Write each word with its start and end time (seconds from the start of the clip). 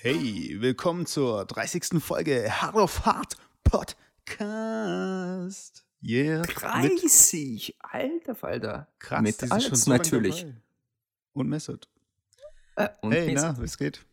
Hey, 0.00 0.56
willkommen 0.60 1.06
zur 1.06 1.44
30. 1.44 2.02
Folge 2.02 2.50
Hard 2.50 2.74
of 2.74 3.06
Hard 3.06 3.36
Podcast. 3.62 4.40
Yeah. 6.02 6.42
30, 6.42 7.76
alter 7.80 8.34
Falter. 8.34 8.88
Krass, 8.98 9.22
Mit 9.22 9.36
sind 9.36 9.48
schon 9.50 9.60
Alex 9.62 9.80
so 9.84 9.90
natürlich. 9.92 10.46
Und 11.34 11.48
Messert. 11.48 11.88
Äh, 12.76 12.88
und 13.02 13.12
Hey, 13.12 13.30
jetzt- 13.30 13.42
na, 13.42 13.56
was 13.58 13.78
geht? 13.78 14.04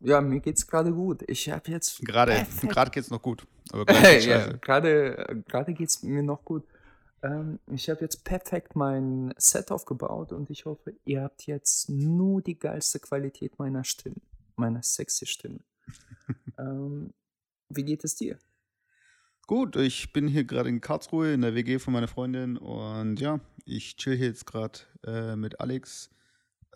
Ja, 0.00 0.20
mir 0.20 0.38
geht's 0.40 0.66
gerade 0.66 0.92
gut. 0.92 1.22
Ich 1.28 1.48
habe 1.50 1.70
jetzt 1.70 2.00
Gerade, 2.00 2.46
gerade 2.68 2.90
geht's 2.90 3.10
noch 3.10 3.22
gut. 3.22 3.44
Aber 3.72 3.84
gleich 3.86 4.02
geht's 4.02 4.26
ja, 4.26 4.52
gerade 4.52 5.42
gerade 5.48 5.72
geht's 5.74 6.02
mir 6.02 6.22
noch 6.22 6.44
gut. 6.44 6.62
Ähm, 7.24 7.58
ich 7.68 7.88
habe 7.88 8.02
jetzt 8.02 8.22
perfekt 8.24 8.76
mein 8.76 9.34
Set 9.38 9.70
aufgebaut 9.70 10.32
und 10.32 10.50
ich 10.50 10.66
hoffe, 10.66 10.94
ihr 11.04 11.22
habt 11.22 11.46
jetzt 11.46 11.88
nur 11.88 12.42
die 12.42 12.58
geilste 12.58 13.00
Qualität 13.00 13.58
meiner 13.58 13.82
Stimme, 13.82 14.20
meiner 14.56 14.82
sexy 14.82 15.26
Stimme. 15.26 15.60
ähm, 16.58 17.14
wie 17.70 17.84
geht 17.84 18.04
es 18.04 18.14
dir? 18.14 18.38
Gut, 19.46 19.76
ich 19.76 20.12
bin 20.12 20.28
hier 20.28 20.44
gerade 20.44 20.68
in 20.68 20.80
Karlsruhe 20.80 21.32
in 21.32 21.40
der 21.40 21.54
WG 21.54 21.78
von 21.78 21.92
meiner 21.94 22.08
Freundin 22.08 22.56
und 22.56 23.20
ja, 23.20 23.40
ich 23.64 23.96
chill 23.96 24.16
hier 24.16 24.28
jetzt 24.28 24.46
gerade 24.46 24.80
äh, 25.04 25.36
mit 25.36 25.60
Alex. 25.60 26.10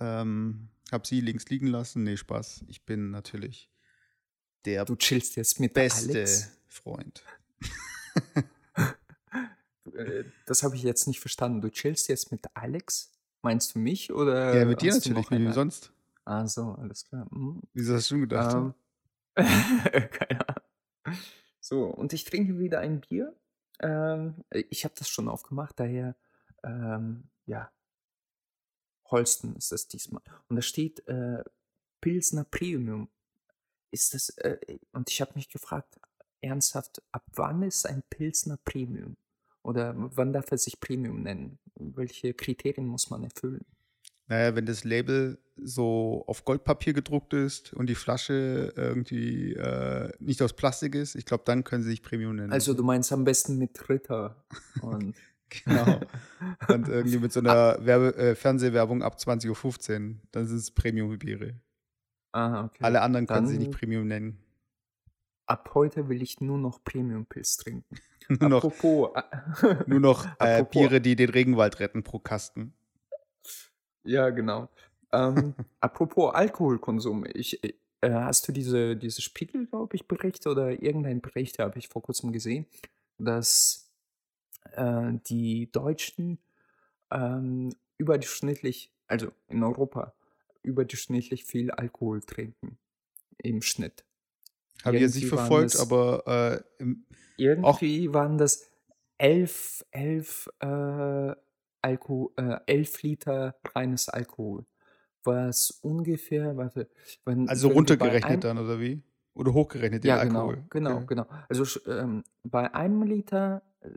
Ähm, 0.01 0.68
hab 0.90 1.06
sie 1.06 1.20
links 1.20 1.46
liegen 1.48 1.66
lassen. 1.66 2.04
Nee, 2.04 2.16
Spaß. 2.16 2.65
Ich 2.68 2.87
bin 2.87 3.10
natürlich 3.10 3.70
der 4.65 4.84
Du 4.84 4.96
chillst 4.96 5.37
jetzt 5.37 5.60
mit 5.60 5.74
beste 5.74 6.10
Alex. 6.10 6.51
Freund. 6.66 7.23
Äh, 9.98 10.25
Das 10.47 10.62
habe 10.62 10.77
ich 10.77 10.83
jetzt 10.83 11.07
nicht 11.07 11.20
verstanden. 11.20 11.61
Du 11.61 11.70
chillst 11.70 12.09
jetzt 12.09 12.30
mit 12.33 12.45
Alex? 12.55 13.12
Meinst 13.43 13.75
du 13.75 13.79
mich 13.79 14.13
oder? 14.13 14.55
ja, 14.57 14.65
mit 14.65 14.80
dir 14.82 14.93
natürlich, 14.93 15.30
wie 15.30 15.35
eine- 15.37 15.52
sonst. 15.52 15.93
Ah, 16.24 16.46
so, 16.46 16.73
alles 16.73 17.05
klar. 17.05 17.27
Mhm. 17.30 17.63
Wieso 17.73 17.95
hast 17.95 18.10
du 18.10 18.15
schon 18.15 18.21
gedacht? 18.23 18.55
Ähm, 18.55 18.74
keine 20.10 20.49
Ahnung. 20.49 21.18
So, 21.60 21.85
und 21.87 22.13
ich 22.13 22.24
trinke 22.24 22.59
wieder 22.59 22.80
ein 22.80 23.01
Bier. 23.01 23.35
Ähm, 23.80 24.35
ich 24.51 24.85
habe 24.85 24.95
das 24.99 25.09
schon 25.09 25.29
aufgemacht, 25.29 25.79
daher, 25.79 26.16
ähm, 26.65 27.29
ja, 27.46 27.71
Holsten 29.10 29.57
ist 29.57 29.73
das 29.73 29.88
diesmal. 29.88 30.23
Und 30.49 30.57
da 30.57 30.62
steht 30.62 31.07
äh, 31.09 31.43
Pilsner 32.01 32.45
Premium. 32.45 33.09
Ist 33.90 34.12
das, 34.15 34.29
äh, 34.38 34.59
und 34.93 35.09
ich 35.10 35.21
habe 35.23 35.33
mich 35.35 35.49
gefragt, 35.49 35.99
ernsthaft, 36.43 37.01
ab 37.12 37.24
wann 37.33 37.62
ist 37.62 37.87
ein 37.87 38.02
Pilsner 38.10 38.59
Premium? 38.65 39.16
Oder 39.69 39.93
wann 39.97 40.33
darf 40.33 40.51
er 40.51 40.57
sich 40.57 40.80
Premium 40.80 41.23
nennen? 41.23 41.59
Welche 41.74 42.33
Kriterien 42.33 42.87
muss 42.87 43.11
man 43.11 43.23
erfüllen? 43.24 43.66
Naja, 44.27 44.57
wenn 44.57 44.65
das 44.65 44.83
Label 44.85 45.38
so 45.57 46.24
auf 46.27 46.47
Goldpapier 46.47 46.95
gedruckt 46.95 47.35
ist 47.35 47.74
und 47.74 47.87
die 47.87 47.95
Flasche 47.95 48.73
irgendwie 48.77 49.52
äh, 49.52 50.11
nicht 50.21 50.41
aus 50.41 50.55
Plastik 50.55 50.95
ist, 50.95 51.16
ich 51.16 51.27
glaube, 51.27 51.43
dann 51.45 51.65
können 51.65 51.83
sie 51.83 51.91
sich 51.91 52.02
Premium 52.02 52.37
nennen. 52.37 52.51
Also 52.51 52.73
du 52.73 52.83
meinst 52.83 53.13
am 53.13 53.24
besten 53.24 53.59
mit 53.59 53.91
Ritter 53.91 54.43
und 54.80 55.15
genau. 55.51 56.01
Und 56.69 56.89
irgendwie 56.89 57.19
mit 57.19 57.33
so 57.35 57.41
einer 57.41 57.85
Werbe 57.85 58.16
äh, 58.16 58.35
Fernsehwerbung 58.35 59.02
ab 59.02 59.16
20.15 59.19 59.51
Uhr, 59.51 60.16
dann 60.33 60.46
sind 60.46 60.57
es 60.57 60.71
Premium-Biere. 60.71 61.61
Ah, 62.33 62.65
okay. 62.65 62.85
Alle 62.85 63.02
anderen 63.02 63.27
können 63.27 63.46
sie 63.46 63.59
nicht 63.59 63.73
Dann- 63.73 63.79
Premium 63.79 64.06
nennen. 64.06 64.39
Ab 65.44 65.72
heute 65.75 66.09
will 66.09 66.22
ich 66.22 66.41
nur 66.41 66.56
noch 66.59 66.83
Premium-Pilz 66.84 67.59
trinken. 67.59 67.97
nur 68.41 68.50
noch, 68.50 68.65
Apropos, 68.65 69.10
äh, 69.62 69.76
nur 69.87 70.00
noch 70.00 70.26
äh, 70.38 70.65
Biere, 70.65 71.00
die 71.00 71.16
den 71.16 71.31
Regenwald 71.31 71.81
retten 71.81 72.03
pro 72.03 72.19
Kasten. 72.19 72.75
Ja, 74.04 74.31
genau. 74.31 74.69
Ähm, 75.12 75.54
apropos 75.81 76.34
Alkoholkonsum, 76.34 77.25
ich, 77.32 77.62
äh, 77.65 77.72
hast 78.11 78.47
du 78.49 78.53
diese, 78.53 78.97
diese 78.97 79.22
Spiegel, 79.22 79.66
glaube 79.66 79.97
ich, 79.97 80.06
Bericht 80.06 80.47
oder 80.47 80.83
irgendein 80.83 81.21
Bericht, 81.21 81.59
habe 81.59 81.78
ich 81.78 81.89
vor 81.89 82.03
kurzem 82.03 82.33
gesehen, 82.33 82.66
dass 83.19 83.91
äh, 84.72 85.12
die 85.27 85.71
Deutschen 85.72 86.39
ähm, 87.10 87.75
überdurchschnittlich, 87.97 88.93
also 89.06 89.28
in 89.49 89.62
Europa, 89.62 90.15
überdurchschnittlich 90.62 91.45
viel 91.45 91.71
Alkohol 91.71 92.21
trinken 92.21 92.78
im 93.39 93.62
Schnitt. 93.62 94.05
Habe 94.84 94.97
ich 94.97 95.03
jetzt 95.03 95.15
nicht 95.16 95.28
verfolgt, 95.28 95.78
aber 95.81 96.62
äh, 96.78 96.83
im, 96.83 97.05
Irgendwie 97.38 98.12
waren 98.12 98.37
das 98.38 98.69
elf, 99.16 99.84
elf, 99.91 100.49
äh, 100.60 101.34
Alko 101.81 102.32
äh, 102.37 102.59
elf 102.66 103.03
Liter 103.03 103.56
reines 103.75 104.09
Alkohol. 104.09 104.66
Was 105.25 105.71
ungefähr, 105.82 106.56
warte, 106.56 106.88
wenn, 107.25 107.48
also 107.48 107.69
runtergerechnet 107.69 108.44
dann, 108.44 108.59
oder 108.59 108.81
wie? 108.81 109.03
Oder 109.34 109.53
hochgerechnet 109.54 110.03
den 110.04 110.10
Ja, 110.10 110.25
genau, 110.25 110.47
Alkohol? 110.47 110.65
genau, 110.71 110.97
Okay. 110.97 111.06
genau. 111.06 111.27
Also 111.48 111.81
ähm, 111.87 112.25
bei 112.44 112.75
einem 112.75 113.03
Liter, 113.03 113.62
äh, 113.81 113.91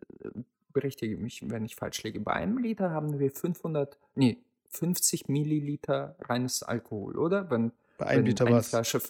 berichtige 0.74 1.18
mich, 1.18 1.50
wenn 1.50 1.66
ich 1.66 1.76
falsch 1.76 2.04
liege, 2.04 2.20
bei 2.20 2.34
einem 2.34 2.58
Liter 2.58 2.92
haben 2.92 3.20
wir 3.20 3.32
500, 3.32 3.98
nee, 4.16 4.38
50 4.70 5.28
Milliliter 5.30 6.16
reines 6.22 6.64
Alkohol, 6.64 7.18
oder? 7.18 7.50
Wenn, 7.50 7.72
Bei 7.98 8.08
einem 8.08 8.26
Liter 8.26 8.46
eine 8.46 8.56
was? 8.58 8.70
Flasche, 8.70 9.02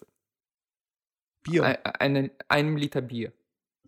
Bier? 1.43 1.63
ein, 1.63 1.77
eine, 1.85 2.31
einem 2.47 2.77
Liter 2.77 3.01
Bier. 3.01 3.33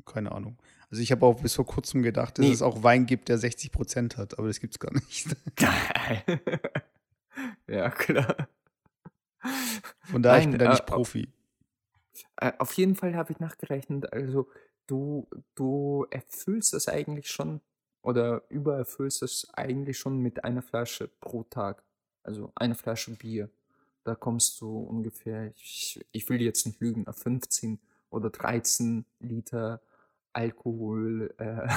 Keine 0.05 0.31
Ahnung. 0.31 0.57
Also 0.89 1.01
ich 1.01 1.11
habe 1.11 1.25
auch 1.25 1.41
bis 1.41 1.55
vor 1.55 1.65
kurzem 1.65 2.03
gedacht, 2.03 2.37
dass 2.37 2.45
Nee. 2.45 2.51
es 2.51 2.61
auch 2.61 2.83
Wein 2.83 3.05
gibt, 3.05 3.29
der 3.29 3.37
60 3.37 3.71
Prozent 3.71 4.17
hat, 4.17 4.37
aber 4.37 4.47
das 4.47 4.59
gibt's 4.59 4.79
gar 4.79 4.93
nicht. 4.93 5.27
Geil. 5.55 6.41
ja, 7.67 7.89
klar. 7.89 8.47
Von 10.03 10.21
daher, 10.23 10.39
ich 10.39 10.45
Nein, 10.45 10.51
bin 10.51 10.59
da 10.59 10.65
äh, 10.65 10.69
nicht 10.69 10.83
au- 10.83 10.95
Profi. 10.95 11.29
Äh, 12.37 12.51
Auf 12.59 12.73
jeden 12.73 12.95
Fall 12.95 13.15
habe 13.15 13.31
ich 13.31 13.39
nachgerechnet, 13.39 14.11
also 14.13 14.47
du, 14.87 15.27
du 15.55 16.05
erfüllst 16.11 16.73
es 16.73 16.87
eigentlich 16.87 17.29
schon 17.29 17.61
oder 18.01 18.43
übererfüllst 18.49 19.23
es 19.23 19.47
eigentlich 19.53 19.97
schon 19.97 20.19
mit 20.19 20.43
einer 20.43 20.61
Flasche 20.61 21.07
pro 21.19 21.43
Tag. 21.43 21.83
Also 22.23 22.51
eine 22.55 22.75
Flasche 22.75 23.11
Bier. 23.15 23.49
Da 24.03 24.15
kommst 24.15 24.59
du 24.61 24.79
ungefähr, 24.79 25.51
ich, 25.55 26.05
ich 26.11 26.27
will 26.29 26.41
jetzt 26.41 26.65
nicht 26.65 26.81
lügen, 26.81 27.07
auf 27.07 27.17
15 27.17 27.79
oder 28.13 28.29
13 28.29 29.05
Liter 29.19 29.81
Alkohol 30.33 31.33
äh, 31.37 31.67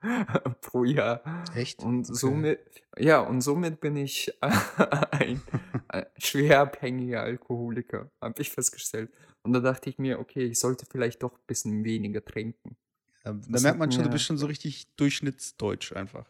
pro 0.60 0.84
Jahr. 0.84 1.22
Echt? 1.54 1.82
Und 1.82 2.06
Okay. 2.06 2.16
somit, 2.16 2.60
ja, 2.98 3.20
und 3.20 3.40
somit 3.40 3.80
bin 3.80 3.96
ich 3.96 4.32
ein, 4.40 5.42
ein 5.88 6.06
schwer 6.16 6.60
abhängiger 6.60 7.22
Alkoholiker, 7.22 8.10
habe 8.20 8.40
ich 8.40 8.50
festgestellt. 8.50 9.10
Und 9.42 9.52
da 9.52 9.60
dachte 9.60 9.90
ich 9.90 9.98
mir, 9.98 10.20
okay, 10.20 10.44
ich 10.46 10.60
sollte 10.60 10.86
vielleicht 10.86 11.22
doch 11.22 11.32
ein 11.32 11.46
bisschen 11.46 11.84
weniger 11.84 12.24
trinken. 12.24 12.76
Da 13.24 13.32
das 13.32 13.62
merkt 13.62 13.78
man 13.78 13.90
schon, 13.90 14.04
du 14.04 14.10
bist 14.10 14.24
schon 14.24 14.38
so 14.38 14.46
richtig 14.46 14.86
durchschnittsdeutsch 14.96 15.92
einfach. 15.92 16.26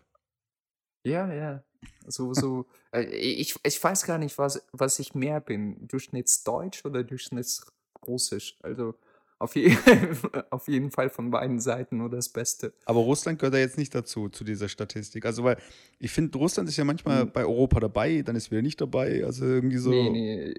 Ja, 1.05 1.33
ja. 1.33 1.63
So, 2.07 2.35
so, 2.35 2.67
äh, 2.93 3.03
ich, 3.03 3.57
ich 3.63 3.83
weiß 3.83 4.05
gar 4.05 4.19
nicht, 4.19 4.39
was, 4.39 4.67
was 4.73 4.99
ich 4.99 5.15
mehr 5.15 5.41
bin. 5.41 5.87
Durchschnittsdeutsch 5.89 6.85
oder 6.85 7.05
Durchschnittsrussisch? 7.05 8.59
Also 8.63 8.95
auf, 9.41 9.57
je 9.57 9.75
auf 10.51 10.69
jeden 10.69 10.91
Fall 10.91 11.11
von 11.11 11.31
beiden 11.31 11.59
Seiten 11.61 11.97
nur 11.97 12.11
das 12.11 12.29
Beste. 12.29 12.73
Aber 12.85 13.01
Russland 13.01 13.39
gehört 13.39 13.55
da 13.55 13.59
jetzt 13.59 13.79
nicht 13.79 13.95
dazu, 13.95 14.29
zu 14.29 14.45
dieser 14.45 14.69
Statistik. 14.69 15.25
Also, 15.27 15.43
weil 15.43 15.57
ich 15.99 16.11
finde, 16.13 16.39
Russland 16.39 16.69
ist 16.69 16.77
ja 16.77 16.85
manchmal 16.85 17.25
Mhm. 17.25 17.33
bei 17.33 17.45
Europa 17.45 17.81
dabei, 17.81 18.23
dann 18.23 18.37
ist 18.37 18.51
wieder 18.51 18.63
nicht 18.63 18.81
dabei. 18.81 19.25
Also 19.25 19.45
irgendwie 19.47 19.79
so. 19.79 19.91
Nee, 19.91 20.11
nee, 20.11 20.55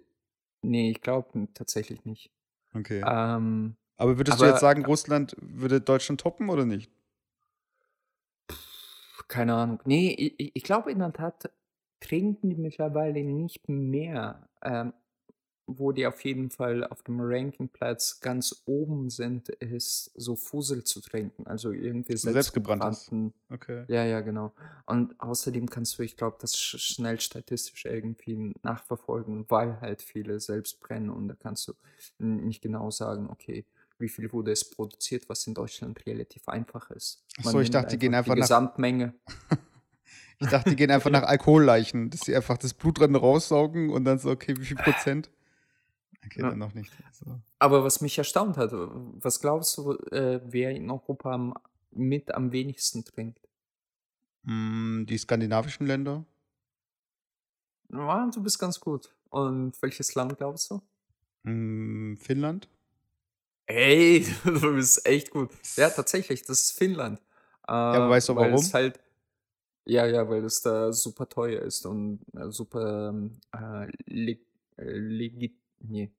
nee, 0.61 0.91
ich 0.91 1.01
glaube 1.01 1.47
tatsächlich 1.53 2.03
nicht. 2.05 2.31
Okay. 2.73 3.03
Ähm, 3.05 3.75
aber 3.97 4.17
würdest 4.17 4.39
du 4.39 4.43
aber- 4.43 4.51
jetzt 4.53 4.61
sagen, 4.61 4.83
Russland 4.85 5.35
würde 5.39 5.79
Deutschland 5.79 6.19
toppen 6.19 6.49
oder 6.49 6.65
nicht? 6.65 6.89
Keine 9.27 9.53
Ahnung. 9.53 9.79
Nee, 9.85 10.13
ich, 10.17 10.39
ich- 10.39 10.51
ich 10.55 10.63
glaube 10.63 10.91
in 10.91 10.99
der 10.99 11.13
Tat 11.13 11.51
trinken 11.99 12.49
die 12.49 12.55
mittlerweile 12.57 13.23
nicht 13.23 13.69
mehr, 13.69 14.49
ähm, 14.63 14.93
wo 15.67 15.91
die 15.91 16.05
auf 16.07 16.23
jeden 16.25 16.49
Fall 16.49 16.85
auf 16.85 17.01
dem 17.03 17.19
Rankingplatz 17.21 18.19
ganz 18.19 18.63
oben 18.65 19.09
sind, 19.09 19.49
ist 19.49 20.11
so 20.15 20.35
Fusel 20.35 20.83
zu 20.83 20.99
trinken. 21.01 21.47
Also 21.47 21.71
irgendwie 21.71 22.17
So 22.17 22.31
selbstgebranntes. 22.31 23.05
selbstgebrannten. 23.05 23.33
Okay. 23.49 23.85
Ja, 23.87 24.03
ja, 24.03 24.21
genau. 24.21 24.51
Und 24.85 25.17
außerdem 25.21 25.69
kannst 25.69 25.97
du, 25.97 26.03
ich 26.03 26.17
glaube, 26.17 26.37
das 26.41 26.57
sch 26.57 26.77
schnell 26.77 27.19
statistisch 27.21 27.85
irgendwie 27.85 28.53
nachverfolgen, 28.63 29.45
weil 29.49 29.79
halt 29.79 30.01
viele 30.01 30.39
selbst 30.39 30.79
brennen 30.81 31.09
und 31.09 31.27
da 31.29 31.35
kannst 31.35 31.67
du 31.67 31.73
nicht 32.19 32.61
genau 32.61 32.91
sagen, 32.91 33.29
okay, 33.29 33.65
wie 33.99 34.09
viel 34.09 34.33
wurde 34.33 34.51
es 34.51 34.67
produziert, 34.69 35.29
was 35.29 35.45
in 35.45 35.53
Deutschland 35.53 36.05
relativ 36.07 36.47
einfach 36.49 36.89
ist. 36.89 37.23
Ach 37.39 37.43
Man 37.45 37.51
so, 37.53 37.59
ich 37.61 37.69
dachte, 37.69 37.89
die 37.91 37.99
gehen 37.99 38.15
einfach 38.15 38.33
die 38.33 38.39
nach- 38.39 38.47
Gesamtmenge. 38.47 39.13
Ich 40.43 40.47
dachte, 40.49 40.71
die 40.71 40.75
gehen 40.75 40.89
einfach 40.89 41.11
nach 41.11 41.21
Alkoholleichen, 41.21 42.09
dass 42.09 42.21
sie 42.21 42.35
einfach 42.35 42.57
das 42.57 42.73
Blut 42.73 42.99
dran 42.99 43.15
raussaugen 43.15 43.91
und 43.91 44.05
dann 44.05 44.17
so, 44.17 44.31
okay, 44.31 44.55
wie 44.57 44.65
viel 44.65 44.75
Prozent? 44.83 45.29
Okay, 46.25 46.41
Ja. 46.41 46.49
dann 46.49 46.59
noch 46.59 46.73
nicht. 46.73 46.91
So. 47.11 47.39
Aber 47.59 47.83
was 47.83 48.01
mich 48.01 48.17
erstaunt 48.17 48.57
hat, 48.57 48.71
was 48.73 49.39
glaubst 49.39 49.77
du, 49.77 49.93
äh, 50.11 50.41
wer 50.45 50.71
in 50.71 50.89
Europa 50.89 51.31
am, 51.31 51.53
mit 51.91 52.33
am 52.33 52.51
wenigsten 52.51 53.05
trinkt? 53.05 53.39
Hm, 54.45 55.05
die 55.07 55.17
skandinavischen 55.17 55.85
Länder. 55.87 56.25
Ja, 57.89 58.27
du 58.33 58.41
bist 58.41 58.57
ganz 58.59 58.79
gut. 58.79 59.13
Und 59.29 59.79
welches 59.83 60.15
Land 60.15 60.37
glaubst 60.37 60.71
du? 60.71 60.81
Hm, 61.45 62.17
Finnland. 62.17 62.67
Ey, 63.67 64.25
du 64.43 64.75
bist 64.75 65.05
echt 65.05 65.31
gut. 65.31 65.51
Ja, 65.77 65.89
tatsächlich, 65.89 66.43
das 66.43 66.61
ist 66.61 66.71
Finnland. 66.77 67.19
Äh, 67.67 67.71
Ja, 67.93 67.99
aber 67.99 68.09
weißt 68.09 68.29
du 68.29 68.35
weil 68.35 68.35
warum? 68.35 68.55
es 68.55 68.73
halt, 68.73 68.99
ja, 69.85 70.07
ja, 70.07 70.29
weil 70.29 70.45
es 70.45 70.61
da 70.61 70.93
super 70.93 71.29
teuer 71.29 71.63
ist 71.63 71.85
und 71.87 72.21
äh, 72.35 72.51
super 72.51 73.09
ähm, 73.09 73.39
äh, 73.53 73.89
leg, 74.07 74.47
äh, 74.77 74.83
legit, 74.85 75.55
nee, 75.83 76.11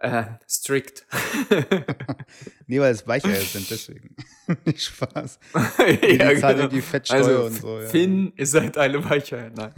äh, 0.00 0.24
strict. 0.48 1.06
Nee, 2.66 2.80
weil 2.80 2.92
es 2.92 3.06
Weicheier 3.06 3.40
sind, 3.40 3.70
deswegen. 3.70 4.14
Nicht 4.64 4.82
Spaß. 4.82 5.38
Ja, 5.52 5.96
die 5.96 6.18
zahlen 6.18 6.40
genau. 6.40 6.48
irgendwie 6.58 6.80
Fettsteuer 6.80 7.18
Also, 7.18 7.44
und 7.46 7.52
so, 7.52 7.80
ja. 7.80 7.88
Finn 7.88 8.32
ist 8.36 8.54
halt 8.54 8.78
eine 8.78 9.04
Weichei. 9.04 9.50
Nein. 9.54 9.72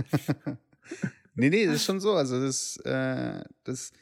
Nee, 1.35 1.49
nee, 1.49 1.67
das 1.67 1.77
ist 1.77 1.85
schon 1.85 2.01
so. 2.01 2.13
Also 2.13 2.41
das, 2.41 2.77
äh, 2.85 3.43
das, 3.65 3.93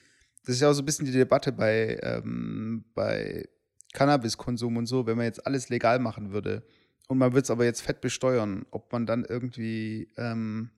das 0.44 0.56
ist 0.56 0.60
ja 0.60 0.68
auch 0.68 0.72
so 0.72 0.82
ein 0.82 0.84
bisschen 0.84 1.06
die 1.06 1.12
Debatte 1.12 1.52
bei, 1.52 1.98
ähm, 2.02 2.84
bei 2.94 3.48
Cannabiskonsum 3.92 4.76
und 4.76 4.86
so, 4.86 5.06
wenn 5.06 5.16
man 5.16 5.26
jetzt 5.26 5.46
alles 5.46 5.68
legal 5.68 6.00
machen 6.00 6.32
würde 6.32 6.64
und 7.06 7.18
man 7.18 7.32
würde 7.32 7.44
es 7.44 7.50
aber 7.50 7.64
jetzt 7.64 7.82
fett 7.82 8.00
besteuern, 8.00 8.66
ob 8.72 8.92
man 8.92 9.06
dann 9.06 9.24
irgendwie 9.24 10.08
ähm, 10.16 10.70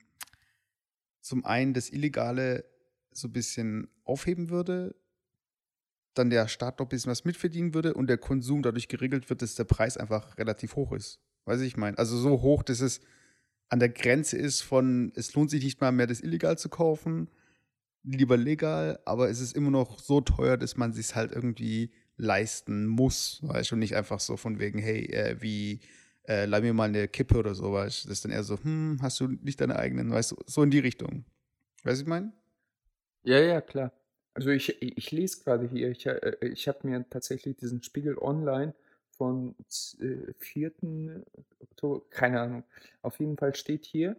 zum 1.23 1.45
einen 1.47 1.73
das 1.73 1.91
Illegale 1.91 2.65
so 3.12 3.29
ein 3.29 3.32
bisschen 3.32 3.88
aufheben 4.05 4.50
würde, 4.50 4.94
dann 6.14 6.31
der 6.31 6.49
Staat 6.49 6.79
noch 6.79 6.87
ein 6.87 6.91
bisschen 6.91 7.11
was 7.11 7.25
mitverdienen 7.25 7.75
würde 7.75 7.94
und 7.94 8.06
der 8.06 8.19
Konsum 8.19 8.62
dadurch 8.62 8.88
geregelt 8.88 9.31
wird, 9.31 9.43
dass 9.43 9.55
der 9.55 9.64
Preis 9.64 9.97
einfach 9.97 10.37
relativ 10.38 10.76
hoch 10.76 10.93
ist. 10.93 11.20
Weiß 11.44 11.61
ich 11.61 11.76
meine. 11.76 11.99
Also 11.99 12.17
so 12.19 12.43
hoch, 12.43 12.62
dass 12.62 12.81
es 12.81 13.00
an 13.69 13.81
der 13.81 13.88
Grenze 13.88 14.37
ist 14.37 14.61
von, 14.61 15.12
es 15.14 15.35
lohnt 15.35 15.50
sich 15.50 15.64
nicht 15.64 15.81
mal 15.81 15.93
mehr, 15.93 16.06
das 16.06 16.20
illegal 16.20 16.59
zu 16.59 16.69
kaufen, 16.69 17.29
lieber 18.03 18.37
legal, 18.37 19.00
aber 19.05 19.31
es 19.31 19.41
ist 19.41 19.56
immer 19.56 19.70
noch 19.70 19.99
so 19.99 20.20
teuer, 20.20 20.56
dass 20.56 20.76
man 20.76 20.93
sich 20.93 21.14
halt 21.14 21.32
irgendwie 21.32 21.91
leisten 22.17 22.87
muss, 22.87 23.41
weißt 23.43 23.70
du, 23.70 23.76
nicht 23.76 23.97
einfach 23.97 24.20
so 24.20 24.37
von 24.37 24.59
wegen, 24.59 24.79
hey, 24.79 25.06
äh, 25.06 25.41
wie, 25.41 25.81
äh, 26.29 26.44
leih 26.44 26.61
mir 26.61 26.75
mal 26.75 26.88
eine 26.88 27.09
Kippe 27.09 27.38
oder 27.38 27.55
so, 27.55 27.73
weißt 27.73 28.05
du, 28.05 28.09
das 28.09 28.19
ist 28.19 28.25
dann 28.25 28.32
eher 28.32 28.44
so, 28.44 28.62
hm, 28.62 28.99
hast 29.00 29.19
du 29.20 29.29
nicht 29.29 29.61
deine 29.61 29.76
eigenen, 29.76 30.11
weißt 30.11 30.32
du, 30.32 30.37
so 30.47 30.62
in 30.62 30.70
die 30.70 30.79
Richtung. 30.79 31.25
Weißt 31.82 32.00
du, 32.00 32.05
ich 32.05 32.09
meine? 32.09 32.32
Ja, 33.25 33.39
ja, 33.39 33.61
klar. 33.61 33.93
Also 34.35 34.51
ich, 34.51 34.81
ich 34.83 35.11
lese 35.13 35.43
gerade 35.45 35.69
hier, 35.69 35.91
ich, 35.91 36.07
äh, 36.07 36.37
ich 36.41 36.67
habe 36.69 36.89
mir 36.89 37.09
tatsächlich 37.09 37.57
diesen 37.57 37.83
Spiegel 37.83 38.19
Online 38.19 38.75
von 39.11 39.55
äh, 40.01 40.33
4. 40.39 40.73
Oktober, 41.61 42.03
keine 42.11 42.41
Ahnung. 42.41 42.65
Auf 43.03 43.21
jeden 43.21 43.37
Fall 43.37 43.55
steht 43.55 43.85
hier, 43.85 44.17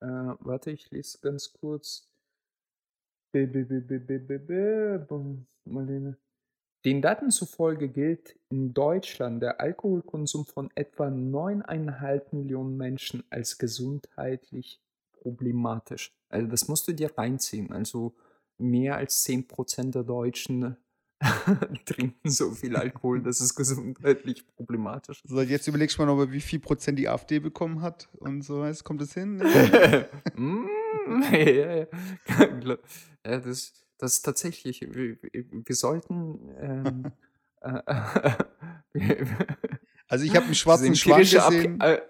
äh, 0.00 0.06
warte, 0.06 0.70
ich 0.70 0.90
lese 0.90 1.18
ganz 1.20 1.52
kurz. 1.52 2.08
Marlene. 5.64 6.16
Den 6.84 7.02
Daten 7.02 7.30
zufolge 7.30 7.88
gilt 7.88 8.36
in 8.48 8.72
Deutschland 8.72 9.42
der 9.42 9.60
Alkoholkonsum 9.60 10.46
von 10.46 10.70
etwa 10.74 11.08
9,5 11.08 12.34
Millionen 12.34 12.76
Menschen 12.76 13.24
als 13.28 13.58
gesundheitlich 13.58 14.80
problematisch. 15.26 16.12
Also 16.28 16.46
das 16.46 16.68
musst 16.68 16.86
du 16.86 16.92
dir 16.92 17.10
reinziehen. 17.18 17.72
Also 17.72 18.14
mehr 18.58 18.96
als 18.96 19.24
10% 19.26 19.90
der 19.90 20.04
Deutschen 20.04 20.76
trinken 21.86 22.30
so 22.30 22.50
viel 22.52 22.76
Alkohol, 22.76 23.22
dass 23.22 23.40
es 23.40 23.54
gesundheitlich 23.54 24.46
problematisch 24.54 25.24
ist. 25.24 25.30
So, 25.30 25.40
jetzt 25.40 25.66
überlegst 25.66 25.96
du 25.98 26.02
mal 26.04 26.14
noch, 26.14 26.30
wie 26.30 26.40
viel 26.40 26.60
Prozent 26.60 26.98
die 26.98 27.08
AfD 27.08 27.38
bekommen 27.40 27.80
hat 27.82 28.08
und 28.18 28.42
so, 28.42 28.60
weißt, 28.60 28.84
kommt 28.84 29.00
das 29.00 29.14
hin? 29.14 29.38
Mm, 30.36 30.66
ja, 31.32 31.76
ja. 31.76 31.86
Das, 33.22 33.72
das 33.98 34.12
ist 34.14 34.22
tatsächlich, 34.22 34.82
wir, 34.82 35.16
wir 35.32 35.74
sollten 35.74 36.54
ähm, 36.60 37.12
äh, 37.62 39.24
Also 40.08 40.24
ich 40.24 40.36
habe 40.36 40.46
einen 40.46 40.54
schwarzen 40.54 40.94
Schwan 40.94 41.20
empirische 41.20 41.42
Ab 41.42 41.50
gesehen, 41.50 41.80
äh, 41.80 42.00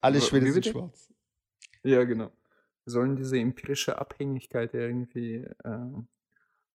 alle 0.00 0.18
w- 0.18 0.20
Schwede 0.22 0.46
wie 0.46 0.50
sind 0.50 0.66
schwarz. 0.66 1.08
Ja, 1.82 2.04
genau. 2.04 2.30
Sollen 2.84 3.16
diese 3.16 3.38
empirische 3.38 3.98
Abhängigkeit 3.98 4.74
irgendwie 4.74 5.46
ähm, 5.64 6.08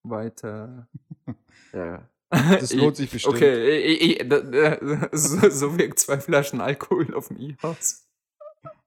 weiter. 0.03 0.87
Ja. 1.73 2.07
Das 2.29 2.73
lohnt 2.73 2.93
Ich- 2.93 2.97
sich 2.97 3.11
bestimmt. 3.11 3.35
Okay, 3.35 3.77
ich, 3.79 4.19
ich, 4.21 4.29
da, 4.29 4.39
da, 4.41 5.09
so, 5.11 5.49
so 5.49 5.77
wirkt 5.77 5.99
zwei 5.99 6.19
Flaschen 6.19 6.59
Alkohol 6.61 7.13
auf 7.13 7.29
dem 7.29 7.39
E-Haus. 7.39 8.05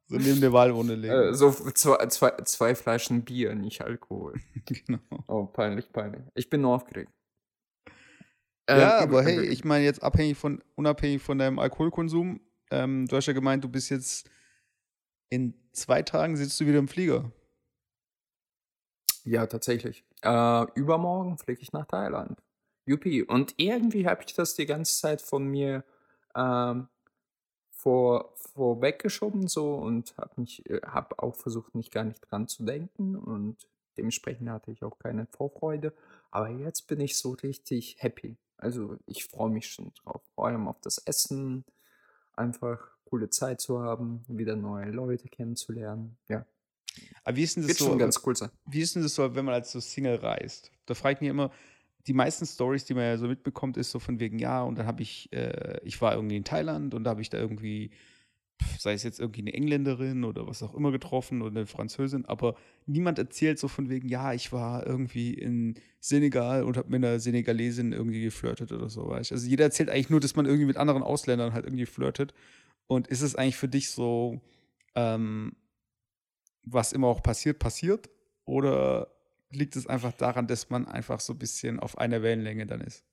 So 0.06 0.16
neben 0.16 0.40
der 0.40 0.52
Wahlurne 0.52 0.94
legen. 0.94 1.12
Äh, 1.14 1.34
so 1.34 1.50
zwei, 1.52 2.06
zwei, 2.06 2.30
zwei 2.44 2.74
Flaschen 2.74 3.22
Bier, 3.24 3.54
nicht 3.54 3.80
Alkohol. 3.82 4.40
genau. 4.66 4.98
Oh, 5.26 5.46
peinlich, 5.46 5.90
peinlich. 5.92 6.22
Ich 6.34 6.50
bin 6.50 6.60
nur 6.62 6.74
aufgeregt. 6.74 7.10
Ja, 8.68 8.98
Ähm, 8.98 9.08
aber 9.08 9.22
hey, 9.22 9.40
ich 9.46 9.64
meine 9.64 9.84
jetzt 9.84 10.02
abhängig 10.02 10.36
von, 10.36 10.62
unabhängig 10.74 11.22
von 11.22 11.38
deinem 11.38 11.58
Alkoholkonsum, 11.58 12.40
ähm, 12.70 13.06
du 13.08 13.16
hast 13.16 13.26
ja 13.26 13.32
gemeint, 13.32 13.64
du 13.64 13.68
bist 13.68 13.90
jetzt 13.90 14.28
in 15.30 15.54
zwei 15.72 16.02
Tagen 16.02 16.36
sitzt 16.36 16.60
du 16.60 16.66
wieder 16.66 16.78
im 16.78 16.88
Flieger. 16.88 17.30
Ja, 19.24 19.46
tatsächlich. 19.46 20.04
Äh, 20.22 20.66
übermorgen 20.74 21.38
fliege 21.38 21.62
ich 21.62 21.72
nach 21.72 21.86
Thailand. 21.86 22.42
Juppie. 22.84 23.22
Und 23.22 23.54
irgendwie 23.56 24.06
habe 24.06 24.22
ich 24.26 24.34
das 24.34 24.54
die 24.54 24.66
ganze 24.66 25.00
Zeit 25.00 25.22
von 25.22 25.46
mir 25.46 25.84
ähm, 26.34 26.88
vor, 27.70 28.34
vorweggeschoben 28.36 29.48
so 29.48 29.74
und 29.74 30.16
habe 30.16 30.40
mich, 30.40 30.68
äh, 30.68 30.80
habe 30.84 31.18
auch 31.18 31.36
versucht, 31.36 31.74
nicht 31.74 31.92
gar 31.92 32.04
nicht 32.04 32.20
dran 32.20 32.48
zu 32.48 32.64
denken 32.64 33.16
und 33.16 33.56
dementsprechend 33.96 34.50
hatte 34.50 34.70
ich 34.70 34.82
auch 34.82 34.98
keine 34.98 35.26
Vorfreude. 35.26 35.92
Aber 36.30 36.48
jetzt 36.48 36.86
bin 36.88 37.00
ich 37.00 37.16
so 37.16 37.32
richtig 37.32 37.96
happy. 37.98 38.36
Also 38.56 38.96
ich 39.06 39.24
freue 39.24 39.50
mich 39.50 39.68
schon 39.68 39.92
drauf. 39.94 40.22
Vor 40.34 40.46
allem 40.46 40.68
auf 40.68 40.80
das 40.80 40.98
Essen, 40.98 41.64
einfach 42.34 42.96
coole 43.10 43.28
Zeit 43.30 43.60
zu 43.60 43.80
haben, 43.80 44.24
wieder 44.28 44.56
neue 44.56 44.90
Leute 44.90 45.28
kennenzulernen. 45.28 46.16
Ja, 46.28 46.46
Aber 47.24 47.36
wie 47.36 47.42
ist 47.42 47.56
denn 47.56 47.64
das 47.64 47.68
wird 47.70 47.78
so? 47.78 47.86
schon 47.86 47.98
ganz 47.98 48.20
cool 48.24 48.36
sein. 48.36 48.50
Wie 48.66 48.80
ist 48.80 48.94
denn 48.94 49.02
das 49.02 49.14
so, 49.14 49.34
wenn 49.34 49.44
man 49.44 49.54
als 49.54 49.72
so 49.72 49.80
Single 49.80 50.16
reist? 50.16 50.70
Da 50.86 50.94
frage 50.94 51.14
ich 51.16 51.20
mich 51.20 51.30
immer, 51.30 51.50
die 52.06 52.14
meisten 52.14 52.46
Stories, 52.46 52.84
die 52.86 52.94
man 52.94 53.04
ja 53.04 53.18
so 53.18 53.26
mitbekommt, 53.28 53.76
ist 53.76 53.90
so 53.90 53.98
von 53.98 54.20
wegen, 54.20 54.38
ja, 54.38 54.62
und 54.62 54.78
dann 54.78 54.86
habe 54.86 55.02
ich, 55.02 55.30
äh, 55.32 55.78
ich 55.84 56.00
war 56.00 56.14
irgendwie 56.14 56.36
in 56.36 56.44
Thailand 56.44 56.94
und 56.94 57.04
da 57.04 57.10
habe 57.10 57.20
ich 57.20 57.28
da 57.28 57.38
irgendwie, 57.38 57.90
sei 58.78 58.94
es 58.94 59.02
jetzt 59.02 59.20
irgendwie 59.20 59.42
eine 59.42 59.52
Engländerin 59.52 60.24
oder 60.24 60.46
was 60.46 60.62
auch 60.62 60.74
immer 60.74 60.92
getroffen 60.92 61.42
oder 61.42 61.50
eine 61.50 61.66
Französin, 61.66 62.24
aber 62.24 62.54
niemand 62.86 63.18
erzählt 63.18 63.58
so 63.58 63.68
von 63.68 63.90
wegen, 63.90 64.08
ja, 64.08 64.32
ich 64.32 64.50
war 64.52 64.86
irgendwie 64.86 65.34
in 65.34 65.74
Senegal 66.00 66.64
und 66.64 66.76
habe 66.78 66.88
mit 66.88 67.04
einer 67.04 67.20
Senegalesin 67.20 67.92
irgendwie 67.92 68.22
geflirtet 68.22 68.72
oder 68.72 68.88
so, 68.88 69.08
weißt? 69.08 69.32
Also 69.32 69.46
jeder 69.46 69.64
erzählt 69.64 69.90
eigentlich 69.90 70.10
nur, 70.10 70.20
dass 70.20 70.36
man 70.36 70.46
irgendwie 70.46 70.66
mit 70.66 70.78
anderen 70.78 71.02
Ausländern 71.02 71.52
halt 71.52 71.66
irgendwie 71.66 71.86
flirtet. 71.86 72.32
Und 72.90 73.06
ist 73.06 73.20
es 73.20 73.36
eigentlich 73.36 73.56
für 73.56 73.68
dich 73.68 73.92
so, 73.92 74.40
ähm, 74.96 75.54
was 76.64 76.92
immer 76.92 77.06
auch 77.06 77.22
passiert, 77.22 77.60
passiert? 77.60 78.10
Oder 78.46 79.14
liegt 79.50 79.76
es 79.76 79.86
einfach 79.86 80.12
daran, 80.12 80.48
dass 80.48 80.70
man 80.70 80.88
einfach 80.88 81.20
so 81.20 81.34
ein 81.34 81.38
bisschen 81.38 81.78
auf 81.78 81.98
einer 81.98 82.20
Wellenlänge 82.24 82.66
dann 82.66 82.80
ist? 82.80 83.04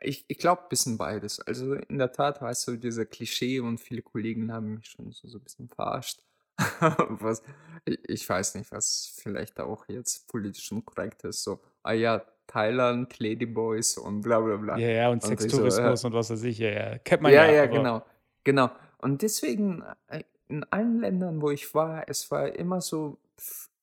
Ich, 0.00 0.24
ich, 0.28 0.38
glaube 0.38 0.62
ein 0.62 0.68
bisschen 0.70 0.96
beides. 0.96 1.40
Also 1.40 1.74
in 1.74 1.98
der 1.98 2.10
Tat 2.10 2.40
weißt 2.40 2.68
du, 2.68 2.76
dieser 2.78 3.04
Klischee 3.04 3.60
und 3.60 3.82
viele 3.82 4.00
Kollegen 4.00 4.50
haben 4.50 4.76
mich 4.76 4.86
schon 4.86 5.12
so, 5.12 5.28
so 5.28 5.36
ein 5.36 5.44
bisschen 5.44 5.68
verarscht. 5.68 6.22
was, 6.80 7.42
ich, 7.84 7.98
ich 8.08 8.26
weiß 8.26 8.54
nicht, 8.54 8.72
was 8.72 9.12
vielleicht 9.14 9.60
auch 9.60 9.86
jetzt 9.90 10.26
politisch 10.26 10.72
unkorrekt 10.72 11.24
ist. 11.24 11.42
So, 11.42 11.60
ah 11.82 11.92
ja, 11.92 12.24
Thailand, 12.46 13.18
Ladyboys 13.18 13.98
und 13.98 14.20
bla 14.22 14.40
bla 14.40 14.56
bla. 14.56 14.78
Ja, 14.78 14.88
ja, 14.88 15.08
und 15.10 15.24
Und 15.24 15.32
ich 15.32 15.38
so, 15.40 15.62
Sextourismus 15.62 16.04
äh, 16.04 16.06
und 16.06 16.12
was 16.12 16.30
weiß 16.30 16.42
ich, 16.44 16.58
ja, 16.58 16.70
ja. 16.70 16.98
Kennt 16.98 17.22
man 17.22 17.32
Ja, 17.32 17.46
ja. 17.46 17.52
ja, 17.52 17.66
genau. 17.66 18.02
Genau. 18.44 18.70
Und 18.98 19.22
deswegen, 19.22 19.82
äh, 20.08 20.22
in 20.48 20.64
allen 20.64 21.00
Ländern, 21.00 21.40
wo 21.40 21.50
ich 21.50 21.74
war, 21.74 22.08
es 22.08 22.30
war 22.30 22.54
immer 22.54 22.80
so, 22.80 23.18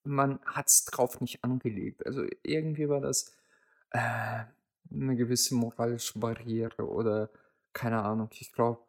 man 0.03 0.39
hat 0.45 0.67
es 0.67 0.85
drauf 0.85 1.21
nicht 1.21 1.43
angelegt. 1.43 2.05
Also 2.05 2.25
irgendwie 2.43 2.89
war 2.89 3.01
das 3.01 3.33
äh, 3.91 4.43
eine 4.91 5.15
gewisse 5.15 5.55
moralische 5.55 6.19
Barriere 6.19 6.87
oder 6.87 7.29
keine 7.73 8.01
Ahnung. 8.03 8.29
Ich 8.33 8.51
glaube, 8.51 8.81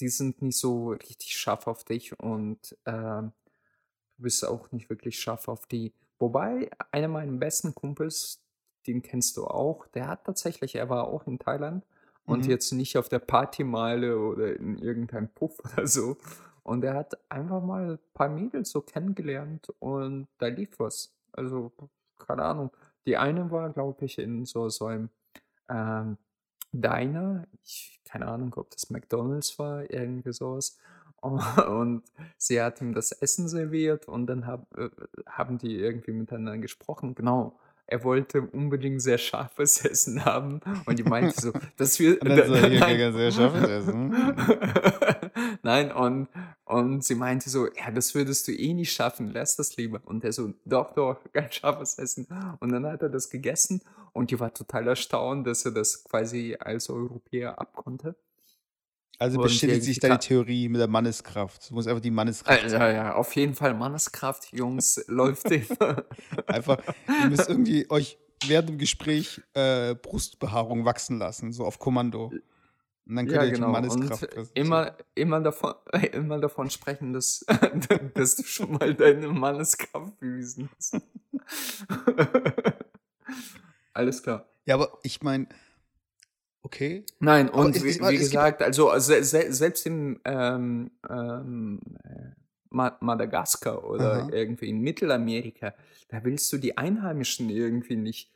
die 0.00 0.08
sind 0.08 0.42
nicht 0.42 0.58
so 0.58 0.90
richtig 0.90 1.36
scharf 1.36 1.66
auf 1.66 1.84
dich 1.84 2.18
und 2.18 2.76
ähm, 2.86 3.32
du 4.16 4.22
bist 4.22 4.46
auch 4.46 4.70
nicht 4.72 4.90
wirklich 4.90 5.18
scharf 5.18 5.48
auf 5.48 5.66
die. 5.66 5.94
Wobei, 6.18 6.70
einer 6.90 7.08
meiner 7.08 7.32
besten 7.38 7.74
Kumpels, 7.74 8.43
den 8.86 9.02
kennst 9.02 9.36
du 9.36 9.46
auch, 9.46 9.86
der 9.88 10.08
hat 10.08 10.24
tatsächlich, 10.24 10.74
er 10.76 10.88
war 10.90 11.08
auch 11.08 11.26
in 11.26 11.38
Thailand 11.38 11.84
und 12.26 12.46
Mhm. 12.46 12.50
jetzt 12.50 12.72
nicht 12.72 12.96
auf 12.98 13.08
der 13.08 13.18
Partymeile 13.20 14.18
oder 14.18 14.56
in 14.56 14.78
irgendeinem 14.78 15.28
Puff 15.28 15.58
oder 15.76 15.86
so. 15.86 16.16
Und 16.62 16.84
er 16.84 16.94
hat 16.94 17.18
einfach 17.30 17.62
mal 17.62 17.92
ein 17.92 17.98
paar 18.14 18.28
Mädels 18.28 18.70
so 18.70 18.80
kennengelernt 18.80 19.72
und 19.80 20.28
da 20.38 20.46
lief 20.48 20.78
was. 20.78 21.12
Also, 21.32 21.72
keine 22.18 22.42
Ahnung. 22.44 22.70
Die 23.06 23.16
eine 23.18 23.50
war, 23.50 23.70
glaube 23.70 24.04
ich, 24.06 24.18
in 24.18 24.44
so, 24.46 24.68
so 24.70 24.86
einem, 24.86 25.10
ähm, 25.68 26.16
Diner. 26.72 27.46
Ich, 27.62 28.00
keine 28.04 28.26
Ahnung, 28.28 28.52
ob 28.56 28.70
das 28.70 28.90
McDonald's 28.90 29.58
war, 29.58 29.90
irgendwie 29.90 30.32
sowas. 30.32 30.78
Und 31.22 32.02
sie 32.36 32.60
hat 32.60 32.80
ihm 32.82 32.92
das 32.94 33.10
Essen 33.12 33.48
serviert 33.48 34.08
und 34.08 34.26
dann 34.26 34.46
hab, 34.46 34.76
äh, 34.76 34.90
haben 35.26 35.56
die 35.56 35.74
irgendwie 35.78 36.12
miteinander 36.12 36.58
gesprochen. 36.58 37.14
Genau, 37.14 37.58
er 37.86 38.04
wollte 38.04 38.42
unbedingt 38.42 39.02
sehr 39.02 39.18
scharfes 39.18 39.84
Essen 39.84 40.24
haben 40.24 40.60
und 40.86 40.98
die 40.98 41.02
meinte 41.02 41.40
so, 41.40 41.52
dass 41.76 41.98
wir. 41.98 42.20
Und 42.22 42.28
dann 42.30 42.48
so, 42.48 42.56
hier 42.68 42.80
nein. 42.80 43.12
sehr 43.12 43.32
scharfes 43.32 43.68
Essen. 43.68 44.14
Nein, 45.62 45.92
und, 45.92 46.28
und 46.64 47.04
sie 47.04 47.14
meinte 47.14 47.48
so, 47.48 47.66
ja, 47.66 47.90
das 47.90 48.14
würdest 48.14 48.46
du 48.46 48.52
eh 48.52 48.74
nicht 48.74 48.92
schaffen, 48.92 49.32
lass 49.32 49.56
das 49.56 49.76
lieber. 49.76 50.00
Und 50.04 50.24
er 50.24 50.32
so, 50.32 50.52
doch, 50.64 50.92
doch, 50.92 51.18
kein 51.32 51.50
scharfes 51.50 51.98
Essen. 51.98 52.26
Und 52.60 52.70
dann 52.70 52.86
hat 52.86 53.02
er 53.02 53.08
das 53.08 53.30
gegessen 53.30 53.80
und 54.12 54.30
die 54.30 54.38
war 54.38 54.52
total 54.52 54.86
erstaunt, 54.88 55.46
dass 55.46 55.64
er 55.64 55.72
das 55.72 56.04
quasi 56.04 56.56
als 56.58 56.88
Europäer 56.90 57.58
abkonnte. 57.58 58.14
Also 59.18 59.38
Und 59.38 59.44
bestätigt 59.44 59.82
sich 59.84 60.00
deine 60.00 60.14
ka- 60.14 60.18
Theorie 60.20 60.68
mit 60.68 60.80
der 60.80 60.88
Manneskraft. 60.88 61.70
Du 61.70 61.74
musst 61.74 61.86
einfach 61.88 62.00
die 62.02 62.10
Manneskraft 62.10 62.62
Also, 62.64 62.76
ja, 62.76 63.14
auf 63.14 63.34
jeden 63.36 63.54
Fall 63.54 63.74
Manneskraft, 63.74 64.52
Jungs, 64.52 65.02
läuft 65.08 65.50
immer. 65.50 66.04
Einfach, 66.46 66.78
ihr 67.22 67.28
müsst 67.30 67.48
irgendwie 67.48 67.88
euch 67.90 68.18
während 68.46 68.68
dem 68.70 68.78
Gespräch 68.78 69.40
äh, 69.54 69.94
Brustbehaarung 69.94 70.84
wachsen 70.84 71.18
lassen, 71.18 71.52
so 71.52 71.64
auf 71.64 71.78
Kommando. 71.78 72.32
Und 73.06 73.16
dann 73.16 73.26
könnt 73.26 73.36
Ja, 73.36 73.42
ihr 73.44 73.48
die 73.48 73.54
genau. 73.54 73.66
Und 73.66 73.72
Manneskraft 73.72 74.30
präsentieren. 74.30 74.66
immer, 74.66 74.96
immer, 75.14 75.40
davon, 75.40 75.74
immer 76.12 76.38
davon 76.40 76.70
sprechen, 76.70 77.12
dass, 77.12 77.44
dass 78.14 78.36
du 78.36 78.42
schon 78.42 78.72
mal 78.72 78.94
deine 78.94 79.28
Manneskraft 79.28 80.18
bewiesen 80.18 80.68
hast. 80.76 80.96
Alles 83.92 84.22
klar. 84.22 84.46
Ja, 84.66 84.74
aber 84.74 84.98
ich 85.02 85.22
meine, 85.22 85.46
okay. 86.64 87.04
Nein, 87.20 87.48
und 87.48 87.76
es- 87.76 87.84
wie, 87.84 88.00
wie 88.00 88.16
es 88.16 88.30
gesagt, 88.30 88.60
also 88.62 88.90
se, 88.98 89.22
se, 89.22 89.52
selbst 89.52 89.86
in 89.86 90.18
ähm, 90.24 90.90
ähm, 91.08 91.80
äh, 92.02 92.30
Ma 92.70 92.96
Madagaskar 93.00 93.84
oder 93.84 94.22
Aha. 94.24 94.28
irgendwie 94.32 94.68
in 94.68 94.80
Mittelamerika, 94.80 95.74
da 96.08 96.24
willst 96.24 96.52
du 96.52 96.58
die 96.58 96.76
Einheimischen 96.76 97.48
irgendwie 97.48 97.94
nicht 97.96 98.32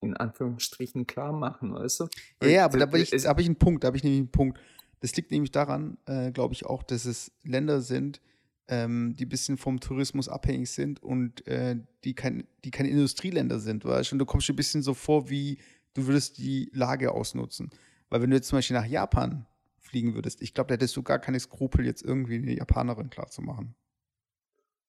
in 0.00 0.16
Anführungsstrichen 0.16 1.06
klar 1.06 1.32
machen, 1.32 1.72
weißt 1.74 2.00
du? 2.00 2.08
Ja, 2.42 2.48
ja, 2.48 2.64
aber 2.64 2.78
da 2.78 2.86
habe 2.86 2.98
ich, 2.98 3.12
hab 3.12 3.38
ich 3.38 3.46
einen 3.46 3.54
Punkt, 3.56 3.84
da 3.84 3.86
habe 3.86 3.96
ich 3.96 4.02
nämlich 4.02 4.18
einen 4.20 4.30
Punkt. 4.32 4.58
Das 4.98 5.14
liegt 5.14 5.30
nämlich 5.30 5.52
daran, 5.52 5.96
äh, 6.06 6.32
glaube 6.32 6.54
ich 6.54 6.66
auch, 6.66 6.82
dass 6.82 7.04
es 7.04 7.30
Länder 7.44 7.80
sind, 7.80 8.20
ähm, 8.66 9.14
die 9.16 9.26
ein 9.26 9.28
bisschen 9.28 9.58
vom 9.58 9.78
Tourismus 9.78 10.28
abhängig 10.28 10.70
sind 10.70 11.00
und 11.02 11.46
äh, 11.46 11.76
die, 12.02 12.14
kein, 12.14 12.48
die 12.64 12.70
keine 12.72 12.88
Industrieländer 12.88 13.60
sind, 13.60 13.84
weißt 13.84 14.10
du? 14.10 14.14
Und 14.16 14.18
du 14.18 14.26
kommst 14.26 14.48
dir 14.48 14.54
ein 14.54 14.56
bisschen 14.56 14.82
so 14.82 14.94
vor, 14.94 15.30
wie 15.30 15.58
du 15.94 16.06
würdest 16.06 16.38
die 16.38 16.70
Lage 16.72 17.12
ausnutzen. 17.12 17.70
Weil 18.08 18.22
wenn 18.22 18.30
du 18.30 18.36
jetzt 18.36 18.48
zum 18.48 18.58
Beispiel 18.58 18.76
nach 18.76 18.86
Japan 18.86 19.46
fliegen 19.78 20.14
würdest, 20.14 20.42
ich 20.42 20.54
glaube, 20.54 20.68
da 20.68 20.74
hättest 20.74 20.96
du 20.96 21.02
gar 21.02 21.18
keine 21.18 21.40
Skrupel, 21.40 21.84
jetzt 21.86 22.02
irgendwie 22.02 22.36
eine 22.36 22.54
Japanerin 22.54 23.10
klarzumachen. 23.10 23.74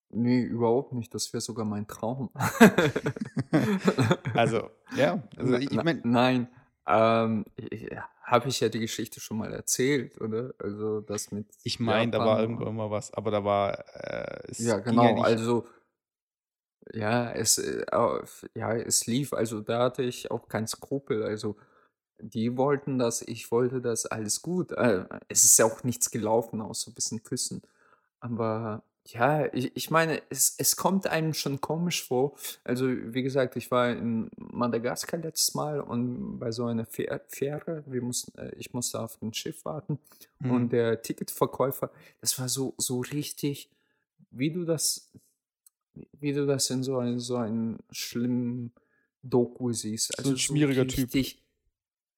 Nee, 0.09 0.41
überhaupt 0.41 0.93
nicht. 0.93 1.13
Das 1.13 1.33
wäre 1.33 1.41
sogar 1.41 1.65
mein 1.65 1.87
Traum. 1.87 2.29
Also, 4.33 4.71
ja, 4.97 5.21
also 5.37 5.55
ich, 5.57 5.71
meine, 5.71 6.01
Nein, 6.03 6.47
ähm, 6.87 7.45
habe 8.23 8.49
ich 8.49 8.59
ja 8.61 8.69
die 8.69 8.79
Geschichte 8.79 9.19
schon 9.19 9.37
mal 9.37 9.53
erzählt, 9.53 10.19
oder? 10.19 10.53
Also 10.57 11.01
das 11.01 11.31
mit 11.31 11.47
ich 11.63 11.79
meine, 11.79 12.11
da 12.11 12.19
war 12.19 12.39
irgendwo 12.39 12.65
immer 12.65 12.89
was, 12.89 13.13
aber 13.13 13.29
da 13.29 13.43
war, 13.43 13.77
äh, 13.93 14.49
es 14.49 14.59
Ja, 14.59 14.79
genau. 14.79 15.13
nicht. 15.13 15.23
Also 15.23 15.67
ja, 16.93 17.31
es 17.31 17.57
äh, 17.57 17.85
auf, 17.91 18.45
ja, 18.55 18.73
es 18.75 19.05
lief. 19.07 19.33
Also 19.33 19.61
da 19.61 19.83
hatte 19.85 20.03
ich 20.03 20.31
auch 20.31 20.47
keinen 20.47 20.67
Skrupel. 20.67 21.23
Also 21.23 21.55
die 22.19 22.57
wollten 22.57 22.99
das, 22.99 23.21
ich 23.23 23.51
wollte 23.51 23.81
das, 23.81 24.05
alles 24.07 24.41
gut. 24.41 24.71
Äh, 24.73 25.05
es 25.29 25.43
ist 25.45 25.57
ja 25.59 25.65
auch 25.65 25.83
nichts 25.83 26.11
gelaufen, 26.11 26.61
außer 26.61 26.91
ein 26.91 26.95
bisschen 26.95 27.23
küssen. 27.23 27.61
Aber 28.19 28.83
ja, 29.07 29.53
ich, 29.53 29.75
ich 29.75 29.91
meine, 29.91 30.21
es, 30.29 30.55
es 30.57 30.75
kommt 30.77 31.07
einem 31.07 31.33
schon 31.33 31.61
komisch 31.61 32.07
vor. 32.07 32.35
Also, 32.63 32.87
wie 32.87 33.23
gesagt, 33.23 33.55
ich 33.57 33.69
war 33.71 33.91
in 33.91 34.29
Madagaskar 34.37 35.19
letztes 35.19 35.55
Mal 35.55 35.81
und 35.81 36.39
bei 36.39 36.51
so 36.51 36.65
einer 36.65 36.85
Fähr- 36.85 37.21
Fähre, 37.27 37.83
wir 37.87 38.01
mussten, 38.01 38.37
äh, 38.37 38.55
ich 38.57 38.73
musste 38.73 39.01
auf 39.01 39.21
ein 39.21 39.33
Schiff 39.33 39.65
warten 39.65 39.99
Mhm. 40.39 40.51
und 40.51 40.69
der 40.73 41.01
Ticketverkäufer, 41.01 41.91
das 42.21 42.39
war 42.39 42.47
so, 42.49 42.75
so 42.77 43.01
richtig, 43.01 43.69
wie 44.31 44.51
du 44.51 44.65
das, 44.65 45.11
wie 46.19 46.33
du 46.33 46.45
das 46.45 46.69
in 46.69 46.83
so 46.83 46.97
einem 46.97 47.19
so 47.19 47.35
einen 47.35 47.79
schlimmen 47.91 48.71
Doku 49.21 49.71
siehst. 49.71 50.13
So 50.21 50.31
ein 50.31 50.37
schmieriger 50.37 50.87
Typ. 50.87 51.13
richtig, 51.13 51.43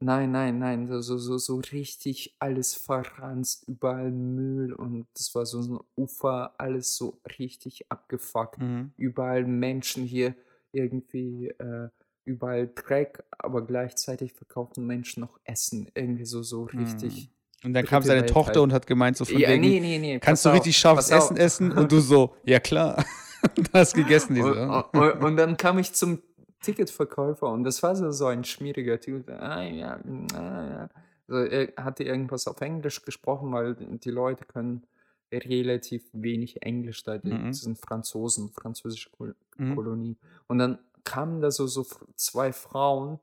Nein, 0.02 0.32
nein, 0.32 0.60
nein, 0.60 0.88
so, 0.88 1.00
so, 1.02 1.18
so, 1.18 1.38
so 1.38 1.62
richtig 1.72 2.36
alles 2.40 2.74
verranzt, 2.76 3.64
überall 3.68 4.12
Müll 4.12 4.74
und 4.74 5.08
das 5.14 5.34
war 5.34 5.46
so 5.46 5.62
ein 5.62 5.80
Ufer, 5.96 6.54
alles 6.58 6.98
so 6.98 7.22
richtig 7.40 7.90
abgefuckt. 7.90 8.60
Mhm. 8.60 8.92
Überall 8.98 9.46
Menschen 9.46 10.04
hier 10.04 10.36
irgendwie, 10.74 11.48
äh, 11.48 11.88
überall 12.26 12.70
Dreck, 12.76 13.24
aber 13.38 13.66
gleichzeitig 13.66 14.34
verkaufen 14.34 14.86
Menschen 14.86 15.22
noch 15.22 15.40
Essen. 15.46 15.90
Irgendwie 15.96 16.26
so, 16.26 16.44
so 16.44 16.64
richtig. 16.66 17.30
Und 17.64 17.74
dann 17.74 17.86
kam 17.86 18.04
seine 18.04 18.22
Welt 18.22 18.30
Tochter 18.32 18.60
halt. 18.60 18.64
und 18.64 18.74
hat 18.74 18.88
gemeint, 18.88 19.16
so 19.16 19.24
von 19.24 19.40
Ja, 19.40 19.50
wegen, 19.50 19.62
nee, 19.62 19.80
nee, 19.80 19.98
nee. 19.98 20.20
kannst 20.20 20.44
du 20.46 20.50
richtig 20.50 20.78
scharfes 20.78 21.10
pass 21.10 21.32
auf. 21.32 21.32
Essen 21.32 21.38
essen? 21.38 21.72
Und 21.72 21.92
du 21.92 22.02
so, 22.02 22.36
ja 22.44 22.60
klar. 22.60 23.04
du 23.56 23.64
hast 23.74 23.94
gegessen, 23.94 24.36
diese. 24.36 24.68
Und, 24.68 24.94
und, 24.94 25.24
und 25.24 25.38
dann 25.38 25.58
kam 25.58 25.80
ich 25.80 25.94
zum 25.94 26.22
Ticketverkäufer 26.62 27.48
und 27.48 27.64
das 27.64 27.84
war 27.84 27.96
so, 27.96 28.12
so 28.12 28.26
ein 28.28 28.44
schmieriger 28.44 29.00
Typ. 29.00 29.30
Ah, 29.30 29.62
ja, 29.64 30.00
ah, 30.34 30.68
ja. 30.68 30.90
So, 31.28 31.38
er 31.38 31.74
hatte 31.84 32.04
irgendwas 32.04 32.48
auf 32.48 32.62
Englisch 32.62 33.04
gesprochen, 33.04 33.52
weil 33.52 33.76
die 33.76 34.12
Leute 34.12 34.46
können 34.46 34.86
relativ 35.32 36.04
wenig 36.14 36.62
Englisch 36.62 37.04
da, 37.04 37.18
die 37.18 37.34
Mhm. 37.34 37.54
sind 37.54 37.80
Franzosen, 37.80 38.52
französische 38.52 39.10
Kol 39.10 39.36
Mhm. 39.58 39.76
Kolonie. 39.76 40.18
Und 40.48 40.60
dann 40.60 40.80
kamen 41.04 41.42
da 41.42 41.52
so, 41.52 41.68
so 41.68 41.86
zwei 42.16 42.54
Frauen, 42.54 43.20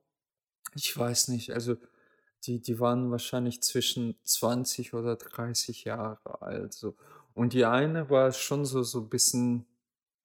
ich 0.74 0.96
weiß 0.96 1.28
nicht, 1.28 1.52
also 1.52 1.76
die, 2.44 2.60
die 2.60 2.80
waren 2.80 3.10
wahrscheinlich 3.10 3.62
zwischen 3.62 4.16
20 4.24 4.94
oder 4.94 5.16
30 5.16 5.84
Jahre 5.84 6.42
alt. 6.42 6.72
So. 6.72 6.96
Und 7.34 7.52
die 7.52 7.64
eine 7.64 8.10
war 8.10 8.32
schon 8.32 8.64
so, 8.64 8.82
so 8.82 9.00
ein 9.00 9.08
bisschen, 9.08 9.64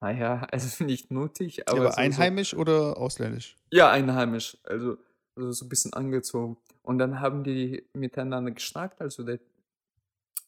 naja, 0.00 0.46
also 0.52 0.84
nicht 0.84 1.10
nuttig, 1.10 1.58
Ja, 1.58 1.64
aber, 1.68 1.80
aber 1.80 1.90
so, 1.90 1.94
so, 1.96 2.00
einheimisch 2.02 2.54
oder 2.54 2.96
ausländisch? 2.96 3.56
ja, 3.72 3.90
einheimisch, 3.90 4.56
also, 4.64 4.96
also 5.36 5.52
so 5.52 5.64
ein 5.64 5.68
bisschen 5.68 5.92
angezogen. 5.92 6.56
Und 6.82 6.98
dann 6.98 7.20
haben 7.20 7.44
die 7.44 7.86
miteinander 7.92 8.50
geschnackt, 8.50 9.00
also 9.00 9.22
der, 9.24 9.38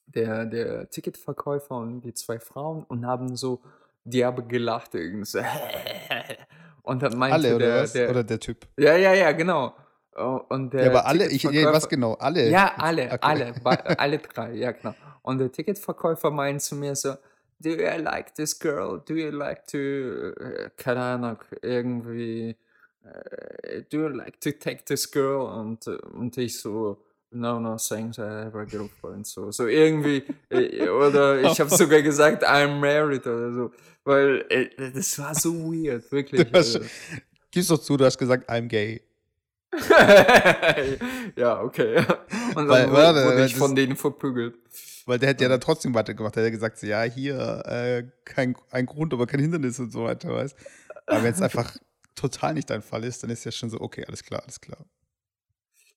der, 0.06 0.46
der 0.46 0.90
Ticketverkäufer 0.90 1.76
und 1.76 2.00
die 2.00 2.14
zwei 2.14 2.38
Frauen 2.40 2.84
und 2.84 3.06
haben 3.06 3.36
so 3.36 3.60
derbe 4.04 4.42
gelacht 4.42 4.94
irgendwie 4.94 5.26
so. 5.26 5.40
Und 6.82 7.02
dann 7.02 7.18
meinte 7.18 7.34
Alle 7.34 7.56
oder 7.56 7.66
der, 7.66 7.82
was? 7.82 7.92
der 7.92 8.10
oder 8.10 8.24
der 8.24 8.40
Typ? 8.40 8.66
ja, 8.78 8.96
ja, 8.96 9.12
ja, 9.12 9.32
genau. 9.32 9.76
Oh, 10.16 10.40
Und 10.48 10.72
der 10.72 10.84
Ja, 10.84 10.90
aber 10.90 11.04
alle, 11.06 11.28
ich, 11.28 11.42
Ticketverkäufer- 11.44 11.72
was 11.74 11.88
genau? 11.90 12.14
Alle? 12.14 12.50
ja, 12.50 12.72
alle, 12.78 13.04
Okay. 13.12 13.18
alle, 13.20 13.54
alle 13.98 14.18
drei, 14.18 14.54
ja 14.54 14.72
genau. 14.72 14.94
Und 15.22 15.38
der 15.38 15.52
Ticketverkäufer 15.52 16.30
meint 16.30 16.62
zu 16.62 16.74
mir 16.74 16.96
so, 16.96 17.14
do 17.60 17.70
you 17.70 18.02
like 18.02 18.34
this 18.34 18.58
girl? 18.58 18.98
Do 18.98 19.14
you 19.14 19.30
like 19.30 19.66
to, 19.68 20.32
äh, 20.40 20.70
keine 20.76 21.00
Ahnung, 21.00 21.38
irgendwie, 21.62 22.56
äh, 23.04 23.82
do 23.90 23.98
you 23.98 24.08
like 24.08 24.40
to 24.40 24.50
take 24.52 24.84
this 24.84 25.10
girl? 25.10 25.42
Und, 25.42 25.86
und 25.86 26.36
ich 26.38 26.58
so, 26.58 27.02
no, 27.30 27.60
no, 27.60 27.76
thanks, 27.76 28.18
I 28.18 28.22
have 28.22 28.58
a 28.58 28.64
girlfriend. 28.64 29.26
So, 29.26 29.50
so 29.50 29.66
irgendwie, 29.66 30.24
äh, 30.48 30.88
oder 30.88 31.42
ich 31.42 31.60
habe 31.60 31.70
sogar 31.76 32.02
gesagt, 32.02 32.44
I'm 32.44 32.78
married 32.80 33.26
oder 33.26 33.52
so. 33.52 33.70
Weil 34.04 34.46
äh, 34.48 34.90
das 34.92 35.18
war 35.18 35.34
so 35.34 35.52
weird, 35.70 36.10
wirklich. 36.10 36.50
Du 36.50 36.58
hast, 36.58 36.76
also. 36.76 36.88
gib's 37.50 37.68
doch 37.68 37.78
zu, 37.78 37.96
du 37.96 38.04
hast 38.04 38.18
gesagt, 38.18 38.48
I'm 38.48 38.66
gay. 38.66 39.02
ja, 41.36 41.62
okay. 41.62 41.98
Und 42.56 42.66
dann 42.66 42.68
Weil- 42.68 42.90
wurde, 42.90 42.96
warte, 42.96 43.24
wurde 43.26 43.44
ich 43.44 43.54
von 43.54 43.74
denen 43.74 43.96
verprügelt. 43.96 44.56
Weil 45.06 45.18
der 45.18 45.30
hätte 45.30 45.44
ja 45.44 45.50
dann 45.50 45.60
trotzdem 45.60 45.94
weitergemacht. 45.94 46.36
Der 46.36 46.42
hätte 46.42 46.52
gesagt, 46.52 46.78
so, 46.78 46.86
ja, 46.86 47.02
hier, 47.02 47.62
äh, 47.66 48.04
kein 48.24 48.56
ein 48.70 48.86
Grund, 48.86 49.12
aber 49.12 49.26
kein 49.26 49.40
Hindernis 49.40 49.78
und 49.78 49.92
so 49.92 50.04
weiter, 50.04 50.30
weißt 50.30 50.56
Aber 51.06 51.22
wenn 51.22 51.32
es 51.32 51.42
einfach 51.42 51.76
total 52.14 52.54
nicht 52.54 52.70
dein 52.70 52.82
Fall 52.82 53.04
ist, 53.04 53.22
dann 53.22 53.30
ist 53.30 53.44
ja 53.44 53.52
schon 53.52 53.70
so, 53.70 53.80
okay, 53.80 54.04
alles 54.06 54.22
klar, 54.22 54.42
alles 54.42 54.60
klar. 54.60 54.84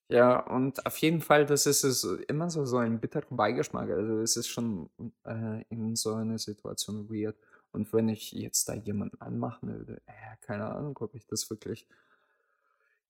Ja, 0.10 0.40
und 0.40 0.86
auf 0.86 0.98
jeden 0.98 1.22
Fall, 1.22 1.46
das 1.46 1.66
ist 1.66 1.84
es 1.84 2.04
immer 2.28 2.50
so, 2.50 2.66
so 2.66 2.78
ein 2.78 3.00
bitterer 3.00 3.26
Beigeschmack. 3.30 3.90
Also 3.90 4.20
es 4.20 4.36
ist 4.38 4.48
schon 4.48 4.90
äh, 5.26 5.64
in 5.70 5.96
so 5.96 6.14
einer 6.14 6.38
Situation 6.38 7.10
weird. 7.10 7.36
Und 7.72 7.92
wenn 7.94 8.10
ich 8.10 8.32
jetzt 8.32 8.70
da 8.70 8.74
jemanden 8.74 9.20
anmachen 9.22 9.70
würde, 9.70 10.02
äh, 10.06 10.38
keine 10.42 10.66
Ahnung, 10.66 10.96
ob 11.00 11.16
ich 11.16 11.26
das 11.26 11.50
wirklich 11.50 11.88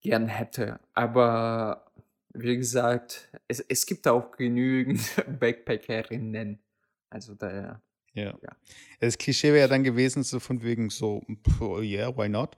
gern 0.01 0.27
hätte. 0.27 0.79
Aber 0.93 1.91
wie 2.33 2.57
gesagt, 2.57 3.29
es, 3.47 3.59
es 3.59 3.85
gibt 3.85 4.07
auch 4.07 4.31
genügend 4.31 5.01
Backpackerinnen. 5.39 6.59
Also 7.09 7.35
daher, 7.35 7.81
Ja. 8.13 8.31
Ja. 8.41 8.55
Das 8.99 9.17
Klischee 9.17 9.49
wäre 9.49 9.59
ja 9.59 9.67
dann 9.67 9.83
gewesen, 9.83 10.23
so 10.23 10.39
von 10.39 10.61
wegen 10.63 10.89
so, 10.89 11.21
oh 11.59 11.79
yeah, 11.81 12.15
why 12.17 12.29
not? 12.29 12.55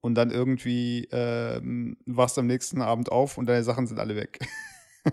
und 0.00 0.14
dann 0.14 0.30
irgendwie 0.30 1.08
ähm, 1.10 1.96
wachst 2.06 2.36
du 2.36 2.40
am 2.42 2.46
nächsten 2.46 2.80
Abend 2.80 3.10
auf 3.10 3.36
und 3.36 3.46
deine 3.46 3.64
Sachen 3.64 3.88
sind 3.88 3.98
alle 3.98 4.14
weg. 4.14 4.38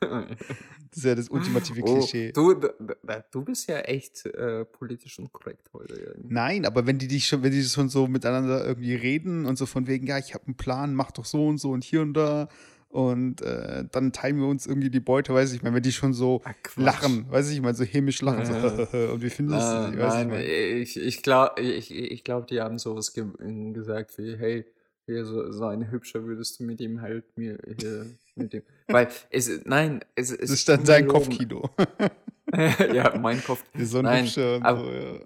das 0.00 0.96
ist 0.96 1.04
ja 1.04 1.14
das 1.14 1.28
ultimative 1.28 1.82
Oh, 1.82 1.94
Klischee. 1.98 2.32
du, 2.32 2.54
d- 2.54 2.68
d- 2.80 3.22
du 3.30 3.42
bist 3.44 3.68
ja 3.68 3.78
echt 3.80 4.26
äh, 4.26 4.64
politisch 4.64 5.18
unkorrekt 5.18 5.68
heute. 5.72 5.94
irgendwie. 5.94 6.32
Nein, 6.32 6.64
aber 6.64 6.86
wenn 6.86 6.98
die 6.98 7.08
dich 7.08 7.26
schon, 7.26 7.42
wenn 7.42 7.50
die 7.52 7.62
schon 7.64 7.88
so 7.88 8.06
miteinander 8.06 8.64
irgendwie 8.64 8.94
reden 8.94 9.46
und 9.46 9.56
so 9.58 9.66
von 9.66 9.86
wegen, 9.86 10.06
ja, 10.06 10.18
ich 10.18 10.34
habe 10.34 10.46
einen 10.46 10.56
Plan, 10.56 10.94
mach 10.94 11.10
doch 11.10 11.24
so 11.24 11.46
und 11.46 11.58
so 11.58 11.70
und 11.70 11.84
hier 11.84 12.00
und 12.02 12.14
da 12.14 12.48
und 12.90 13.40
äh, 13.42 13.84
dann 13.90 14.12
teilen 14.12 14.38
wir 14.38 14.46
uns 14.48 14.66
irgendwie 14.66 14.90
die 14.90 15.00
Beute, 15.00 15.32
weiß 15.32 15.50
ich, 15.50 15.56
ich 15.58 15.62
meine, 15.62 15.76
wenn 15.76 15.82
die 15.82 15.92
schon 15.92 16.12
so 16.12 16.40
Quatsch. 16.62 16.76
lachen, 16.76 17.30
weiß 17.30 17.48
ich, 17.48 17.56
ich 17.56 17.62
meine, 17.62 17.74
so 17.74 17.84
hämisch 17.84 18.20
lachen, 18.20 18.44
so, 18.44 18.52
Ja. 18.52 19.12
und 19.12 19.22
wie 19.22 19.30
findest 19.30 19.60
du 19.60 19.74
Nein, 19.74 19.92
sie, 19.92 19.98
weiß 19.98 20.12
ich, 20.14 20.18
nein, 20.18 20.28
mein. 20.28 20.44
ich, 20.82 20.96
ich 21.00 21.22
glaube, 21.22 21.60
ich, 21.62 21.94
ich 21.94 22.24
glaub, 22.24 22.46
die 22.48 22.60
haben 22.60 22.78
sowas 22.78 23.12
ge 23.14 23.24
gesagt 23.72 24.18
wie, 24.18 24.36
hey, 24.36 24.66
hier 25.06 25.24
so, 25.24 25.50
so 25.50 25.64
ein 25.66 25.90
Hübscher 25.90 26.24
würdest 26.24 26.60
du 26.60 26.64
mit 26.64 26.80
ihm 26.80 27.00
halt 27.00 27.24
mir 27.36 27.58
hier 27.80 28.06
mit 28.36 28.52
dem. 28.52 28.62
Weil 28.88 29.08
es, 29.30 29.48
nein, 29.64 30.04
es, 30.14 30.30
es 30.30 30.38
Das 30.38 30.50
ist 30.50 30.68
dann 30.68 30.84
dein 30.84 31.06
Kopfkino. 31.08 31.70
ja, 32.92 33.16
mein 33.18 33.42
Kopf. 33.42 33.62
so 33.78 33.98
ein 33.98 34.04
Nein, 34.04 34.24
hübscher 34.24 34.56
und 34.56 34.62
aber- 34.64 34.80
so, 34.84 34.90
ja. 34.90 35.18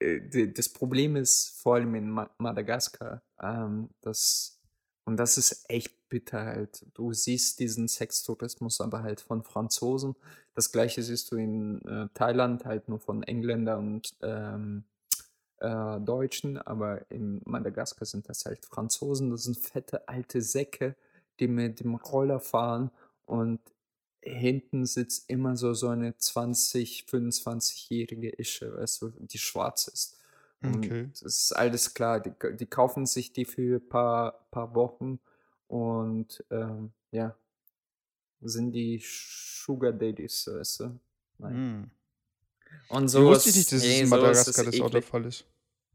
äh, 0.00 0.20
die- 0.28 0.52
das 0.52 0.68
Problem 0.70 1.16
ist 1.16 1.60
vor 1.62 1.76
allem 1.76 1.94
in 1.94 2.10
Ma 2.10 2.30
Madagaskar, 2.38 3.22
ähm, 3.42 3.90
dass, 4.00 4.57
und 5.08 5.16
das 5.16 5.38
ist 5.38 5.64
echt 5.70 6.10
bitter 6.10 6.44
halt. 6.44 6.84
Du 6.92 7.14
siehst 7.14 7.60
diesen 7.60 7.88
Sextourismus 7.88 8.82
aber 8.82 9.02
halt 9.02 9.22
von 9.22 9.42
Franzosen. 9.42 10.14
Das 10.54 10.70
gleiche 10.70 11.02
siehst 11.02 11.32
du 11.32 11.36
in 11.36 11.80
äh, 11.86 12.08
Thailand 12.12 12.66
halt 12.66 12.90
nur 12.90 13.00
von 13.00 13.22
Engländern 13.22 13.94
und 13.94 14.14
ähm, 14.20 14.84
äh, 15.60 15.98
Deutschen, 15.98 16.58
aber 16.58 17.10
in 17.10 17.40
Madagaskar 17.46 18.04
sind 18.04 18.28
das 18.28 18.44
halt 18.44 18.66
Franzosen. 18.66 19.30
Das 19.30 19.44
sind 19.44 19.56
fette 19.56 20.06
alte 20.06 20.42
Säcke, 20.42 20.94
die 21.40 21.48
mit 21.48 21.80
dem 21.80 21.94
Roller 21.94 22.38
fahren 22.38 22.90
und 23.24 23.60
hinten 24.20 24.84
sitzt 24.84 25.30
immer 25.30 25.56
so, 25.56 25.72
so 25.72 25.88
eine 25.88 26.18
20, 26.18 27.06
25-jährige 27.08 28.28
Ische, 28.38 28.76
weißt 28.76 29.00
du, 29.00 29.12
die 29.20 29.38
schwarz 29.38 29.88
ist. 29.88 30.17
Okay. 30.60 31.08
das 31.12 31.22
ist 31.22 31.52
alles 31.52 31.94
klar, 31.94 32.20
die, 32.20 32.32
die 32.56 32.66
kaufen 32.66 33.06
sich 33.06 33.32
die 33.32 33.44
für 33.44 33.76
ein 33.76 33.88
paar, 33.88 34.46
paar 34.50 34.74
Wochen 34.74 35.20
und 35.68 36.44
ähm, 36.50 36.92
ja, 37.12 37.36
sind 38.40 38.72
die 38.72 39.00
Sugar 39.04 39.92
Daddies, 39.92 40.48
weißt 40.52 40.80
du? 40.80 40.98
Nein. 41.38 41.54
Hm. 41.54 41.90
Und 42.88 43.08
So 43.08 43.24
wusste 43.24 43.50
ich 43.50 43.56
nicht, 43.56 43.72
dass 43.72 43.78
es 43.78 43.84
nee, 43.84 44.00
in 44.00 44.06
sowas 44.06 44.20
Madagaskar 44.22 44.64
das 44.64 44.80
auch 44.80 44.90
der. 44.90 45.02
Fall 45.02 45.24
ist. 45.26 45.44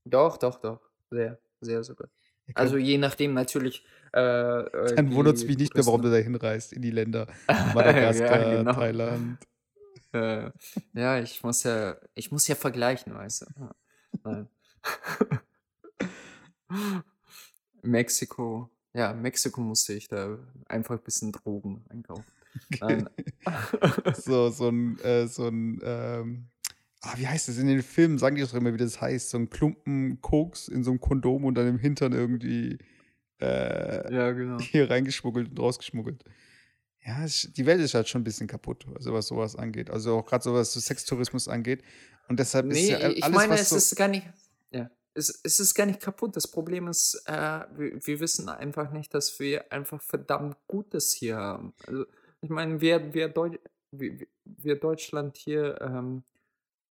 Doch, 0.05 0.37
doch, 0.37 0.59
doch. 0.59 0.79
Sehr, 1.09 1.37
sehr 1.61 1.83
sogar. 1.83 2.09
Ja, 2.47 2.55
Also 2.55 2.77
je 2.77 2.97
nachdem 2.97 3.33
natürlich. 3.33 3.85
Äh, 4.13 4.19
äh, 4.19 4.95
dann 4.95 5.13
wundert 5.13 5.37
es 5.37 5.45
mich 5.45 5.57
nicht 5.57 5.73
mehr, 5.75 5.85
warum 5.85 6.01
du 6.01 6.11
da 6.11 6.17
hinreist, 6.17 6.73
in 6.73 6.81
die 6.81 6.91
Länder 6.91 7.27
Madagaskar, 7.73 8.41
ja, 8.41 8.57
genau. 8.57 8.73
Thailand. 8.73 9.37
Äh, 10.13 10.51
ja, 10.93 11.19
ich 11.19 11.41
muss 11.43 11.63
ja, 11.63 11.97
ich 12.13 12.31
muss 12.31 12.47
ja 12.47 12.55
vergleichen, 12.55 13.13
weißt 13.13 13.41
du. 13.41 13.45
Ja, 13.59 13.75
Nein. 14.23 14.47
Mexiko, 17.81 18.69
ja, 18.93 19.13
Mexiko 19.13 19.61
musste 19.61 19.93
ich 19.93 20.07
da 20.07 20.37
einfach 20.67 20.95
ein 20.95 21.03
bisschen 21.03 21.31
Drogen 21.31 21.83
einkaufen. 21.89 22.25
Nein. 22.79 23.09
so, 24.15 24.49
so 24.49 24.69
ein, 24.69 24.99
äh, 24.99 25.27
so 25.27 25.47
ein, 25.47 25.79
ähm, 25.83 26.45
ah, 27.01 27.13
wie 27.17 27.27
heißt 27.27 27.47
das? 27.47 27.57
In 27.57 27.67
den 27.67 27.81
Filmen 27.81 28.17
sagen 28.17 28.35
die 28.35 28.41
doch 28.41 28.53
immer, 28.53 28.73
wie 28.73 28.77
das 28.77 29.01
heißt. 29.01 29.31
So 29.31 29.37
ein 29.37 29.49
Klumpen 29.49 30.21
Koks 30.21 30.67
in 30.67 30.83
so 30.83 30.91
einem 30.91 30.99
Kondom 30.99 31.45
und 31.45 31.55
dann 31.55 31.67
im 31.67 31.79
Hintern 31.79 32.13
irgendwie 32.13 32.77
äh, 33.43 34.13
ja, 34.13 34.31
genau. 34.31 34.59
hier 34.61 34.89
reingeschmuggelt 34.89 35.49
und 35.49 35.59
rausgeschmuggelt. 35.59 36.23
Ja, 37.05 37.25
die 37.25 37.65
Welt 37.65 37.81
ist 37.81 37.93
halt 37.95 38.07
schon 38.07 38.21
ein 38.21 38.23
bisschen 38.23 38.47
kaputt, 38.47 38.87
also 38.95 39.13
was 39.13 39.27
sowas 39.27 39.57
angeht. 39.57 39.89
Also 39.89 40.17
auch 40.17 40.25
gerade 40.25 40.43
so 40.43 40.53
was 40.53 40.71
so 40.71 40.79
Sextourismus 40.79 41.49
angeht. 41.49 41.83
Und 42.33 42.39
deshalb 42.39 42.65
ist 42.71 42.77
Nee, 42.77 42.89
ja 42.89 43.09
ich 43.11 43.23
alles, 43.23 43.35
meine, 43.35 43.53
was 43.53 43.61
es 43.61 43.69
so. 43.69 43.75
ist 43.75 43.95
gar 43.95 44.07
nicht, 44.07 44.25
ja, 44.71 44.89
es, 45.13 45.39
es 45.43 45.59
ist 45.59 45.75
gar 45.75 45.85
nicht 45.85 45.99
kaputt. 46.01 46.35
Das 46.35 46.47
Problem 46.47 46.87
ist, 46.87 47.21
äh, 47.27 47.59
wir, 47.77 48.07
wir 48.07 48.19
wissen 48.19 48.49
einfach 48.49 48.89
nicht, 48.91 49.13
dass 49.13 49.39
wir 49.39 49.71
einfach 49.71 50.01
verdammt 50.01 50.57
Gutes 50.65 51.13
hier 51.13 51.35
haben. 51.35 51.75
Also, 51.85 52.05
ich 52.41 52.49
meine, 52.49 52.81
wir, 52.81 53.13
wir, 53.13 53.29
Deu 53.29 53.51
wir, 53.91 54.25
wir 54.45 54.79
Deutschland 54.79 55.37
hier, 55.37 55.79
ähm, 55.79 56.23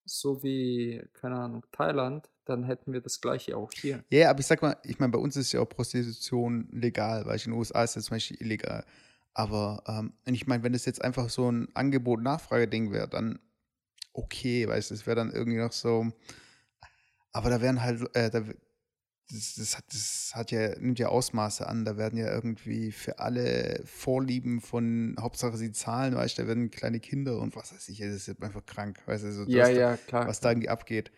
so 0.04 0.44
wie, 0.44 1.02
keine 1.12 1.40
Ahnung, 1.40 1.66
Thailand, 1.72 2.30
dann 2.44 2.62
hätten 2.62 2.92
wir 2.92 3.00
das 3.00 3.20
gleiche 3.20 3.56
auch 3.56 3.72
hier. 3.72 4.04
Ja, 4.10 4.30
aber 4.30 4.38
ich 4.38 4.46
sag 4.46 4.62
mal, 4.62 4.76
ich 4.84 5.00
meine, 5.00 5.10
bei 5.10 5.18
uns 5.18 5.34
ist 5.34 5.50
ja 5.50 5.58
auch 5.58 5.68
Prostitution 5.68 6.68
legal, 6.70 7.26
weil 7.26 7.34
ich 7.34 7.46
in 7.46 7.50
den 7.50 7.58
USA 7.58 7.82
ist 7.82 7.96
das 7.96 8.04
zum 8.04 8.14
Beispiel 8.14 8.40
illegal. 8.40 8.84
Aber 9.34 9.82
ähm, 9.88 10.12
ich 10.24 10.46
meine, 10.46 10.62
wenn 10.62 10.72
das 10.72 10.84
jetzt 10.84 11.02
einfach 11.02 11.30
so 11.30 11.50
ein 11.50 11.68
Angebot-Nachfrage-Ding 11.74 12.92
wäre, 12.92 13.08
dann 13.08 13.40
okay, 14.12 14.68
weißt 14.68 14.90
du, 14.90 14.94
es 14.94 15.06
wäre 15.06 15.16
dann 15.16 15.32
irgendwie 15.32 15.58
noch 15.58 15.72
so. 15.72 16.12
Aber 17.32 17.50
da 17.50 17.60
wären 17.60 17.82
halt, 17.82 18.02
äh, 18.14 18.30
da, 18.30 18.40
das, 19.30 19.54
das, 19.56 19.78
hat, 19.78 19.84
das 19.90 20.32
hat 20.34 20.50
ja, 20.50 20.78
nimmt 20.78 20.98
ja 20.98 21.08
Ausmaße 21.08 21.66
an. 21.66 21.84
Da 21.84 21.96
werden 21.96 22.18
ja 22.18 22.30
irgendwie 22.30 22.92
für 22.92 23.18
alle 23.18 23.82
Vorlieben 23.86 24.60
von 24.60 25.16
Hauptsache 25.18 25.56
sie 25.56 25.72
zahlen, 25.72 26.14
weißt 26.14 26.36
du, 26.36 26.42
da 26.42 26.48
werden 26.48 26.70
kleine 26.70 27.00
Kinder 27.00 27.38
und 27.38 27.56
was 27.56 27.72
weiß 27.72 27.88
ich, 27.88 27.98
das 27.98 28.08
ist 28.08 28.26
jetzt 28.26 28.42
einfach 28.42 28.66
krank, 28.66 29.00
weißt 29.06 29.24
du, 29.24 29.32
so, 29.32 29.44
Ja, 29.44 29.68
ja, 29.68 29.96
klar. 29.96 30.26
was 30.28 30.40
da 30.40 30.50
irgendwie 30.50 30.68
abgeht. 30.68 31.10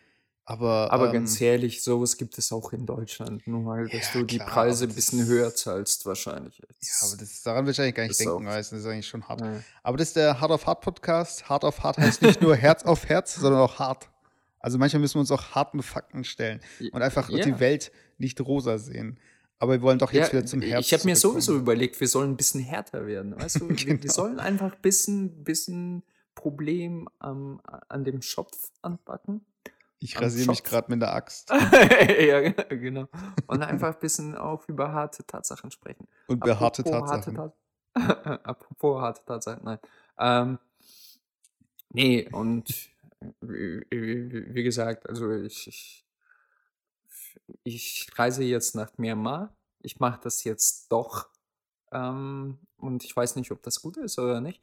Aber, 0.46 0.92
Aber 0.92 1.07
ähm, 1.07 1.12
ganz 1.14 1.40
ehrlich, 1.40 1.83
sowas 1.83 2.18
gibt 2.18 2.37
es 2.37 2.52
auch 2.52 2.72
in 2.74 2.85
Deutschland. 2.85 3.46
Nur 3.46 3.72
halt, 3.72 3.94
dass 3.94 4.12
Ja, 4.12 4.20
du 4.20 4.26
die 4.26 4.37
klar, 4.37 4.48
Preise 4.50 4.85
ein 4.85 4.94
bisschen 4.94 5.20
das- 5.20 5.28
höher 5.28 5.54
zahlst, 5.54 6.04
wahrscheinlich. 6.04 6.59
Ja, 6.59 6.64
aber 7.09 7.16
das, 7.16 7.42
daran 7.42 7.64
will 7.64 7.72
ich 7.72 7.80
eigentlich 7.80 7.94
gar 7.94 8.07
nicht 8.07 8.20
denken, 8.20 8.44
du, 8.44 8.50
das 8.50 8.70
ist 8.72 8.85
eigentlich 8.85 9.09
schon 9.09 9.26
hart. 9.26 9.40
Ja. 9.40 9.61
Aber 9.83 9.96
das 9.96 10.09
ist 10.09 10.16
der 10.16 10.40
Hard 10.40 10.50
auf 10.50 10.66
Hard 10.66 10.83
Podcast. 10.83 11.48
Hard 11.48 11.64
auf 11.64 11.83
Hard 11.83 11.96
heißt 11.96 12.20
nicht 12.20 12.42
nur 12.42 12.54
Herz 12.57 12.83
auf 12.85 13.07
Herz, 13.09 13.37
sondern 13.37 13.61
auch 13.62 13.78
hart. 13.78 14.11
Also 14.59 14.76
manchmal 14.78 15.00
müssen 15.00 15.14
wir 15.14 15.20
uns 15.20 15.30
auch 15.30 15.54
harten 15.54 15.83
Fakten 15.83 16.24
stellen 16.24 16.61
und 16.92 17.00
einfach 17.02 17.30
Ja. 17.30 17.42
die 17.44 17.59
Welt 17.61 17.90
nicht 18.18 18.38
rosa 18.40 18.76
sehen. 18.78 19.18
Aber 19.59 19.72
wir 19.72 19.83
wollen 19.83 19.98
doch 19.98 20.12
jetzt 20.12 20.33
Ja, 20.33 20.38
wieder 20.40 20.46
zum 20.46 20.61
Herz 20.61 20.87
ich 20.87 20.92
habe 20.92 21.04
mir 21.04 21.16
sowieso 21.16 21.57
überlegt, 21.57 21.98
wir 22.00 22.09
sollen 22.09 22.33
ein 22.33 22.37
bisschen 22.37 22.61
härter 22.61 23.07
werden. 23.07 23.35
Weißt 23.40 23.61
du, 23.61 23.68
wir, 23.68 23.76
Genau. 23.76 24.02
wir 24.02 24.11
sollen 24.11 24.40
einfach 24.40 24.72
ein 24.74 24.80
bisschen, 24.83 25.42
bisschen 25.44 26.02
Problem 26.35 27.09
am, 27.18 27.61
an 27.88 28.04
dem 28.04 28.20
Schopf 28.20 28.70
anpacken. 28.83 29.42
Ich 30.05 30.21
rasiere 30.21 30.51
mich 30.51 30.62
gerade 30.62 30.90
mit 30.90 31.01
der 31.01 31.14
Axt 31.14 31.51
ja, 32.19 32.51
genau. 32.51 33.09
Und 33.47 33.62
einfach 33.62 33.95
ein 33.95 34.01
bisschen 34.01 34.37
auch 34.37 34.69
über 34.69 34.93
harte 34.93 35.25
Tatsachen 35.25 35.71
sprechen. 35.71 36.07
und 36.27 36.40
behaarte 36.40 36.83
Apropos 36.83 37.11
Tatsachen. 37.11 37.38
Harte 37.38 37.55
Tat 37.95 38.40
Apropos 38.47 39.01
harte 39.01 39.25
Tatsachen, 39.25 39.64
nein. 39.64 39.79
Ähm, 40.19 40.59
nee, 41.88 42.29
und 42.31 42.69
wie, 43.40 43.87
wie, 43.90 44.55
wie 44.55 44.62
gesagt, 44.62 45.09
also 45.09 45.33
ich, 45.33 45.69
ich, 45.69 46.07
ich 47.62 48.11
reise 48.14 48.45
jetzt 48.45 48.75
nach 48.75 48.90
Myanmar. 48.99 49.57
Ich 49.81 50.01
mache 50.01 50.21
das 50.23 50.45
jetzt 50.45 50.93
doch. 50.93 51.31
Ähm, 51.93 52.59
und 52.77 53.05
ich 53.05 53.17
weiß 53.17 53.37
nicht, 53.37 53.51
ob 53.53 53.62
das 53.62 53.81
gut 53.81 53.97
ist 53.97 54.19
oder 54.19 54.43
nicht. 54.43 54.61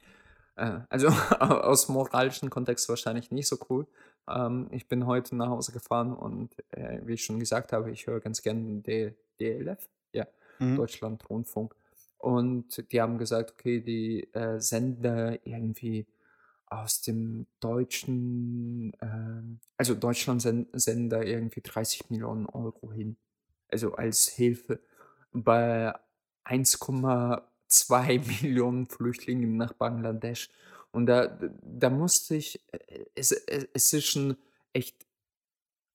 Äh, 0.54 0.82
also 0.88 1.08
aus 1.40 1.88
moralischen 1.88 2.48
Kontext 2.48 2.88
wahrscheinlich 2.88 3.32
nicht 3.32 3.48
so 3.48 3.58
cool. 3.68 3.88
Ähm, 4.28 4.68
ich 4.70 4.88
bin 4.88 5.06
heute 5.06 5.36
nach 5.36 5.48
Hause 5.48 5.72
gefahren 5.72 6.14
und 6.14 6.54
äh, 6.70 7.00
wie 7.04 7.14
ich 7.14 7.24
schon 7.24 7.40
gesagt 7.40 7.72
habe, 7.72 7.90
ich 7.90 8.06
höre 8.06 8.20
ganz 8.20 8.42
gerne 8.42 8.80
D 8.82 9.14
DLF. 9.40 9.88
Ja, 10.12 10.26
Mhm. 10.60 10.76
Deutschland 10.76 11.28
Rundfunk. 11.28 11.74
Und 12.18 12.92
die 12.92 13.00
haben 13.00 13.18
gesagt, 13.18 13.52
okay, 13.52 13.80
die 13.80 14.32
äh, 14.34 14.60
Sender 14.60 15.44
irgendwie 15.46 16.06
aus 16.66 17.02
dem 17.02 17.46
deutschen, 17.60 18.92
ähm, 19.02 19.60
also 19.76 19.94
Deutschland 19.94 20.40
sen 20.42 20.68
senden 20.72 21.10
da 21.10 21.22
irgendwie 21.22 21.60
30 21.62 22.08
Millionen 22.10 22.46
Euro 22.46 22.92
hin. 22.92 23.16
Also 23.68 23.94
als 23.94 24.28
Hilfe 24.28 24.80
bei 25.32 25.92
1,2 26.44 28.18
Millionen 28.42 28.86
Flüchtlingen 28.88 29.56
nach 29.56 29.72
Bangladesch. 29.74 30.50
Und 30.92 31.06
da, 31.06 31.38
da 31.62 31.90
musste 31.90 32.36
ich, 32.36 32.60
äh, 32.72 33.06
es, 33.14 33.32
es, 33.32 33.66
es 33.72 33.92
ist 33.92 34.06
schon 34.06 34.36
echt 34.72 35.06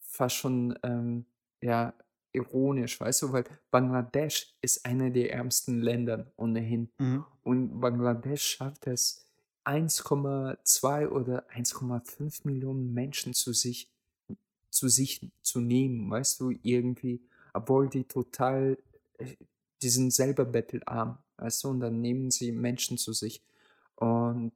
fast 0.02 0.36
schon, 0.36 0.78
ähm, 0.84 1.26
ja, 1.62 1.94
ironisch, 2.34 3.00
weißt 3.00 3.24
du, 3.24 3.32
weil 3.32 3.46
Bangladesch 3.72 4.56
ist 4.62 4.86
einer 4.86 5.10
der 5.10 5.34
ärmsten 5.34 5.82
Länder 5.82 6.32
ohnehin. 6.36 6.90
Mhm. 6.98 7.26
Und 7.44 7.80
Bangladesch 7.80 8.44
schafft 8.44 8.88
es, 8.88 9.24
1,2 9.66 11.10
oder 11.10 11.46
1,5 11.50 12.42
Millionen 12.46 12.94
Menschen 12.94 13.34
zu 13.34 13.54
sich, 13.54 13.90
zu 14.70 14.88
sich 14.88 15.30
zu 15.42 15.60
nehmen, 15.60 16.10
weißt 16.10 16.40
du, 16.40 16.54
irgendwie, 16.64 17.22
obwohl 17.54 17.90
die 17.90 18.06
total, 18.06 18.78
äh, 19.18 19.36
die 19.82 19.90
sind 19.90 20.12
selber 20.12 20.46
bettelarm, 20.46 21.18
weißt 21.38 21.64
du, 21.64 21.70
und 21.70 21.80
dann 21.82 22.02
nehmen 22.02 22.32
sie 22.32 22.52
Menschen 22.52 22.98
zu 22.98 23.14
sich. 23.14 23.44
Und 23.96 24.54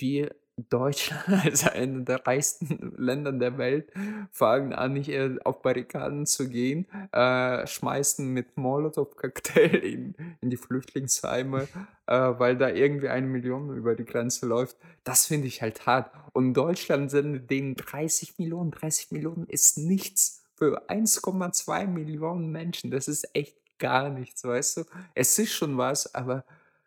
wir 0.00 0.34
Deutschland 0.56 1.28
als 1.44 1.66
eine 1.66 2.02
der 2.02 2.26
reichsten 2.26 2.94
Länder 2.98 3.32
der 3.32 3.56
Welt 3.58 3.90
fangen 4.30 4.72
an, 4.72 4.96
hier 4.96 5.38
auf 5.44 5.62
Barrikaden 5.62 6.26
zu 6.26 6.48
gehen, 6.48 6.86
äh, 7.12 7.66
schmeißen 7.66 8.28
mit 8.32 8.56
Molotow-Cocktail 8.56 9.74
in 9.84 10.14
in 10.40 10.50
die 10.50 10.56
Flüchtlingsheime, 10.56 11.68
äh, 12.06 12.14
weil 12.14 12.56
da 12.56 12.68
irgendwie 12.68 13.08
eine 13.08 13.26
Million 13.26 13.74
über 13.76 13.94
die 13.94 14.04
Grenze 14.04 14.46
läuft. 14.46 14.76
Das 15.04 15.26
finde 15.26 15.46
ich 15.46 15.62
halt 15.62 15.86
hart. 15.86 16.12
Und 16.32 16.54
Deutschland 16.54 17.10
sendet 17.10 17.50
denen 17.50 17.74
30 17.74 18.38
Millionen. 18.38 18.70
30 18.70 19.10
Millionen 19.10 19.46
ist 19.46 19.78
nichts 19.78 20.44
für 20.56 20.88
1,2 20.90 21.86
Millionen 21.86 22.50
Menschen. 22.50 22.90
Das 22.90 23.08
ist 23.08 23.34
echt 23.34 23.56
gar 23.78 24.10
nichts, 24.10 24.44
weißt 24.44 24.76
du? 24.78 24.84
Es 25.14 25.38
ist 25.38 25.52
schon 25.52 25.78
was, 25.78 26.14
aber 26.14 26.44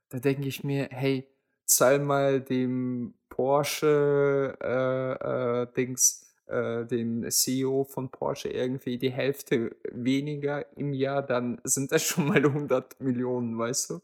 da 0.09 0.19
denke 0.19 0.47
ich 0.47 0.63
mir: 0.63 0.87
„Hey, 0.91 1.27
zahl 1.65 1.99
mal 1.99 2.41
dem 2.41 3.13
Porsche, 3.29 4.57
äh, 4.61 5.63
äh, 5.63 5.67
Dings, 5.75 6.33
äh, 6.47 6.85
dem 6.85 7.29
CEO 7.29 7.83
von 7.85 8.09
Porsche 8.09 8.49
irgendwie 8.49 8.97
die 8.97 9.11
Hälfte 9.11 9.75
weniger 9.91 10.65
im 10.77 10.93
Jahr, 10.93 11.21
dann 11.23 11.59
sind 11.63 11.91
das 11.91 12.03
schon 12.03 12.27
mal 12.27 12.43
100 12.43 12.99
Millionen, 13.01 13.57
weißt 13.57 13.89
du? 13.91 14.01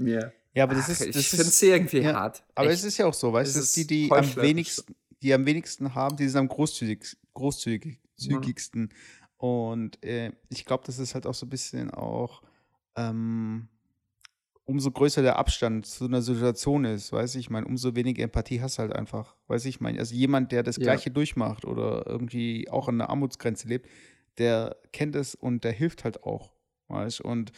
Ja. 0.00 0.32
Ja, 0.54 0.64
aber 0.64 0.74
das 0.74 0.86
Ach, 0.86 0.90
ist, 0.92 1.00
ich 1.02 1.12
das 1.12 1.26
finde 1.26 1.42
ist, 1.42 1.48
es 1.48 1.62
irgendwie 1.62 2.00
ja, 2.00 2.14
hart. 2.14 2.42
aber 2.54 2.70
es 2.70 2.76
Echt. 2.76 2.84
ist 2.84 2.96
ja 2.98 3.06
auch 3.06 3.14
so, 3.14 3.32
weißt 3.32 3.54
Es 3.56 3.72
du, 3.74 3.80
die, 3.84 3.86
die 3.86 4.12
am 4.12 4.34
wenigsten, 4.36 4.94
die 5.22 5.34
am 5.34 5.44
wenigsten 5.44 5.94
haben, 5.94 6.16
die 6.16 6.26
sind 6.28 6.38
am 6.38 6.48
großzügig, 6.48 7.16
großzügig, 7.34 8.00
Ja. 8.18 8.40
zügigsten. 8.40 8.88
Und 9.36 10.02
äh, 10.02 10.32
ich 10.48 10.64
glaube, 10.64 10.84
das 10.86 10.98
ist 10.98 11.14
halt 11.14 11.26
auch 11.26 11.34
so 11.34 11.44
ein 11.44 11.50
bisschen 11.50 11.90
auch, 11.90 12.42
ähm, 12.96 13.68
umso 14.66 14.90
größer 14.90 15.22
der 15.22 15.36
Abstand 15.38 15.86
zu 15.86 16.04
einer 16.04 16.22
Situation 16.22 16.84
ist, 16.84 17.12
weiß 17.12 17.36
ich, 17.36 17.50
meine, 17.50 17.66
umso 17.66 17.94
weniger 17.94 18.22
Empathie 18.22 18.60
hast 18.60 18.78
du 18.78 18.82
halt 18.82 18.94
einfach, 18.94 19.36
weiß 19.46 19.64
ich, 19.64 19.80
meine, 19.80 19.98
also 19.98 20.14
jemand, 20.14 20.52
der 20.52 20.62
das 20.62 20.76
Ja. 20.76 20.82
Gleiche 20.82 21.10
durchmacht 21.10 21.64
oder 21.64 22.04
irgendwie 22.06 22.68
auch 22.68 22.88
an 22.88 22.98
der 22.98 23.08
Armutsgrenze 23.08 23.68
lebt, 23.68 23.88
der 24.38 24.76
kennt 24.92 25.16
es 25.16 25.34
und 25.34 25.64
der 25.64 25.72
hilft 25.72 26.04
halt 26.04 26.24
auch, 26.24 26.52
weißt 26.88 27.20
und 27.22 27.52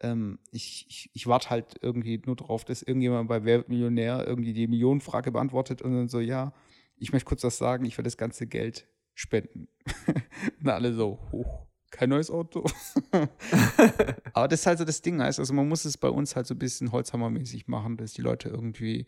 ähm, 0.00 0.38
ich, 0.50 0.86
ich, 0.88 1.10
ich 1.14 1.26
warte 1.26 1.50
halt 1.50 1.76
irgendwie 1.80 2.20
nur 2.24 2.36
drauf, 2.36 2.64
dass 2.64 2.82
irgendjemand 2.82 3.28
bei 3.28 3.44
Wer 3.44 3.64
Millionär 3.68 4.24
irgendwie 4.26 4.52
die 4.52 4.66
Millionenfrage 4.68 5.32
beantwortet 5.32 5.80
und 5.82 5.92
dann 5.94 6.08
so, 6.08 6.20
ja, 6.20 6.52
ich 6.96 7.12
möchte 7.12 7.28
kurz 7.28 7.44
was 7.44 7.56
sagen, 7.58 7.84
ich 7.84 7.96
will 7.96 8.04
das 8.04 8.16
ganze 8.16 8.46
Geld 8.46 8.88
spenden. 9.14 9.68
und 10.60 10.68
alle 10.68 10.92
so, 10.92 11.18
hoch, 11.32 11.67
kein 11.90 12.10
neues 12.10 12.30
Auto. 12.30 12.64
Aber 14.32 14.48
das 14.48 14.60
ist 14.60 14.66
halt 14.66 14.78
so 14.78 14.84
das 14.84 15.02
Ding, 15.02 15.20
heißt, 15.20 15.38
also 15.38 15.54
man 15.54 15.68
muss 15.68 15.84
es 15.84 15.96
bei 15.96 16.08
uns 16.08 16.36
halt 16.36 16.46
so 16.46 16.54
ein 16.54 16.58
bisschen 16.58 16.92
holzhammermäßig 16.92 17.68
machen, 17.68 17.96
dass 17.96 18.12
die 18.12 18.22
Leute 18.22 18.48
irgendwie 18.48 19.06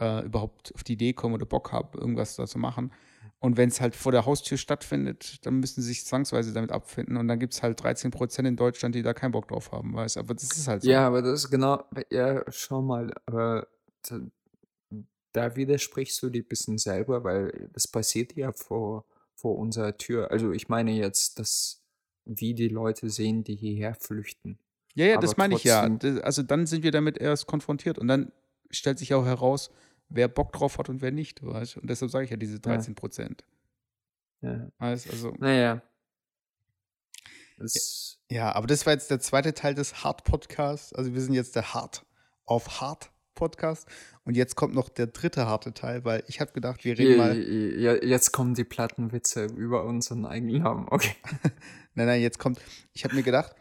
äh, 0.00 0.24
überhaupt 0.24 0.74
auf 0.74 0.84
die 0.84 0.94
Idee 0.94 1.12
kommen 1.12 1.34
oder 1.34 1.46
Bock 1.46 1.72
haben, 1.72 1.98
irgendwas 1.98 2.36
da 2.36 2.46
zu 2.46 2.58
machen. 2.58 2.92
Und 3.40 3.56
wenn 3.56 3.68
es 3.68 3.80
halt 3.80 3.94
vor 3.94 4.10
der 4.10 4.26
Haustür 4.26 4.58
stattfindet, 4.58 5.46
dann 5.46 5.60
müssen 5.60 5.80
sie 5.80 5.88
sich 5.88 6.04
zwangsweise 6.04 6.52
damit 6.52 6.72
abfinden. 6.72 7.16
Und 7.16 7.28
dann 7.28 7.38
gibt 7.38 7.54
es 7.54 7.62
halt 7.62 7.80
13 7.80 8.10
Prozent 8.10 8.48
in 8.48 8.56
Deutschland, 8.56 8.96
die 8.96 9.02
da 9.02 9.14
keinen 9.14 9.30
Bock 9.30 9.46
drauf 9.46 9.70
haben, 9.70 9.94
weißt 9.94 10.16
du. 10.16 10.20
Aber 10.20 10.34
das 10.34 10.44
ist 10.44 10.66
halt 10.66 10.82
so. 10.82 10.90
Ja, 10.90 11.06
aber 11.06 11.22
das 11.22 11.44
ist 11.44 11.50
genau, 11.50 11.84
ja, 12.10 12.42
schau 12.50 12.82
mal, 12.82 13.12
aber 13.26 13.68
da, 14.08 14.20
da 15.32 15.54
widersprichst 15.54 16.20
du 16.22 16.30
dir 16.30 16.42
ein 16.42 16.48
bisschen 16.48 16.78
selber, 16.78 17.22
weil 17.22 17.70
das 17.72 17.86
passiert 17.86 18.34
ja 18.34 18.50
vor, 18.52 19.04
vor 19.36 19.56
unserer 19.56 19.96
Tür. 19.96 20.32
Also 20.32 20.50
ich 20.50 20.68
meine 20.68 20.90
jetzt, 20.90 21.38
dass 21.38 21.84
wie 22.28 22.54
die 22.54 22.68
Leute 22.68 23.10
sehen, 23.10 23.42
die 23.42 23.56
hierher 23.56 23.94
flüchten. 23.94 24.58
Ja, 24.94 25.06
ja, 25.06 25.16
das 25.18 25.32
Aber 25.32 25.42
meine 25.42 25.54
ich 25.54 25.64
ja. 25.64 25.88
Das, 25.88 26.20
also 26.20 26.42
dann 26.42 26.66
sind 26.66 26.82
wir 26.82 26.90
damit 26.90 27.18
erst 27.18 27.46
konfrontiert. 27.46 27.98
Und 27.98 28.08
dann 28.08 28.32
stellt 28.70 28.98
sich 28.98 29.14
auch 29.14 29.24
heraus, 29.24 29.70
wer 30.08 30.28
Bock 30.28 30.52
drauf 30.52 30.78
hat 30.78 30.88
und 30.88 31.00
wer 31.02 31.12
nicht, 31.12 31.44
weißt 31.44 31.76
du. 31.76 31.80
Und 31.80 31.90
deshalb 31.90 32.10
sage 32.10 32.24
ich 32.24 32.30
ja 32.30 32.36
diese 32.36 32.54
ja, 32.54 32.60
13 32.60 32.94
Prozent. 32.94 33.44
ja. 34.42 34.70
Weißt, 34.78 35.10
also, 35.10 35.34
Naja, 35.38 35.60
ja, 35.60 35.82
es, 37.60 38.18
ja, 38.30 38.52
aber 38.54 38.66
das 38.66 38.86
war 38.86 38.92
jetzt 38.92 39.10
der 39.10 39.20
zweite 39.20 39.54
Teil 39.54 39.74
des 39.74 40.04
Hard-Podcasts. 40.04 40.92
Also 40.92 41.14
wir 41.14 41.20
sind 41.20 41.34
jetzt 41.34 41.56
der 41.56 41.74
Hard 41.74 42.04
auf 42.44 42.80
Hard-Podcast. 42.80 43.88
Und 44.24 44.36
jetzt 44.36 44.56
kommt 44.56 44.74
noch 44.74 44.88
der 44.88 45.06
dritte 45.06 45.46
harte 45.46 45.72
Teil, 45.72 46.04
weil 46.04 46.22
ich 46.26 46.40
habe 46.40 46.52
gedacht, 46.52 46.84
wir 46.84 46.98
reden 46.98 47.16
mal. 47.16 47.38
ja, 47.38 47.94
jetzt 47.94 48.32
kommen 48.32 48.54
die 48.54 48.64
Plattenwitze 48.64 49.46
über 49.46 49.84
unseren 49.84 50.26
eigenen 50.26 50.62
Namen. 50.62 50.86
Okay. 50.90 51.14
Nein, 51.98 52.06
nein, 52.06 52.22
jetzt 52.22 52.38
kommt. 52.38 52.60
Ich 52.92 53.02
habe 53.02 53.16
mir 53.16 53.24
gedacht, 53.24 53.56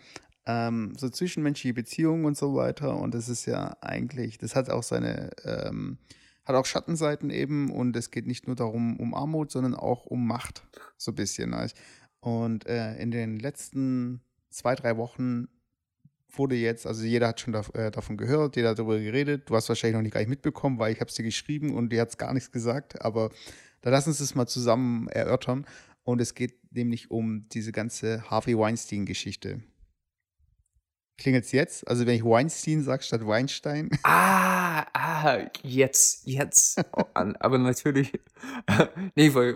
ähm, 0.46 0.94
so 0.96 1.10
zwischenmenschliche 1.10 1.74
Beziehungen 1.74 2.24
und 2.26 2.38
so 2.38 2.54
weiter. 2.54 2.96
Und 2.96 3.16
das 3.16 3.30
ist 3.30 3.48
ja 3.48 3.76
eigentlich, 3.82 4.38
das 4.38 4.56
hat 4.56 4.70
auch 4.70 4.84
seine, 4.84 5.32
ähm, 5.44 5.98
hat 6.46 6.56
auch 6.56 6.68
Schattenseiten 6.68 7.32
eben. 7.32 7.72
Und 7.72 7.96
es 7.96 8.12
geht 8.12 8.28
nicht 8.28 8.46
nur 8.46 8.56
darum, 8.56 9.00
um 9.00 9.16
Armut, 9.16 9.50
sondern 9.50 9.74
auch 9.74 10.06
um 10.06 10.28
Macht. 10.28 10.68
So 10.98 11.14
ein 11.14 11.16
bisschen. 11.16 11.52
Weißt? 11.52 11.76
Und 12.20 12.68
äh, 12.68 12.96
in 12.98 13.10
den 13.10 13.40
letzten 13.40 14.22
zwei, 14.52 14.76
drei 14.76 14.98
Wochen 14.98 15.48
wurde 16.30 16.54
jetzt, 16.54 16.86
also 16.86 17.06
jeder 17.06 17.30
hat 17.30 17.40
schon 17.40 17.54
da, 17.54 17.62
äh, 17.74 17.90
davon 17.90 18.18
gehört, 18.18 18.56
jeder 18.56 18.70
hat 18.70 18.78
darüber 18.78 19.00
geredet. 19.00 19.50
Du 19.50 19.56
hast 19.56 19.68
wahrscheinlich 19.68 19.96
noch 19.96 20.04
nicht 20.04 20.14
gar 20.14 20.20
nicht 20.20 20.30
mitbekommen, 20.30 20.78
weil 20.78 20.94
ich 20.94 21.00
habe 21.00 21.10
es 21.10 21.16
dir 21.16 21.24
geschrieben 21.24 21.74
und 21.74 21.90
dir 21.90 22.02
hat 22.02 22.10
es 22.10 22.20
gar 22.20 22.36
nichts 22.36 22.52
gesagt. 22.52 23.02
Aber 23.02 23.32
da 23.82 23.90
lass 23.90 24.06
uns 24.06 24.20
das 24.20 24.36
mal 24.36 24.46
zusammen 24.46 25.08
erörtern. 25.08 25.66
Und 26.04 26.22
es 26.22 26.36
geht 26.36 26.54
nämlich 26.78 27.12
um 27.12 27.48
diese 27.50 27.72
ganze 27.72 28.30
Harvey 28.30 28.58
Weinstein-Geschichte. 28.58 29.62
Klingelt's 31.18 31.52
jetzt? 31.52 31.88
Also 31.88 32.06
wenn 32.06 32.16
ich 32.16 32.24
Weinstein 32.24 32.84
sage 32.84 33.04
statt 33.04 33.26
Weinstein? 33.26 33.90
Ah, 34.04 34.86
ah, 34.94 35.40
jetzt, 35.64 36.28
jetzt. 36.28 36.80
Oh, 36.96 37.06
aber 37.16 37.58
natürlich, 37.58 38.12
nee, 39.16 39.34
weil, 39.34 39.56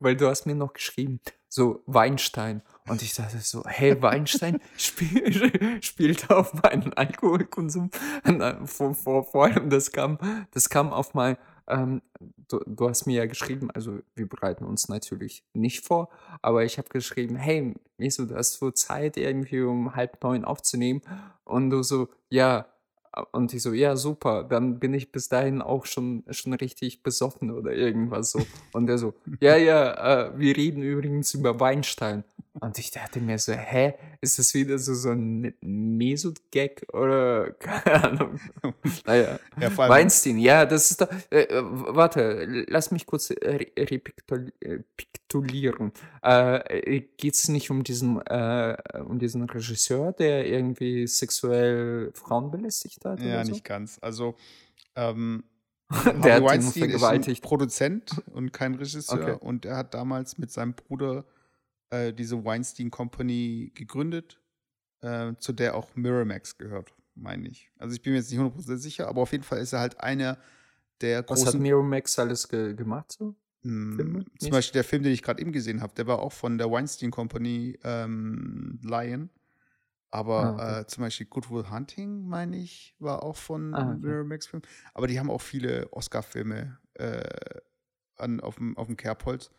weil 0.00 0.16
du 0.16 0.26
hast 0.26 0.46
mir 0.46 0.54
noch 0.54 0.72
geschrieben, 0.72 1.20
so 1.46 1.82
Weinstein. 1.84 2.62
Und 2.88 3.02
ich 3.02 3.14
dachte 3.14 3.38
so, 3.40 3.62
hey, 3.66 4.00
Weinstein 4.00 4.60
spiel, 4.78 5.82
spielt 5.82 6.30
auf 6.30 6.54
meinen 6.54 6.94
Alkoholkonsum. 6.94 7.90
Vor, 8.64 8.94
vor, 8.94 9.24
vor 9.24 9.44
allem, 9.44 9.68
das 9.68 9.92
kam, 9.92 10.18
das 10.52 10.70
kam 10.70 10.90
auf 10.90 11.12
mein, 11.12 11.36
ähm, 11.68 12.02
du, 12.48 12.60
du 12.66 12.88
hast 12.88 13.06
mir 13.06 13.18
ja 13.18 13.26
geschrieben, 13.26 13.70
also 13.70 14.00
wir 14.14 14.28
bereiten 14.28 14.64
uns 14.64 14.88
natürlich 14.88 15.44
nicht 15.54 15.84
vor, 15.84 16.08
aber 16.40 16.64
ich 16.64 16.78
habe 16.78 16.88
geschrieben, 16.88 17.36
hey, 17.36 17.74
du 17.98 18.34
hast 18.34 18.54
so 18.54 18.70
Zeit, 18.70 19.16
irgendwie 19.16 19.60
um 19.60 19.94
halb 19.94 20.22
neun 20.22 20.44
aufzunehmen. 20.44 21.02
Und 21.44 21.70
du 21.70 21.82
so, 21.82 22.08
ja. 22.28 22.66
Und 23.32 23.52
ich 23.52 23.62
so, 23.62 23.72
ja, 23.72 23.96
super, 23.96 24.44
dann 24.44 24.78
bin 24.78 24.94
ich 24.94 25.12
bis 25.12 25.28
dahin 25.28 25.60
auch 25.60 25.84
schon, 25.84 26.24
schon 26.30 26.54
richtig 26.54 27.02
besoffen 27.02 27.50
oder 27.50 27.72
irgendwas 27.72 28.30
so. 28.30 28.40
Und 28.72 28.88
er 28.88 28.98
so, 28.98 29.14
ja, 29.40 29.56
ja, 29.56 30.28
äh, 30.28 30.38
wir 30.38 30.56
reden 30.56 30.82
übrigens 30.82 31.34
über 31.34 31.60
Weinstein. 31.60 32.24
Und 32.60 32.78
ich 32.78 32.90
dachte 32.90 33.18
mir 33.20 33.38
so, 33.38 33.52
hä, 33.52 33.94
ist 34.20 34.38
das 34.38 34.52
wieder 34.52 34.78
so, 34.78 34.92
so 34.92 35.08
ein 35.10 35.54
Mesut-Gag 35.62 36.86
oder 36.92 37.52
keine 37.58 38.04
Ahnung. 38.04 38.38
Naja, 39.06 39.38
ja, 39.58 39.74
Weinstein, 39.76 40.36
ja, 40.38 40.66
das 40.66 40.90
ist 40.90 41.00
doch, 41.00 41.08
äh, 41.30 41.44
äh, 41.44 41.62
warte, 41.64 42.66
lass 42.68 42.90
mich 42.90 43.06
kurz 43.06 43.30
rekapitulieren. 43.30 45.92
Äh, 46.22 47.00
Geht 47.16 47.34
es 47.34 47.48
nicht 47.48 47.70
um 47.70 47.84
diesen, 47.84 48.20
äh, 48.26 48.76
um 49.02 49.18
diesen 49.18 49.44
Regisseur, 49.44 50.12
der 50.12 50.46
irgendwie 50.46 51.06
sexuell 51.06 52.12
Frauen 52.14 52.50
belästigt 52.50 53.01
hat 53.04 53.20
ja, 53.20 53.44
so? 53.44 53.52
nicht 53.52 53.64
ganz. 53.64 53.98
Also 54.00 54.36
ähm, 54.94 55.44
Der 56.24 56.34
Harvey 56.34 56.44
Weinstein 56.46 56.90
ist 56.90 57.02
ein. 57.02 57.22
Produzent 57.40 58.22
und 58.32 58.52
kein 58.52 58.74
Regisseur. 58.74 59.20
Okay. 59.20 59.36
Und 59.40 59.64
er 59.64 59.76
hat 59.76 59.94
damals 59.94 60.38
mit 60.38 60.50
seinem 60.50 60.74
Bruder 60.74 61.24
äh, 61.90 62.12
diese 62.12 62.44
Weinstein 62.44 62.90
Company 62.90 63.72
gegründet, 63.74 64.40
äh, 65.00 65.34
zu 65.38 65.52
der 65.52 65.74
auch 65.74 65.94
Miramax 65.94 66.56
gehört, 66.56 66.94
meine 67.14 67.48
ich. 67.48 67.70
Also 67.78 67.94
ich 67.94 68.02
bin 68.02 68.12
mir 68.12 68.20
jetzt 68.20 68.30
nicht 68.30 68.40
100% 68.40 68.76
sicher, 68.76 69.08
aber 69.08 69.22
auf 69.22 69.32
jeden 69.32 69.44
Fall 69.44 69.58
ist 69.58 69.72
er 69.72 69.80
halt 69.80 70.00
einer 70.00 70.38
der 71.00 71.24
Was 71.28 71.40
hat 71.40 71.46
großen 71.46 71.62
Miramax 71.62 72.18
alles 72.18 72.48
ge 72.48 72.74
gemacht 72.74 73.12
so? 73.12 73.34
Mm, 73.62 73.96
Filme? 73.96 74.24
Zum 74.38 74.50
Beispiel 74.50 74.74
der 74.74 74.84
Film, 74.84 75.02
den 75.02 75.12
ich 75.12 75.22
gerade 75.22 75.42
eben 75.42 75.52
gesehen 75.52 75.82
habe, 75.82 75.92
der 75.94 76.06
war 76.06 76.20
auch 76.20 76.32
von 76.32 76.58
der 76.58 76.70
Weinstein 76.70 77.10
Company 77.10 77.78
ähm, 77.84 78.80
Lion. 78.82 79.30
Aber 80.12 80.42
Ah, 80.42 80.52
okay. 80.52 80.80
äh, 80.82 80.86
zum 80.86 81.02
Beispiel 81.02 81.26
Good 81.26 81.50
Will 81.50 81.70
Hunting, 81.70 82.28
meine 82.28 82.58
ich, 82.58 82.94
war 82.98 83.22
auch 83.22 83.36
von 83.36 83.74
Ah, 83.74 83.92
okay. 83.92 83.98
Miramax 84.06 84.46
Film. 84.46 84.62
Aber 84.94 85.06
die 85.06 85.18
haben 85.18 85.30
auch 85.30 85.40
viele 85.40 85.90
Oscar-Filme 85.92 86.78
äh, 86.94 87.22
an, 88.16 88.40
auf, 88.40 88.56
dem, 88.56 88.76
auf 88.76 88.86
dem 88.86 88.96
Kerbholz. 88.98 89.50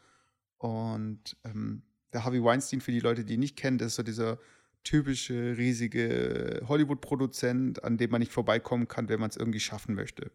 Und 0.60 1.36
ähm, 1.44 1.84
der 2.14 2.24
Harvey 2.24 2.44
Weinstein, 2.44 2.82
für 2.82 2.92
die 2.92 3.00
Leute, 3.00 3.26
die 3.26 3.34
ihn 3.34 3.40
nicht 3.40 3.58
kennen, 3.58 3.78
das 3.80 3.88
ist 3.90 3.96
so 3.96 4.04
dieser 4.04 4.38
typische, 4.84 5.58
riesige 5.58 6.62
Hollywood-Produzent, 6.68 7.84
an 7.84 7.98
dem 7.98 8.12
man 8.12 8.20
nicht 8.20 8.32
vorbeikommen 8.32 8.88
kann, 8.88 9.10
wenn 9.10 9.20
man 9.20 9.30
es 9.32 9.38
irgendwie 9.38 9.60
schaffen 9.60 9.96
möchte. 9.96 10.32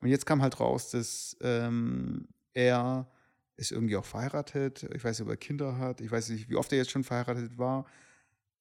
Und 0.00 0.08
jetzt 0.08 0.26
kam 0.26 0.42
halt 0.42 0.58
raus, 0.58 0.90
dass 0.90 1.36
ähm, 1.40 2.26
er 2.54 3.08
ist 3.56 3.70
irgendwie 3.70 3.96
auch 3.96 4.04
verheiratet. 4.04 4.82
Ich 4.94 5.04
weiß 5.04 5.18
nicht, 5.18 5.26
ob 5.26 5.30
er 5.32 5.36
Kinder 5.36 5.78
hat. 5.78 6.00
Ich 6.00 6.10
weiß 6.10 6.30
nicht, 6.30 6.48
wie 6.50 6.56
oft 6.56 6.72
er 6.72 6.78
jetzt 6.78 6.90
schon 6.90 7.04
verheiratet 7.04 7.56
war. 7.56 7.86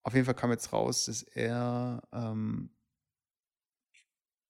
Auf 0.03 0.13
jeden 0.13 0.25
Fall 0.25 0.35
kam 0.35 0.51
jetzt 0.51 0.73
raus, 0.73 1.05
dass 1.05 1.23
er 1.23 2.03
ähm, 2.11 2.69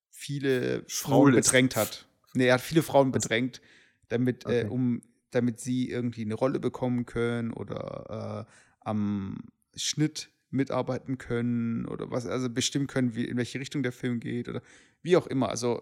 viele 0.10 0.84
Frauen 0.88 1.34
ist. 1.36 1.48
bedrängt 1.48 1.76
hat. 1.76 2.08
Nee, 2.34 2.48
er 2.48 2.56
hat 2.56 2.62
viele 2.62 2.82
Frauen 2.82 3.12
bedrängt 3.12 3.62
damit, 4.08 4.46
äh, 4.46 4.64
Okay. 4.64 4.68
um, 4.68 5.02
damit 5.32 5.60
sie 5.60 5.90
irgendwie 5.90 6.24
eine 6.24 6.34
Rolle 6.36 6.60
bekommen 6.60 7.06
können 7.06 7.52
oder 7.54 8.48
äh, 8.50 8.54
am 8.82 9.44
Schnitt 9.76 10.30
mitarbeiten 10.50 11.18
können 11.18 11.86
oder 11.88 12.12
was, 12.12 12.28
also 12.28 12.50
bestimmen 12.50 12.88
können, 12.88 13.16
wie, 13.16 13.26
in 13.26 13.38
welche 13.38 13.60
Richtung 13.60 13.82
der 13.84 13.92
Film 13.92 14.20
geht 14.20 14.50
oder 14.50 14.62
wie 15.02 15.18
auch 15.18 15.28
immer. 15.28 15.50
Also, 15.50 15.82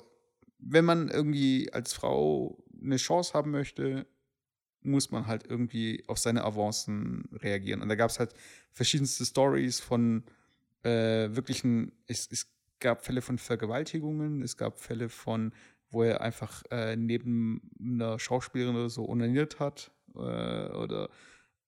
wenn 0.60 0.86
man 0.86 1.10
irgendwie 1.10 1.72
als 1.74 1.94
Frau 1.94 2.64
eine 2.82 2.98
Chance 2.98 3.34
haben 3.34 3.52
möchte, 3.52 4.06
muss 4.84 5.12
man 5.12 5.28
halt 5.28 5.46
irgendwie 5.48 6.04
auf 6.08 6.17
seine 6.17 6.44
Avancen 6.44 7.30
reagieren. 7.34 7.82
Und 7.82 7.89
da 7.89 7.96
gab 7.96 8.10
es 8.10 8.20
halt 8.20 8.34
verschiedenste 8.72 9.26
Stories 9.26 9.80
von 9.80 10.24
äh, 10.84 11.30
wirklichen, 11.36 11.91
es, 12.08 12.28
es 12.32 12.48
gab 12.80 13.06
Fälle 13.06 13.22
von 13.22 13.38
Vergewaltigungen, 13.38 14.41
es 14.41 14.58
gab 14.58 14.80
Fälle 14.80 15.10
von, 15.10 15.54
wo 15.89 16.04
er 16.04 16.22
einfach 16.22 16.63
äh, 16.72 16.96
neben 16.96 17.62
einer 17.80 18.17
Schauspielerin 18.20 18.76
oder 18.76 18.89
so 18.89 19.08
onaniert 19.08 19.60
hat 19.60 19.91
äh, 20.15 20.20
oder 20.20 21.10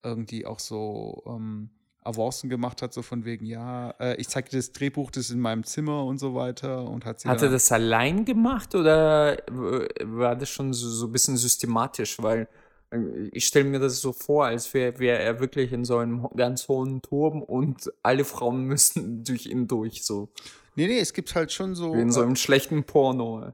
irgendwie 0.02 0.45
auch 0.45 0.60
so 0.60 1.23
ähm, 1.28 1.69
Avancen 2.06 2.49
gemacht 2.49 2.82
hat, 2.82 2.93
so 2.93 3.02
von 3.02 3.23
wegen, 3.26 3.45
ja, 3.45 3.91
äh, 3.91 4.15
ich 4.19 4.28
zeig 4.28 4.49
dir 4.49 4.58
das 4.58 4.71
Drehbuch, 4.71 5.12
das 5.12 5.26
ist 5.26 5.32
in 5.32 5.39
meinem 5.39 5.63
Zimmer 5.63 6.04
und 6.04 6.17
so 6.17 6.36
weiter 6.36 6.84
und 6.84 7.06
hat 7.06 7.21
sie 7.21 7.30
Hat 7.30 7.41
er 7.41 7.49
das 7.49 7.71
allein 7.71 8.26
gemacht 8.26 8.76
oder 8.76 9.38
äh, 9.47 9.88
war 10.04 10.36
das 10.36 10.49
schon 10.49 10.73
so, 10.73 10.89
so 10.89 11.08
ein 11.08 11.12
bisschen 11.12 11.38
systematisch? 11.38 12.21
Weil 12.21 12.47
ich 13.32 13.47
stelle 13.47 13.65
mir 13.65 13.79
das 13.79 14.01
so 14.01 14.13
vor, 14.13 14.45
als 14.45 14.73
wäre 14.73 14.99
wär 14.99 15.19
er 15.19 15.39
wirklich 15.39 15.73
in 15.73 15.86
so 15.86 15.97
einem 15.97 16.27
ganz 16.36 16.67
hohen 16.67 17.01
Turm 17.01 17.41
und 17.41 17.91
alle 18.01 18.25
Frauen 18.25 18.63
müssen 18.65 19.23
durch 19.23 19.45
ihn 19.45 19.67
durch, 19.67 20.03
so 20.03 20.29
Nee, 20.75 20.88
nee, 20.88 20.99
es 20.99 21.13
gibt 21.13 21.36
halt 21.36 21.51
schon 21.51 21.75
so 21.75 21.93
wie 21.95 22.01
in 22.01 22.12
so 22.12 22.21
äh, 22.21 22.23
einem 22.23 22.36
schlechten 22.36 22.84
Porno. 22.84 23.53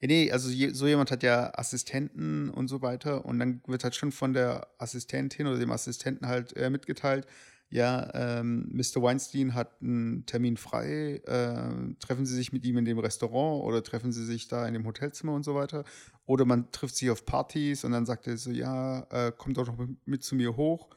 Ja, 0.00 0.08
nee, 0.08 0.30
also 0.32 0.48
je, 0.48 0.70
so 0.70 0.86
jemand 0.86 1.10
hat 1.10 1.22
ja 1.22 1.52
Assistenten 1.54 2.50
und 2.50 2.68
so 2.68 2.82
weiter 2.82 3.24
und 3.24 3.38
dann 3.38 3.62
wird 3.66 3.84
halt 3.84 3.94
schon 3.94 4.12
von 4.12 4.32
der 4.32 4.66
Assistentin 4.78 5.46
oder 5.46 5.58
dem 5.58 5.70
Assistenten 5.70 6.26
halt 6.26 6.56
äh, 6.56 6.68
mitgeteilt, 6.70 7.26
ja, 7.68 8.10
ähm, 8.14 8.68
Mr. 8.72 9.02
Weinstein 9.02 9.54
hat 9.54 9.82
einen 9.82 10.24
Termin 10.24 10.56
frei, 10.56 11.20
äh, 11.26 11.94
treffen 11.98 12.24
Sie 12.24 12.34
sich 12.34 12.52
mit 12.52 12.64
ihm 12.64 12.78
in 12.78 12.84
dem 12.84 12.98
Restaurant 12.98 13.64
oder 13.64 13.82
treffen 13.82 14.12
Sie 14.12 14.24
sich 14.24 14.46
da 14.46 14.66
in 14.68 14.74
dem 14.74 14.86
Hotelzimmer 14.86 15.34
und 15.34 15.44
so 15.44 15.54
weiter. 15.56 15.84
Oder 16.26 16.44
man 16.44 16.70
trifft 16.70 16.96
sich 16.96 17.10
auf 17.10 17.26
Partys 17.26 17.84
und 17.84 17.92
dann 17.92 18.06
sagt 18.06 18.28
er 18.28 18.36
so, 18.36 18.50
ja, 18.50 19.00
äh, 19.10 19.32
kommt 19.32 19.56
doch 19.56 19.66
noch 19.66 19.78
mit, 20.04 20.22
zu 20.22 20.36
mir 20.36 20.56
hoch, 20.56 20.90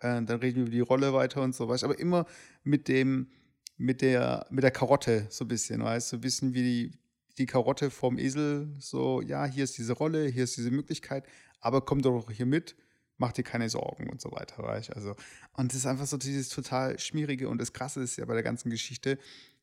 äh, 0.00 0.22
dann 0.22 0.40
reden 0.40 0.56
wir 0.56 0.62
über 0.62 0.70
die 0.70 0.80
Rolle 0.80 1.12
weiter 1.12 1.42
und 1.42 1.54
so 1.54 1.68
weiter. 1.68 1.84
Aber 1.84 1.98
immer 1.98 2.24
mit 2.62 2.88
dem, 2.88 3.28
mit 3.76 4.00
der, 4.00 4.46
mit 4.50 4.64
der 4.64 4.70
Karotte 4.70 5.26
so 5.28 5.44
ein 5.44 5.48
bisschen, 5.48 5.82
weißt 5.82 6.12
du, 6.12 6.16
so 6.16 6.20
bisschen 6.20 6.54
wie 6.54 6.62
die, 6.62 6.90
die 7.36 7.46
Karotte 7.46 7.90
vom 7.90 8.18
Esel, 8.18 8.68
so, 8.78 9.20
ja, 9.20 9.44
hier 9.44 9.64
ist 9.64 9.76
diese 9.76 9.92
Rolle, 9.92 10.26
hier 10.26 10.44
ist 10.44 10.56
diese 10.56 10.70
Möglichkeit, 10.70 11.26
aber 11.60 11.82
komm 11.82 12.00
doch 12.00 12.30
hier 12.30 12.46
mit, 12.46 12.76
mach 13.16 13.32
dir 13.32 13.44
keine 13.44 13.68
Sorgen 13.68 14.10
und 14.10 14.20
so 14.20 14.32
weiter, 14.32 14.62
weißt 14.62 14.90
du, 14.90 14.92
also, 14.94 15.16
und 15.52 15.72
das 15.72 15.78
ist 15.78 15.86
einfach 15.86 16.06
so 16.06 16.16
dieses 16.16 16.48
total 16.48 16.98
Schmierige 16.98 17.48
und 17.48 17.60
das 17.60 17.72
Krasse 17.72 18.02
ist 18.02 18.16
ja 18.16 18.24
bei 18.24 18.34
der 18.34 18.42
ganzen 18.42 18.70
Geschichte, 18.70 19.18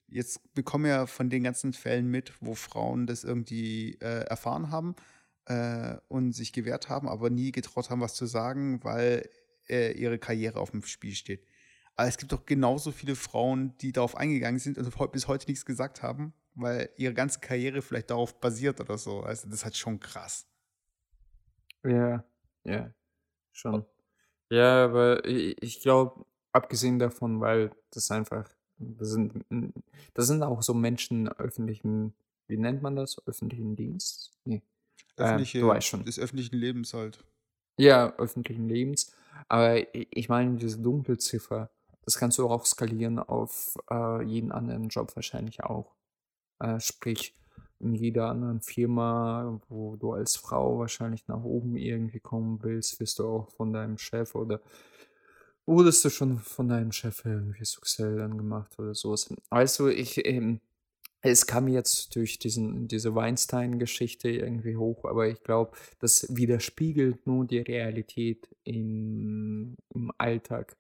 jetzt 0.08 0.54
bekommen 0.54 0.86
wir 0.86 1.08
von 1.08 1.30
den 1.30 1.44
ganzen 1.44 1.74
Fällen 1.74 2.10
mit, 2.10 2.34
wo 2.42 2.54
Frauen 2.54 3.08
das 3.08 3.24
irgendwie 3.24 3.98
äh, 4.02 4.26
erfahren 4.26 4.70
haben 4.70 4.96
äh, 5.46 5.96
und 6.08 6.34
sich 6.34 6.54
gewehrt 6.54 6.90
haben, 6.90 7.08
aber 7.08 7.30
nie 7.30 7.52
getraut 7.52 7.90
haben, 7.90 8.02
was 8.02 8.16
zu 8.16 8.26
sagen, 8.26 8.84
weil 8.84 9.30
äh, 9.70 9.94
ihre 9.94 10.20
Karriere 10.20 10.60
auf 10.60 10.72
dem 10.72 10.84
Spiel 10.84 11.16
steht. 11.16 11.46
Aber 11.96 12.08
es 12.08 12.18
gibt 12.18 12.32
doch 12.32 12.46
genauso 12.46 12.92
viele 12.92 13.16
Frauen, 13.16 13.78
die 13.78 13.92
darauf 13.92 14.16
eingegangen 14.16 14.60
sind 14.60 14.78
und 14.78 15.12
bis 15.12 15.28
heute 15.28 15.50
nichts 15.50 15.66
gesagt 15.66 16.02
haben, 16.02 16.34
weil 16.56 16.90
ihre 16.98 17.14
ganze 17.14 17.40
Karriere 17.40 17.82
vielleicht 17.82 18.12
darauf 18.12 18.40
basiert 18.40 18.80
oder 18.80 18.98
so. 18.98 19.22
Also 19.22 19.48
das 19.48 19.60
ist 19.60 19.64
halt 19.64 19.78
schon 19.78 20.00
krass. 20.00 20.48
Ja, 21.84 22.24
ja, 22.64 22.94
schon. 23.52 23.86
Ja, 24.50 24.86
aber 24.86 25.26
ich 25.26 25.82
glaube, 25.82 26.26
abgesehen 26.52 27.00
davon, 27.00 27.40
weil 27.40 27.72
das 27.92 28.12
einfach, 28.12 28.50
das 28.78 29.10
sind, 29.10 29.46
das 30.14 30.28
sind 30.28 30.44
auch 30.44 30.62
so 30.62 30.74
Menschen 30.74 31.30
öffentlichen, 31.30 32.14
wie 32.48 32.58
nennt 32.58 32.82
man 32.82 32.96
das? 32.96 33.26
Öffentlichen 33.28 33.76
Dienst? 33.76 34.34
Nee. 34.44 34.56
Äh, 34.56 34.62
du 35.16 35.24
Öffentliche, 35.24 35.68
weißt 35.68 35.88
schon. 35.88 36.04
des 36.04 36.20
öffentlichen 36.20 36.56
Lebens 36.56 36.94
halt. 36.94 37.24
Ja, 37.78 38.14
öffentlichen 38.18 38.68
Lebens. 38.68 39.16
Aber 39.48 39.78
ich 39.96 40.30
meine, 40.30 40.58
diese 40.58 40.80
Dunkelziffer, 40.80 41.70
das 42.04 42.18
kannst 42.18 42.38
du 42.38 42.50
auch 42.50 42.66
skalieren 42.66 43.20
auf 43.20 43.78
äh, 43.90 44.24
jeden 44.24 44.52
anderen 44.52 44.90
Job 44.90 45.16
wahrscheinlich 45.16 45.64
auch. 45.64 45.96
Äh, 46.60 46.80
sprich, 46.80 47.36
in 47.82 47.96
jeder 47.96 48.28
anderen 48.28 48.62
Firma, 48.62 49.60
wo 49.70 49.96
du 49.96 50.14
als 50.14 50.36
Frau 50.36 50.80
wahrscheinlich 50.80 51.28
nach 51.28 51.44
oben 51.44 51.76
irgendwie 51.78 52.20
kommen 52.20 52.60
willst, 52.62 53.00
wirst 53.00 53.20
du 53.20 53.28
auch 53.28 53.50
von 53.52 53.74
deinem 53.74 53.98
Chef 53.98 54.36
oder 54.36 54.62
wurdest 55.66 56.04
du 56.06 56.10
schon 56.10 56.40
von 56.40 56.68
deinem 56.68 56.92
Chef 56.92 57.24
irgendwie 57.26 57.66
sexuell 57.66 58.22
angemacht 58.22 58.78
oder 58.80 58.94
sowas. 58.94 59.34
Also 59.50 59.88
ich, 59.88 60.26
ähm, 60.26 60.60
es 61.22 61.46
kam 61.46 61.68
jetzt 61.68 62.16
durch 62.16 62.40
diesen, 62.40 62.88
diese 62.88 63.14
Weinstein-Geschichte 63.14 64.30
irgendwie 64.30 64.76
hoch, 64.76 65.06
aber 65.06 65.28
ich 65.28 65.44
glaube, 65.44 65.78
das 66.00 66.26
widerspiegelt 66.36 67.28
nur 67.28 67.46
die 67.46 67.60
Realität 67.60 68.50
im, 68.64 69.76
im 69.94 70.12
Alltag 70.18 70.76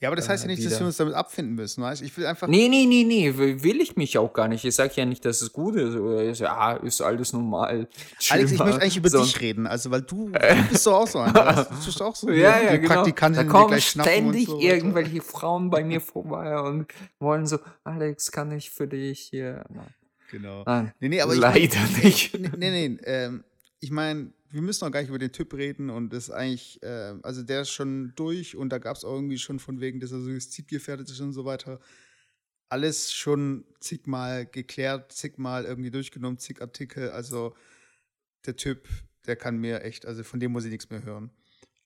Ja, 0.00 0.10
aber 0.10 0.16
das 0.16 0.28
heißt 0.28 0.44
ja 0.44 0.50
äh, 0.50 0.52
nicht, 0.54 0.64
dass 0.64 0.72
wir 0.72 0.78
wieder. 0.78 0.86
uns 0.86 0.96
damit 0.98 1.14
abfinden 1.14 1.54
müssen, 1.54 1.82
weißt? 1.82 2.02
Ich 2.02 2.14
will 2.18 2.26
einfach, 2.26 2.48
Nee, 2.48 2.68
nee, 2.68 2.84
nee, 2.84 3.02
nee, 3.04 3.34
will 3.36 3.80
ich 3.80 3.96
mich 3.96 4.18
auch 4.18 4.32
gar 4.34 4.46
nicht. 4.46 4.62
Ich 4.64 4.74
sage 4.74 4.92
ja 4.96 5.06
nicht, 5.06 5.24
dass 5.24 5.40
es 5.40 5.52
gut 5.52 5.76
ist 5.76 5.94
oder 5.94 6.22
ist, 6.22 6.40
ja, 6.40 6.74
ist 6.74 7.00
alles 7.00 7.32
normal. 7.32 7.88
Chill 8.18 8.36
Alex, 8.36 8.52
ich 8.52 8.58
möchte 8.58 8.82
eigentlich 8.82 8.96
über 8.98 9.08
So, 9.08 9.22
dich 9.22 9.40
reden, 9.40 9.66
also 9.66 9.90
weil 9.90 10.02
du, 10.02 10.28
du 10.28 10.68
bist 10.70 10.86
doch 10.86 11.00
auch 11.00 11.06
so 11.06 11.20
einer, 11.20 11.34
weißt 11.46 11.70
du? 11.70 11.84
Bist 11.86 12.02
auch 12.02 12.14
so 12.14 12.30
Ja, 12.30 12.60
ja, 12.60 12.76
genau. 12.76 12.94
Praktikantin, 12.94 13.46
Da 13.46 13.50
kommen 13.50 13.68
gleich 13.68 13.88
schnappen 13.88 14.12
und 14.12 14.18
ständig 14.34 14.46
so 14.48 14.60
irgendwelche 14.60 15.22
Frauen 15.22 15.70
bei 15.70 15.82
mir 15.82 16.02
vorbei 16.02 16.60
und 16.60 16.86
wollen 17.18 17.46
so, 17.46 17.58
Alex, 17.84 18.30
kann 18.30 18.52
ich 18.52 18.70
für 18.70 18.86
dich 18.86 19.20
hier? 19.20 19.64
Nein, 19.70 19.94
Genau. 20.30 20.62
Nein, 20.66 20.92
Nee, 21.00 21.08
nee, 21.08 21.20
aber 21.22 21.34
ich 21.34 21.40
leider 21.40 21.78
nicht. 22.02 22.38
Nee, 22.38 22.50
nee, 22.56 22.88
nee 22.88 22.98
ähm, 23.04 23.44
ich 23.86 23.92
meine, 23.92 24.32
wir 24.50 24.62
müssen 24.62 24.84
auch 24.84 24.90
gar 24.90 24.98
nicht 24.98 25.10
über 25.10 25.20
den 25.20 25.30
Typ 25.30 25.54
reden 25.54 25.90
und 25.90 26.12
das 26.12 26.24
ist 26.24 26.30
eigentlich, 26.30 26.82
äh, 26.82 27.14
also 27.22 27.44
der 27.44 27.60
ist 27.60 27.70
schon 27.70 28.12
durch 28.16 28.56
und 28.56 28.70
da 28.70 28.78
gab 28.78 28.96
es 28.96 29.04
auch 29.04 29.14
irgendwie 29.14 29.38
schon 29.38 29.60
von 29.60 29.80
wegen, 29.80 30.00
dass 30.00 30.10
er 30.10 30.20
suizidgefährdet 30.20 31.08
ist 31.08 31.20
und 31.20 31.32
so 31.32 31.44
weiter. 31.44 31.78
Alles 32.68 33.12
schon 33.12 33.64
zigmal 33.78 34.44
geklärt, 34.44 35.12
zigmal 35.12 35.66
irgendwie 35.66 35.92
durchgenommen, 35.92 36.38
zig 36.38 36.60
Artikel. 36.60 37.10
Also 37.10 37.54
der 38.44 38.56
Typ, 38.56 38.88
der 39.28 39.36
kann 39.36 39.58
mir 39.58 39.82
echt, 39.82 40.04
also 40.04 40.24
von 40.24 40.40
dem 40.40 40.50
muss 40.50 40.64
ich 40.64 40.72
nichts 40.72 40.90
mehr 40.90 41.04
hören. 41.04 41.30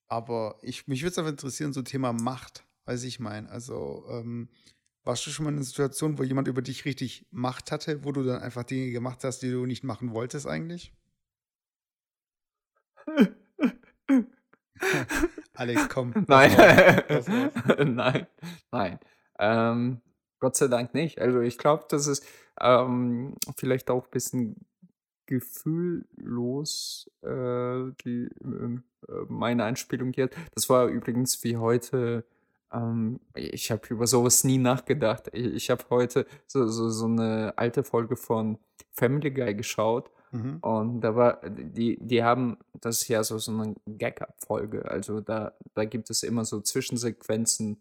Aber 0.08 0.58
ich, 0.62 0.88
mich 0.88 1.02
würde 1.02 1.10
es 1.10 1.18
einfach 1.18 1.32
interessieren, 1.32 1.74
so 1.74 1.82
Thema 1.82 2.14
Macht, 2.14 2.64
weiß 2.86 3.04
ich 3.04 3.20
meine. 3.20 3.50
Also, 3.50 4.06
ähm, 4.08 4.48
warst 5.04 5.26
du 5.26 5.30
schon 5.30 5.44
mal 5.44 5.50
in 5.50 5.56
einer 5.56 5.66
Situation, 5.66 6.18
wo 6.18 6.22
jemand 6.22 6.48
über 6.48 6.62
dich 6.62 6.86
richtig 6.86 7.26
Macht 7.30 7.70
hatte, 7.70 8.04
wo 8.04 8.12
du 8.12 8.22
dann 8.22 8.40
einfach 8.40 8.64
Dinge 8.64 8.90
gemacht 8.90 9.22
hast, 9.22 9.40
die 9.40 9.50
du 9.50 9.66
nicht 9.66 9.84
machen 9.84 10.12
wolltest 10.12 10.46
eigentlich? 10.46 10.94
Alex, 15.55 15.88
komm, 15.88 16.12
Nein, 16.27 16.53
lass 17.09 17.29
raus. 17.29 17.53
nein, 17.85 18.27
nein. 18.70 18.99
Ähm, 19.38 20.01
Gott 20.38 20.57
sei 20.57 20.68
Dank 20.68 20.94
nicht. 20.94 21.20
Also 21.20 21.40
ich 21.40 21.59
glaube, 21.59 21.85
das 21.88 22.07
ist 22.07 22.25
ähm, 22.61 23.35
vielleicht 23.57 23.90
auch 23.90 24.05
ein 24.05 24.11
bisschen 24.11 24.57
gefühllos, 25.27 27.11
äh, 27.23 27.92
die, 28.05 28.29
äh, 28.42 28.81
meine 29.29 29.64
Einspielung 29.64 30.12
jetzt. 30.14 30.37
Das 30.55 30.68
war 30.68 30.87
übrigens 30.87 31.44
wie 31.44 31.57
heute, 31.57 32.25
ähm, 32.73 33.20
ich 33.35 33.70
habe 33.70 33.87
über 33.88 34.07
sowas 34.07 34.44
nie 34.44 34.59
nachgedacht. 34.59 35.29
Ich, 35.33 35.55
ich 35.55 35.70
habe 35.70 35.85
heute 35.90 36.27
so, 36.46 36.66
so, 36.66 36.88
so 36.90 37.07
eine 37.07 37.53
alte 37.57 37.85
Folge 37.85 38.16
von 38.16 38.59
Family 38.92 39.31
Guy 39.31 39.55
geschaut. 39.55 40.11
Mhm. 40.32 40.58
Und 40.60 41.00
da 41.00 41.16
war, 41.16 41.40
die, 41.48 41.98
die 42.00 42.22
haben, 42.22 42.56
das 42.80 43.02
ist 43.02 43.08
ja 43.08 43.22
so, 43.24 43.38
so 43.38 43.52
eine 43.52 43.74
Gag-Up-Folge. 43.86 44.88
Also 44.90 45.20
da, 45.20 45.52
da 45.74 45.84
gibt 45.84 46.10
es 46.10 46.22
immer 46.22 46.44
so 46.44 46.60
Zwischensequenzen. 46.60 47.80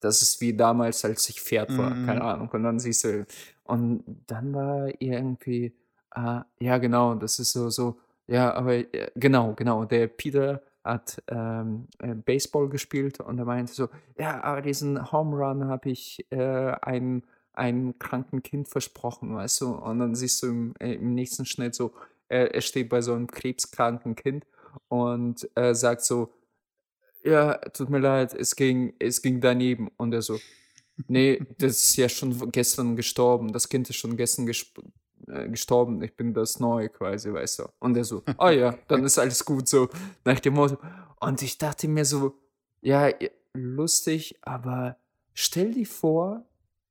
Das 0.00 0.22
ist 0.22 0.40
wie 0.40 0.54
damals, 0.56 1.04
als 1.04 1.28
ich 1.28 1.40
Pferd 1.42 1.76
war, 1.76 1.90
keine 1.90 2.20
Mhm. 2.20 2.26
Ahnung. 2.26 2.48
Und 2.50 2.62
dann 2.62 2.78
siehst 2.78 3.04
du, 3.04 3.26
und 3.64 4.02
dann 4.26 4.54
war 4.54 4.88
irgendwie, 5.00 5.74
ah, 6.10 6.44
ja, 6.58 6.78
genau, 6.78 7.14
das 7.14 7.38
ist 7.38 7.52
so, 7.52 7.68
so, 7.70 7.98
ja, 8.26 8.52
aber 8.54 8.74
äh, 8.76 9.10
genau, 9.14 9.54
genau, 9.54 9.84
der 9.84 10.06
Peter 10.08 10.62
hat 10.82 11.22
ähm, 11.28 11.86
äh, 11.98 12.14
Baseball 12.14 12.68
gespielt 12.70 13.20
und 13.20 13.38
er 13.38 13.44
meinte 13.44 13.72
so, 13.74 13.88
ja, 14.18 14.42
aber 14.42 14.62
diesen 14.62 15.12
Home 15.12 15.36
Run 15.36 15.66
habe 15.68 15.90
ich 15.90 16.26
äh, 16.30 16.72
einem, 16.80 17.22
einem 17.60 17.98
kranken 17.98 18.42
Kind 18.42 18.68
versprochen, 18.68 19.34
weißt 19.34 19.60
du? 19.60 19.72
Und 19.72 19.98
dann 19.98 20.14
siehst 20.14 20.42
du 20.42 20.46
im, 20.46 20.74
äh, 20.80 20.94
im 20.94 21.14
nächsten 21.14 21.44
Schnitt 21.44 21.74
so, 21.74 21.92
er, 22.28 22.54
er 22.54 22.60
steht 22.62 22.88
bei 22.88 23.02
so 23.02 23.12
einem 23.12 23.26
krebskranken 23.26 24.16
Kind 24.16 24.46
und 24.88 25.48
äh, 25.56 25.74
sagt 25.74 26.02
so, 26.02 26.32
ja, 27.22 27.54
tut 27.58 27.90
mir 27.90 27.98
leid, 27.98 28.32
es 28.32 28.56
ging, 28.56 28.94
es 28.98 29.20
ging 29.20 29.42
daneben. 29.42 29.90
Und 29.98 30.14
er 30.14 30.22
so, 30.22 30.38
nee, 31.06 31.42
das 31.58 31.72
ist 31.72 31.96
ja 31.96 32.08
schon 32.08 32.50
gestern 32.50 32.96
gestorben, 32.96 33.52
das 33.52 33.68
Kind 33.68 33.90
ist 33.90 33.96
schon 33.96 34.16
gestern 34.16 34.46
gesp 34.46 34.78
äh, 35.26 35.48
gestorben, 35.50 36.02
ich 36.02 36.16
bin 36.16 36.32
das 36.32 36.60
Neue 36.60 36.88
quasi, 36.88 37.30
weißt 37.30 37.58
du. 37.58 37.64
Und 37.78 37.94
er 37.94 38.04
so, 38.04 38.22
oh 38.38 38.48
ja, 38.48 38.74
dann 38.88 39.04
ist 39.04 39.18
alles 39.18 39.44
gut 39.44 39.68
so, 39.68 39.90
nach 40.24 40.40
dem 40.40 40.54
Motto. 40.54 40.78
Und 41.20 41.42
ich 41.42 41.58
dachte 41.58 41.88
mir 41.88 42.06
so, 42.06 42.32
ja, 42.80 43.10
lustig, 43.52 44.38
aber 44.40 44.96
stell 45.34 45.72
dir 45.72 45.86
vor, 45.86 46.46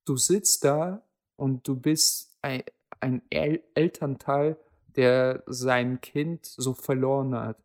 du 0.10 0.18
sitzt 0.18 0.64
da 0.64 1.04
und 1.36 1.68
du 1.68 1.76
bist 1.76 2.32
ein, 2.42 2.64
ein 3.00 3.22
El 3.30 3.62
Elternteil, 3.76 4.58
der 4.96 5.44
sein 5.46 6.02
Kind 6.02 6.46
so 6.46 6.74
verloren 6.74 7.36
hat. 7.36 7.58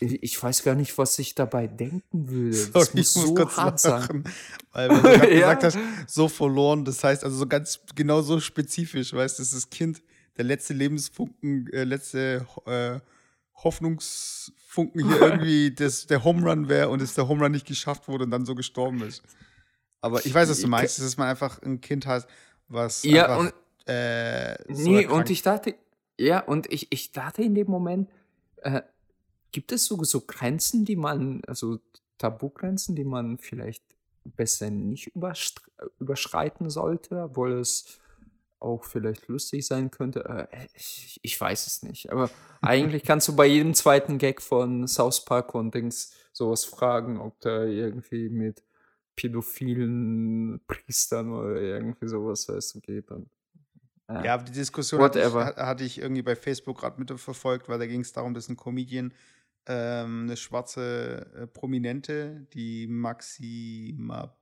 Ich, 0.00 0.42
weiß 0.42 0.64
gar 0.64 0.74
nicht, 0.74 0.98
was 0.98 1.18
ich 1.20 1.36
dabei 1.36 1.68
denken 1.68 2.28
würde. 2.28 2.50
Das 2.72 2.72
Sorry, 2.72 2.98
muss 2.98 3.16
ich 3.16 3.22
muss 3.22 3.28
so 3.28 3.34
kurz 3.34 3.56
hart 3.56 3.78
sein. 3.78 4.00
lachen, 4.00 4.24
weil, 4.72 4.88
weil 4.90 4.96
du 4.96 5.02
gerade 5.02 5.34
Ja. 5.38 5.54
gesagt 5.54 5.64
hast, 5.64 6.12
so 6.12 6.28
verloren, 6.28 6.84
das 6.84 7.02
heißt 7.02 7.22
also 7.22 7.36
so 7.36 7.46
ganz 7.46 7.80
genau 7.94 8.20
so 8.20 8.40
spezifisch, 8.40 9.12
weißt 9.12 9.38
du, 9.38 9.42
das 9.42 9.52
ist 9.52 9.64
das 9.64 9.70
Kind, 9.70 10.02
der 10.36 10.44
letzte 10.44 10.74
Lebensfunken, 10.74 11.72
äh, 11.72 11.84
letzte 11.84 12.44
äh, 12.66 12.98
Hoffnungsfunken 13.62 15.08
hier 15.08 15.20
irgendwie, 15.22 15.72
dass 15.72 16.08
der 16.08 16.24
Home 16.24 16.42
Run 16.50 16.68
wäre 16.68 16.88
und 16.88 17.00
dass 17.00 17.14
der 17.14 17.28
Home 17.28 17.44
Run 17.44 17.52
nicht 17.52 17.66
geschafft 17.66 18.08
wurde 18.08 18.24
und 18.24 18.32
dann 18.32 18.44
so 18.44 18.56
gestorben 18.56 19.00
ist. 19.02 19.22
Aber 20.04 20.24
ich 20.26 20.34
weiß, 20.34 20.50
was 20.50 20.58
du 20.58 20.64
Ich- 20.64 20.68
meinst, 20.68 20.98
dass 21.00 21.16
man 21.16 21.28
einfach 21.28 21.62
ein 21.62 21.80
Kind 21.80 22.06
hat, 22.06 22.26
was 22.68 23.04
Ja, 23.04 23.24
einfach, 23.38 23.38
und 23.86 23.88
äh, 23.90 24.54
so 24.74 24.90
Nee, 24.90 25.06
und 25.06 25.30
ich 25.30 25.40
dachte, 25.40 25.76
ja, 26.18 26.40
und 26.40 26.70
ich, 26.70 26.92
ich 26.92 27.12
dachte 27.12 27.42
in 27.42 27.54
dem 27.54 27.68
Moment, 27.70 28.10
äh, 28.58 28.82
gibt 29.50 29.72
es 29.72 29.86
so, 29.86 30.02
so 30.04 30.20
Grenzen, 30.20 30.84
die 30.84 30.96
man, 30.96 31.40
also 31.46 31.78
Tabugrenzen, 32.18 32.94
die 32.94 33.04
man 33.04 33.38
vielleicht 33.38 33.82
besser 34.24 34.68
nicht 34.70 35.10
überschreiten 35.98 36.68
sollte, 36.68 37.22
obwohl 37.22 37.52
es 37.58 37.98
auch 38.60 38.84
vielleicht 38.84 39.28
lustig 39.28 39.66
sein 39.66 39.90
könnte? 39.90 40.48
Äh, 40.50 40.66
ich, 40.74 41.18
ich 41.22 41.40
weiß 41.40 41.66
es 41.66 41.82
nicht. 41.82 42.10
Aber 42.12 42.30
eigentlich 42.60 43.04
kannst 43.04 43.28
du 43.28 43.36
bei 43.36 43.46
jedem 43.46 43.72
zweiten 43.72 44.18
Gag 44.18 44.42
von 44.42 44.86
South 44.86 45.24
Park 45.24 45.54
und 45.54 45.74
Dings 45.74 46.12
sowas 46.32 46.64
fragen, 46.64 47.18
ob 47.20 47.40
da 47.40 47.64
irgendwie 47.64 48.28
mit 48.28 48.62
pädophilen 49.16 50.60
Priestern 50.66 51.32
oder 51.32 51.60
irgendwie 51.60 52.08
sowas, 52.08 52.48
weißt 52.48 52.74
du, 52.74 52.80
geht. 52.80 53.10
Äh, 53.10 54.24
Ja, 54.24 54.34
aber 54.34 54.44
die 54.44 54.52
Diskussion 54.52 55.00
hatte 55.00 55.20
ich, 55.20 55.26
hatte 55.26 55.84
ich 55.84 55.98
irgendwie 55.98 56.22
bei 56.22 56.36
Facebook 56.36 56.78
gerade 56.80 56.98
mitverfolgt, 56.98 57.68
weil 57.68 57.78
da 57.78 57.86
ging 57.86 58.00
es 58.00 58.12
darum, 58.12 58.34
dass 58.34 58.48
ein 58.48 58.56
Comedian 58.56 59.12
ähm, 59.66 60.24
eine 60.24 60.36
schwarze 60.36 61.26
äh, 61.34 61.46
Prominente, 61.46 62.46
die 62.52 62.86
Maxima 62.86 64.36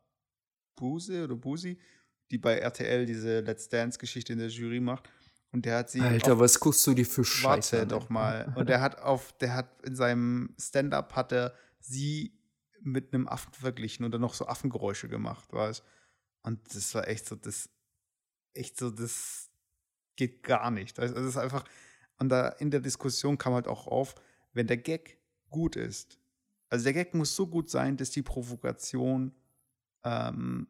Buse 0.74 1.24
oder 1.24 1.36
Busi, 1.36 1.78
die 2.30 2.38
bei 2.38 2.58
RTL 2.58 3.06
diese 3.06 3.40
Let's 3.40 3.68
Dance-Geschichte 3.68 4.32
in 4.32 4.40
der 4.40 4.48
Jury 4.48 4.80
macht. 4.80 5.08
Und 5.52 5.66
der 5.66 5.78
hat 5.78 5.90
sie 5.90 6.00
Alter, 6.00 6.32
auf, 6.32 6.38
was 6.38 6.58
guckst 6.58 6.86
du 6.86 6.94
dir 6.94 7.04
für 7.04 7.24
Scheiße 7.24 7.76
Warte 7.76 7.86
doch 7.86 8.08
mal. 8.08 8.52
Und 8.56 8.68
der 8.70 8.80
hat 8.80 9.00
auf, 9.00 9.32
der 9.38 9.54
hat 9.54 9.82
in 9.82 9.94
seinem 9.94 10.54
Stand-up 10.58 11.14
hat 11.14 11.30
er 11.30 11.54
sie 11.78 12.32
mit 12.84 13.14
einem 13.14 13.28
Affen 13.28 13.52
verglichen 13.52 14.04
und 14.04 14.12
dann 14.12 14.20
noch 14.20 14.34
so 14.34 14.46
Affengeräusche 14.46 15.08
gemacht, 15.08 15.52
weißt 15.52 15.82
Und 16.42 16.74
das 16.74 16.94
war 16.94 17.08
echt 17.08 17.26
so, 17.26 17.36
das, 17.36 17.70
echt 18.54 18.78
so, 18.78 18.90
das 18.90 19.50
geht 20.16 20.42
gar 20.42 20.70
nicht. 20.70 20.98
Also 20.98 21.14
es 21.14 21.26
ist 21.26 21.36
einfach, 21.36 21.64
und 22.18 22.28
da 22.28 22.48
in 22.48 22.70
der 22.70 22.80
Diskussion 22.80 23.38
kam 23.38 23.54
halt 23.54 23.68
auch 23.68 23.86
auf, 23.86 24.14
wenn 24.52 24.66
der 24.66 24.76
Gag 24.76 25.18
gut 25.48 25.76
ist, 25.76 26.18
also 26.68 26.84
der 26.84 26.94
Gag 26.94 27.14
muss 27.14 27.36
so 27.36 27.46
gut 27.46 27.68
sein, 27.68 27.96
dass 27.96 28.10
die 28.10 28.22
Provokation, 28.22 29.34
ähm, 30.04 30.66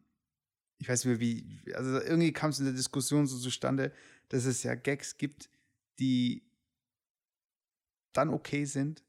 ich 0.78 0.88
weiß 0.88 1.04
nicht 1.04 1.12
mehr 1.12 1.20
wie, 1.20 1.74
also 1.74 2.00
irgendwie 2.00 2.32
kam 2.32 2.50
es 2.50 2.58
in 2.58 2.64
der 2.64 2.74
Diskussion 2.74 3.26
so 3.26 3.38
zustande, 3.38 3.92
dass 4.28 4.44
es 4.44 4.64
ja 4.64 4.74
Gags 4.74 5.16
gibt, 5.16 5.48
die 6.00 6.42
dann 8.12 8.30
okay 8.30 8.64
sind, 8.64 9.04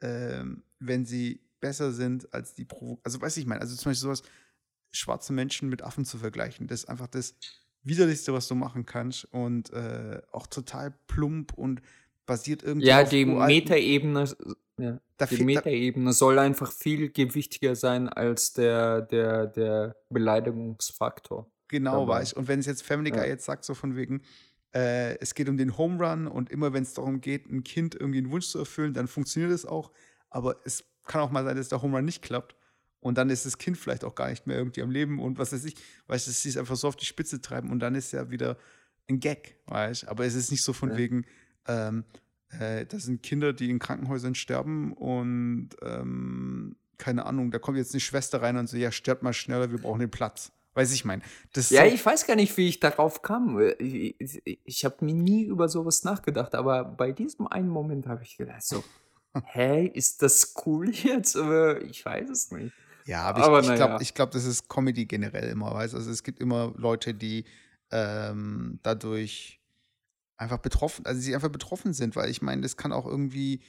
ähm, 0.00 0.62
wenn 0.78 1.04
sie 1.04 1.45
besser 1.60 1.92
sind 1.92 2.32
als 2.34 2.54
die 2.54 2.64
Provo 2.64 3.00
Also, 3.04 3.20
weiß 3.20 3.36
ich 3.38 3.46
meine, 3.46 3.60
also 3.60 3.74
zum 3.76 3.90
Beispiel 3.90 4.02
sowas, 4.02 4.22
schwarze 4.92 5.32
Menschen 5.32 5.68
mit 5.68 5.82
Affen 5.82 6.04
zu 6.04 6.18
vergleichen, 6.18 6.66
das 6.68 6.80
ist 6.80 6.88
einfach 6.88 7.08
das 7.08 7.34
Widerlichste, 7.82 8.32
was 8.32 8.48
du 8.48 8.54
machen 8.54 8.84
kannst 8.86 9.24
und 9.32 9.70
äh, 9.72 10.20
auch 10.32 10.46
total 10.46 10.92
plump 11.06 11.52
und 11.54 11.82
basiert 12.26 12.62
irgendwie 12.62 12.88
Ja, 12.88 13.02
auf 13.02 13.10
die 13.10 13.24
Metaebene, 13.24 14.24
ja, 14.78 15.00
Da 15.16 15.26
die 15.26 15.44
Metaebene 15.44 16.12
soll 16.12 16.38
einfach 16.38 16.72
viel 16.72 17.10
gewichtiger 17.10 17.76
sein 17.76 18.08
als 18.08 18.52
der, 18.54 19.02
der, 19.02 19.46
der 19.46 19.96
Beleidigungsfaktor. 20.10 21.50
Genau, 21.68 22.06
dabei. 22.06 22.20
weißt 22.20 22.34
Und 22.34 22.48
wenn 22.48 22.60
es 22.60 22.66
jetzt 22.66 22.82
Family 22.82 23.10
Guy 23.10 23.22
Ja. 23.22 23.28
jetzt 23.28 23.44
sagt, 23.44 23.64
so 23.64 23.74
von 23.74 23.96
wegen, 23.96 24.22
äh, 24.74 25.18
es 25.18 25.34
geht 25.34 25.48
um 25.48 25.56
den 25.56 25.76
Home 25.76 26.04
Run 26.04 26.26
und 26.28 26.50
immer 26.50 26.72
wenn 26.72 26.82
es 26.84 26.94
darum 26.94 27.20
geht, 27.20 27.46
ein 27.50 27.64
Kind 27.64 27.94
irgendwie 27.94 28.18
einen 28.18 28.30
Wunsch 28.30 28.46
zu 28.48 28.58
erfüllen, 28.58 28.94
dann 28.94 29.08
funktioniert 29.08 29.52
es 29.52 29.66
auch. 29.66 29.90
Aber 30.30 30.60
es 30.64 30.84
kann 31.06 31.20
auch 31.20 31.30
mal 31.30 31.44
sein, 31.44 31.56
dass 31.56 31.68
der 31.68 31.82
Home 31.82 31.96
Run 31.96 32.04
nicht 32.04 32.22
klappt. 32.22 32.54
Und 33.00 33.18
dann 33.18 33.30
ist 33.30 33.46
das 33.46 33.58
Kind 33.58 33.78
vielleicht 33.78 34.04
auch 34.04 34.14
gar 34.14 34.30
nicht 34.30 34.46
mehr 34.46 34.56
irgendwie 34.56 34.82
am 34.82 34.90
Leben 34.90 35.20
und 35.20 35.38
was 35.38 35.52
weiß 35.52 35.64
ich, 35.64 35.76
weißt 36.08 36.26
du, 36.26 36.30
sie 36.32 36.48
es 36.48 36.56
einfach 36.56 36.74
so 36.76 36.88
auf 36.88 36.96
die 36.96 37.04
Spitze 37.04 37.40
treiben 37.40 37.70
und 37.70 37.78
dann 37.78 37.94
ist 37.94 38.12
ja 38.12 38.30
wieder 38.30 38.56
ein 39.08 39.20
Gag, 39.20 39.60
weißt 39.66 40.08
Aber 40.08 40.24
es 40.24 40.34
ist 40.34 40.50
nicht 40.50 40.64
so 40.64 40.72
von 40.72 40.90
Ja. 40.90 40.96
wegen, 40.96 41.24
ähm, 41.68 42.04
äh, 42.48 42.84
das 42.86 43.04
sind 43.04 43.22
Kinder, 43.22 43.52
die 43.52 43.70
in 43.70 43.78
Krankenhäusern 43.78 44.34
sterben 44.34 44.92
und 44.92 45.70
ähm, 45.82 46.74
keine 46.98 47.26
Ahnung, 47.26 47.50
da 47.52 47.58
kommt 47.58 47.76
jetzt 47.78 47.92
eine 47.94 48.00
Schwester 48.00 48.42
rein 48.42 48.56
und 48.56 48.68
so, 48.68 48.76
ja, 48.76 48.90
stirbt 48.90 49.22
mal 49.22 49.32
schneller, 49.34 49.70
wir 49.70 49.78
brauchen 49.78 50.00
den 50.00 50.10
Platz. 50.10 50.50
Weiß 50.74 50.92
ich 50.92 51.04
mein. 51.04 51.22
Das 51.52 51.66
ist 51.66 51.70
Ja, 51.70 51.86
so, 51.86 51.94
ich 51.94 52.04
weiß 52.04 52.26
gar 52.26 52.36
nicht, 52.36 52.56
wie 52.56 52.68
ich 52.68 52.80
darauf 52.80 53.22
kam. 53.22 53.58
Ich, 53.78 54.14
ich, 54.18 54.60
ich 54.64 54.84
habe 54.84 55.04
mir 55.04 55.14
nie 55.14 55.44
über 55.44 55.68
sowas 55.68 56.02
nachgedacht, 56.04 56.54
aber 56.54 56.84
bei 56.84 57.12
diesem 57.12 57.46
einen 57.46 57.68
Moment 57.68 58.06
habe 58.08 58.22
ich 58.24 58.36
gedacht, 58.36 58.62
so, 58.62 58.82
hä, 59.44 59.86
ist 59.86 60.22
das 60.22 60.54
cool 60.66 60.90
jetzt? 60.90 61.36
Aber 61.36 61.82
ich 61.82 62.04
weiß 62.04 62.30
es 62.30 62.50
nicht. 62.50 62.74
Ja, 63.04 63.22
aber, 63.22 63.40
Aber 63.42 63.60
ich, 63.60 63.68
ich 63.68 63.74
glaube, 63.74 64.02
ja. 64.02 64.10
glaub, 64.14 64.30
das 64.32 64.44
ist 64.44 64.68
Comedy 64.68 65.06
generell 65.06 65.48
immer, 65.48 65.72
weißt 65.72 65.94
du? 65.94 65.98
Also 65.98 66.10
es 66.10 66.22
gibt 66.24 66.40
immer 66.40 66.74
Leute, 66.76 67.14
die 67.14 67.44
ähm, 67.92 68.80
dadurch 68.82 69.60
einfach 70.36 70.58
betroffen, 70.58 71.06
also 71.06 71.20
sie 71.20 71.34
einfach 71.34 71.48
betroffen 71.50 71.92
sind, 71.92 72.16
weil 72.16 72.30
ich 72.30 72.42
meine, 72.42 72.62
das 72.62 72.76
kann 72.76 72.92
auch 72.92 73.06
irgendwie 73.06 73.60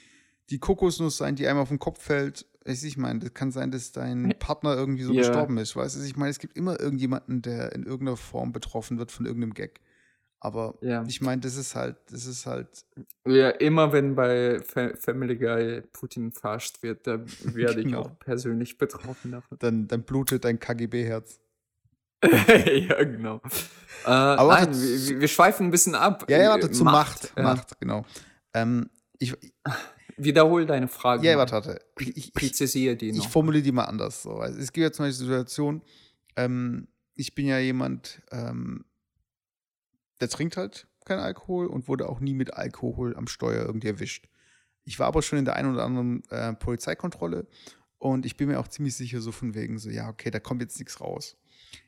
die 0.50 0.60
Kokosnuss 0.60 1.18
sein, 1.18 1.36
die 1.36 1.48
einem 1.48 1.60
auf 1.60 1.70
den 1.70 1.80
Kopf 1.80 2.02
fällt. 2.02 2.46
Ich, 2.66 2.84
ich 2.84 2.98
meine, 2.98 3.20
das 3.20 3.34
kann 3.34 3.52
sein, 3.52 3.70
dass 3.72 3.92
dein 3.92 4.34
Partner 4.40 4.76
irgendwie 4.76 5.04
so 5.04 5.14
Ja. 5.14 5.20
gestorben 5.22 5.58
ist, 5.58 5.76
weißt 5.76 5.98
du? 5.98 6.02
Ich 6.04 6.16
meine, 6.18 6.32
es 6.32 6.40
gibt 6.40 6.58
immer 6.58 6.80
irgendjemanden, 6.80 7.42
der 7.42 7.74
in 7.74 7.84
irgendeiner 7.84 8.18
Form 8.18 8.52
betroffen 8.54 8.98
wird 8.98 9.12
von 9.12 9.26
irgendeinem 9.26 9.54
Gag. 9.54 9.82
Aber 10.40 10.76
Ja. 10.82 11.04
ich 11.08 11.20
meine, 11.22 11.42
das 11.42 11.56
ist 11.56 11.76
halt, 11.76 11.96
das 12.12 12.26
ist 12.28 12.46
halt, 12.46 12.68
Ja, 13.28 13.50
immer 13.50 13.92
wenn 13.92 14.14
bei 14.16 14.60
Fa 14.64 14.92
Family 15.00 15.36
Guy 15.36 15.82
Putin 15.94 16.32
verarscht 16.32 16.84
wird, 16.84 17.08
da 17.08 17.20
werde 17.56 17.80
ich 17.80 17.88
Genau. 17.88 18.02
auch 18.04 18.20
persönlich 18.20 18.78
betroffen 18.78 19.32
davon. 19.32 19.58
dann, 19.60 19.88
dann 19.88 20.04
blutet 20.04 20.46
dein 20.46 20.60
KGB-Herz. 20.60 21.40
ja, 22.24 23.04
genau. 23.04 23.42
Äh, 24.06 24.10
Aber 24.10 24.54
nein, 24.54 24.74
wir, 24.74 25.20
wir- 25.22 25.28
schweifen 25.28 25.68
ein 25.68 25.72
bisschen 25.72 25.96
ab. 25.96 26.26
Ja, 26.30 26.38
ja, 26.38 26.46
Äh, 26.46 26.50
warte, 26.50 26.72
zu 26.72 26.84
Macht. 26.84 27.34
ja. 27.36 27.44
Macht, 27.44 27.80
genau. 27.80 28.06
Ähm, 28.54 28.90
ich, 29.20 29.34
Wiederhol 30.18 30.66
deine 30.66 30.88
Frage. 30.88 31.28
ja, 31.28 31.38
warte, 31.38 31.54
warte. 31.54 31.80
Ich, 32.00 32.10
ich, 32.10 32.18
ich, 32.18 32.34
Präzisiere 32.34 32.96
die 32.96 33.10
Ich 33.10 33.18
noch. 33.18 33.30
formuliere 33.30 33.64
die 33.64 33.72
mal 33.72 33.86
anders. 33.86 34.24
So. 34.24 34.38
Also 34.38 34.60
es 34.60 34.72
gibt 34.74 34.84
ja 34.84 34.92
zum 34.92 35.06
Beispiel 35.06 35.26
die 35.26 35.32
Situation, 35.32 35.82
ähm, 36.36 36.88
ich 37.14 37.36
bin 37.36 37.46
ja 37.46 37.60
jemand, 37.60 38.22
ähm, 38.32 38.84
der 40.20 40.30
trinkt 40.30 40.58
halt 40.58 40.88
keinen 41.06 41.20
Alkohol 41.20 41.68
und 41.68 41.88
wurde 41.88 42.10
auch 42.10 42.20
nie 42.20 42.34
mit 42.34 42.54
Alkohol 42.54 43.16
am 43.16 43.28
Steuer 43.28 43.66
irgendwie 43.66 43.88
erwischt. 43.88 44.28
Ich 44.84 45.00
war 45.00 45.08
aber 45.08 45.22
schon 45.22 45.40
in 45.40 45.46
der 45.46 45.56
einen 45.56 45.74
oder 45.74 45.84
anderen 45.84 46.24
äh, 46.30 46.54
Polizeikontrolle 46.54 47.48
und 47.98 48.26
ich 48.26 48.38
bin 48.38 48.48
mir 48.48 48.60
auch 48.60 48.68
ziemlich 48.68 48.96
sicher 48.96 49.22
so 49.22 49.32
von 49.32 49.56
wegen 49.56 49.80
so, 49.80 49.90
ja, 49.90 50.10
okay, 50.10 50.30
da 50.32 50.40
kommt 50.40 50.62
jetzt 50.62 50.80
nichts 50.80 51.02
raus. 51.02 51.38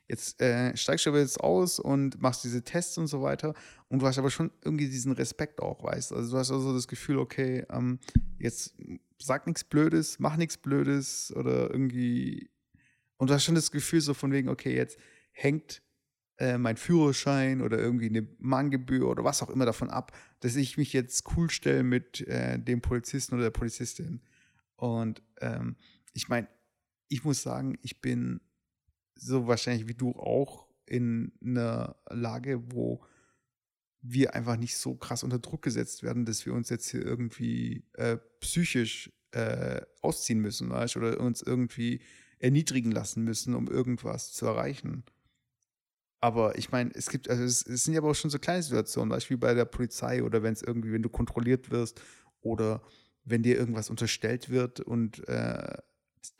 Jetzt 0.08 0.40
äh, 0.42 0.76
steigst 0.76 1.06
du 1.06 1.10
aber 1.10 1.20
jetzt 1.20 1.40
aus 1.40 1.78
und 1.78 2.20
machst 2.20 2.42
diese 2.44 2.62
Tests 2.62 2.98
und 2.98 3.06
so 3.06 3.22
weiter 3.22 3.54
und 3.88 4.02
du 4.02 4.06
hast 4.06 4.18
aber 4.18 4.30
schon 4.30 4.50
irgendwie 4.64 4.88
diesen 4.88 5.12
Respekt 5.12 5.60
auch, 5.60 5.82
weißt? 5.82 6.12
Also 6.12 6.32
du 6.32 6.38
hast 6.38 6.50
also 6.50 6.74
das 6.74 6.88
Gefühl, 6.88 7.18
okay, 7.18 7.64
ähm, 7.70 8.00
jetzt 8.38 8.74
sag 9.18 9.46
nichts 9.46 9.64
Blödes, 9.64 10.18
mach 10.18 10.36
nichts 10.36 10.56
Blödes 10.56 11.32
oder 11.36 11.70
irgendwie. 11.70 12.50
Und 13.18 13.30
du 13.30 13.34
hast 13.34 13.44
schon 13.44 13.54
das 13.54 13.70
Gefühl 13.70 14.00
so 14.00 14.14
von 14.14 14.32
wegen, 14.32 14.48
okay, 14.48 14.74
jetzt 14.74 14.98
hängt 15.32 15.82
äh, 16.40 16.56
mein 16.56 16.78
Führerschein 16.78 17.60
oder 17.60 17.78
irgendwie 17.78 18.08
eine 18.08 18.26
Mahngebühr 18.38 19.08
oder 19.08 19.22
was 19.24 19.42
auch 19.42 19.50
immer 19.50 19.66
davon 19.66 19.90
ab, 19.90 20.16
dass 20.40 20.56
ich 20.56 20.78
mich 20.78 20.94
jetzt 20.94 21.24
cool 21.36 21.50
stelle 21.50 21.82
mit 21.82 22.26
äh, 22.26 22.58
dem 22.58 22.80
Polizisten 22.80 23.34
oder 23.34 23.44
der 23.44 23.50
Polizistin. 23.50 24.22
Und 24.76 25.22
ähm, 25.42 25.76
ich 26.14 26.28
meine, 26.28 26.48
ich 27.08 27.24
muss 27.24 27.42
sagen, 27.42 27.78
ich 27.82 28.00
bin 28.00 28.40
so 29.14 29.46
wahrscheinlich 29.46 29.86
wie 29.86 29.94
du 29.94 30.12
auch 30.12 30.66
in 30.86 31.32
einer 31.44 31.96
Lage, 32.08 32.72
wo 32.72 33.04
wir 34.00 34.34
einfach 34.34 34.56
nicht 34.56 34.78
so 34.78 34.94
krass 34.94 35.22
unter 35.22 35.40
Druck 35.40 35.60
gesetzt 35.60 36.02
werden, 36.02 36.24
dass 36.24 36.46
wir 36.46 36.54
uns 36.54 36.70
jetzt 36.70 36.88
hier 36.88 37.04
irgendwie 37.04 37.84
äh, 37.92 38.16
psychisch 38.40 39.12
äh, 39.32 39.82
ausziehen 40.00 40.40
müssen, 40.40 40.70
weißt 40.70 40.96
oder 40.96 41.20
uns 41.20 41.42
irgendwie 41.42 42.00
erniedrigen 42.38 42.92
lassen 42.92 43.24
müssen, 43.24 43.54
um 43.54 43.68
irgendwas 43.68 44.32
zu 44.32 44.46
erreichen. 44.46 45.04
Aber 46.20 46.58
ich 46.58 46.70
meine, 46.70 46.90
es 46.94 47.08
gibt, 47.08 47.30
also 47.30 47.42
es, 47.42 47.66
es 47.66 47.84
sind 47.84 47.94
ja 47.94 48.00
aber 48.00 48.10
auch 48.10 48.14
schon 48.14 48.30
so 48.30 48.38
kleine 48.38 48.62
Situationen, 48.62 49.08
Beispiel 49.08 49.38
bei 49.38 49.54
der 49.54 49.64
Polizei 49.64 50.22
oder 50.22 50.42
wenn 50.42 50.52
es 50.52 50.62
irgendwie, 50.62 50.92
wenn 50.92 51.02
du 51.02 51.08
kontrolliert 51.08 51.70
wirst 51.70 52.00
oder 52.42 52.82
wenn 53.24 53.42
dir 53.42 53.56
irgendwas 53.56 53.88
unterstellt 53.88 54.50
wird 54.50 54.80
und 54.80 55.26
äh, 55.28 55.78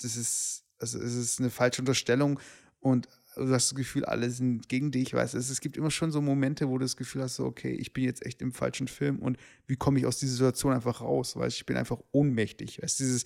das 0.02 0.16
ist, 0.16 0.64
also 0.78 0.98
es 0.98 1.14
ist 1.14 1.40
eine 1.40 1.50
falsche 1.50 1.80
Unterstellung 1.80 2.40
und 2.80 3.08
du 3.36 3.52
hast 3.52 3.70
das 3.70 3.76
Gefühl, 3.76 4.04
alle 4.04 4.30
sind 4.30 4.68
gegen 4.68 4.90
dich, 4.90 5.14
weißt 5.14 5.34
du, 5.34 5.38
es, 5.38 5.48
es 5.48 5.60
gibt 5.60 5.76
immer 5.76 5.90
schon 5.90 6.10
so 6.10 6.20
Momente, 6.20 6.68
wo 6.68 6.76
du 6.76 6.84
das 6.84 6.96
Gefühl 6.96 7.22
hast, 7.22 7.36
so, 7.36 7.46
okay, 7.46 7.72
ich 7.72 7.92
bin 7.92 8.04
jetzt 8.04 8.24
echt 8.26 8.42
im 8.42 8.52
falschen 8.52 8.88
Film 8.88 9.18
und 9.20 9.38
wie 9.66 9.76
komme 9.76 9.98
ich 9.98 10.06
aus 10.06 10.18
dieser 10.18 10.32
Situation 10.32 10.72
einfach 10.72 11.00
raus, 11.00 11.36
weißt 11.36 11.56
ich 11.56 11.66
bin 11.66 11.76
einfach 11.76 12.00
ohnmächtig, 12.12 12.82
weißt 12.82 13.00
du, 13.00 13.04
dieses, 13.04 13.24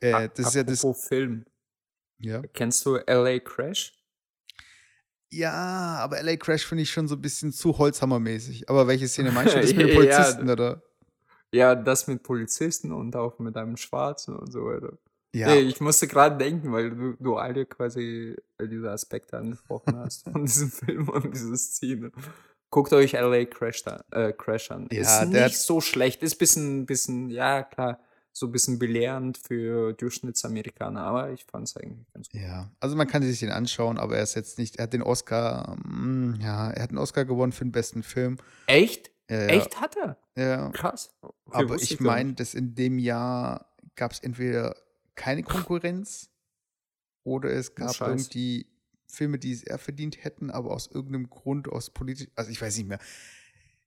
äh, 0.00 0.28
das 0.34 0.48
ist 0.48 0.54
ja 0.54 0.64
das. 0.64 0.84
Film. 1.06 1.44
Ja. 2.18 2.42
Kennst 2.54 2.86
du 2.86 2.96
LA 2.96 3.38
Crash? 3.40 4.01
Ja, 5.32 5.96
aber 6.00 6.22
LA 6.22 6.36
Crash 6.36 6.66
finde 6.66 6.82
ich 6.82 6.90
schon 6.90 7.08
so 7.08 7.14
ein 7.14 7.22
bisschen 7.22 7.52
zu 7.52 7.78
Holzhammermäßig. 7.78 8.68
Aber 8.68 8.86
welche 8.86 9.08
Szene 9.08 9.32
meinst 9.32 9.54
du? 9.54 9.60
Das 9.62 9.72
mit 9.74 9.88
den 9.88 9.94
Polizisten, 9.96 10.46
ja, 10.46 10.52
oder? 10.52 10.82
Ja, 11.54 11.74
das 11.74 12.06
mit 12.06 12.22
Polizisten 12.22 12.92
und 12.92 13.16
auch 13.16 13.38
mit 13.38 13.56
einem 13.56 13.76
Schwarzen 13.76 14.36
und 14.36 14.52
so 14.52 14.64
weiter. 14.66 14.92
Ja. 15.34 15.48
Nee, 15.48 15.60
ich 15.60 15.80
musste 15.80 16.06
gerade 16.06 16.36
denken, 16.36 16.72
weil 16.72 16.90
du, 16.90 17.16
du 17.18 17.36
alle 17.36 17.64
quasi 17.64 18.36
diese 18.60 18.90
Aspekte 18.90 19.38
angesprochen 19.38 19.96
hast 19.96 20.24
von 20.30 20.44
diesem 20.44 20.70
Film 20.70 21.08
und 21.08 21.32
dieser 21.34 21.56
Szene. 21.56 22.12
Guckt 22.70 22.92
euch 22.92 23.12
LA 23.12 23.46
Crash, 23.46 23.82
da, 23.84 24.04
äh, 24.12 24.32
Crash 24.32 24.70
an. 24.70 24.88
Ja, 24.92 25.00
ist 25.00 25.32
der- 25.32 25.44
nicht 25.46 25.58
so 25.58 25.80
schlecht. 25.80 26.22
Ist 26.22 26.36
bisschen, 26.36 26.84
bisschen, 26.84 27.30
ja 27.30 27.62
klar, 27.62 28.00
so 28.32 28.46
ein 28.46 28.52
bisschen 28.52 28.78
belehrend 28.78 29.38
für 29.38 29.92
Durchschnittsamerikaner, 29.92 31.02
aber 31.02 31.32
ich 31.32 31.44
fand 31.44 31.68
es 31.68 31.76
eigentlich 31.76 32.10
ganz 32.12 32.30
gut. 32.30 32.40
Ja, 32.40 32.70
also 32.80 32.96
man 32.96 33.06
kann 33.06 33.22
sich 33.22 33.40
den 33.40 33.50
anschauen, 33.50 33.98
aber 33.98 34.16
er 34.16 34.22
ist 34.22 34.34
jetzt 34.34 34.58
nicht, 34.58 34.76
er 34.76 34.84
hat 34.84 34.92
den 34.92 35.02
Oscar, 35.02 35.76
mm, 35.84 36.40
ja, 36.40 36.70
er 36.70 36.82
hat 36.82 36.90
einen 36.90 36.98
Oscar 36.98 37.24
gewonnen 37.24 37.52
für 37.52 37.64
den 37.64 37.72
besten 37.72 38.02
Film. 38.02 38.38
Echt? 38.66 39.10
Ja, 39.28 39.46
Echt 39.46 39.80
hat 39.80 39.96
er? 39.96 40.16
Ja, 40.36 40.70
Krass. 40.70 41.14
Okay, 41.20 41.34
aber 41.50 41.76
ich 41.76 42.00
meine, 42.00 42.32
dass 42.32 42.54
in 42.54 42.74
dem 42.74 42.98
Jahr 42.98 43.66
gab 43.96 44.12
es 44.12 44.20
entweder 44.20 44.76
keine 45.14 45.42
Konkurrenz 45.42 46.30
oder 47.24 47.50
es 47.50 47.74
gab 47.74 47.94
Scheiß. 47.94 48.08
irgendwie 48.08 48.66
Filme, 49.06 49.38
die 49.38 49.52
es 49.52 49.62
eher 49.62 49.78
verdient 49.78 50.24
hätten, 50.24 50.50
aber 50.50 50.70
aus 50.70 50.86
irgendeinem 50.86 51.28
Grund, 51.28 51.68
aus 51.68 51.90
politisch, 51.90 52.28
also 52.34 52.50
ich 52.50 52.60
weiß 52.60 52.76
nicht 52.78 52.88
mehr. 52.88 52.98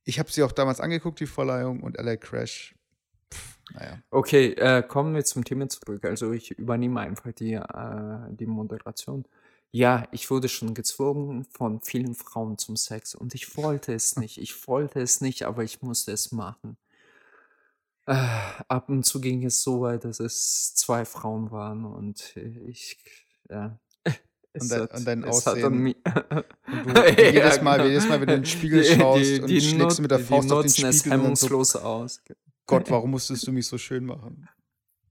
Ich 0.03 0.19
habe 0.19 0.31
sie 0.31 0.43
auch 0.43 0.51
damals 0.51 0.79
angeguckt, 0.79 1.19
die 1.19 1.25
Verleihung, 1.25 1.81
und 1.81 1.97
LA 1.97 2.15
Crash, 2.17 2.75
naja. 3.73 3.99
Okay, 4.11 4.53
äh, 4.53 4.83
kommen 4.83 5.15
wir 5.15 5.25
zum 5.25 5.43
Thema 5.43 5.67
zurück. 5.69 6.05
Also 6.05 6.31
ich 6.31 6.51
übernehme 6.51 6.99
einfach 7.01 7.31
die, 7.33 7.53
äh, 7.53 8.17
die 8.29 8.45
Moderation. 8.45 9.25
Ja, 9.71 10.07
ich 10.11 10.29
wurde 10.31 10.47
schon 10.47 10.73
gezwungen 10.73 11.43
von 11.51 11.81
vielen 11.81 12.15
Frauen 12.15 12.57
zum 12.57 12.75
Sex 12.77 13.13
und 13.15 13.35
ich 13.35 13.57
wollte 13.57 13.93
es 13.93 14.15
nicht. 14.17 14.37
Ich 14.37 14.67
wollte 14.67 15.01
es 15.01 15.19
nicht, 15.21 15.43
aber 15.43 15.63
ich 15.63 15.81
musste 15.81 16.11
es 16.11 16.31
machen. 16.31 16.77
Äh, 18.07 18.13
ab 18.67 18.87
und 18.89 19.03
zu 19.03 19.19
ging 19.19 19.43
es 19.45 19.63
so 19.63 19.81
weit, 19.81 20.05
dass 20.05 20.19
es 20.19 20.75
zwei 20.75 21.05
Frauen 21.05 21.49
waren 21.51 21.85
und 21.85 22.35
ich, 22.67 22.97
ja. 23.49 23.79
Es 24.57 24.69
dein- 24.69 24.81
hat- 24.83 24.93
und 24.93 25.05
dein 25.05 25.23
es 25.23 25.45
Aussehen. 25.47 25.95
Und 26.85 26.95
du, 26.95 27.21
jedes, 27.21 27.61
Mal, 27.61 27.75
genau. 27.77 27.89
jedes 27.89 28.07
Mal, 28.07 28.21
wenn 28.21 28.27
du 28.27 28.33
in 28.35 28.41
den 28.41 28.45
Spiegel 28.45 28.83
Die- 28.83 28.95
schaust 28.95 29.21
die- 29.25 29.41
und 29.41 29.47
die 29.49 29.59
schlägst 29.59 29.97
du 29.97 30.01
mit 30.03 30.11
der 30.11 30.19
Faust 30.19 30.49
die 30.49 30.53
auf 30.53 30.61
den 30.61 30.67
es 30.67 30.75
Spiegel 30.77 30.93
und 30.93 31.09
dann 31.09 31.35
so, 31.35 31.47
hemmungslos 31.49 31.75
aus. 31.75 32.21
Gott, 32.67 32.89
warum 32.89 33.11
musstest 33.11 33.47
du 33.47 33.51
mich 33.51 33.67
so 33.67 33.77
schön 33.77 34.05
machen? 34.05 34.47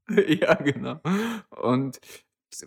Ja, 0.29 0.55
genau. 0.55 1.01
Und 1.63 1.99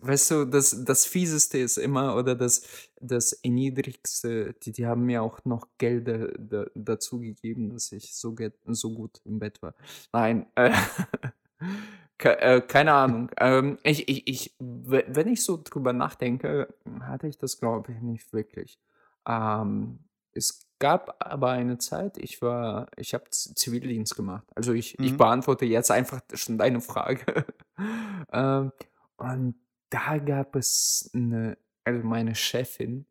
weißt 0.01 0.31
du, 0.31 0.45
das, 0.45 0.83
das 0.85 1.05
Fieseste 1.05 1.59
ist 1.59 1.77
immer, 1.77 2.15
oder 2.17 2.35
das, 2.35 2.63
das 2.99 3.33
Erniedrigste, 3.33 4.53
die, 4.63 4.71
die 4.71 4.85
haben 4.87 5.03
mir 5.05 5.21
auch 5.23 5.39
noch 5.45 5.67
Gelder 5.77 6.29
da, 6.39 6.65
dazu 6.75 7.19
gegeben, 7.19 7.69
dass 7.69 7.91
ich 7.91 8.15
so, 8.15 8.35
so 8.67 8.91
gut 8.93 9.21
im 9.25 9.39
Bett 9.39 9.61
war. 9.61 9.75
Nein, 10.13 10.47
äh, 10.55 10.71
ke- 12.17 12.39
äh, 12.41 12.61
keine 12.61 12.93
Ahnung. 12.93 13.31
Ähm, 13.39 13.77
ich, 13.83 14.07
ich, 14.09 14.27
ich, 14.27 14.55
we- 14.59 15.05
wenn 15.07 15.27
ich 15.27 15.43
so 15.43 15.59
drüber 15.63 15.93
nachdenke, 15.93 16.73
hatte 17.01 17.27
ich 17.27 17.37
das, 17.37 17.59
glaube 17.59 17.91
ich, 17.93 18.01
nicht 18.01 18.33
wirklich. 18.33 18.79
Ähm, 19.27 19.99
es 20.37 20.67
gab 20.79 21.15
aber 21.19 21.49
eine 21.51 21.77
Zeit, 21.79 22.17
ich 22.17 22.41
war, 22.41 22.87
ich 22.97 23.13
habe 23.13 23.25
Zivildienst 23.31 24.15
gemacht. 24.15 24.45
Also 24.55 24.73
ich, 24.73 24.97
ich 24.99 25.13
Mhm. 25.13 25.17
beantworte 25.17 25.65
jetzt 25.65 25.91
einfach 25.91 26.21
schon 26.33 26.57
deine 26.57 26.81
Frage. 26.81 27.45
ähm, 28.31 28.71
und 29.17 29.55
da 29.89 30.17
gab 30.19 30.55
es 30.55 31.09
eine, 31.13 31.57
also 31.83 32.05
meine 32.05 32.35
Chefin, 32.35 33.07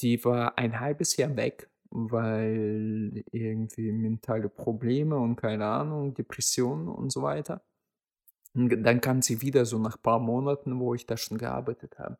die 0.00 0.24
war 0.24 0.58
ein 0.58 0.80
halbes 0.80 1.16
Jahr 1.16 1.36
weg, 1.36 1.70
weil 1.90 3.24
irgendwie 3.30 3.92
mentale 3.92 4.48
Probleme 4.48 5.16
und 5.16 5.36
keine 5.36 5.66
Ahnung, 5.66 6.14
Depressionen 6.14 6.88
und 6.88 7.10
so 7.12 7.22
weiter. 7.22 7.62
Und 8.54 8.82
dann 8.82 9.00
kam 9.00 9.22
sie 9.22 9.42
wieder 9.42 9.64
so 9.66 9.78
nach 9.78 9.96
ein 9.96 10.02
paar 10.02 10.18
Monaten, 10.20 10.78
wo 10.80 10.94
ich 10.94 11.06
da 11.06 11.16
schon 11.16 11.38
gearbeitet 11.38 11.98
habe. 11.98 12.18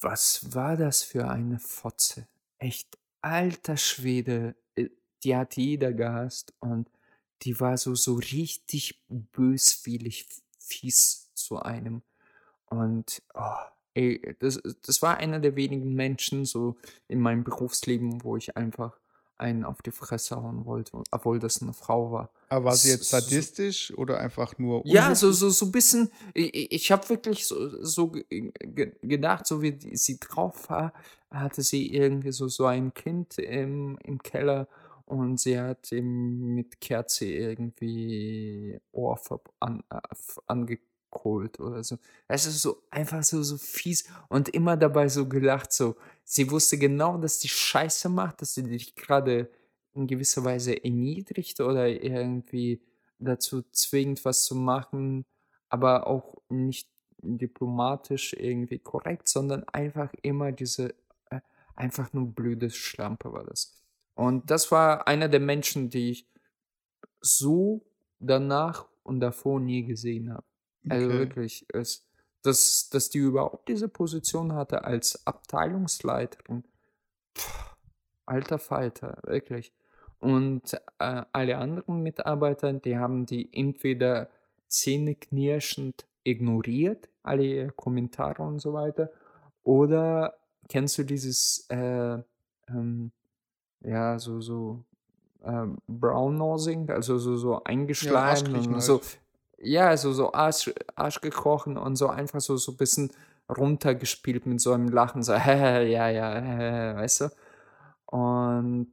Was 0.00 0.54
war 0.54 0.76
das 0.76 1.02
für 1.02 1.28
eine 1.28 1.58
Fotze? 1.58 2.26
Echt, 2.58 2.98
alter 3.22 3.76
Schwede, 3.76 4.54
äh, 4.74 4.88
die 5.24 5.36
hat 5.36 5.56
jeder 5.56 5.92
gehasst 5.92 6.54
und 6.60 6.90
die 7.42 7.58
war 7.60 7.76
so, 7.76 7.94
so 7.94 8.14
richtig 8.14 9.02
böswillig 9.08 10.26
fies 10.58 11.30
zu 11.34 11.60
einem. 11.60 12.02
Und 12.66 13.22
oh, 13.34 13.56
ey, 13.94 14.36
das, 14.38 14.60
das 14.82 15.02
war 15.02 15.18
einer 15.18 15.40
der 15.40 15.56
wenigen 15.56 15.94
Menschen 15.94 16.44
so 16.44 16.76
in 17.08 17.20
meinem 17.20 17.44
Berufsleben, 17.44 18.22
wo 18.22 18.36
ich 18.36 18.56
einfach 18.56 18.98
einen 19.38 19.64
auf 19.64 19.82
die 19.82 19.90
Fresse 19.90 20.36
hauen 20.36 20.64
wollte, 20.64 21.02
obwohl 21.10 21.38
das 21.38 21.62
eine 21.62 21.72
Frau 21.72 22.10
war. 22.12 22.30
Aber 22.48 22.66
war 22.66 22.76
sie 22.76 22.90
jetzt 22.90 23.10
So- 23.10 23.18
sadistisch 23.18 23.92
oder 23.96 24.18
einfach 24.18 24.56
nur 24.58 24.82
Ja, 24.86 25.02
unhöflich? 25.08 25.18
so, 25.18 25.32
so, 25.32 25.50
so 25.50 25.66
ein 25.66 25.72
bisschen, 25.72 26.10
ich, 26.34 26.72
ich 26.72 26.92
habe 26.92 27.08
wirklich 27.08 27.46
so, 27.46 27.82
so 27.84 28.08
ge- 28.08 28.52
ge- 28.60 28.92
gedacht, 29.02 29.46
so 29.46 29.62
wie 29.62 29.76
sie 29.96 30.18
drauf 30.20 30.68
war, 30.70 30.92
hatte 31.30 31.62
sie 31.62 31.92
irgendwie 31.92 32.32
so, 32.32 32.46
so 32.48 32.66
ein 32.66 32.94
Kind 32.94 33.38
im, 33.38 33.98
im 34.04 34.22
Keller 34.22 34.68
und 35.06 35.38
sie 35.40 35.58
hat 35.58 35.90
ihm 35.92 36.54
mit 36.54 36.80
Kerze 36.80 37.26
irgendwie 37.26 38.78
Ohr 38.92 39.18
an, 39.60 39.82
äh, 39.90 39.98
angekohlt 40.46 41.60
oder 41.60 41.82
so. 41.84 41.98
Es 42.28 42.46
ist 42.46 42.62
so 42.62 42.82
einfach 42.90 43.22
so, 43.22 43.42
so 43.42 43.56
fies 43.56 44.04
und 44.28 44.48
immer 44.50 44.76
dabei 44.76 45.08
so 45.08 45.28
gelacht, 45.28 45.72
so. 45.72 45.96
Sie 46.24 46.50
wusste 46.50 46.76
genau, 46.78 47.18
dass 47.18 47.38
die 47.38 47.48
Scheiße 47.48 48.08
macht, 48.08 48.40
dass 48.42 48.54
sie 48.54 48.64
dich 48.64 48.94
gerade 48.96 49.48
in 49.96 50.06
gewisser 50.06 50.44
Weise 50.44 50.82
erniedrigt 50.82 51.60
oder 51.60 51.88
irgendwie 51.88 52.82
dazu 53.18 53.62
zwingt, 53.72 54.24
was 54.24 54.44
zu 54.44 54.54
machen, 54.54 55.24
aber 55.68 56.06
auch 56.06 56.42
nicht 56.48 56.88
diplomatisch 57.18 58.34
irgendwie 58.34 58.78
korrekt, 58.78 59.28
sondern 59.28 59.64
einfach 59.64 60.12
immer 60.22 60.52
diese, 60.52 60.94
äh, 61.30 61.40
einfach 61.74 62.12
nur 62.12 62.26
blöde 62.28 62.70
Schlampe 62.70 63.32
war 63.32 63.44
das. 63.44 63.74
Und 64.14 64.50
das 64.50 64.70
war 64.70 65.06
einer 65.08 65.28
der 65.28 65.40
Menschen, 65.40 65.90
die 65.90 66.10
ich 66.10 66.28
so 67.20 67.86
danach 68.18 68.86
und 69.02 69.20
davor 69.20 69.60
nie 69.60 69.84
gesehen 69.84 70.32
habe. 70.32 70.46
Also 70.88 71.06
Okay. 71.06 71.18
wirklich, 71.18 71.66
es, 71.72 72.08
dass, 72.42 72.88
dass 72.90 73.10
die 73.10 73.18
überhaupt 73.18 73.68
diese 73.68 73.88
Position 73.88 74.52
hatte 74.54 74.84
als 74.84 75.26
Abteilungsleiterin. 75.26 76.64
Pff, 77.36 77.76
alter 78.26 78.58
Falter, 78.58 79.20
wirklich. 79.24 79.74
Und 80.20 80.74
äh, 80.98 81.22
alle 81.32 81.58
anderen 81.58 82.02
Mitarbeiter, 82.02 82.72
die 82.72 82.96
haben 82.96 83.26
die 83.26 83.48
entweder 83.52 84.28
zähneknirschend 84.68 86.06
ignoriert, 86.24 87.08
alle 87.22 87.70
Kommentare 87.72 88.42
und 88.42 88.60
so 88.60 88.72
weiter, 88.72 89.10
oder 89.62 90.36
kennst 90.68 90.98
du 90.98 91.04
dieses, 91.04 91.66
äh, 91.68 92.18
ähm, 92.68 93.12
ja, 93.80 94.18
so, 94.18 94.40
so, 94.40 94.84
ähm, 95.44 95.78
Brown-Nosing, 95.86 96.90
also 96.90 97.18
so, 97.18 97.36
so 97.36 97.62
eingeschleimt 97.62 98.16
Arschkriechen 98.16 98.74
und 98.74 98.80
so, 98.80 98.94
halt. 98.94 99.18
ja, 99.58 99.96
so, 99.96 100.12
so 100.12 100.32
Arsch, 100.32 100.72
Arsch 100.94 101.20
gekrochen 101.20 101.76
und 101.76 101.96
so 101.96 102.08
einfach 102.08 102.40
so, 102.40 102.56
so 102.56 102.72
ein 102.72 102.76
bisschen 102.76 103.10
runtergespielt 103.48 104.46
mit 104.46 104.60
so 104.60 104.72
einem 104.72 104.88
Lachen, 104.88 105.22
so, 105.22 105.32
ja, 105.34 105.80
ja, 105.80 106.08
ja, 106.08 106.96
weißt 106.96 107.20
du? 107.22 107.30
Und 108.06 108.92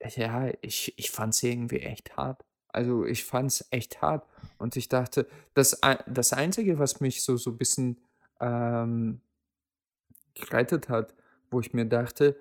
ja, 0.00 0.50
ich, 0.60 0.94
ich 0.98 1.10
fand 1.10 1.34
es 1.34 1.42
irgendwie 1.42 1.80
echt 1.80 2.16
hart. 2.16 2.44
Also 2.68 3.04
ich 3.04 3.24
fand 3.24 3.50
es 3.50 3.66
echt 3.70 4.02
hart. 4.02 4.26
Und 4.58 4.76
ich 4.76 4.88
dachte, 4.88 5.26
das, 5.54 5.80
das 6.06 6.32
Einzige, 6.32 6.78
was 6.78 7.00
mich 7.00 7.22
so, 7.22 7.36
so 7.36 7.50
ein 7.50 7.56
bisschen 7.58 8.00
ähm, 8.40 9.20
gerettet 10.34 10.88
hat, 10.88 11.14
wo 11.50 11.60
ich 11.60 11.72
mir 11.72 11.86
dachte, 11.86 12.36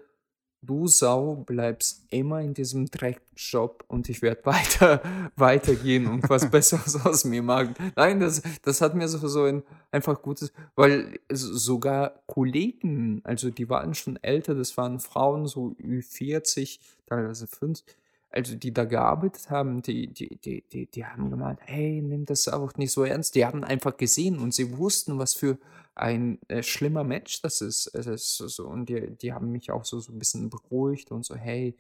du 0.62 0.88
Sau 0.88 1.36
bleibst 1.46 2.06
immer 2.10 2.42
in 2.42 2.54
diesem 2.54 2.88
Dreckjob 2.88 3.84
und 3.88 4.10
ich 4.10 4.22
werde 4.22 4.46
weiter, 4.46 5.02
weitergehen 5.36 6.08
und 6.08 6.30
was 6.30 6.50
Besseres 6.52 7.06
aus 7.06 7.26
mir 7.26 7.42
machen. 7.44 7.76
Nein, 7.96 8.20
das, 8.20 8.42
das 8.64 8.82
hat 8.82 8.96
mir 8.96 9.08
so, 9.08 9.26
so 9.28 9.44
ein 9.44 9.64
einfach 9.92 10.22
gutes, 10.22 10.52
weil 10.76 11.20
sogar 11.30 12.22
Kollegen, 12.26 13.22
also 13.24 13.50
die 13.50 13.70
waren 13.70 13.94
schon 13.94 14.18
älter, 14.22 14.56
das 14.56 14.76
waren 14.78 15.00
Frauen, 15.00 15.48
so 15.48 15.76
Ü40, 15.82 16.80
teilweise 17.08 17.48
5, 17.48 17.84
also 18.30 18.56
die 18.56 18.74
da 18.74 18.86
gearbeitet 18.86 19.50
haben, 19.50 19.82
die, 19.82 20.08
die, 20.08 20.38
die, 20.38 20.64
die, 20.72 20.86
die 20.88 21.06
haben 21.06 21.30
gemeint, 21.30 21.60
hey, 21.64 22.02
nimm 22.02 22.26
das 22.26 22.48
auch 22.48 22.76
nicht 22.76 22.92
so 22.92 23.04
ernst. 23.04 23.36
Die 23.36 23.46
haben 23.46 23.64
einfach 23.64 23.98
gesehen 23.98 24.40
und 24.40 24.54
sie 24.54 24.78
wussten, 24.78 25.18
was 25.18 25.34
für 25.34 25.58
ein 25.96 26.40
äh, 26.48 26.62
schlimmer 26.62 27.04
Match 27.04 27.42
das 27.42 27.62
ist. 27.62 27.88
Es 27.96 28.08
ist 28.08 28.38
so, 28.38 28.68
und 28.68 28.88
die, 28.90 29.12
die 29.18 29.34
haben 29.34 29.52
mich 29.52 29.72
auch 29.72 29.86
so, 29.86 30.00
so 30.00 30.12
ein 30.12 30.20
bisschen 30.20 30.50
beruhigt 30.50 31.12
und 31.12 31.26
so, 31.26 31.36
hey, 31.36 31.76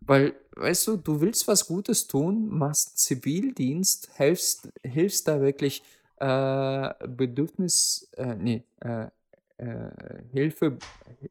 weil, 0.00 0.34
weißt 0.56 0.86
du, 0.86 0.96
du 0.96 1.20
willst 1.20 1.46
was 1.48 1.66
Gutes 1.66 2.06
tun, 2.06 2.48
machst 2.48 2.98
Zivildienst, 2.98 4.10
hilfst, 4.16 4.72
hilfst 4.82 5.28
da 5.28 5.40
wirklich 5.40 5.82
äh, 6.16 6.90
Bedürfnis, 7.06 8.08
äh, 8.16 8.34
nee, 8.34 8.62
äh, 8.80 9.08
äh, 9.58 10.22
Hilfe, 10.32 10.78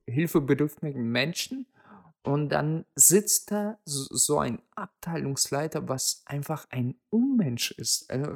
hilfebedürftigen 0.08 1.12
Menschen 1.12 1.66
und 2.24 2.50
dann 2.50 2.86
sitzt 2.96 3.52
da 3.52 3.78
so, 3.86 4.40
ein 4.40 4.62
Abteilungsleiter, 4.76 5.90
was 5.90 6.24
einfach 6.26 6.68
ein 6.70 6.96
Unmensch 7.10 7.72
ist. 7.72 8.10
Also, 8.10 8.36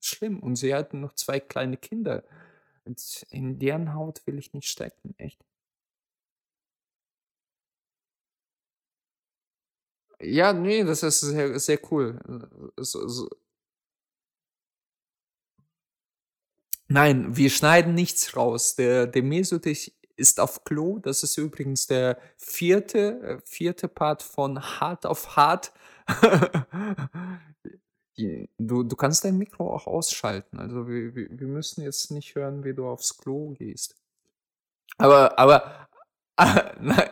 schlimm. 0.00 0.40
Und 0.40 0.56
sie 0.56 0.74
hatten 0.74 1.00
noch 1.00 1.14
zwei 1.14 1.40
kleine 1.40 1.76
Kinder. 1.76 2.24
Und 2.84 3.26
in 3.30 3.58
deren 3.58 3.94
Haut 3.94 4.24
will 4.26 4.38
ich 4.38 4.54
nicht 4.54 4.68
stecken, 4.68 5.14
echt. 5.18 5.44
Ja, 10.20 10.52
nee, 10.52 10.82
das 10.84 11.02
ist 11.02 11.20
sehr, 11.20 11.58
sehr 11.58 11.78
cool. 11.90 12.18
So, 12.78 13.06
so. 13.08 13.28
Nein, 16.88 17.36
wir 17.36 17.50
schneiden 17.50 17.94
nichts 17.94 18.36
raus. 18.36 18.76
Der, 18.76 19.06
der 19.06 19.22
Mesut 19.22 19.66
ist 19.66 19.92
auf 20.40 20.64
Klo. 20.64 20.98
Das 20.98 21.22
ist 21.22 21.36
übrigens 21.36 21.86
der 21.86 22.18
vierte, 22.36 23.20
äh, 23.22 23.38
vierte 23.44 23.88
Part 23.88 24.22
von 24.22 24.60
Hard 24.60 25.06
auf 25.06 25.36
Hard. 25.36 25.72
Du, 28.56 28.82
du 28.82 28.96
kannst 28.96 29.26
dein 29.26 29.36
Mikro 29.36 29.74
auch 29.74 29.86
ausschalten. 29.86 30.58
Also 30.58 30.88
wir, 30.88 31.14
wir, 31.14 31.46
müssen 31.46 31.82
jetzt 31.82 32.10
nicht 32.10 32.34
hören, 32.34 32.64
wie 32.64 32.72
du 32.72 32.88
aufs 32.88 33.18
Klo 33.18 33.50
gehst. 33.50 33.94
Aber, 34.96 35.38
aber, 35.38 35.86
nein. 36.80 37.10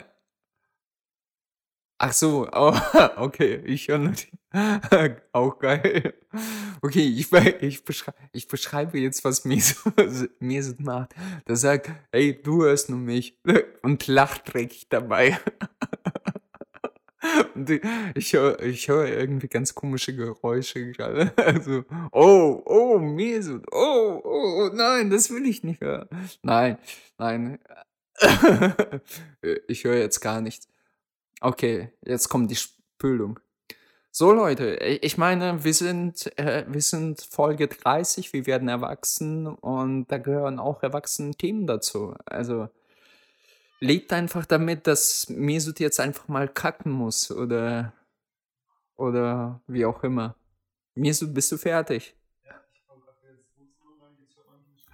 Ach 1.99 2.13
so, 2.13 2.49
oh, 2.53 2.77
okay, 3.17 3.63
ich 3.65 3.89
höre 3.89 3.99
nur 3.99 4.13
die. 4.13 4.29
Auch 5.33 5.59
geil. 5.59 6.15
Okay, 6.81 7.01
ich, 7.03 7.33
ich, 7.33 7.85
beschreibe, 7.85 8.19
ich 8.33 8.49
beschreibe 8.49 8.99
jetzt, 8.99 9.25
was 9.25 9.45
Mesut 9.45 10.81
macht. 10.81 11.15
Der 11.49 11.57
sagt, 11.57 11.91
hey, 12.13 12.41
du 12.41 12.63
hörst 12.63 12.91
nur 12.91 12.99
mich 12.99 13.39
und 13.83 14.07
lacht 14.07 14.53
dreckig 14.53 14.89
dabei. 14.89 15.39
Und 17.55 17.71
ich 18.15 18.33
höre 18.35 18.61
ich 18.61 18.89
hör 18.89 19.07
irgendwie 19.07 19.49
ganz 19.49 19.75
komische 19.75 20.15
Geräusche 20.15 20.93
gerade. 20.93 21.33
Also, 21.37 21.85
oh, 22.13 22.63
oh, 22.67 22.99
Mesut, 22.99 23.65
oh, 23.73 24.21
oh, 24.23 24.71
nein, 24.75 25.11
das 25.11 25.31
will 25.31 25.47
ich 25.47 25.65
nicht 25.65 25.81
hören. 25.81 26.09
Nein, 26.43 26.79
nein. 27.19 27.59
ich 29.69 29.85
höre 29.85 29.97
jetzt 29.97 30.21
gar 30.21 30.41
nichts. 30.41 30.69
Okay, 31.45 31.93
jetzt 32.07 32.31
kommt 32.31 32.51
die 32.51 32.57
Spülung. 32.57 33.39
So 34.11 34.33
Leute, 34.33 34.77
ich 34.77 35.19
meine, 35.19 35.63
wir 35.63 35.75
sind, 35.75 36.33
äh, 36.39 36.65
wir 36.67 36.81
sind 36.81 37.21
Folge 37.21 37.69
30, 37.69 38.33
wir 38.33 38.47
werden 38.47 38.69
erwachsen 38.69 39.49
und 39.49 40.07
da 40.07 40.17
gehören 40.17 40.59
auch 40.59 40.83
erwachsene 40.83 41.35
Themen 41.35 41.67
dazu. 41.67 42.15
Also 42.25 42.71
lebt 43.79 44.11
einfach 44.15 44.47
damit, 44.47 44.87
dass 44.87 45.29
Mesut 45.29 45.81
jetzt 45.81 46.01
einfach 46.01 46.29
mal 46.29 46.49
kacken 46.49 46.93
muss 46.93 47.31
oder, 47.31 47.93
oder 48.97 49.61
wie 49.67 49.85
auch 49.85 50.03
immer. 50.03 50.37
Mesut, 50.95 51.35
bist 51.35 51.53
du 51.53 51.59
fertig? 51.59 52.17
Ja, 52.47 52.55
ich 52.73 52.87
komme 52.87 53.03
gerade 53.05 53.35
ins 53.37 53.45
Wohnzimmer 53.59 54.03
rein, 54.03 54.17
jetzt 54.19 54.35
hört 54.35 54.49
man 54.49 54.61
mich 54.73 54.87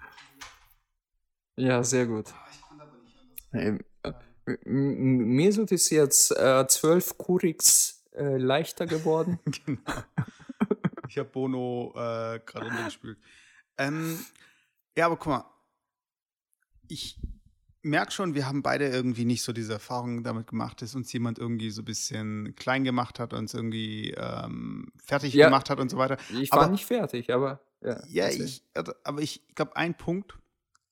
Ja, 1.55 1.81
sehr 1.81 2.07
gut. 2.07 2.25
Ah, 2.33 2.47
ich 2.51 2.61
konnte 2.61 2.83
aber 2.83 2.97
nicht 2.97 3.15
anders. 3.53 3.85
Mesut 4.65 5.71
ist 5.71 5.89
jetzt 5.89 6.31
äh, 6.31 6.65
12 6.67 7.17
Kuriks 7.17 8.03
äh, 8.13 8.37
leichter 8.37 8.85
geworden. 8.85 9.39
genau. 9.65 9.81
Ich 11.07 11.17
habe 11.17 11.29
Bono 11.29 11.91
äh, 11.95 12.39
gerade 12.45 12.67
runtergespült. 12.67 13.17
Ähm, 13.77 14.19
ja, 14.97 15.07
aber 15.07 15.17
guck 15.17 15.27
mal. 15.27 15.45
Ich, 16.87 17.19
merke 17.83 18.11
schon, 18.11 18.35
wir 18.35 18.47
haben 18.47 18.61
beide 18.61 18.87
irgendwie 18.87 19.25
nicht 19.25 19.43
so 19.43 19.53
diese 19.53 19.73
Erfahrung 19.73 20.23
damit 20.23 20.47
gemacht, 20.47 20.81
dass 20.81 20.95
uns 20.95 21.11
jemand 21.13 21.39
irgendwie 21.39 21.69
so 21.71 21.81
ein 21.81 21.85
bisschen 21.85 22.55
klein 22.55 22.83
gemacht 22.83 23.19
hat, 23.19 23.33
uns 23.33 23.53
irgendwie 23.53 24.11
ähm, 24.11 24.91
fertig 25.03 25.33
ja, 25.33 25.47
gemacht 25.47 25.69
hat 25.69 25.79
und 25.79 25.89
so 25.89 25.97
weiter. 25.97 26.17
Ich 26.39 26.51
war 26.51 26.63
aber, 26.63 26.71
nicht 26.71 26.85
fertig, 26.85 27.33
aber 27.33 27.61
ja. 27.81 28.01
Ja, 28.07 28.29
ich, 28.29 28.63
also, 28.73 28.93
aber 29.03 29.21
ich 29.21 29.47
glaube, 29.55 29.75
ein 29.75 29.95
Punkt, 29.95 30.37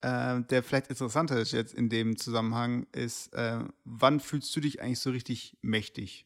äh, 0.02 0.42
der 0.42 0.64
vielleicht 0.64 0.88
interessanter 0.88 1.40
ist 1.40 1.52
jetzt 1.52 1.74
in 1.74 1.90
dem 1.90 2.18
Zusammenhang, 2.18 2.88
ist, 2.92 3.34
äh, 3.34 3.60
wann 3.84 4.20
fühlst 4.20 4.56
du 4.56 4.60
dich 4.60 4.82
eigentlich 4.82 5.00
so 5.00 5.12
richtig 5.12 5.58
mächtig? 5.62 6.26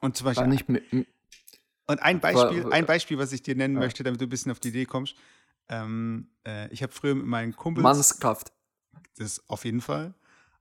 Und 0.00 0.16
zum 0.16 0.26
Beispiel. 0.26 0.46
Nicht 0.46 0.68
und 0.68 2.02
ein 2.02 2.20
Beispiel, 2.20 2.64
war, 2.64 2.72
ein 2.72 2.84
Beispiel, 2.84 3.18
was 3.18 3.32
ich 3.32 3.42
dir 3.42 3.56
nennen 3.56 3.74
ja. 3.74 3.80
möchte, 3.80 4.04
damit 4.04 4.20
du 4.20 4.26
ein 4.26 4.28
bisschen 4.28 4.52
auf 4.52 4.60
die 4.60 4.68
Idee 4.68 4.84
kommst. 4.84 5.14
Ähm, 5.70 6.28
äh, 6.46 6.68
ich 6.68 6.82
habe 6.82 6.92
früher 6.92 7.14
mit 7.14 7.26
meinen 7.26 7.56
Kumpels. 7.56 7.82
Mannskraft. 7.82 8.52
Das 9.16 9.48
auf 9.48 9.64
jeden 9.64 9.80
Fall. 9.80 10.14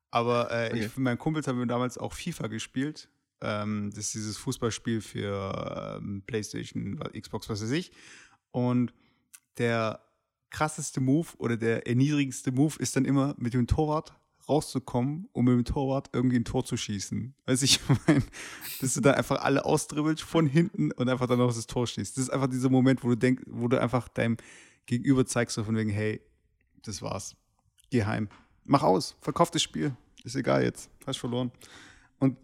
Aber 0.10 0.52
äh, 0.52 0.70
okay. 0.70 0.78
ich 0.78 0.84
mit 0.84 0.98
meinen 1.00 1.18
Kumpels 1.18 1.48
haben 1.48 1.60
wir 1.60 1.66
damals 1.66 1.98
auch 1.98 2.14
FIFA 2.14 2.48
gespielt. 2.48 3.10
Ähm, 3.42 3.92
das 3.92 4.06
ist 4.06 4.14
dieses 4.16 4.38
Fußballspiel 4.38 5.02
für 5.02 6.00
ähm, 6.00 6.24
PlayStation, 6.26 6.98
Xbox, 7.12 7.50
was 7.50 7.62
weiß 7.62 7.72
ich. 7.72 7.92
Und 8.52 8.94
der 9.58 10.07
krasseste 10.50 11.02
Move 11.02 11.28
oder 11.38 11.58
der 11.58 11.88
erniedrigendste 11.88 12.52
Move 12.52 12.76
ist 12.80 12.96
dann 12.96 13.06
immer 13.06 13.36
mit 13.38 13.54
dem 13.54 13.68
Torwart 13.68 14.14
rauszukommen, 14.48 15.28
um 15.34 15.46
mit 15.46 15.54
dem 15.56 15.66
Torwart 15.66 16.10
irgendwie 16.14 16.38
ein 16.38 16.46
Tor 16.46 16.64
zu 16.64 16.78
schießen. 16.78 17.36
Weiß 17.46 17.64
ich 17.64 17.80
meine, 18.08 18.24
dass 18.80 18.94
du 18.94 19.02
dann 19.02 19.16
einfach 19.16 19.42
alle 19.42 19.66
austribbelst 19.66 20.24
von 20.24 20.48
hinten 20.48 20.92
und 20.94 21.10
einfach 21.10 21.28
dann 21.28 21.40
noch 21.40 21.54
das 21.54 21.68
Tor 21.68 21.86
schießt. 21.86 22.16
Das 22.16 22.24
ist 22.26 22.30
einfach 22.30 22.48
dieser 22.48 22.70
Moment, 22.70 23.04
wo 23.04 23.10
du 23.10 23.18
denkst, 23.18 23.44
wo 23.48 23.68
du 23.68 23.80
einfach 23.80 24.08
deinem 24.08 24.38
Gegenüber 24.86 25.26
zeigst, 25.26 25.56
so 25.56 25.64
von 25.64 25.76
wegen, 25.76 25.90
hey, 25.90 26.22
das 26.84 27.02
war's. 27.02 27.36
Geh 27.90 28.06
heim 28.06 28.30
mach 28.68 28.84
aus, 28.84 29.16
verkauf 29.22 29.50
das 29.50 29.64
Spiel. 29.64 29.96
Ist 30.24 30.36
egal 30.36 30.64
jetzt, 30.64 30.90
hast 31.06 31.18
verloren. 31.18 31.52
Und 32.20 32.38